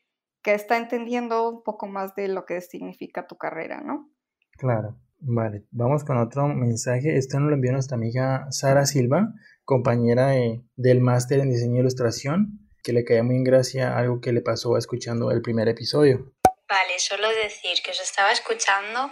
que 0.47 0.53
está 0.53 0.77
entendiendo 0.77 1.49
un 1.49 1.61
poco 1.61 1.87
más 1.87 2.15
de 2.15 2.29
lo 2.29 2.45
que 2.45 2.61
significa 2.61 3.27
tu 3.27 3.35
carrera, 3.35 3.81
¿no? 3.81 4.09
Claro. 4.57 4.95
Vale, 5.19 5.65
vamos 5.71 6.05
con 6.05 6.17
otro 6.17 6.47
mensaje. 6.47 7.17
Este 7.17 7.37
nos 7.37 7.49
lo 7.49 7.55
envió 7.55 7.73
nuestra 7.73 7.97
amiga 7.97 8.45
Sara 8.49 8.85
Silva, 8.85 9.27
compañera 9.65 10.31
del 10.77 11.01
máster 11.01 11.41
en 11.41 11.49
diseño 11.49 11.75
e 11.75 11.79
ilustración, 11.81 12.65
que 12.81 12.93
le 12.93 13.03
caía 13.03 13.23
muy 13.23 13.35
en 13.35 13.43
gracia 13.43 13.97
algo 13.97 14.21
que 14.21 14.31
le 14.31 14.39
pasó 14.39 14.77
escuchando 14.77 15.31
el 15.31 15.41
primer 15.41 15.67
episodio. 15.67 16.31
Vale, 16.69 16.97
solo 16.97 17.27
decir 17.27 17.83
que 17.83 17.91
os 17.91 17.99
estaba 17.99 18.31
escuchando 18.31 19.11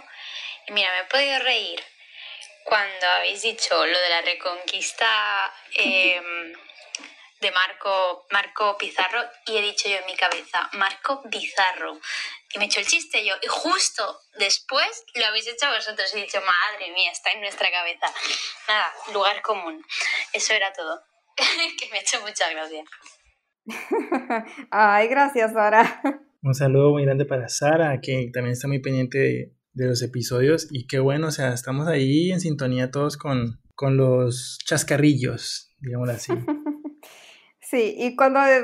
y 0.68 0.72
mira, 0.72 0.88
me 0.88 1.04
he 1.04 1.10
podido 1.10 1.38
reír 1.44 1.80
cuando 2.64 3.06
habéis 3.18 3.42
dicho 3.42 3.74
lo 3.74 3.98
de 4.00 4.08
la 4.08 4.22
reconquista 4.22 5.06
em, 5.84 6.54
de 7.46 7.52
Marco, 7.52 8.26
Marco 8.32 8.76
Pizarro 8.76 9.20
y 9.46 9.56
he 9.56 9.62
dicho 9.62 9.88
yo 9.88 9.96
en 9.96 10.06
mi 10.06 10.16
cabeza, 10.16 10.68
Marco 10.72 11.22
Pizarro. 11.30 11.98
Y 12.52 12.58
me 12.58 12.64
he 12.64 12.66
hecho 12.66 12.80
el 12.80 12.86
chiste 12.86 13.24
yo. 13.24 13.34
Y 13.42 13.46
justo 13.46 14.02
después 14.38 15.04
lo 15.14 15.26
habéis 15.26 15.46
hecho 15.46 15.66
vosotros. 15.72 16.12
Y 16.14 16.18
he 16.18 16.22
dicho, 16.22 16.38
madre 16.40 16.92
mía, 16.92 17.10
está 17.12 17.30
en 17.32 17.40
nuestra 17.40 17.70
cabeza. 17.70 18.06
Nada, 18.68 18.92
lugar 19.12 19.42
común. 19.42 19.84
Eso 20.32 20.54
era 20.54 20.72
todo. 20.72 21.00
que 21.78 21.88
me 21.90 21.98
ha 21.98 22.00
hecho 22.00 22.20
mucha 22.22 22.50
gracia. 22.50 22.84
Ay, 24.70 25.08
gracias, 25.08 25.52
Sara. 25.52 26.02
Un 26.42 26.54
saludo 26.54 26.90
muy 26.90 27.04
grande 27.04 27.26
para 27.26 27.48
Sara, 27.48 28.00
que 28.00 28.30
también 28.32 28.52
está 28.52 28.68
muy 28.68 28.80
pendiente 28.80 29.18
de, 29.18 29.52
de 29.72 29.86
los 29.86 30.02
episodios. 30.02 30.68
Y 30.70 30.86
qué 30.86 30.98
bueno, 30.98 31.28
o 31.28 31.32
sea, 31.32 31.52
estamos 31.52 31.86
ahí 31.86 32.30
en 32.32 32.40
sintonía 32.40 32.90
todos 32.90 33.16
con, 33.16 33.60
con 33.74 33.96
los 33.96 34.58
chascarrillos, 34.64 35.74
digámoslo 35.80 36.14
así. 36.14 36.32
Sí, 37.68 37.96
y 37.98 38.14
cuando, 38.14 38.40
eh, 38.40 38.62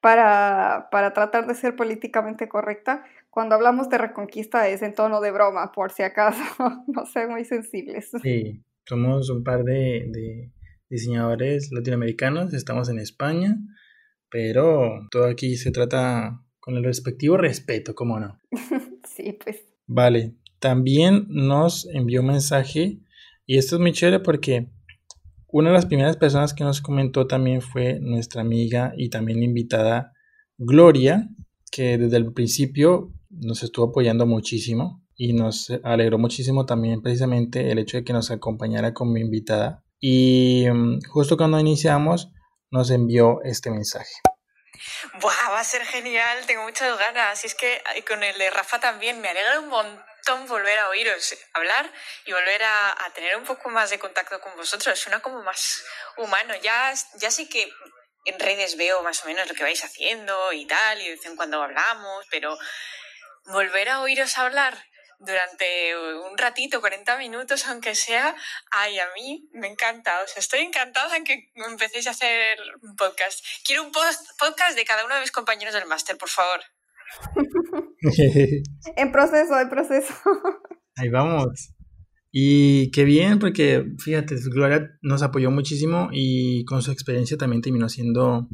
para, 0.00 0.88
para 0.92 1.12
tratar 1.12 1.46
de 1.46 1.54
ser 1.54 1.74
políticamente 1.74 2.48
correcta, 2.48 3.04
cuando 3.30 3.56
hablamos 3.56 3.88
de 3.88 3.98
reconquista 3.98 4.68
es 4.68 4.82
en 4.82 4.94
tono 4.94 5.20
de 5.20 5.32
broma, 5.32 5.72
por 5.72 5.90
si 5.90 6.04
acaso, 6.04 6.42
no 6.86 7.06
sean 7.06 7.30
muy 7.30 7.44
sensibles. 7.44 8.10
Sí, 8.22 8.62
somos 8.86 9.28
un 9.28 9.42
par 9.42 9.64
de, 9.64 10.06
de 10.08 10.52
diseñadores 10.88 11.70
latinoamericanos, 11.72 12.54
estamos 12.54 12.88
en 12.90 13.00
España, 13.00 13.56
pero 14.30 15.08
todo 15.10 15.24
aquí 15.24 15.56
se 15.56 15.72
trata 15.72 16.40
con 16.60 16.76
el 16.76 16.84
respectivo 16.84 17.36
respeto, 17.36 17.94
¿cómo 17.96 18.20
no? 18.20 18.40
sí, 19.16 19.36
pues. 19.42 19.64
Vale, 19.86 20.36
también 20.60 21.26
nos 21.28 21.88
envió 21.92 22.20
un 22.20 22.28
mensaje 22.28 23.00
y 23.46 23.58
esto 23.58 23.76
es 23.76 23.80
muy 23.80 23.92
chévere 23.92 24.20
porque 24.20 24.68
una 25.52 25.68
de 25.68 25.74
las 25.74 25.86
primeras 25.86 26.16
personas 26.16 26.54
que 26.54 26.64
nos 26.64 26.80
comentó 26.80 27.26
también 27.26 27.60
fue 27.60 28.00
nuestra 28.00 28.40
amiga 28.40 28.94
y 28.96 29.10
también 29.10 29.42
invitada 29.42 30.12
Gloria, 30.56 31.28
que 31.70 31.98
desde 31.98 32.16
el 32.16 32.32
principio 32.32 33.12
nos 33.28 33.62
estuvo 33.62 33.90
apoyando 33.90 34.26
muchísimo 34.26 35.02
y 35.14 35.34
nos 35.34 35.70
alegró 35.84 36.18
muchísimo 36.18 36.64
también 36.64 37.02
precisamente 37.02 37.70
el 37.70 37.78
hecho 37.78 37.98
de 37.98 38.04
que 38.04 38.14
nos 38.14 38.30
acompañara 38.30 38.94
como 38.94 39.18
invitada. 39.18 39.84
Y 40.00 40.64
mm, 40.72 41.00
justo 41.10 41.36
cuando 41.36 41.60
iniciamos 41.60 42.32
nos 42.70 42.90
envió 42.90 43.42
este 43.44 43.70
mensaje. 43.70 44.14
Buah, 45.20 45.50
va 45.50 45.60
a 45.60 45.64
ser 45.64 45.82
genial, 45.82 46.38
tengo 46.46 46.62
muchas 46.62 46.98
ganas. 46.98 47.44
Y 47.44 47.46
es 47.46 47.54
que 47.54 47.82
con 48.08 48.22
el 48.22 48.38
de 48.38 48.48
Rafa 48.50 48.80
también 48.80 49.20
me 49.20 49.28
alegra 49.28 49.60
un 49.60 49.68
montón 49.68 50.11
volver 50.46 50.78
a 50.78 50.88
oíros 50.88 51.34
hablar 51.52 51.90
y 52.24 52.32
volver 52.32 52.62
a, 52.64 53.10
tener 53.14 53.36
un 53.36 53.44
poco 53.44 53.68
más 53.68 53.90
de 53.90 53.98
contacto 53.98 54.40
con 54.40 54.56
vosotros. 54.56 54.98
Suena 54.98 55.20
como 55.20 55.42
más 55.42 55.84
humano. 56.16 56.54
Ya, 56.62 56.92
ya 57.14 57.30
sí 57.30 57.48
que 57.48 57.72
en 58.24 58.38
redes 58.38 58.76
veo 58.76 59.02
más 59.02 59.22
o 59.24 59.26
menos 59.26 59.48
lo 59.48 59.54
que 59.54 59.64
vais 59.64 59.84
haciendo 59.84 60.52
y 60.52 60.66
tal, 60.66 61.00
y 61.00 61.04
de 61.04 61.16
vez 61.16 61.26
en 61.26 61.36
cuando 61.36 61.62
hablamos, 61.62 62.26
pero 62.30 62.56
volver 63.46 63.88
a 63.88 64.00
oíros 64.00 64.38
hablar 64.38 64.78
durante 65.18 65.96
un 65.96 66.36
ratito, 66.36 66.80
40 66.80 67.16
minutos, 67.16 67.66
aunque 67.66 67.94
sea, 67.94 68.34
ay, 68.70 68.98
a 68.98 69.08
mí 69.14 69.48
me 69.52 69.68
encanta. 69.68 70.20
O 70.22 70.26
sea, 70.26 70.40
estoy 70.40 70.60
encantada 70.60 71.16
en 71.16 71.24
que 71.24 71.52
empecéis 71.54 72.06
a 72.08 72.10
hacer 72.10 72.58
un 72.82 72.96
podcast. 72.96 73.44
Quiero 73.64 73.84
un 73.84 73.92
podcast 73.92 74.76
de 74.76 74.84
cada 74.84 75.04
uno 75.04 75.14
de 75.14 75.20
mis 75.20 75.32
compañeros 75.32 75.74
del 75.74 75.86
máster, 75.86 76.16
por 76.18 76.28
favor. 76.28 76.62
en 78.96 79.12
proceso, 79.12 79.58
en 79.60 79.68
proceso. 79.68 80.14
Ahí 80.96 81.08
vamos. 81.08 81.74
Y 82.30 82.90
qué 82.90 83.04
bien, 83.04 83.38
porque 83.38 83.84
fíjate, 83.98 84.36
Gloria 84.50 84.90
nos 85.02 85.22
apoyó 85.22 85.50
muchísimo 85.50 86.08
y 86.12 86.64
con 86.64 86.82
su 86.82 86.90
experiencia 86.90 87.36
también 87.36 87.60
terminó 87.60 87.88
siendo 87.90 88.48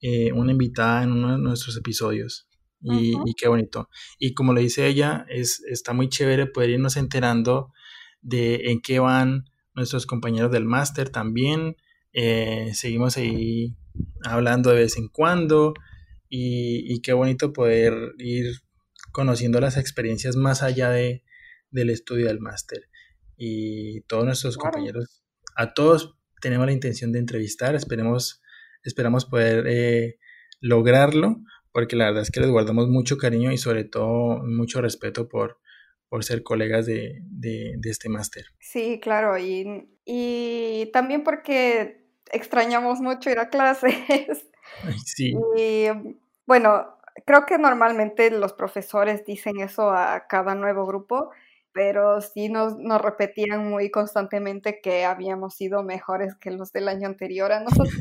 eh, 0.00 0.32
una 0.32 0.52
invitada 0.52 1.02
en 1.02 1.12
uno 1.12 1.32
de 1.32 1.38
nuestros 1.38 1.76
episodios. 1.76 2.48
Y, 2.84 3.14
qué 3.36 3.46
bonito. 3.46 3.88
Y 4.18 4.34
como 4.34 4.52
le 4.52 4.62
dice 4.62 4.88
ella, 4.88 5.24
es, 5.28 5.62
está 5.70 5.92
muy 5.92 6.08
chévere 6.08 6.46
poder 6.46 6.70
irnos 6.70 6.96
enterando 6.96 7.72
de 8.22 8.70
en 8.70 8.80
qué 8.80 8.98
van 8.98 9.44
nuestros 9.74 10.04
compañeros 10.04 10.50
del 10.50 10.64
máster 10.64 11.08
también. 11.10 11.76
Eh, 12.12 12.72
seguimos 12.74 13.16
ahí 13.16 13.76
hablando 14.24 14.70
de 14.70 14.76
vez 14.76 14.96
en 14.96 15.08
cuando 15.08 15.74
y, 16.34 17.02
qué 17.02 17.12
bonito 17.12 17.52
poder 17.52 18.14
ir 18.16 18.54
conociendo 19.12 19.60
las 19.60 19.76
experiencias 19.76 20.34
más 20.34 20.62
allá 20.62 20.88
de, 20.88 21.24
del 21.70 21.90
estudio 21.90 22.28
del 22.28 22.40
máster. 22.40 22.88
Y 23.36 24.00
todos 24.02 24.24
nuestros 24.24 24.56
compañeros, 24.56 25.22
a 25.56 25.74
todos 25.74 26.16
tenemos 26.40 26.64
la 26.64 26.72
intención 26.72 27.12
de 27.12 27.18
entrevistar, 27.18 27.74
esperemos, 27.74 28.40
esperamos 28.82 29.26
poder 29.26 29.66
eh, 29.68 30.18
lograrlo, 30.60 31.36
porque 31.70 31.96
la 31.96 32.06
verdad 32.06 32.22
es 32.22 32.30
que 32.30 32.40
les 32.40 32.50
guardamos 32.50 32.88
mucho 32.88 33.18
cariño 33.18 33.52
y 33.52 33.58
sobre 33.58 33.84
todo 33.84 34.42
mucho 34.42 34.80
respeto 34.80 35.28
por, 35.28 35.60
por 36.08 36.24
ser 36.24 36.42
colegas 36.42 36.86
de, 36.86 37.18
de, 37.24 37.78
este 37.84 38.08
máster. 38.08 38.46
Sí, 38.58 39.00
claro, 39.02 39.36
y, 39.36 39.86
y 40.06 40.88
también 40.94 41.24
porque 41.24 42.06
extrañamos 42.32 43.00
mucho 43.00 43.28
ir 43.28 43.38
a 43.38 43.50
clases. 43.50 44.46
Sí. 45.04 45.34
Y 45.56 45.86
bueno, 46.46 46.96
creo 47.26 47.46
que 47.46 47.58
normalmente 47.58 48.30
los 48.30 48.52
profesores 48.52 49.24
dicen 49.24 49.60
eso 49.60 49.90
a 49.90 50.26
cada 50.28 50.54
nuevo 50.54 50.86
grupo, 50.86 51.30
pero 51.72 52.20
sí 52.20 52.48
nos, 52.48 52.78
nos 52.78 53.00
repetían 53.00 53.68
muy 53.68 53.90
constantemente 53.90 54.80
que 54.82 55.04
habíamos 55.04 55.54
sido 55.54 55.82
mejores 55.82 56.34
que 56.36 56.50
los 56.50 56.72
del 56.72 56.88
año 56.88 57.08
anterior 57.08 57.52
a 57.52 57.60
nosotros. 57.60 57.92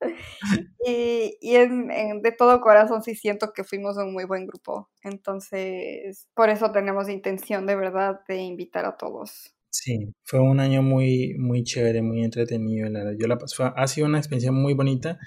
y, 0.86 1.36
y 1.40 1.52
de 1.52 2.32
todo 2.36 2.60
corazón 2.60 3.02
sí 3.02 3.14
siento 3.14 3.52
que 3.52 3.64
fuimos 3.64 3.96
un 3.96 4.12
muy 4.12 4.24
buen 4.24 4.46
grupo. 4.46 4.88
Entonces, 5.02 6.26
por 6.34 6.50
eso 6.50 6.72
tenemos 6.72 7.08
intención 7.08 7.66
de 7.66 7.76
verdad 7.76 8.20
de 8.26 8.36
invitar 8.38 8.84
a 8.84 8.96
todos. 8.96 9.54
Sí, 9.72 10.12
fue 10.24 10.40
un 10.40 10.58
año 10.58 10.82
muy, 10.82 11.36
muy 11.38 11.62
chévere, 11.62 12.02
muy 12.02 12.24
entretenido. 12.24 12.88
La 12.88 13.14
Yo 13.16 13.28
la, 13.28 13.38
fue, 13.38 13.72
ha 13.74 13.86
sido 13.86 14.08
una 14.08 14.18
experiencia 14.18 14.50
muy 14.50 14.74
bonita 14.74 15.18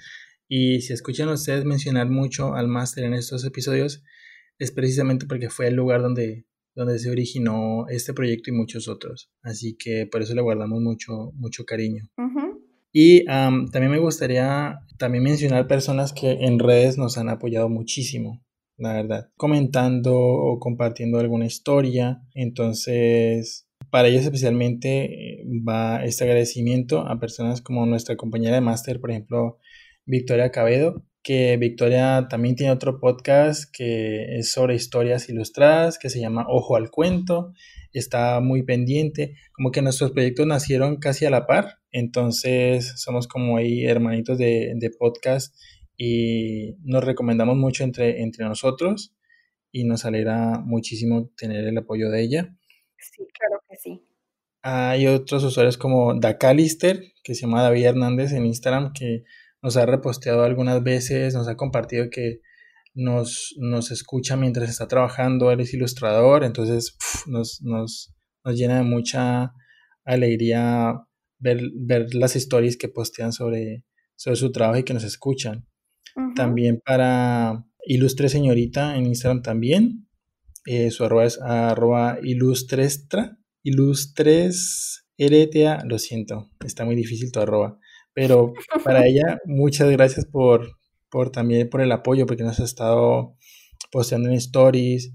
y 0.56 0.82
si 0.82 0.92
escuchan 0.92 1.28
ustedes 1.30 1.64
mencionar 1.64 2.08
mucho 2.08 2.54
al 2.54 2.68
máster 2.68 3.02
en 3.02 3.14
estos 3.14 3.44
episodios, 3.44 4.04
es 4.56 4.70
precisamente 4.70 5.26
porque 5.26 5.50
fue 5.50 5.66
el 5.66 5.74
lugar 5.74 6.00
donde, 6.00 6.46
donde 6.76 7.00
se 7.00 7.10
originó 7.10 7.86
este 7.88 8.14
proyecto 8.14 8.50
y 8.50 8.52
muchos 8.52 8.86
otros. 8.86 9.32
Así 9.42 9.76
que 9.76 10.06
por 10.06 10.22
eso 10.22 10.32
le 10.32 10.42
guardamos 10.42 10.80
mucho, 10.80 11.32
mucho 11.34 11.64
cariño. 11.64 12.04
Y 12.92 13.24
también 13.24 13.90
me 13.90 13.98
gustaría 13.98 14.78
también 14.96 15.24
mencionar 15.24 15.66
personas 15.66 16.12
que 16.12 16.30
en 16.30 16.60
redes 16.60 16.98
nos 16.98 17.18
han 17.18 17.30
apoyado 17.30 17.68
muchísimo, 17.68 18.40
la 18.76 18.92
verdad, 18.92 19.30
comentando 19.36 20.14
o 20.16 20.60
compartiendo 20.60 21.18
alguna 21.18 21.46
historia. 21.46 22.22
Entonces, 22.32 23.66
para 23.90 24.06
ellos 24.06 24.22
especialmente 24.22 25.40
eh, 25.40 25.44
va 25.68 26.04
este 26.04 26.22
agradecimiento 26.22 27.00
a 27.00 27.18
personas 27.18 27.60
como 27.60 27.86
nuestra 27.86 28.14
compañera 28.14 28.54
de 28.54 28.60
máster, 28.60 29.00
por 29.00 29.10
ejemplo, 29.10 29.58
Victoria 30.06 30.50
Cabedo, 30.50 31.04
que 31.22 31.56
Victoria 31.56 32.26
también 32.28 32.54
tiene 32.54 32.72
otro 32.72 33.00
podcast 33.00 33.64
que 33.72 34.36
es 34.38 34.52
sobre 34.52 34.74
historias 34.74 35.28
ilustradas, 35.30 35.98
que 35.98 36.10
se 36.10 36.20
llama 36.20 36.44
Ojo 36.48 36.76
al 36.76 36.90
Cuento, 36.90 37.54
está 37.92 38.40
muy 38.40 38.62
pendiente, 38.62 39.36
como 39.52 39.70
que 39.70 39.80
nuestros 39.80 40.10
proyectos 40.10 40.46
nacieron 40.46 40.96
casi 40.96 41.24
a 41.24 41.30
la 41.30 41.46
par, 41.46 41.78
entonces 41.90 43.00
somos 43.00 43.26
como 43.26 43.56
ahí 43.56 43.84
hermanitos 43.86 44.36
de, 44.36 44.90
podcast 44.98 45.56
y 45.96 46.74
nos 46.82 47.04
recomendamos 47.04 47.56
mucho 47.56 47.84
entre, 47.84 48.20
entre 48.22 48.44
nosotros 48.44 49.14
y 49.72 49.84
nos 49.84 50.04
alegra 50.04 50.58
muchísimo 50.58 51.30
tener 51.36 51.64
el 51.66 51.78
apoyo 51.78 52.10
de 52.10 52.22
ella. 52.22 52.56
Sí, 52.98 53.26
claro 53.32 53.62
que 53.68 53.76
sí. 53.76 54.06
Hay 54.62 55.06
otros 55.06 55.44
usuarios 55.44 55.76
como 55.78 56.14
Dacalister, 56.14 57.02
que 57.22 57.34
se 57.34 57.42
llama 57.42 57.62
David 57.62 57.86
Hernández 57.86 58.32
en 58.32 58.46
Instagram, 58.46 58.92
que 58.92 59.24
nos 59.64 59.78
ha 59.78 59.86
reposteado 59.86 60.44
algunas 60.44 60.82
veces, 60.82 61.32
nos 61.32 61.48
ha 61.48 61.56
compartido 61.56 62.10
que 62.10 62.40
nos, 62.92 63.54
nos 63.56 63.90
escucha 63.90 64.36
mientras 64.36 64.68
está 64.68 64.86
trabajando, 64.86 65.50
él 65.50 65.60
es 65.60 65.72
ilustrador, 65.72 66.44
entonces 66.44 66.98
nos, 67.26 67.62
nos, 67.62 68.14
nos, 68.44 68.54
llena 68.54 68.76
de 68.76 68.82
mucha 68.82 69.54
alegría 70.04 71.00
ver, 71.38 71.62
ver, 71.74 72.14
las 72.14 72.36
historias 72.36 72.76
que 72.76 72.88
postean 72.88 73.32
sobre, 73.32 73.84
sobre 74.16 74.36
su 74.36 74.52
trabajo 74.52 74.80
y 74.80 74.84
que 74.84 74.92
nos 74.92 75.04
escuchan. 75.04 75.66
También 76.36 76.82
para 76.84 77.64
Ilustre 77.86 78.28
Señorita 78.28 78.96
en 78.98 79.06
Instagram 79.06 79.40
también, 79.40 80.08
eh, 80.66 80.90
su 80.90 81.04
arroba 81.04 81.24
es 81.24 81.40
arroba 81.40 82.18
ilustrestra, 82.22 83.38
ilustres 83.62 85.06
RTA, 85.16 85.84
lo 85.86 85.98
siento, 85.98 86.50
está 86.62 86.84
muy 86.84 86.96
difícil 86.96 87.32
tu 87.32 87.40
arroba. 87.40 87.78
Pero 88.14 88.54
para 88.84 89.06
ella, 89.06 89.38
muchas 89.44 89.90
gracias 89.90 90.26
por, 90.26 90.78
por 91.10 91.30
también 91.30 91.68
por 91.68 91.80
el 91.80 91.92
apoyo, 91.92 92.26
porque 92.26 92.44
nos 92.44 92.60
ha 92.60 92.64
estado 92.64 93.36
posteando 93.90 94.28
en 94.28 94.36
stories. 94.36 95.12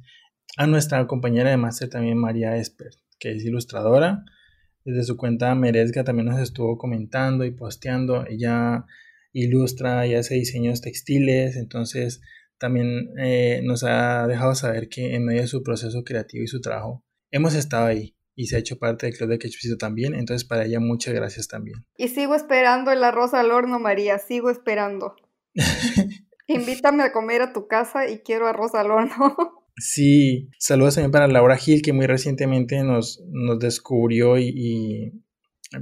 A 0.58 0.68
nuestra 0.68 1.08
compañera 1.08 1.50
de 1.50 1.58
máster 1.58 1.90
también, 1.90 2.18
María 2.18 2.58
Esper, 2.58 2.92
que 3.20 3.32
es 3.32 3.46
ilustradora. 3.46 4.24
Desde 4.86 5.04
su 5.04 5.18
cuenta 5.18 5.54
Merezga 5.56 6.04
también 6.04 6.28
nos 6.28 6.40
estuvo 6.40 6.78
comentando 6.78 7.46
y 7.46 7.52
posteando. 7.52 8.26
Ella 8.28 8.86
ilustra 9.32 10.08
y 10.08 10.16
hace 10.16 10.36
diseños 10.36 10.82
textiles, 10.82 11.56
entonces 11.56 12.22
también 12.58 13.12
eh, 13.18 13.62
nos 13.64 13.84
ha 13.84 14.28
dejado 14.28 14.56
saber 14.56 14.90
que 14.90 15.16
en 15.16 15.26
medio 15.26 15.42
de 15.42 15.48
su 15.48 15.64
proceso 15.64 16.04
creativo 16.04 16.44
y 16.44 16.48
su 16.48 16.62
trabajo 16.62 17.06
hemos 17.32 17.54
estado 17.54 17.86
ahí 17.86 18.16
y 18.36 18.48
se 18.48 18.56
ha 18.56 18.60
hecho 18.60 18.80
parte 18.80 19.06
del 19.06 19.16
Club 19.16 19.30
de 19.30 19.40
Ketchupcito 19.40 19.78
también. 19.78 20.16
Entonces, 20.16 20.48
para 20.48 20.66
ella, 20.66 20.80
muchas 20.80 21.14
gracias 21.14 21.48
también. 21.48 21.86
Y 21.98 22.08
sigo 22.08 22.36
esperando 22.36 22.92
el 22.92 23.04
arroz 23.04 23.34
al 23.34 23.52
horno, 23.52 23.80
María, 23.80 24.18
sigo 24.20 24.50
esperando. 24.50 25.16
Invítame 26.48 27.04
a 27.04 27.12
comer 27.12 27.42
a 27.42 27.54
tu 27.54 27.68
casa 27.68 28.10
y 28.10 28.20
quiero 28.20 28.48
arroz 28.48 28.74
al 28.76 28.92
horno. 28.92 29.36
Sí, 29.82 30.50
saludos 30.58 30.96
también 30.96 31.12
para 31.12 31.30
Laura 31.30 31.56
Gil, 31.56 31.82
que 31.82 31.94
muy 31.94 32.06
recientemente 32.06 32.84
nos, 32.84 33.24
nos 33.32 33.60
descubrió 33.60 34.38
y, 34.38 35.24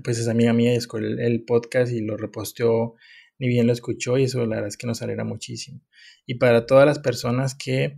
pues 0.03 0.19
es 0.19 0.27
amiga 0.27 0.53
mía 0.53 0.73
y 0.73 0.77
escuchó 0.77 1.03
el, 1.03 1.43
podcast 1.45 1.91
y 1.91 2.01
lo 2.01 2.15
reposteó, 2.15 2.93
ni 3.39 3.47
bien 3.47 3.65
lo 3.65 3.73
escuchó 3.73 4.19
y 4.19 4.25
eso 4.25 4.45
la 4.45 4.57
verdad 4.57 4.67
es 4.67 4.77
que 4.77 4.85
nos 4.85 5.01
alegra 5.01 5.23
muchísimo. 5.23 5.81
Y 6.27 6.35
para 6.35 6.67
todas 6.67 6.85
las 6.85 6.99
personas 6.99 7.55
que 7.55 7.97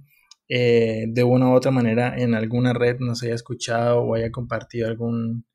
eh, 0.49 1.05
de 1.07 1.23
una 1.23 1.49
u 1.49 1.53
otra 1.53 1.69
manera 1.69 2.15
en 2.17 2.33
alguna 2.33 2.73
red 2.73 2.97
nos 2.99 3.21
haya 3.23 3.35
escuchado 3.35 4.01
o 4.01 4.15
haya 4.15 4.31
compartido 4.31 4.87
algún, 4.87 5.45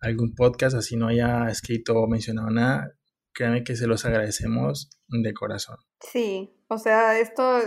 algún 0.00 0.34
podcast, 0.34 0.74
así 0.74 0.96
no 0.96 1.08
haya 1.08 1.48
escrito 1.48 1.94
o 1.94 2.08
mencionado 2.08 2.50
nada, 2.50 2.94
créanme 3.34 3.62
que 3.62 3.76
se 3.76 3.86
los 3.86 4.06
agradecemos 4.06 4.90
de 5.08 5.34
corazón. 5.34 5.76
Sí, 6.00 6.50
o 6.68 6.78
sea, 6.78 7.18
esto 7.18 7.60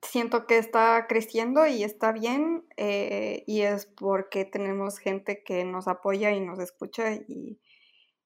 siento 0.00 0.46
que 0.46 0.58
está 0.58 1.06
creciendo 1.08 1.66
y 1.66 1.82
está 1.82 2.12
bien 2.12 2.64
eh, 2.76 3.44
y 3.46 3.60
es 3.62 3.86
porque 3.86 4.44
tenemos 4.46 4.98
gente 4.98 5.42
que 5.44 5.64
nos 5.64 5.88
apoya 5.88 6.32
y 6.32 6.40
nos 6.40 6.58
escucha 6.58 7.14
y, 7.14 7.60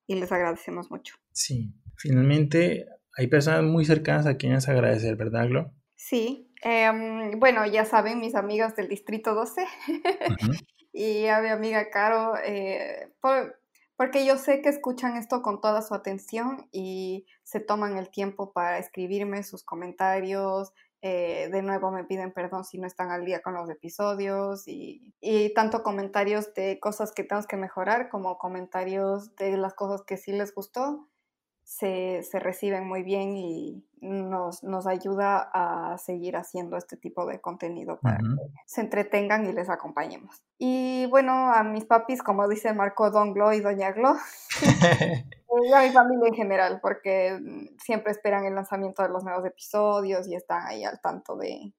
y 0.07 0.15
les 0.15 0.31
agradecemos 0.31 0.91
mucho. 0.91 1.17
Sí, 1.33 1.75
finalmente 1.97 2.87
hay 3.17 3.27
personas 3.27 3.65
muy 3.65 3.85
cercanas 3.85 4.27
a 4.27 4.37
quienes 4.37 4.69
agradecer, 4.69 5.17
¿verdad, 5.17 5.49
Glo? 5.49 5.73
Sí, 5.97 6.52
Em, 6.63 7.41
bueno, 7.41 7.67
ya 7.67 7.85
saben, 7.85 8.21
mis 8.21 8.37
amigas 8.37 8.77
del 8.77 8.89
Distrito 8.89 9.35
12 9.35 9.67
y 10.93 11.27
a 11.27 11.41
mi 11.41 11.49
amiga 11.49 11.91
Caro, 11.91 12.35
eh, 12.45 13.13
porque 13.97 14.25
yo 14.25 14.39
sé 14.39 14.63
que 14.63 14.69
escuchan 14.69 15.17
esto 15.17 15.43
con 15.43 15.61
toda 15.61 15.83
su 15.83 15.93
atención 15.95 16.69
y 16.71 17.27
se 17.43 17.59
toman 17.59 17.99
el 17.99 18.11
tiempo 18.11 18.53
para 18.53 18.79
escribirme 18.79 19.43
sus 19.43 19.65
comentarios. 19.65 20.73
Eh, 21.05 21.49
de 21.51 21.63
nuevo 21.63 21.91
me 21.91 22.05
piden 22.05 22.33
perdón 22.33 22.65
si 22.65 22.79
no 22.79 22.87
están 22.87 23.11
al 23.11 23.25
día 23.25 23.43
con 23.43 23.55
los 23.55 23.69
episodios 23.69 24.69
y, 24.69 25.13
y 25.21 25.53
tanto 25.53 25.83
comentarios 25.83 26.55
de 26.55 26.79
cosas 26.79 27.11
que 27.11 27.25
tenemos 27.25 27.49
que 27.49 27.57
mejorar 27.57 28.09
como 28.09 28.39
comentarios 28.39 29.35
de 29.35 29.57
las 29.57 29.75
cosas 29.75 30.03
que 30.07 30.17
sí 30.17 30.31
les 30.31 30.55
gustó. 30.55 31.09
Se, 31.73 32.23
se 32.23 32.39
reciben 32.39 32.87
muy 32.87 33.03
bien 33.03 33.35
y 33.35 33.83
nos, 34.01 34.63
nos, 34.63 34.87
ayuda 34.87 35.51
a 35.55 35.97
seguir 35.97 36.37
haciendo 36.37 36.77
este 36.77 36.99
tipo 36.99 37.25
de 37.25 37.41
contenido 37.41 37.99
para 38.01 38.19
que 38.19 38.25
se 38.67 38.83
entretengan 38.83 39.47
y 39.47 39.53
les 39.53 39.71
acompañemos. 39.71 40.43
Y 40.59 41.07
bueno, 41.07 41.51
a 41.51 41.63
mis 41.63 41.87
papis, 41.87 42.23
como 42.23 42.47
dice 42.47 42.75
Marco 42.75 43.11
Don 43.11 43.33
Glo 43.33 43.55
y 43.55 43.61
Doña 43.61 43.93
Glo, 43.93 44.17
y 45.65 45.73
a 45.73 45.83
mi 45.83 45.91
familia 45.93 46.29
en 46.29 46.35
general, 46.35 46.79
porque 46.83 47.41
siempre 47.79 48.13
esperan 48.13 48.45
el 48.45 48.55
lanzamiento 48.55 49.03
de 49.03 49.09
los 49.09 49.25
nuevos 49.25 49.47
episodios 49.47 50.29
y 50.29 50.35
están 50.35 50.67
ahí 50.67 50.85
al 50.85 51.01
tanto 51.01 51.37
de, 51.37 51.73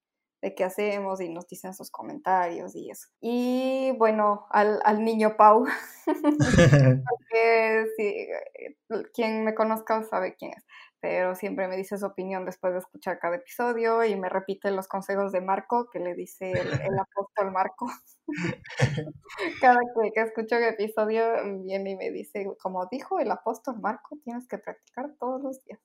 de 0.43 0.53
qué 0.53 0.65
hacemos 0.65 1.21
y 1.21 1.29
nos 1.29 1.47
dicen 1.47 1.73
sus 1.73 1.89
comentarios 1.89 2.75
y 2.75 2.91
eso. 2.91 3.07
Y 3.21 3.95
bueno, 3.97 4.45
al, 4.49 4.81
al 4.83 5.01
niño 5.01 5.37
Pau, 5.37 5.65
porque 6.05 7.85
si, 7.95 8.03
eh, 8.03 8.75
quien 9.13 9.45
me 9.45 9.55
conozca 9.55 10.03
sabe 10.03 10.35
quién 10.35 10.51
es, 10.51 10.65
pero 10.99 11.33
siempre 11.35 11.69
me 11.69 11.77
dice 11.77 11.97
su 11.97 12.05
opinión 12.05 12.43
después 12.43 12.73
de 12.73 12.79
escuchar 12.79 13.19
cada 13.19 13.37
episodio 13.37 14.03
y 14.03 14.17
me 14.17 14.27
repite 14.27 14.69
los 14.71 14.89
consejos 14.89 15.31
de 15.31 15.39
Marco, 15.39 15.89
que 15.89 15.99
le 15.99 16.13
dice 16.13 16.51
el, 16.51 16.99
apóstol 16.99 17.51
Marco. 17.53 17.89
cada 19.61 19.79
que, 19.79 20.11
que 20.11 20.21
escucho 20.23 20.57
el 20.57 20.65
episodio 20.65 21.23
viene 21.63 21.91
y 21.91 21.95
me 21.95 22.11
dice, 22.11 22.45
como 22.61 22.85
dijo 22.91 23.17
el 23.17 23.31
apóstol 23.31 23.79
Marco, 23.79 24.17
tienes 24.25 24.45
que 24.45 24.57
practicar 24.57 25.15
todos 25.17 25.41
los 25.41 25.63
días. 25.63 25.79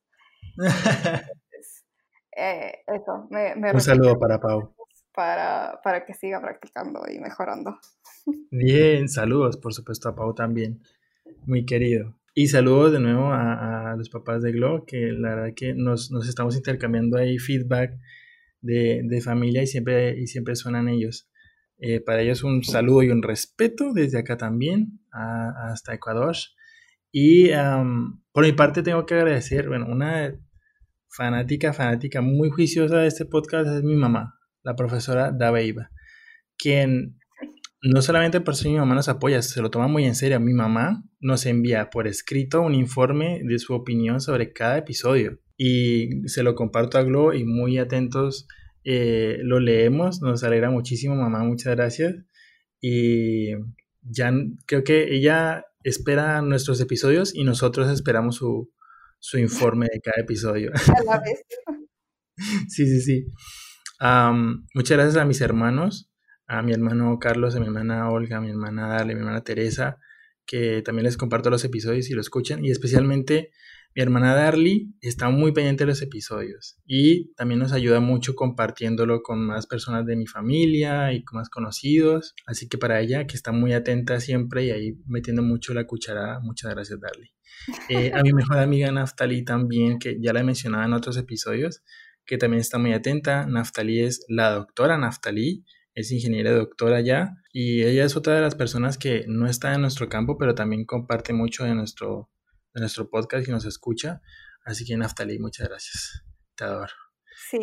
Eh, 2.41 2.85
eso, 2.87 3.27
me, 3.31 3.53
Un 3.73 3.81
saludo 3.81 4.17
para 4.17 4.39
Pau. 4.39 4.73
Para, 5.13 5.81
para 5.83 6.07
que 6.07 6.15
siga 6.15 6.41
practicando 6.41 7.03
y 7.13 7.19
mejorando. 7.19 7.77
Bien, 8.53 9.09
saludos, 9.09 9.57
por 9.57 9.75
supuesto, 9.75 10.09
a 10.09 10.15
Pau 10.15 10.33
también, 10.35 10.81
muy 11.47 11.67
querido. 11.67 12.15
Y 12.35 12.47
saludos 12.47 12.93
de 12.93 13.01
nuevo 13.01 13.33
a, 13.33 13.97
los 13.99 14.09
papás 14.09 14.41
de 14.43 14.53
Glo, 14.53 14.85
que 14.87 15.11
la 15.11 15.35
verdad 15.35 15.55
que 15.57 15.75
nos, 15.75 16.13
nos 16.13 16.29
estamos 16.29 16.55
intercambiando 16.57 17.19
ahí 17.19 17.39
feedback 17.39 17.99
de, 18.61 19.01
de, 19.03 19.21
familia 19.21 19.63
y 19.63 19.67
siempre, 19.67 20.17
y 20.17 20.29
siempre 20.29 20.55
suenan 20.55 20.89
ellos. 20.89 21.29
Eh, 21.79 22.01
para 22.01 22.23
ellos 22.23 22.45
un 22.45 22.63
saludo 22.63 23.03
y 23.03 23.11
un 23.11 23.25
respeto 23.25 23.93
desde 23.93 24.19
acá 24.19 24.37
también 24.37 25.01
hasta 25.11 25.95
Ecuador. 25.95 26.37
Y 27.11 27.51
por 28.31 28.45
mi 28.45 28.53
parte 28.53 28.85
tengo 28.85 29.07
que 29.07 29.15
agradecer, 29.15 29.67
bueno, 29.67 29.87
una 29.89 30.33
fanática, 31.09 31.73
fanática 31.73 32.21
muy 32.21 32.51
juiciosa 32.51 32.99
de 32.99 33.09
este 33.09 33.25
podcast 33.25 33.69
es 33.69 33.83
mi 33.83 33.97
mamá, 33.97 34.35
la 34.63 34.77
profesora 34.77 35.33
Dabeiba, 35.33 35.91
quien 36.57 37.19
no 37.83 38.03
solamente 38.03 38.41
por 38.41 38.55
eso 38.55 38.69
mi 38.69 38.77
mamá 38.77 38.95
nos 38.95 39.09
apoya, 39.09 39.41
se 39.43 39.63
lo 39.63 39.71
toma 39.71 39.87
muy 39.87 40.05
en 40.05 40.15
serio. 40.15 40.41
Mi 40.41 40.53
mamá 40.53 41.05
nos 41.21 41.47
envía 41.47 41.91
por 41.91 42.09
escrito 42.09 42.61
un 42.63 42.75
informe 42.75 43.41
de 43.45 43.59
su 43.59 43.75
opinión 43.75 44.21
sobre 44.21 44.53
cada 44.53 44.79
episodio 44.79 45.39
y 45.57 46.29
se 46.29 46.43
lo 46.43 46.55
comparto 46.55 46.99
a 46.99 47.03
Glo 47.03 47.35
y 47.35 47.45
muy 47.45 47.79
atentos 47.79 48.49
eh, 48.85 49.39
lo 49.43 49.61
leemos. 49.61 50.23
Nos 50.23 50.43
alegra 50.43 50.71
muchísimo, 50.71 51.15
mamá, 51.15 51.45
muchas 51.45 51.77
gracias. 51.77 52.17
Y 52.81 53.53
ya 54.03 54.33
creo 54.67 54.83
que 54.83 55.15
ella 55.15 55.65
espera 55.85 56.43
nuestros 56.43 56.81
episodios 56.81 57.35
y 57.35 57.45
nosotros 57.45 57.91
esperamos 57.91 58.37
su, 58.37 58.73
su 59.19 59.39
informe 59.39 59.87
de 59.93 60.01
cada 60.01 60.23
episodio. 60.23 60.73
sí, 62.69 62.87
sí, 62.87 63.01
sí. 63.01 63.27
muchas 64.75 64.97
gracias 64.97 65.17
a 65.17 65.25
mis 65.25 65.41
hermanos, 65.41 66.11
a 66.47 66.63
mi 66.63 66.73
hermano 66.73 67.19
Carlos, 67.19 67.57
a 67.57 67.61
mi 67.61 67.67
hermana 67.67 68.11
Olga, 68.11 68.39
a 68.39 68.41
mi 68.41 68.51
hermana 68.51 68.89
Darle, 68.89 69.13
a 69.13 69.17
mi 69.17 69.21
hermana 69.21 69.43
Teresa, 69.43 69.99
que 70.47 70.83
también 70.83 71.05
les 71.05 71.17
comparto 71.17 71.51
los 71.51 71.65
episodios 71.65 72.09
y 72.11 72.15
lo 72.15 72.21
escuchan, 72.21 72.65
y 72.65 72.71
especialmente 72.71 73.51
hermana 74.03 74.35
Darly 74.35 74.95
está 75.01 75.29
muy 75.29 75.53
pendiente 75.53 75.85
de 75.85 75.89
los 75.89 76.03
episodios 76.03 76.79
y 76.87 77.33
también 77.35 77.59
nos 77.59 77.73
ayuda 77.73 78.01
mucho 78.01 78.35
compartiéndolo 78.35 79.23
con 79.23 79.45
más 79.45 79.67
personas 79.67 80.07
de 80.07 80.17
mi 80.17 80.27
familia 80.27 81.13
y 81.13 81.25
con 81.25 81.39
más 81.39 81.49
conocidos. 81.49 82.35
Así 82.47 82.69
que 82.69 82.79
para 82.79 83.01
ella, 83.01 83.27
que 83.27 83.35
está 83.35 83.53
muy 83.53 83.73
atenta 83.73 84.21
siempre 84.21 84.65
y 84.65 84.71
ahí 84.71 84.99
metiendo 85.07 85.43
mucho 85.43 85.75
la 85.75 85.85
cucharada, 85.85 86.41
muchas 86.41 86.71
gracias 86.71 87.01
Darly. 87.01 87.33
Eh, 87.89 88.13
a 88.15 88.23
mi 88.23 88.33
mejor 88.33 88.59
amiga 88.59 88.91
Naftali 88.93 89.45
también, 89.45 89.99
que 89.99 90.19
ya 90.21 90.33
la 90.33 90.41
he 90.41 90.45
mencionado 90.45 90.85
en 90.85 90.93
otros 90.93 91.17
episodios, 91.17 91.83
que 92.25 92.39
también 92.39 92.61
está 92.61 92.79
muy 92.79 92.93
atenta. 92.93 93.47
Naftali 93.47 94.01
es 94.01 94.25
la 94.29 94.51
doctora 94.51 94.97
Naftali, 94.97 95.65
es 95.95 96.13
ingeniera 96.13 96.53
doctora 96.53 97.01
ya 97.01 97.35
y 97.53 97.83
ella 97.83 98.05
es 98.05 98.17
otra 98.17 98.35
de 98.35 98.41
las 98.41 98.55
personas 98.55 98.99
que 98.99 99.25
no 99.27 99.49
está 99.49 99.75
en 99.75 99.81
nuestro 99.81 100.09
campo, 100.09 100.39
pero 100.39 100.55
también 100.55 100.85
comparte 100.85 101.33
mucho 101.33 101.65
de 101.65 101.75
nuestro 101.75 102.31
de 102.79 102.83
nuestro 102.83 103.11
podcast 103.11 103.47
y 103.47 103.51
nos 103.51 103.65
escucha. 103.65 104.23
Así 104.65 104.85
que 104.85 104.97
Naftali, 104.97 105.39
muchas 105.39 105.69
gracias. 105.69 106.25
Te 106.55 106.65
adoro. 106.65 106.93
Sí. 107.51 107.59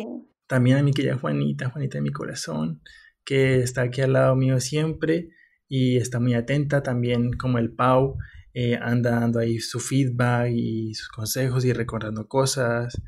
También 0.46 0.78
a 0.78 0.82
mi 0.82 0.92
querida 0.92 1.16
Juanita, 1.16 1.70
Juanita 1.70 1.98
de 1.98 2.02
mi 2.02 2.12
corazón, 2.12 2.82
que 3.24 3.60
está 3.60 3.82
aquí 3.82 4.02
al 4.02 4.12
lado 4.12 4.36
mío 4.36 4.60
siempre 4.60 5.30
y 5.68 5.96
está 5.96 6.20
muy 6.20 6.34
atenta 6.34 6.82
también 6.82 7.32
como 7.32 7.58
el 7.58 7.72
Pau. 7.74 8.16
Eh, 8.54 8.78
anda 8.80 9.20
dando 9.20 9.38
ahí 9.38 9.58
su 9.58 9.80
feedback 9.80 10.50
y 10.50 10.94
sus 10.94 11.08
consejos 11.08 11.64
y 11.64 11.72
recordando 11.72 12.26
cosas. 12.28 13.00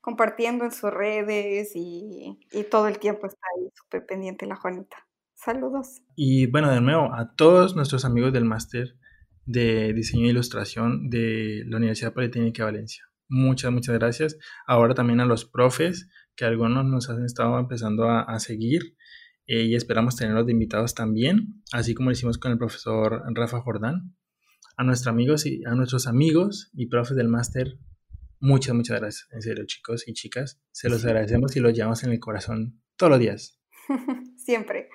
Compartiendo 0.00 0.64
en 0.64 0.72
sus 0.72 0.90
redes 0.90 1.72
y, 1.74 2.40
y 2.50 2.64
todo 2.64 2.88
el 2.88 2.98
tiempo 2.98 3.26
está 3.26 3.46
ahí 3.56 3.68
súper 3.74 4.06
pendiente 4.06 4.46
la 4.46 4.56
Juanita. 4.56 4.96
Saludos. 5.34 6.02
Y 6.16 6.46
bueno, 6.46 6.70
de 6.72 6.80
nuevo, 6.80 7.14
a 7.14 7.34
todos 7.36 7.76
nuestros 7.76 8.04
amigos 8.04 8.32
del 8.32 8.44
máster 8.44 8.96
de 9.48 9.94
Diseño 9.94 10.26
e 10.26 10.30
Ilustración 10.30 11.08
de 11.08 11.64
la 11.66 11.78
Universidad 11.78 12.12
Politécnica 12.12 12.64
de 12.64 12.72
Valencia. 12.72 13.04
Muchas, 13.28 13.72
muchas 13.72 13.98
gracias. 13.98 14.38
Ahora 14.66 14.94
también 14.94 15.20
a 15.20 15.24
los 15.24 15.46
profes, 15.46 16.10
que 16.36 16.44
algunos 16.44 16.84
nos 16.84 17.08
han 17.08 17.24
estado 17.24 17.58
empezando 17.58 18.10
a, 18.10 18.38
seguir 18.40 18.94
eh, 19.46 19.62
y 19.62 19.74
esperamos 19.74 20.16
tenerlos 20.16 20.44
de 20.44 20.52
invitados 20.52 20.94
también, 20.94 21.62
así 21.72 21.94
como 21.94 22.10
lo 22.10 22.12
hicimos 22.12 22.36
con 22.36 22.52
el 22.52 22.58
profesor 22.58 23.22
Rafa 23.34 23.60
Jordán. 23.60 24.14
A 24.76 24.84
nuestros 24.84 25.08
amigos 25.08 25.46
y 25.46 25.64
a 25.64 25.74
nuestros 25.74 26.06
amigos 26.06 26.70
y 26.74 26.86
profes 26.86 27.16
del 27.16 27.28
máster, 27.28 27.78
muchas, 28.40 28.74
muchas 28.74 29.00
gracias. 29.00 29.28
En 29.32 29.40
serio, 29.40 29.64
chicos 29.66 30.06
y 30.06 30.12
chicas, 30.12 30.60
se 30.72 30.90
los 30.90 31.04
agradecemos 31.06 31.56
y 31.56 31.60
los 31.60 31.72
llevamos 31.72 32.04
en 32.04 32.12
el 32.12 32.20
corazón 32.20 32.82
todos 32.96 33.10
los 33.10 33.18
días. 33.18 33.58
Siempre. 34.36 34.90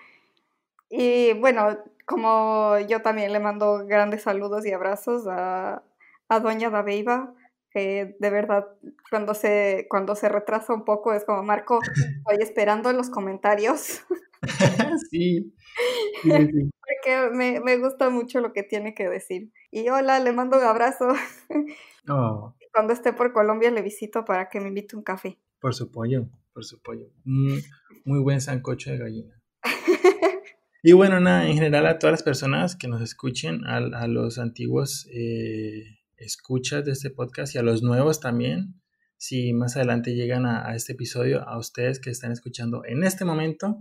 Y 0.95 1.33
bueno, 1.33 1.79
como 2.05 2.77
yo 2.87 3.01
también 3.01 3.33
le 3.33 3.39
mando 3.39 3.83
grandes 3.87 4.21
saludos 4.21 4.63
y 4.63 4.73
abrazos 4.73 5.25
a, 5.27 5.83
a 6.29 6.39
Doña 6.39 6.69
Dabeiba, 6.69 7.33
que 7.71 8.15
de 8.19 8.29
verdad 8.29 8.67
cuando 9.09 9.33
se, 9.33 9.87
cuando 9.89 10.15
se 10.15 10.29
retrasa 10.29 10.71
un 10.71 10.85
poco 10.85 11.11
es 11.11 11.25
como, 11.25 11.41
Marco, 11.41 11.79
estoy 12.27 12.37
esperando 12.43 12.91
en 12.91 12.97
los 12.97 13.09
comentarios. 13.09 14.03
sí. 15.09 15.55
Porque 16.21 17.29
me, 17.33 17.59
me, 17.59 17.77
gusta 17.77 18.11
mucho 18.11 18.39
lo 18.39 18.53
que 18.53 18.61
tiene 18.61 18.93
que 18.93 19.09
decir. 19.09 19.51
Y 19.71 19.89
hola, 19.89 20.19
le 20.19 20.31
mando 20.31 20.59
un 20.59 20.63
abrazo. 20.63 21.07
Oh. 22.07 22.55
Cuando 22.71 22.93
esté 22.93 23.13
por 23.13 23.33
Colombia 23.33 23.71
le 23.71 23.81
visito 23.81 24.25
para 24.25 24.47
que 24.47 24.59
me 24.59 24.67
invite 24.67 24.95
un 24.95 25.01
café. 25.01 25.39
Por 25.59 25.73
su 25.73 25.91
pollo, 25.91 26.27
por 26.53 26.63
su 26.63 26.79
pollo. 26.83 27.07
Muy, 27.23 27.63
muy 28.05 28.19
buen 28.19 28.41
sancocho 28.41 28.91
de 28.91 28.99
gallina. 28.99 29.43
Y 30.85 30.91
bueno, 30.91 31.21
nada, 31.21 31.47
en 31.47 31.53
general 31.53 31.87
a 31.87 31.97
todas 31.97 32.11
las 32.11 32.23
personas 32.23 32.75
que 32.75 32.89
nos 32.89 33.01
escuchen, 33.01 33.65
a, 33.65 33.77
a 33.77 34.07
los 34.07 34.37
antiguos 34.37 35.07
eh, 35.13 36.01
escuchas 36.17 36.83
de 36.83 36.91
este 36.91 37.09
podcast 37.09 37.55
y 37.55 37.57
a 37.57 37.63
los 37.63 37.83
nuevos 37.83 38.19
también, 38.19 38.81
si 39.15 39.53
más 39.53 39.77
adelante 39.77 40.13
llegan 40.13 40.45
a, 40.45 40.75
este 40.75 40.91
episodio, 40.91 41.47
a 41.47 41.57
ustedes 41.57 42.01
que 42.01 42.09
están 42.09 42.33
escuchando 42.33 42.83
en 42.85 43.05
este 43.05 43.23
momento, 43.23 43.77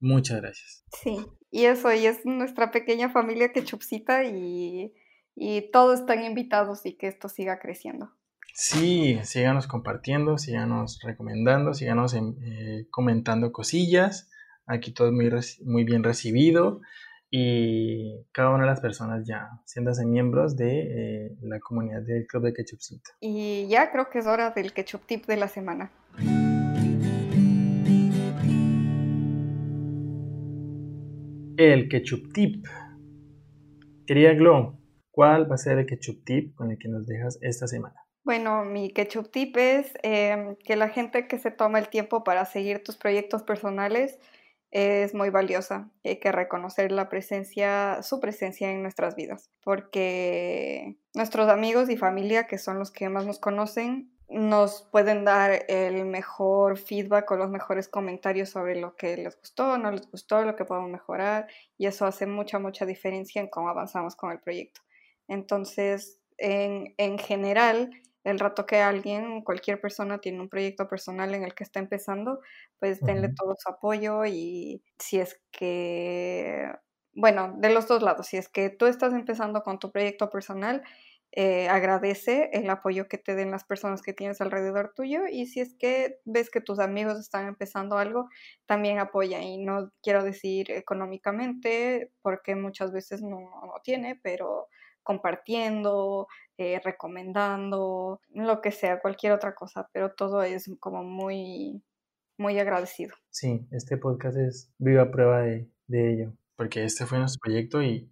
muchas 0.00 0.42
gracias. 0.42 0.84
Sí, 1.02 1.16
y 1.50 1.64
eso, 1.64 1.90
y 1.94 2.04
es 2.04 2.26
nuestra 2.26 2.70
pequeña 2.70 3.08
familia 3.08 3.50
que 3.50 3.64
chupcita 3.64 4.24
y, 4.24 4.92
y 5.34 5.70
todos 5.70 6.00
están 6.00 6.22
invitados 6.26 6.84
y 6.84 6.98
que 6.98 7.06
esto 7.06 7.30
siga 7.30 7.58
creciendo. 7.58 8.10
Sí, 8.52 9.18
síganos 9.24 9.66
compartiendo, 9.66 10.36
síganos 10.36 11.00
recomendando, 11.02 11.72
síganos 11.72 12.12
eh, 12.12 12.86
comentando 12.90 13.50
cosillas. 13.52 14.28
Aquí 14.66 14.92
todo 14.92 15.08
es 15.08 15.12
muy, 15.12 15.30
muy 15.64 15.84
bien 15.84 16.02
recibido 16.02 16.80
y 17.30 18.24
cada 18.32 18.50
una 18.50 18.60
de 18.64 18.70
las 18.70 18.80
personas 18.80 19.26
ya 19.26 19.48
siéndose 19.64 20.06
miembros 20.06 20.56
de 20.56 21.26
eh, 21.26 21.36
la 21.42 21.60
comunidad 21.60 22.02
del 22.02 22.26
Club 22.26 22.44
de 22.44 22.54
Ketchupcito. 22.54 23.10
Y 23.20 23.66
ya 23.68 23.90
creo 23.90 24.08
que 24.08 24.20
es 24.20 24.26
hora 24.26 24.50
del 24.50 24.72
Ketchup 24.72 25.04
Tip 25.06 25.26
de 25.26 25.36
la 25.36 25.48
semana. 25.48 25.90
El 31.56 31.88
Ketchup 31.88 32.32
Tip. 32.32 32.64
Querida 34.06 34.32
Glo, 34.34 34.78
¿cuál 35.10 35.50
va 35.50 35.56
a 35.56 35.58
ser 35.58 35.78
el 35.78 35.86
Ketchup 35.86 36.24
Tip 36.24 36.54
con 36.54 36.70
el 36.70 36.78
que 36.78 36.88
nos 36.88 37.06
dejas 37.06 37.38
esta 37.42 37.66
semana? 37.66 37.96
Bueno, 38.24 38.64
mi 38.64 38.90
ketchup 38.90 39.30
tip 39.30 39.54
es 39.58 39.92
em, 40.02 40.56
que 40.56 40.76
la 40.76 40.88
gente 40.88 41.28
que 41.28 41.38
se 41.38 41.50
toma 41.50 41.78
el 41.78 41.88
tiempo 41.88 42.24
para 42.24 42.46
seguir 42.46 42.82
tus 42.82 42.96
proyectos 42.96 43.42
personales 43.42 44.18
es 44.74 45.14
muy 45.14 45.30
valiosa. 45.30 45.88
Hay 46.02 46.18
que 46.18 46.32
reconocer 46.32 46.90
la 46.90 47.08
presencia, 47.08 48.02
su 48.02 48.18
presencia 48.18 48.70
en 48.70 48.82
nuestras 48.82 49.14
vidas, 49.14 49.48
porque 49.62 50.96
nuestros 51.14 51.48
amigos 51.48 51.88
y 51.88 51.96
familia, 51.96 52.48
que 52.48 52.58
son 52.58 52.80
los 52.80 52.90
que 52.90 53.08
más 53.08 53.24
nos 53.24 53.38
conocen, 53.38 54.10
nos 54.28 54.82
pueden 54.90 55.24
dar 55.24 55.64
el 55.68 56.04
mejor 56.06 56.76
feedback 56.76 57.30
o 57.30 57.36
los 57.36 57.50
mejores 57.50 57.88
comentarios 57.88 58.48
sobre 58.48 58.74
lo 58.80 58.96
que 58.96 59.16
les 59.16 59.38
gustó, 59.38 59.78
no 59.78 59.92
les 59.92 60.10
gustó, 60.10 60.42
lo 60.42 60.56
que 60.56 60.64
podemos 60.64 60.90
mejorar, 60.90 61.46
y 61.78 61.86
eso 61.86 62.04
hace 62.04 62.26
mucha, 62.26 62.58
mucha 62.58 62.84
diferencia 62.84 63.40
en 63.40 63.48
cómo 63.48 63.68
avanzamos 63.68 64.16
con 64.16 64.32
el 64.32 64.40
proyecto. 64.40 64.80
Entonces, 65.28 66.18
en, 66.36 66.94
en 66.98 67.18
general, 67.18 67.92
el 68.24 68.38
rato 68.38 68.66
que 68.66 68.78
alguien, 68.80 69.42
cualquier 69.42 69.80
persona 69.80 70.18
tiene 70.20 70.40
un 70.40 70.48
proyecto 70.48 70.88
personal 70.88 71.34
en 71.34 71.44
el 71.44 71.54
que 71.54 71.64
está 71.64 71.78
empezando, 71.80 72.40
pues 72.78 73.04
denle 73.04 73.28
todo 73.36 73.54
su 73.58 73.68
apoyo 73.70 74.24
y 74.26 74.82
si 74.98 75.20
es 75.20 75.40
que, 75.52 76.72
bueno, 77.12 77.54
de 77.58 77.70
los 77.70 77.86
dos 77.86 78.02
lados, 78.02 78.26
si 78.26 78.36
es 78.38 78.48
que 78.48 78.70
tú 78.70 78.86
estás 78.86 79.12
empezando 79.14 79.62
con 79.62 79.78
tu 79.78 79.92
proyecto 79.92 80.30
personal, 80.30 80.82
eh, 81.36 81.68
agradece 81.68 82.50
el 82.52 82.70
apoyo 82.70 83.08
que 83.08 83.18
te 83.18 83.34
den 83.34 83.50
las 83.50 83.64
personas 83.64 84.02
que 84.02 84.12
tienes 84.12 84.40
alrededor 84.40 84.92
tuyo 84.94 85.22
y 85.28 85.46
si 85.46 85.60
es 85.60 85.74
que 85.74 86.20
ves 86.24 86.48
que 86.48 86.60
tus 86.60 86.78
amigos 86.78 87.18
están 87.18 87.46
empezando 87.48 87.98
algo, 87.98 88.28
también 88.66 89.00
apoya. 89.00 89.42
Y 89.42 89.58
no 89.58 89.90
quiero 90.02 90.22
decir 90.22 90.70
económicamente 90.70 92.12
porque 92.22 92.54
muchas 92.54 92.92
veces 92.92 93.20
no, 93.22 93.40
no 93.40 93.74
tiene, 93.82 94.18
pero 94.22 94.68
compartiendo, 95.02 96.28
eh, 96.58 96.80
recomendando, 96.84 98.20
lo 98.32 98.60
que 98.60 98.70
sea, 98.70 99.00
cualquier 99.00 99.32
otra 99.32 99.54
cosa, 99.54 99.88
pero 99.92 100.12
todo 100.12 100.42
es 100.42 100.70
como 100.80 101.02
muy, 101.02 101.82
muy 102.38 102.58
agradecido. 102.58 103.14
Sí, 103.30 103.66
este 103.70 103.96
podcast 103.96 104.36
es 104.36 104.72
viva 104.78 105.10
prueba 105.10 105.40
de, 105.42 105.68
ello, 105.88 106.32
porque 106.56 106.84
este 106.84 107.06
fue 107.06 107.18
nuestro 107.18 107.40
proyecto 107.42 107.82
y 107.82 108.10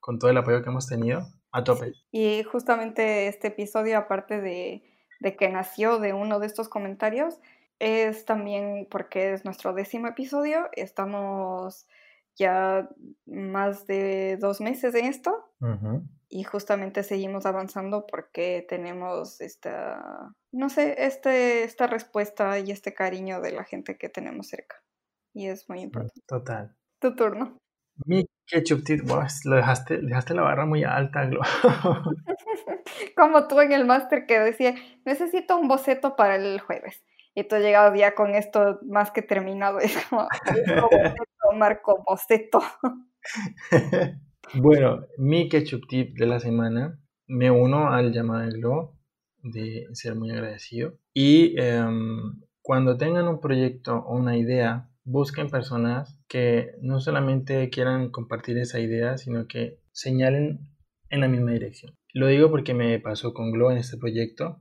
con 0.00 0.18
todo 0.18 0.30
el 0.30 0.38
apoyo 0.38 0.62
que 0.62 0.70
hemos 0.70 0.86
tenido, 0.86 1.26
a 1.52 1.64
tope. 1.64 1.92
Y 2.12 2.42
justamente 2.44 3.28
este 3.28 3.48
episodio, 3.48 3.98
aparte 3.98 4.40
de, 4.40 4.82
de 5.20 5.36
que 5.36 5.48
nació 5.48 5.98
de 5.98 6.12
uno 6.12 6.38
de 6.38 6.46
estos 6.46 6.68
comentarios, 6.68 7.38
es 7.78 8.24
también 8.24 8.86
porque 8.90 9.32
es 9.32 9.44
nuestro 9.44 9.74
décimo 9.74 10.06
episodio, 10.06 10.68
estamos 10.72 11.86
ya 12.36 12.88
más 13.26 13.86
de 13.86 14.36
dos 14.38 14.60
meses 14.60 14.94
en 14.94 15.06
esto 15.06 15.44
y 16.28 16.44
justamente 16.44 17.02
seguimos 17.02 17.46
avanzando 17.46 18.06
porque 18.06 18.66
tenemos 18.68 19.40
esta, 19.40 20.34
no 20.52 20.68
sé, 20.68 21.06
este, 21.06 21.64
esta 21.64 21.86
respuesta 21.86 22.58
y 22.58 22.70
este 22.70 22.94
cariño 22.94 23.40
de 23.40 23.52
la 23.52 23.64
gente 23.64 23.96
que 23.96 24.08
tenemos 24.08 24.48
cerca 24.48 24.82
y 25.36 25.48
es 25.48 25.68
muy 25.68 25.80
importante. 25.80 26.20
Total. 26.26 26.74
Tu 26.98 27.14
turno. 27.14 27.58
Mi 28.04 28.26
ketchup 28.46 28.82
lo 29.44 29.56
dejaste, 29.56 29.98
dejaste 29.98 30.34
la 30.34 30.42
barra 30.42 30.66
muy 30.66 30.84
alta. 30.84 31.28
Como 33.16 33.46
tú 33.46 33.60
en 33.60 33.72
el 33.72 33.84
máster 33.84 34.26
que 34.26 34.40
decía, 34.40 34.74
necesito 35.04 35.58
un 35.58 35.68
boceto 35.68 36.16
para 36.16 36.36
el 36.36 36.60
jueves 36.60 37.04
y 37.34 37.44
tú 37.44 37.56
llegado 37.56 37.94
ya 37.94 38.14
con 38.14 38.34
esto 38.34 38.80
más 38.82 39.10
que 39.10 39.22
terminado. 39.22 39.78
Es 39.80 39.96
como, 40.06 40.26
Marco 41.54 42.02
Boceto. 42.04 42.60
Bueno, 44.54 45.06
mi 45.18 45.48
ketchup 45.48 45.86
tip 45.88 46.16
de 46.16 46.26
la 46.26 46.40
semana, 46.40 46.98
me 47.26 47.50
uno 47.50 47.92
al 47.92 48.12
llamado 48.12 48.46
de 48.46 48.58
Glo 48.58 48.94
de 49.42 49.86
ser 49.92 50.14
muy 50.14 50.30
agradecido. 50.30 50.98
Y 51.12 51.58
em, 51.60 52.40
cuando 52.62 52.96
tengan 52.96 53.28
un 53.28 53.40
proyecto 53.40 53.96
o 53.96 54.16
una 54.16 54.36
idea, 54.36 54.90
busquen 55.04 55.50
personas 55.50 56.20
que 56.28 56.72
no 56.80 57.00
solamente 57.00 57.70
quieran 57.70 58.10
compartir 58.10 58.58
esa 58.58 58.80
idea, 58.80 59.16
sino 59.18 59.46
que 59.46 59.78
señalen 59.92 60.60
en 61.10 61.20
la 61.20 61.28
misma 61.28 61.52
dirección. 61.52 61.94
Lo 62.12 62.26
digo 62.26 62.50
porque 62.50 62.74
me 62.74 62.98
pasó 62.98 63.32
con 63.32 63.52
Glo 63.52 63.70
en 63.70 63.78
este 63.78 63.96
proyecto. 63.96 64.60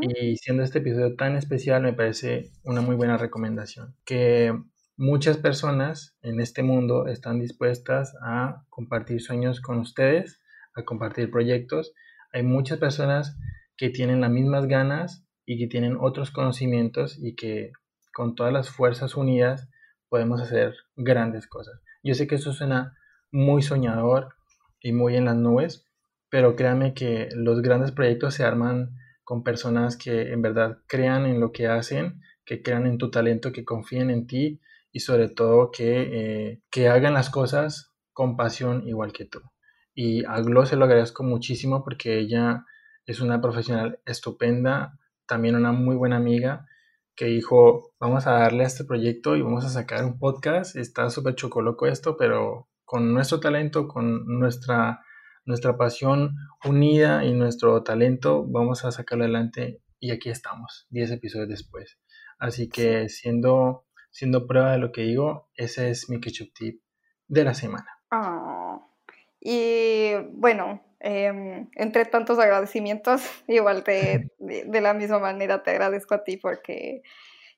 Y 0.00 0.36
siendo 0.36 0.64
este 0.64 0.80
episodio 0.80 1.14
tan 1.14 1.36
especial, 1.36 1.82
me 1.82 1.92
parece 1.92 2.50
una 2.64 2.80
muy 2.80 2.96
buena 2.96 3.16
recomendación. 3.16 3.94
Que 4.04 4.52
muchas 5.00 5.38
personas 5.38 6.14
en 6.20 6.40
este 6.40 6.62
mundo 6.62 7.06
están 7.06 7.40
dispuestas 7.40 8.14
a 8.22 8.66
compartir 8.68 9.22
sueños 9.22 9.62
con 9.62 9.78
ustedes, 9.78 10.42
a 10.74 10.82
compartir 10.84 11.30
proyectos. 11.30 11.94
Hay 12.34 12.42
muchas 12.42 12.76
personas 12.76 13.34
que 13.78 13.88
tienen 13.88 14.20
las 14.20 14.30
mismas 14.30 14.66
ganas 14.66 15.24
y 15.46 15.58
que 15.58 15.68
tienen 15.68 15.96
otros 15.98 16.30
conocimientos 16.30 17.18
y 17.18 17.34
que 17.34 17.72
con 18.12 18.34
todas 18.34 18.52
las 18.52 18.68
fuerzas 18.68 19.16
unidas 19.16 19.70
podemos 20.10 20.38
hacer 20.42 20.74
grandes 20.96 21.46
cosas. 21.46 21.80
Yo 22.02 22.12
sé 22.12 22.26
que 22.26 22.34
eso 22.34 22.52
suena 22.52 22.94
muy 23.32 23.62
soñador 23.62 24.34
y 24.82 24.92
muy 24.92 25.16
en 25.16 25.24
las 25.24 25.36
nubes, 25.36 25.86
pero 26.28 26.56
créanme 26.56 26.92
que 26.92 27.30
los 27.32 27.62
grandes 27.62 27.90
proyectos 27.90 28.34
se 28.34 28.44
arman 28.44 28.90
con 29.24 29.44
personas 29.44 29.96
que 29.96 30.30
en 30.30 30.42
verdad 30.42 30.76
crean 30.86 31.24
en 31.24 31.40
lo 31.40 31.52
que 31.52 31.68
hacen, 31.68 32.20
que 32.44 32.62
crean 32.62 32.86
en 32.86 32.98
tu 32.98 33.10
talento, 33.10 33.50
que 33.50 33.64
confíen 33.64 34.10
en 34.10 34.26
ti 34.26 34.60
y 34.92 35.00
sobre 35.00 35.28
todo 35.28 35.70
que, 35.70 36.50
eh, 36.50 36.62
que 36.70 36.88
hagan 36.88 37.14
las 37.14 37.30
cosas 37.30 37.92
con 38.12 38.36
pasión 38.36 38.86
igual 38.88 39.12
que 39.12 39.24
tú. 39.24 39.40
Y 39.94 40.24
a 40.24 40.40
Glo 40.40 40.66
se 40.66 40.76
lo 40.76 40.84
agradezco 40.84 41.22
muchísimo 41.22 41.84
porque 41.84 42.18
ella 42.18 42.64
es 43.06 43.20
una 43.20 43.40
profesional 43.40 44.00
estupenda, 44.06 44.98
también 45.26 45.56
una 45.56 45.72
muy 45.72 45.96
buena 45.96 46.16
amiga 46.16 46.66
que 47.14 47.26
dijo, 47.26 47.92
vamos 48.00 48.26
a 48.26 48.32
darle 48.32 48.64
a 48.64 48.66
este 48.66 48.84
proyecto 48.84 49.36
y 49.36 49.42
vamos 49.42 49.64
a 49.64 49.68
sacar 49.68 50.04
un 50.04 50.18
podcast. 50.18 50.76
Está 50.76 51.10
súper 51.10 51.34
chocoloco 51.34 51.86
esto, 51.86 52.16
pero 52.16 52.68
con 52.84 53.12
nuestro 53.12 53.40
talento, 53.40 53.88
con 53.88 54.26
nuestra 54.26 55.00
nuestra 55.44 55.76
pasión 55.76 56.36
unida 56.64 57.24
y 57.24 57.32
nuestro 57.32 57.82
talento, 57.82 58.46
vamos 58.46 58.84
a 58.84 58.92
sacarlo 58.92 59.24
adelante 59.24 59.82
y 59.98 60.10
aquí 60.12 60.30
estamos, 60.30 60.86
10 60.90 61.12
episodios 61.12 61.48
después. 61.48 61.98
Así 62.38 62.68
que 62.68 63.08
siendo, 63.08 63.84
siendo 64.10 64.46
prueba 64.46 64.72
de 64.72 64.78
lo 64.78 64.92
que 64.92 65.02
digo, 65.02 65.48
ese 65.54 65.90
es 65.90 66.08
mi 66.08 66.20
ketchup 66.20 66.52
tip 66.54 66.82
de 67.28 67.44
la 67.44 67.54
semana. 67.54 67.86
Ah, 68.10 68.80
y 69.40 70.14
bueno, 70.32 70.82
em, 71.00 71.68
entre 71.74 72.04
tantos 72.04 72.38
agradecimientos, 72.38 73.22
igual 73.48 73.84
de, 73.84 74.30
de 74.38 74.80
la 74.80 74.94
misma 74.94 75.18
manera 75.18 75.62
te 75.62 75.70
agradezco 75.70 76.14
a 76.14 76.24
ti 76.24 76.36
porque 76.36 77.02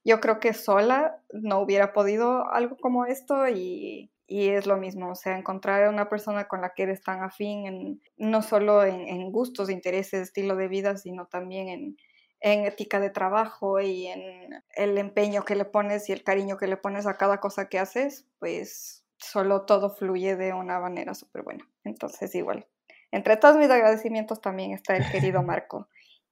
yo 0.04 0.20
creo 0.20 0.40
que 0.40 0.52
sola 0.52 1.16
no 1.32 1.60
hubiera 1.60 1.92
podido 1.92 2.50
algo 2.52 2.76
como 2.76 3.06
esto 3.06 3.48
y 3.48 4.12
y 4.32 4.48
es 4.48 4.66
lo 4.66 4.78
mismo, 4.78 5.10
o 5.10 5.14
sea, 5.14 5.36
encontrar 5.36 5.84
a 5.84 5.90
una 5.90 6.08
persona 6.08 6.48
con 6.48 6.62
la 6.62 6.72
que 6.74 6.84
eres 6.84 7.02
tan 7.02 7.22
afín, 7.22 7.66
en, 7.66 8.00
no 8.16 8.40
solo 8.40 8.82
en, 8.82 9.30
gustos, 9.30 9.68
intereses, 9.68 10.22
estilo 10.22 10.56
de 10.56 10.68
vida, 10.68 10.96
sino 10.96 11.26
también 11.26 11.68
en, 11.68 11.96
en 12.42 12.66
ética 12.66 13.00
de 13.00 13.10
trabajo 13.10 13.80
y 13.80 14.08
en 14.08 14.62
el 14.76 14.98
empeño 14.98 15.44
que 15.44 15.54
le 15.54 15.64
pones 15.64 16.08
y 16.08 16.12
el 16.12 16.24
cariño 16.24 16.56
que 16.56 16.66
le 16.66 16.76
pones 16.76 17.06
a 17.06 17.16
cada 17.16 17.38
cosa 17.38 17.68
que 17.68 17.78
haces, 17.78 18.26
pues 18.40 19.04
solo 19.16 19.62
todo 19.62 19.90
fluye 19.90 20.36
de 20.36 20.52
una 20.52 20.80
manera 20.80 21.14
súper 21.14 21.42
buena. 21.42 21.68
Entonces, 21.84 22.34
igual, 22.34 22.66
entre 23.12 23.36
todos 23.36 23.56
mis 23.56 23.70
agradecimientos 23.70 24.40
también 24.40 24.72
está 24.72 24.96
el 24.96 25.08
querido 25.10 25.42
Marco. 25.44 25.88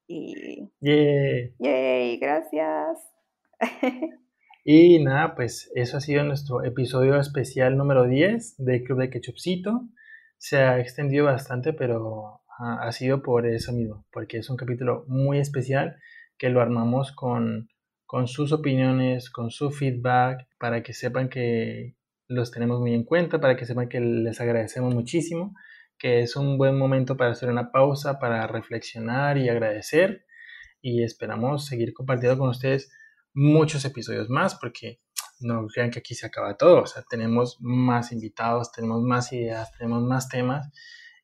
Y... 0.09 0.69
¡Yay! 0.81 1.55
¡Yay! 1.59 2.19
Gracias. 2.19 2.99
Y 4.63 5.03
nada, 5.03 5.35
pues 5.35 5.73
eso 5.75 5.97
ha 5.97 6.01
sido 6.01 6.23
nuestro 6.23 6.63
episodio 6.63 7.19
especial 7.19 7.79
número 7.79 8.05
10 8.05 8.57
del 8.59 8.85
Club 8.85 8.99
de 9.01 9.11
Ketchupcito. 9.11 9.89
Se 10.37 10.59
ha 10.59 10.79
extendido 10.79 11.25
bastante, 11.25 11.73
pero 11.73 12.43
ha, 12.61 12.93
sido 12.93 13.23
por 13.23 13.47
eso 13.47 13.73
mismo, 13.73 14.07
porque 14.13 14.39
es 14.39 14.51
un 14.51 14.57
capítulo 14.57 15.05
muy 15.09 15.39
especial 15.39 15.97
que 16.37 16.51
lo 16.51 16.61
armamos 16.61 17.13
con, 17.13 17.69
con 18.05 18.29
sus 18.29 18.53
opiniones, 18.53 19.31
con 19.31 19.51
su 19.51 19.71
feedback, 19.71 20.47
para 20.59 20.83
que 20.83 20.93
sepan 20.93 21.29
que 21.31 21.97
los 22.29 22.51
tenemos 22.51 22.81
muy 22.81 22.95
en 22.95 23.05
cuenta, 23.05 23.41
para 23.41 23.57
que 23.57 23.65
sepan 23.65 23.89
que 23.89 24.01
les 24.01 24.41
agradecemos 24.41 24.95
muchísimo, 24.95 25.55
que 25.99 26.21
es 26.21 26.37
un 26.37 26.59
buen 26.59 26.77
momento 26.79 27.17
para 27.17 27.31
hacer 27.31 27.49
una 27.49 27.73
pausa, 27.73 28.19
para 28.19 28.47
reflexionar 28.47 29.39
y 29.39 29.49
agradecer. 29.49 30.27
Y 30.83 31.03
esperamos 31.03 31.67
seguir 31.67 31.93
compartiendo 31.93 32.39
con 32.39 32.51
ustedes 32.51 32.91
muchos 33.35 33.85
episodios 33.85 34.29
más 34.29 34.55
porque 34.55 35.01
no 35.41 35.67
crean 35.67 35.91
que 35.91 36.01
aquí 36.01 36.15
se 36.15 36.27
acaba 36.27 36.57
todo, 36.57 36.83
o 36.83 36.87
sea, 36.87 37.03
tenemos 37.09 37.57
más 37.61 38.13
invitados, 38.13 38.73
tenemos 38.73 39.03
más 39.03 39.33
ideas, 39.33 39.73
tenemos 39.79 40.03
más 40.03 40.29
temas 40.29 40.71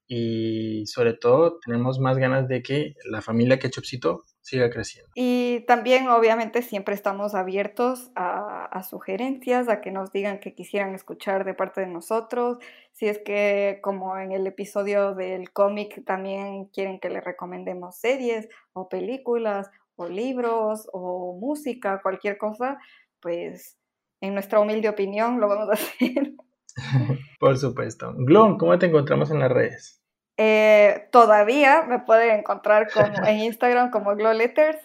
y 0.08 0.86
sobre 0.86 1.14
todo 1.14 1.58
tenemos 1.64 1.98
más 1.98 2.18
ganas 2.18 2.48
de 2.48 2.62
que 2.62 2.94
la 3.10 3.22
familia 3.22 3.58
Ketchupcito 3.58 4.24
siga 4.40 4.70
creciendo. 4.70 5.10
Y 5.16 5.64
también 5.66 6.08
obviamente 6.08 6.62
siempre 6.62 6.94
estamos 6.94 7.34
abiertos 7.34 8.12
a, 8.14 8.66
a, 8.66 8.82
sugerencias, 8.84 9.68
a 9.68 9.80
que 9.80 9.90
nos 9.90 10.12
digan 10.12 10.38
que 10.38 10.54
quisieran 10.54 10.94
escuchar 10.94 11.44
de 11.44 11.54
parte 11.54 11.80
de 11.80 11.88
nosotros, 11.88 12.58
si 12.92 13.08
es 13.08 13.18
que 13.18 13.80
como 13.82 14.16
en 14.16 14.30
el 14.30 14.46
episodio 14.46 15.14
del 15.14 15.52
cómic 15.52 16.04
también 16.04 16.66
quieren 16.66 17.00
que 17.00 17.10
les 17.10 17.24
recomendemos 17.24 17.96
series 17.96 18.48
o 18.72 18.88
películas 18.88 19.68
o 19.96 20.08
libros 20.08 20.88
o 20.92 21.36
música, 21.40 22.00
cualquier 22.00 22.38
cosa, 22.38 22.78
pues 23.20 23.76
en 24.20 24.34
nuestra 24.34 24.60
humilde 24.60 24.88
opinión, 24.88 25.40
lo 25.40 25.48
vamos 25.48 25.68
a 25.68 25.72
hacer. 25.74 26.34
Por 27.40 27.58
supuesto. 27.58 28.14
Glon, 28.16 28.58
¿cómo 28.58 28.78
te 28.78 28.86
encontramos 28.86 29.30
en 29.30 29.40
las 29.40 29.50
redes? 29.50 30.02
Eh, 30.36 31.08
todavía 31.12 31.82
me 31.82 32.00
pueden 32.00 32.40
encontrar 32.40 32.88
en 33.26 33.38
Instagram 33.38 33.90
como 33.90 34.14
Glow 34.14 34.34
Letters 34.34 34.78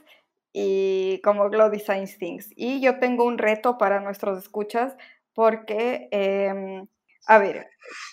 y 0.53 1.19
como 1.23 1.49
Glow 1.49 1.69
Design 1.69 2.05
Things. 2.07 2.51
Y 2.55 2.81
yo 2.81 2.99
tengo 2.99 3.26
un 3.26 3.38
reto 3.38 3.77
para 3.77 3.99
nuestros 3.99 4.39
escuchas 4.39 4.95
porque, 5.34 6.07
em, 6.11 6.88
a 7.27 7.38
ver, 7.38 7.68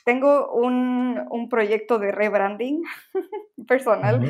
tengo 0.05 0.53
un, 0.53 1.27
un, 1.31 1.49
proyecto 1.49 1.99
de 1.99 2.13
rebranding 2.13 2.83
personal, 3.69 4.21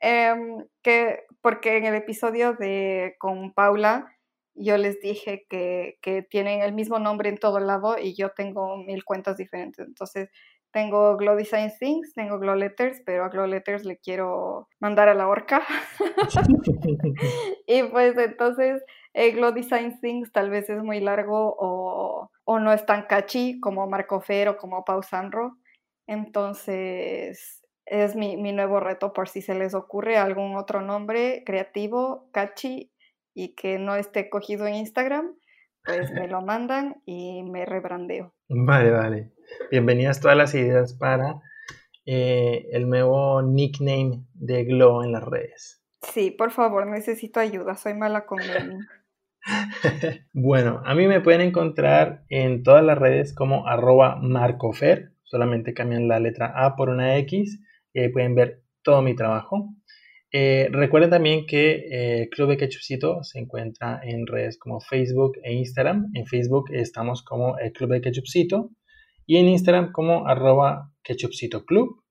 em, 0.00 0.64
que, 0.82 1.24
porque 1.40 1.76
en 1.76 1.86
el 1.86 1.94
episodio 1.94 2.54
de 2.54 3.16
con 3.18 3.52
Paula 3.52 4.12
yo 4.54 4.76
les 4.76 5.00
dije 5.00 5.46
que, 5.48 5.98
que, 6.02 6.22
tienen 6.22 6.60
el 6.62 6.72
mismo 6.72 6.98
nombre 6.98 7.28
en 7.28 7.38
todo 7.38 7.58
lado 7.60 7.98
y 7.98 8.14
yo 8.14 8.30
tengo 8.30 8.76
mil 8.76 9.04
cuentas 9.04 9.36
diferentes. 9.36 9.86
Entonces, 9.86 10.30
tengo 10.72 11.16
Glow 11.16 11.36
Design 11.36 11.70
Things, 11.78 12.14
tengo 12.14 12.38
Glow 12.38 12.54
Letters, 12.54 13.02
pero 13.04 13.24
a 13.24 13.28
Glow 13.28 13.46
Letters 13.46 13.84
le 13.84 13.98
quiero 13.98 14.68
mandar 14.80 15.08
a 15.08 15.14
la 15.14 15.28
horca. 15.28 15.62
y 17.66 17.82
pues 17.84 18.16
entonces 18.16 18.82
eh, 19.12 19.32
Glow 19.32 19.52
Design 19.52 20.00
Things 20.00 20.32
tal 20.32 20.50
vez 20.50 20.68
es 20.70 20.82
muy 20.82 21.00
largo 21.00 21.54
o, 21.58 22.30
o 22.44 22.58
no 22.58 22.72
es 22.72 22.86
tan 22.86 23.02
catchy 23.02 23.60
como 23.60 23.86
Marco 23.86 24.20
Fer 24.20 24.48
o 24.48 24.56
como 24.56 24.84
Pau 24.84 25.02
Sanro. 25.02 25.58
Entonces 26.06 27.62
es 27.84 28.16
mi, 28.16 28.36
mi 28.36 28.52
nuevo 28.52 28.80
reto 28.80 29.12
por 29.12 29.28
si 29.28 29.42
se 29.42 29.54
les 29.54 29.74
ocurre 29.74 30.16
algún 30.16 30.56
otro 30.56 30.80
nombre 30.80 31.42
creativo, 31.44 32.28
catchy 32.32 32.92
y 33.34 33.54
que 33.54 33.78
no 33.78 33.94
esté 33.96 34.28
cogido 34.28 34.66
en 34.66 34.74
Instagram, 34.74 35.34
pues 35.84 36.10
me 36.12 36.28
lo 36.28 36.42
mandan 36.42 37.02
y 37.06 37.42
me 37.42 37.64
rebrandeo. 37.64 38.34
Vale, 38.48 38.90
vale. 38.90 39.32
Bienvenidas 39.70 40.20
todas 40.20 40.36
las 40.36 40.54
ideas 40.54 40.94
para 40.94 41.40
eh, 42.06 42.68
el 42.72 42.88
nuevo 42.88 43.42
nickname 43.42 44.24
de 44.34 44.64
Glow 44.64 45.02
en 45.02 45.12
las 45.12 45.24
redes. 45.24 45.82
Sí, 46.02 46.30
por 46.30 46.50
favor, 46.50 46.86
necesito 46.86 47.40
ayuda, 47.40 47.76
soy 47.76 47.94
mala 47.94 48.26
con 48.26 48.40
bueno, 50.32 50.82
a 50.84 50.94
mí 50.94 51.08
me 51.08 51.20
pueden 51.20 51.40
encontrar 51.40 52.24
en 52.28 52.62
todas 52.62 52.84
las 52.84 52.96
redes 52.96 53.34
como 53.34 53.66
arroba 53.66 54.16
marcofer, 54.20 55.12
solamente 55.24 55.74
cambian 55.74 56.06
la 56.06 56.20
letra 56.20 56.52
A 56.54 56.76
por 56.76 56.88
una 56.88 57.16
X 57.18 57.60
y 57.92 58.00
ahí 58.00 58.08
pueden 58.08 58.34
ver 58.34 58.62
todo 58.82 59.02
mi 59.02 59.14
trabajo. 59.14 59.74
Eh, 60.34 60.68
recuerden 60.72 61.10
también 61.10 61.44
que 61.46 61.84
eh, 61.90 62.28
Club 62.30 62.48
de 62.48 62.56
Ketchupcito 62.56 63.22
se 63.22 63.38
encuentra 63.38 64.00
en 64.02 64.26
redes 64.26 64.58
como 64.58 64.80
Facebook 64.80 65.32
e 65.42 65.52
Instagram. 65.52 66.10
En 66.14 66.26
Facebook 66.26 66.70
estamos 66.72 67.22
como 67.22 67.58
el 67.58 67.72
Club 67.72 67.90
de 67.90 68.00
Ketchupcito 68.00 68.70
y 69.26 69.36
en 69.36 69.48
Instagram 69.48 69.92
como 69.92 70.26
arroba 70.26 70.90
Club. 71.66 72.02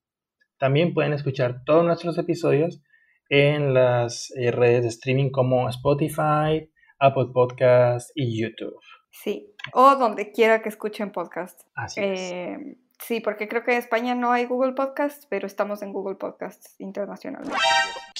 También 0.59 0.93
pueden 0.93 1.13
escuchar 1.13 1.63
todos 1.65 1.83
nuestros 1.83 2.17
episodios 2.19 2.83
en 3.29 3.73
las 3.73 4.31
eh, 4.37 4.51
redes 4.51 4.83
de 4.83 4.89
streaming 4.89 5.31
como 5.31 5.67
Spotify, 5.69 6.69
Apple 6.99 7.29
Podcast 7.33 8.11
y 8.13 8.39
YouTube. 8.39 8.79
Sí, 9.09 9.51
o 9.73 9.95
donde 9.95 10.31
quiera 10.31 10.61
que 10.61 10.69
escuchen 10.69 11.11
podcast. 11.11 11.61
Así 11.73 12.01
es. 12.01 12.77
Sí, 12.99 13.19
porque 13.19 13.47
creo 13.47 13.63
que 13.63 13.71
en 13.71 13.79
España 13.79 14.13
no 14.13 14.31
hay 14.31 14.45
Google 14.45 14.73
Podcasts, 14.73 15.25
pero 15.27 15.47
estamos 15.47 15.81
en 15.81 15.91
Google 15.91 16.15
Podcasts 16.15 16.75
internacionalmente. 16.77 17.57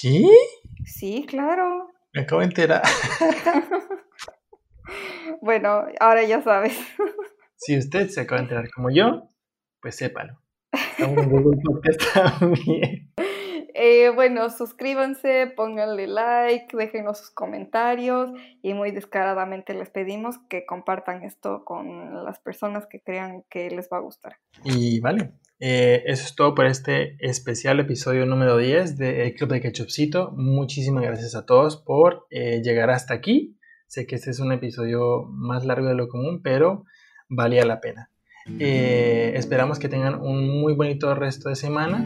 ¿Qué? 0.02 0.20
Sí, 0.84 1.24
claro. 1.28 1.92
Me 2.12 2.22
acabo 2.22 2.40
de 2.40 2.48
enterar. 2.48 2.82
bueno, 5.40 5.84
ahora 6.00 6.24
ya 6.24 6.42
sabes. 6.42 6.76
si 7.54 7.78
usted 7.78 8.08
se 8.08 8.22
acaba 8.22 8.40
de 8.40 8.46
enterar 8.46 8.70
como 8.72 8.90
yo, 8.90 9.30
pues 9.80 9.94
sépalo. 9.94 10.40
Estamos 10.72 11.18
en 11.18 11.30
Google 11.30 11.60
Podcasts 11.62 12.12
también. 12.40 13.12
Eh, 13.74 14.10
bueno, 14.12 14.50
suscríbanse, 14.50 15.46
pónganle 15.56 16.08
like, 16.08 16.76
déjenos 16.76 17.18
sus 17.18 17.30
comentarios 17.30 18.32
y 18.60 18.74
muy 18.74 18.90
descaradamente 18.90 19.72
les 19.72 19.88
pedimos 19.88 20.38
que 20.50 20.66
compartan 20.66 21.22
esto 21.22 21.64
con 21.64 22.24
las 22.24 22.40
personas 22.40 22.86
que 22.86 23.00
crean 23.00 23.44
que 23.48 23.70
les 23.70 23.88
va 23.88 23.98
a 23.98 24.00
gustar. 24.00 24.38
Y 24.64 24.98
vale, 24.98 25.32
eh, 25.64 26.02
eso 26.06 26.24
es 26.24 26.34
todo 26.34 26.56
por 26.56 26.66
este 26.66 27.14
especial 27.20 27.78
episodio 27.78 28.26
número 28.26 28.58
10 28.58 28.98
de 28.98 29.26
El 29.26 29.34
Club 29.34 29.50
de 29.50 29.60
Ketchupcito. 29.60 30.32
Muchísimas 30.32 31.04
gracias 31.04 31.36
a 31.36 31.46
todos 31.46 31.76
por 31.76 32.26
eh, 32.30 32.62
llegar 32.64 32.90
hasta 32.90 33.14
aquí. 33.14 33.56
Sé 33.86 34.04
que 34.04 34.16
este 34.16 34.32
es 34.32 34.40
un 34.40 34.50
episodio 34.50 35.22
más 35.22 35.64
largo 35.64 35.86
de 35.86 35.94
lo 35.94 36.08
común, 36.08 36.40
pero 36.42 36.84
valía 37.28 37.64
la 37.64 37.80
pena. 37.80 38.10
esperamos 38.58 39.78
que 39.78 39.88
tengan 39.88 40.20
un 40.20 40.48
muy 40.48 40.74
bonito 40.74 41.14
resto 41.14 41.48
de 41.48 41.54
semana 41.54 42.04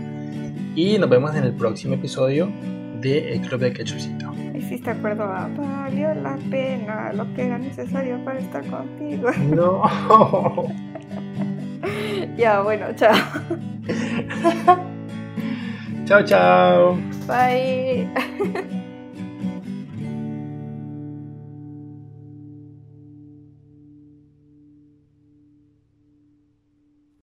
y 0.74 0.99
nos 0.99 1.09
vemos 1.09 1.35
en 1.35 1.45
el 1.45 1.55
próximo 1.55 1.95
episodio 1.95 2.53
de 3.01 3.33
El 3.33 3.41
Club 3.41 3.61
de 3.61 3.73
Quechucito. 3.73 4.35
¿Hiciste 4.55 4.91
acuerdo 4.91 5.24
a 5.24 5.49
valió 5.49 6.12
la 6.12 6.37
pena 6.51 7.11
lo 7.15 7.33
que 7.33 7.47
era 7.47 7.57
necesario 7.57 8.23
para 8.23 8.39
estar 8.39 8.66
contigo? 8.66 9.31
No. 9.49 9.81
ya, 12.37 12.61
bueno, 12.63 12.87
chao. 12.95 13.15
chao, 16.07 16.23
chao. 16.23 16.99
Bye. 17.27 18.09